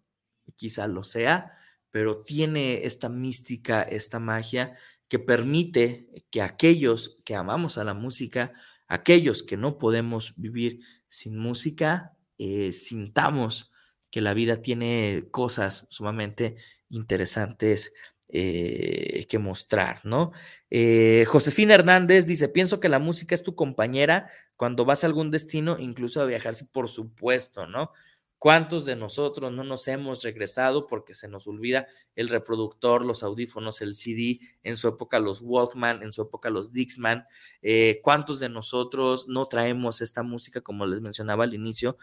quizás 0.56 0.90
lo 0.90 1.04
sea, 1.04 1.52
pero 1.90 2.22
tiene 2.22 2.84
esta 2.84 3.08
mística, 3.08 3.82
esta 3.82 4.18
magia 4.18 4.76
que 5.08 5.18
permite 5.18 6.08
que 6.30 6.42
aquellos 6.42 7.20
que 7.24 7.34
amamos 7.34 7.78
a 7.78 7.84
la 7.84 7.94
música, 7.94 8.52
aquellos 8.88 9.42
que 9.42 9.56
no 9.56 9.78
podemos 9.78 10.34
vivir 10.36 10.80
sin 11.08 11.38
música, 11.38 12.16
eh, 12.38 12.72
sintamos 12.72 13.72
que 14.10 14.20
la 14.20 14.34
vida 14.34 14.62
tiene 14.62 15.28
cosas 15.30 15.86
sumamente 15.90 16.56
interesantes 16.88 17.92
eh, 18.28 19.26
que 19.28 19.38
mostrar, 19.38 20.00
¿no? 20.04 20.32
Eh, 20.70 21.24
Josefina 21.28 21.74
Hernández 21.74 22.26
dice, 22.26 22.48
pienso 22.48 22.80
que 22.80 22.88
la 22.88 22.98
música 22.98 23.34
es 23.34 23.44
tu 23.44 23.54
compañera 23.54 24.28
cuando 24.56 24.84
vas 24.84 25.04
a 25.04 25.06
algún 25.06 25.30
destino, 25.30 25.78
incluso 25.78 26.20
a 26.20 26.26
viajar, 26.26 26.54
sí, 26.54 26.64
por 26.72 26.88
supuesto, 26.88 27.66
¿no? 27.66 27.92
¿Cuántos 28.38 28.84
de 28.84 28.96
nosotros 28.96 29.50
no 29.50 29.64
nos 29.64 29.88
hemos 29.88 30.22
regresado 30.22 30.86
porque 30.86 31.14
se 31.14 31.26
nos 31.26 31.46
olvida 31.46 31.86
el 32.14 32.28
reproductor, 32.28 33.02
los 33.04 33.22
audífonos, 33.22 33.80
el 33.80 33.94
CD, 33.94 34.38
en 34.62 34.76
su 34.76 34.88
época 34.88 35.18
los 35.18 35.40
Walkman, 35.40 36.02
en 36.02 36.12
su 36.12 36.22
época 36.22 36.50
los 36.50 36.70
Dixman? 36.72 37.26
Eh, 37.62 38.00
¿Cuántos 38.02 38.38
de 38.38 38.50
nosotros 38.50 39.26
no 39.26 39.46
traemos 39.46 40.02
esta 40.02 40.22
música, 40.22 40.60
como 40.60 40.84
les 40.86 41.00
mencionaba 41.00 41.44
al 41.44 41.54
inicio, 41.54 41.96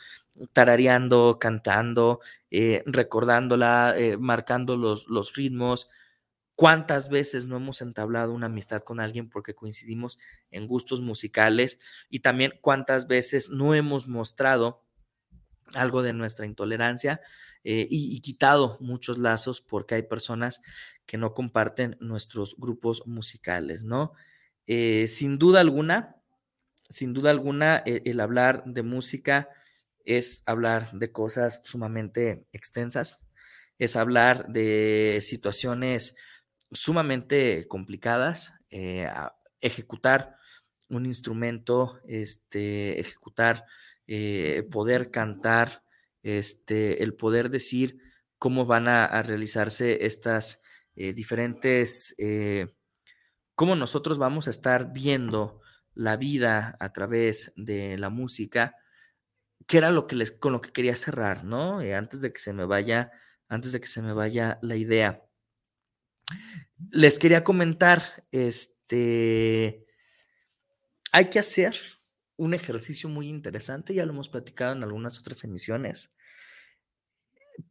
tarareando, 0.54 1.38
cantando, 1.40 2.20
eh, 2.50 2.82
recordándola, 2.88 3.94
eh, 3.96 4.18
marcando 4.18 4.76
los, 4.76 5.08
los 5.08 5.36
ritmos? 5.36 5.88
¿Cuántas 6.56 7.10
veces 7.10 7.46
no 7.46 7.58
hemos 7.58 7.82
entablado 7.82 8.32
una 8.32 8.46
amistad 8.46 8.82
con 8.82 9.00
alguien 9.00 9.30
porque 9.30 9.56
coincidimos 9.56 10.20
en 10.52 10.68
gustos 10.68 11.02
musicales? 11.02 11.80
Y 12.10 12.20
también 12.20 12.54
cuántas 12.62 13.08
veces 13.08 13.50
no 13.50 13.74
hemos 13.74 14.08
mostrado 14.08 14.83
algo 15.76 16.02
de 16.02 16.14
nuestra 16.14 16.46
intolerancia 16.46 17.22
eh, 17.64 17.88
y, 17.90 18.20
quitado 18.22 18.78
muchos 18.82 19.18
lazos 19.18 19.62
porque 19.62 19.96
hay 19.96 20.04
personas 20.04 20.62
que 21.06 21.18
no 21.18 21.34
comparten 21.34 21.98
nuestros 22.02 22.56
grupos 22.58 23.08
musicales, 23.08 23.86
¿no? 23.86 24.14
Eh, 24.68 25.08
sin 25.08 25.38
duda 25.38 25.62
alguna, 25.62 26.18
sin 26.90 27.14
duda 27.14 27.30
alguna, 27.30 27.82
e, 27.86 28.02
el 28.06 28.20
hablar 28.20 28.64
de 28.66 28.84
música 28.84 29.50
es 30.06 30.44
hablar 30.46 30.92
de 30.92 31.12
cosas 31.12 31.62
sumamente 31.64 32.46
extensas, 32.52 33.22
es 33.80 33.96
hablar 33.96 34.48
de 34.50 35.20
situaciones 35.22 36.18
sumamente 36.72 37.68
complicadas, 37.68 38.54
eh, 38.70 39.10
ejecutar 39.62 40.36
un 40.90 41.06
instrumento, 41.06 42.02
este, 42.08 43.00
ejecutar 43.00 43.66
eh, 44.08 44.68
poder 44.70 45.12
cantar, 45.12 45.84
este, 46.24 47.04
el 47.04 47.14
poder 47.14 47.50
decir 47.50 48.00
cómo 48.38 48.66
van 48.66 48.88
a, 48.88 49.24
realizarse 49.24 50.06
estas 50.06 50.62
eh, 50.96 51.14
diferentes, 51.14 52.14
eh, 52.18 52.76
cómo 53.56 53.76
nosotros 53.76 54.18
vamos 54.18 54.48
a 54.48 54.50
estar 54.50 54.92
viendo 54.92 55.62
la 55.94 56.18
vida 56.18 56.76
a 56.80 56.92
través 56.92 57.54
de 57.56 57.98
la 57.98 58.10
música, 58.10 58.76
que 59.68 59.78
era 59.78 59.92
lo 59.92 60.08
que 60.08 60.16
les, 60.16 60.32
con 60.32 60.52
lo 60.52 60.62
que 60.62 60.72
quería 60.72 60.96
cerrar, 60.96 61.46
¿no? 61.46 61.80
antes 61.80 62.20
de 62.20 62.34
que 62.34 62.40
se 62.40 62.52
me 62.52 62.66
vaya, 62.66 63.12
antes 63.48 63.72
de 63.72 63.80
que 63.80 63.88
se 63.88 64.02
me 64.02 64.14
vaya 64.14 64.60
la 64.62 64.76
idea. 64.76 65.24
Les 66.92 67.20
quería 67.20 67.44
comentar, 67.44 68.26
este, 68.32 69.86
hay 71.14 71.30
que 71.30 71.40
hacer 71.40 71.76
un 72.36 72.54
ejercicio 72.54 73.10
muy 73.10 73.28
interesante, 73.28 73.94
ya 73.94 74.06
lo 74.06 74.14
hemos 74.14 74.30
platicado 74.30 74.74
en 74.74 74.84
algunas 74.84 75.20
otras 75.20 75.44
emisiones, 75.44 76.12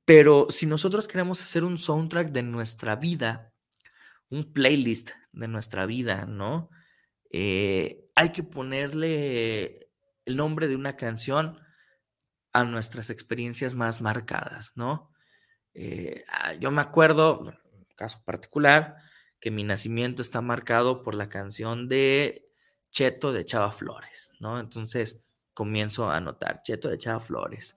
pero 0.05 0.47
si 0.51 0.66
nosotros 0.66 1.09
queremos 1.09 1.43
hacer 1.43 1.64
un 1.64 1.78
soundtrack 1.78 2.30
de 2.30 2.43
nuestra 2.43 2.97
vida, 2.97 3.52
un 4.30 4.52
playlist 4.52 5.10
de 5.32 5.48
nuestra 5.48 5.86
vida, 5.86 6.26
¿no? 6.26 6.70
Eh, 7.30 8.05
hay 8.14 8.30
que 8.30 8.43
ponerle 8.43 9.90
el 10.24 10.36
nombre 10.36 10.68
de 10.68 10.76
una 10.76 10.97
canción 10.97 11.59
a 12.52 12.64
nuestras 12.64 13.10
experiencias 13.10 13.74
más 13.74 14.01
marcadas, 14.01 14.72
¿no? 14.76 15.10
Eh, 15.74 16.24
ah, 16.28 16.55
yo 16.55 16.70
me 16.70 16.82
acuerdo, 16.82 17.52
caso 17.97 18.22
particular, 18.24 18.97
que 19.40 19.51
mi 19.51 19.64
nacimiento 19.64 20.22
está 20.22 20.40
marcado 20.40 21.02
por 21.02 21.14
la 21.14 21.28
canción 21.28 21.89
de 21.89 22.52
Cheto 22.93 23.32
de 23.32 23.44
Chava 23.44 23.73
Flores, 23.73 24.31
¿no? 24.39 24.60
Entonces 24.60 25.24
comienzo 25.55 26.09
a 26.09 26.19
anotar 26.19 26.62
Cheto 26.62 26.89
de 26.89 26.98
Chava 26.98 27.19
Flores. 27.19 27.77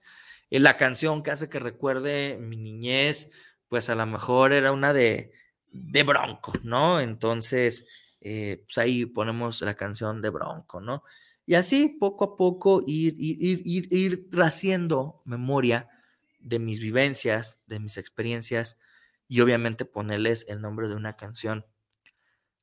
La 0.50 0.76
canción 0.76 1.22
que 1.22 1.32
hace 1.32 1.48
que 1.48 1.58
recuerde 1.58 2.38
mi 2.40 2.56
niñez, 2.56 3.32
pues 3.68 3.90
a 3.90 3.96
lo 3.96 4.06
mejor 4.06 4.52
era 4.52 4.70
una 4.70 4.92
de, 4.92 5.32
de 5.72 6.02
Bronco, 6.04 6.52
¿no? 6.62 7.00
Entonces, 7.00 7.88
eh, 8.20 8.62
pues 8.64 8.78
ahí 8.78 9.06
ponemos 9.06 9.60
la 9.62 9.74
canción 9.74 10.22
de 10.22 10.30
Bronco, 10.30 10.80
¿no? 10.80 11.02
Y 11.46 11.54
así 11.54 11.96
poco 12.00 12.24
a 12.24 12.36
poco 12.36 12.82
ir, 12.86 13.14
ir, 13.18 13.62
ir, 13.64 13.92
ir, 13.92 14.28
haciendo 14.40 15.22
memoria 15.24 15.88
de 16.40 16.58
mis 16.58 16.80
vivencias, 16.80 17.60
de 17.66 17.78
mis 17.78 17.96
experiencias 17.98 18.80
y 19.28 19.40
obviamente 19.40 19.84
ponerles 19.84 20.44
el 20.48 20.60
nombre 20.60 20.88
de 20.88 20.94
una 20.96 21.14
canción. 21.14 21.64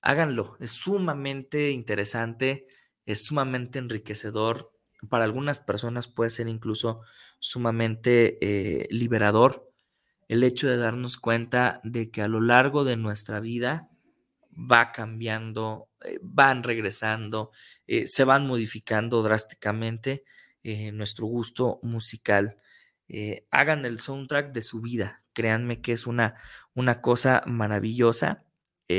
Háganlo, 0.06 0.58
es 0.60 0.72
sumamente 0.72 1.72
interesante, 1.72 2.68
es 3.06 3.24
sumamente 3.24 3.80
enriquecedor. 3.80 4.74
Para 5.10 5.24
algunas 5.24 5.62
personas 5.62 6.10
puede 6.10 6.30
ser 6.30 6.50
incluso 6.50 7.00
sumamente 7.40 8.38
eh, 8.42 8.88
liberador 8.90 9.72
el 10.28 10.44
hecho 10.44 10.68
de 10.68 10.76
darnos 10.76 11.18
cuenta 11.18 11.80
de 11.86 12.12
que 12.12 12.22
a 12.22 12.28
lo 12.28 12.42
largo 12.42 12.84
de 12.84 12.98
nuestra 12.98 13.40
vida 13.40 13.90
va 14.52 14.92
cambiando, 14.92 15.88
eh, 16.04 16.20
van 16.22 16.64
regresando, 16.64 17.52
eh, 17.88 18.06
se 18.06 18.26
van 18.26 18.46
modificando 18.46 19.24
drásticamente 19.24 20.24
nuestro 20.94 21.28
gusto 21.28 21.80
musical. 21.84 22.58
hagan 23.52 23.86
el 23.86 24.00
soundtrack 24.00 24.54
de 24.54 24.62
su 24.62 24.80
vida, 24.82 25.24
créanme 25.34 25.82
que 25.82 25.92
es 25.92 26.08
una, 26.08 26.36
una 26.74 27.02
cosa 27.02 27.44
maravillosa, 27.46 28.46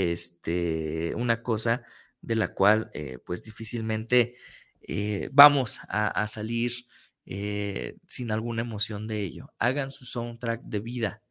este, 0.02 1.14
una 1.16 1.42
cosa 1.42 1.82
de 2.20 2.36
la 2.36 2.54
cual 2.54 2.90
pues 3.26 3.42
difícilmente 3.42 4.34
vamos 5.32 5.80
a, 5.88 6.26
salir 6.26 6.72
sin 7.24 8.30
alguna 8.30 8.62
emoción 8.62 9.06
de 9.06 9.22
ello. 9.22 9.52
Hagan 9.58 9.90
su 9.90 10.06
soundtrack 10.06 10.62
de 10.62 10.80
vida, 10.80 11.22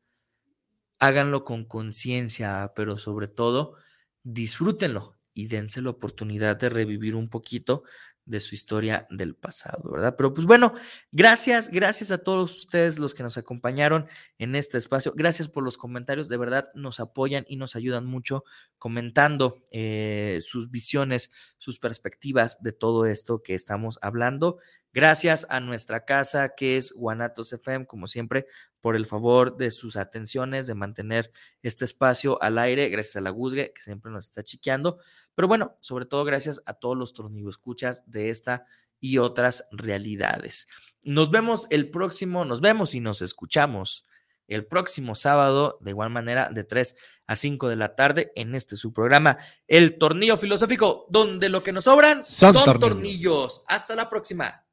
háganlo 1.00 1.44
con 1.44 1.66
conciencia, 1.66 2.72
pero 2.76 2.98
sobre 2.98 3.28
todo 3.28 3.76
disfrútenlo 4.24 5.18
y 5.34 5.48
dense 5.48 5.82
la 5.82 5.90
oportunidad 5.90 6.58
de 6.58 6.70
revivir 6.70 7.16
un 7.16 7.30
poquito 7.30 7.84
de 8.26 8.40
su 8.40 8.56
historia 8.56 9.08
del 9.10 9.36
pasado, 9.36 9.92
¿verdad? 9.92 10.16
Pero 10.18 10.34
pues 10.34 10.46
bueno, 10.46 10.74
gracias, 11.12 11.70
gracias 11.70 12.12
a 12.12 12.20
todos 12.20 12.58
ustedes 12.58 13.00
los 13.00 13.14
que 13.14 13.24
nos 13.24 13.38
acompañaron 13.38 14.08
en 14.38 14.56
este 14.56 14.78
espacio. 14.78 15.14
Gracias 15.16 15.50
por 15.50 15.64
los 15.64 15.78
comentarios, 15.78 16.30
de 16.30 16.38
verdad 16.38 16.70
nos 16.74 17.00
apoyan 17.00 17.46
y 17.48 17.58
nos 17.58 17.76
ayudan 17.76 18.06
mucho 18.06 18.44
comentando 18.78 19.64
eh, 19.72 20.40
sus 20.42 20.72
visiones, 20.72 21.32
sus 21.58 21.80
perspectivas 21.80 22.62
de 22.62 22.72
todo 22.72 23.06
esto 23.06 23.42
que 23.44 23.56
estamos 23.56 24.00
hablando. 24.02 24.60
Gracias 24.94 25.48
a 25.50 25.60
nuestra 25.60 26.06
casa 26.06 26.54
que 26.56 26.78
es 26.78 26.94
Guanatos 26.94 27.52
FM, 27.52 27.88
como 27.88 28.06
siempre, 28.06 28.46
por 28.80 28.96
el 28.96 29.08
favor 29.08 29.58
de 29.58 29.72
sus 29.72 29.96
atenciones, 29.96 30.68
de 30.68 30.76
mantener 30.76 31.32
este 31.64 31.84
espacio 31.84 32.42
al 32.44 32.60
aire, 32.60 32.90
gracias 32.90 33.16
a 33.16 33.22
la 33.22 33.32
Guzgue, 33.32 33.74
que 33.74 33.82
siempre 33.82 34.12
nos 34.12 34.26
está 34.26 34.44
chiqueando. 34.44 35.00
Pero 35.34 35.48
bueno, 35.48 35.78
sobre 35.80 36.06
todo 36.06 36.24
gracias 36.26 36.62
a 36.68 36.76
todos 36.76 36.96
los 36.96 37.14
tornillos 37.14 37.56
escuchas 37.56 38.04
de 38.06 38.30
esta 38.30 38.68
y 39.00 39.18
otras 39.18 39.68
realidades. 39.72 40.68
Nos 41.02 41.32
vemos 41.32 41.66
el 41.72 41.90
próximo, 41.90 42.46
nos 42.46 42.62
vemos 42.62 42.94
y 42.94 43.00
nos 43.00 43.22
escuchamos 43.24 44.06
el 44.48 44.66
próximo 44.68 45.16
sábado, 45.16 45.80
de 45.82 45.92
igual 45.92 46.10
manera, 46.10 46.50
de 46.52 46.64
3 46.64 46.96
a 47.28 47.36
5 47.36 47.70
de 47.70 47.76
la 47.76 47.96
tarde, 47.96 48.32
en 48.36 48.54
este 48.54 48.76
su 48.76 48.94
programa, 48.94 49.38
El 49.68 49.98
Tornillo 49.98 50.38
Filosófico, 50.38 51.08
donde 51.10 51.50
lo 51.50 51.64
que 51.64 51.72
nos 51.72 51.86
sobran 51.86 52.22
son, 52.24 52.54
tornillos. 52.80 53.64
Hasta 53.68 53.96
la 53.96 54.10
próxima. 54.10 54.64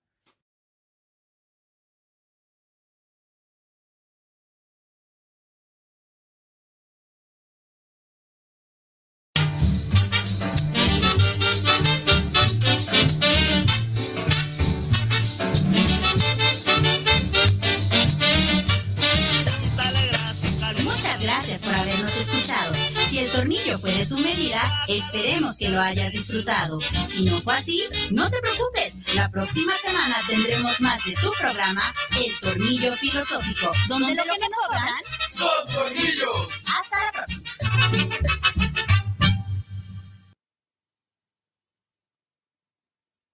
Disfrutado. 26.30 26.80
Si 26.80 27.24
no 27.24 27.42
fue 27.42 27.56
así, 27.56 27.88
no 28.10 28.30
te 28.30 28.40
preocupes. 28.40 29.14
La 29.14 29.28
próxima 29.30 29.72
semana 29.74 30.16
tendremos 30.28 30.80
más 30.80 31.04
de 31.04 31.12
tu 31.14 31.32
programa, 31.32 31.82
El 32.24 32.38
Tornillo 32.40 32.96
Filosófico, 32.96 33.70
donde, 33.88 34.14
lo 34.14 34.22
que 34.22 34.28
nos 34.28 34.38
sobran 34.38 34.94
son 35.28 35.74
tornillos. 35.74 36.48
Hasta 36.66 37.04
la 37.04 37.12
próxima. 37.12 38.69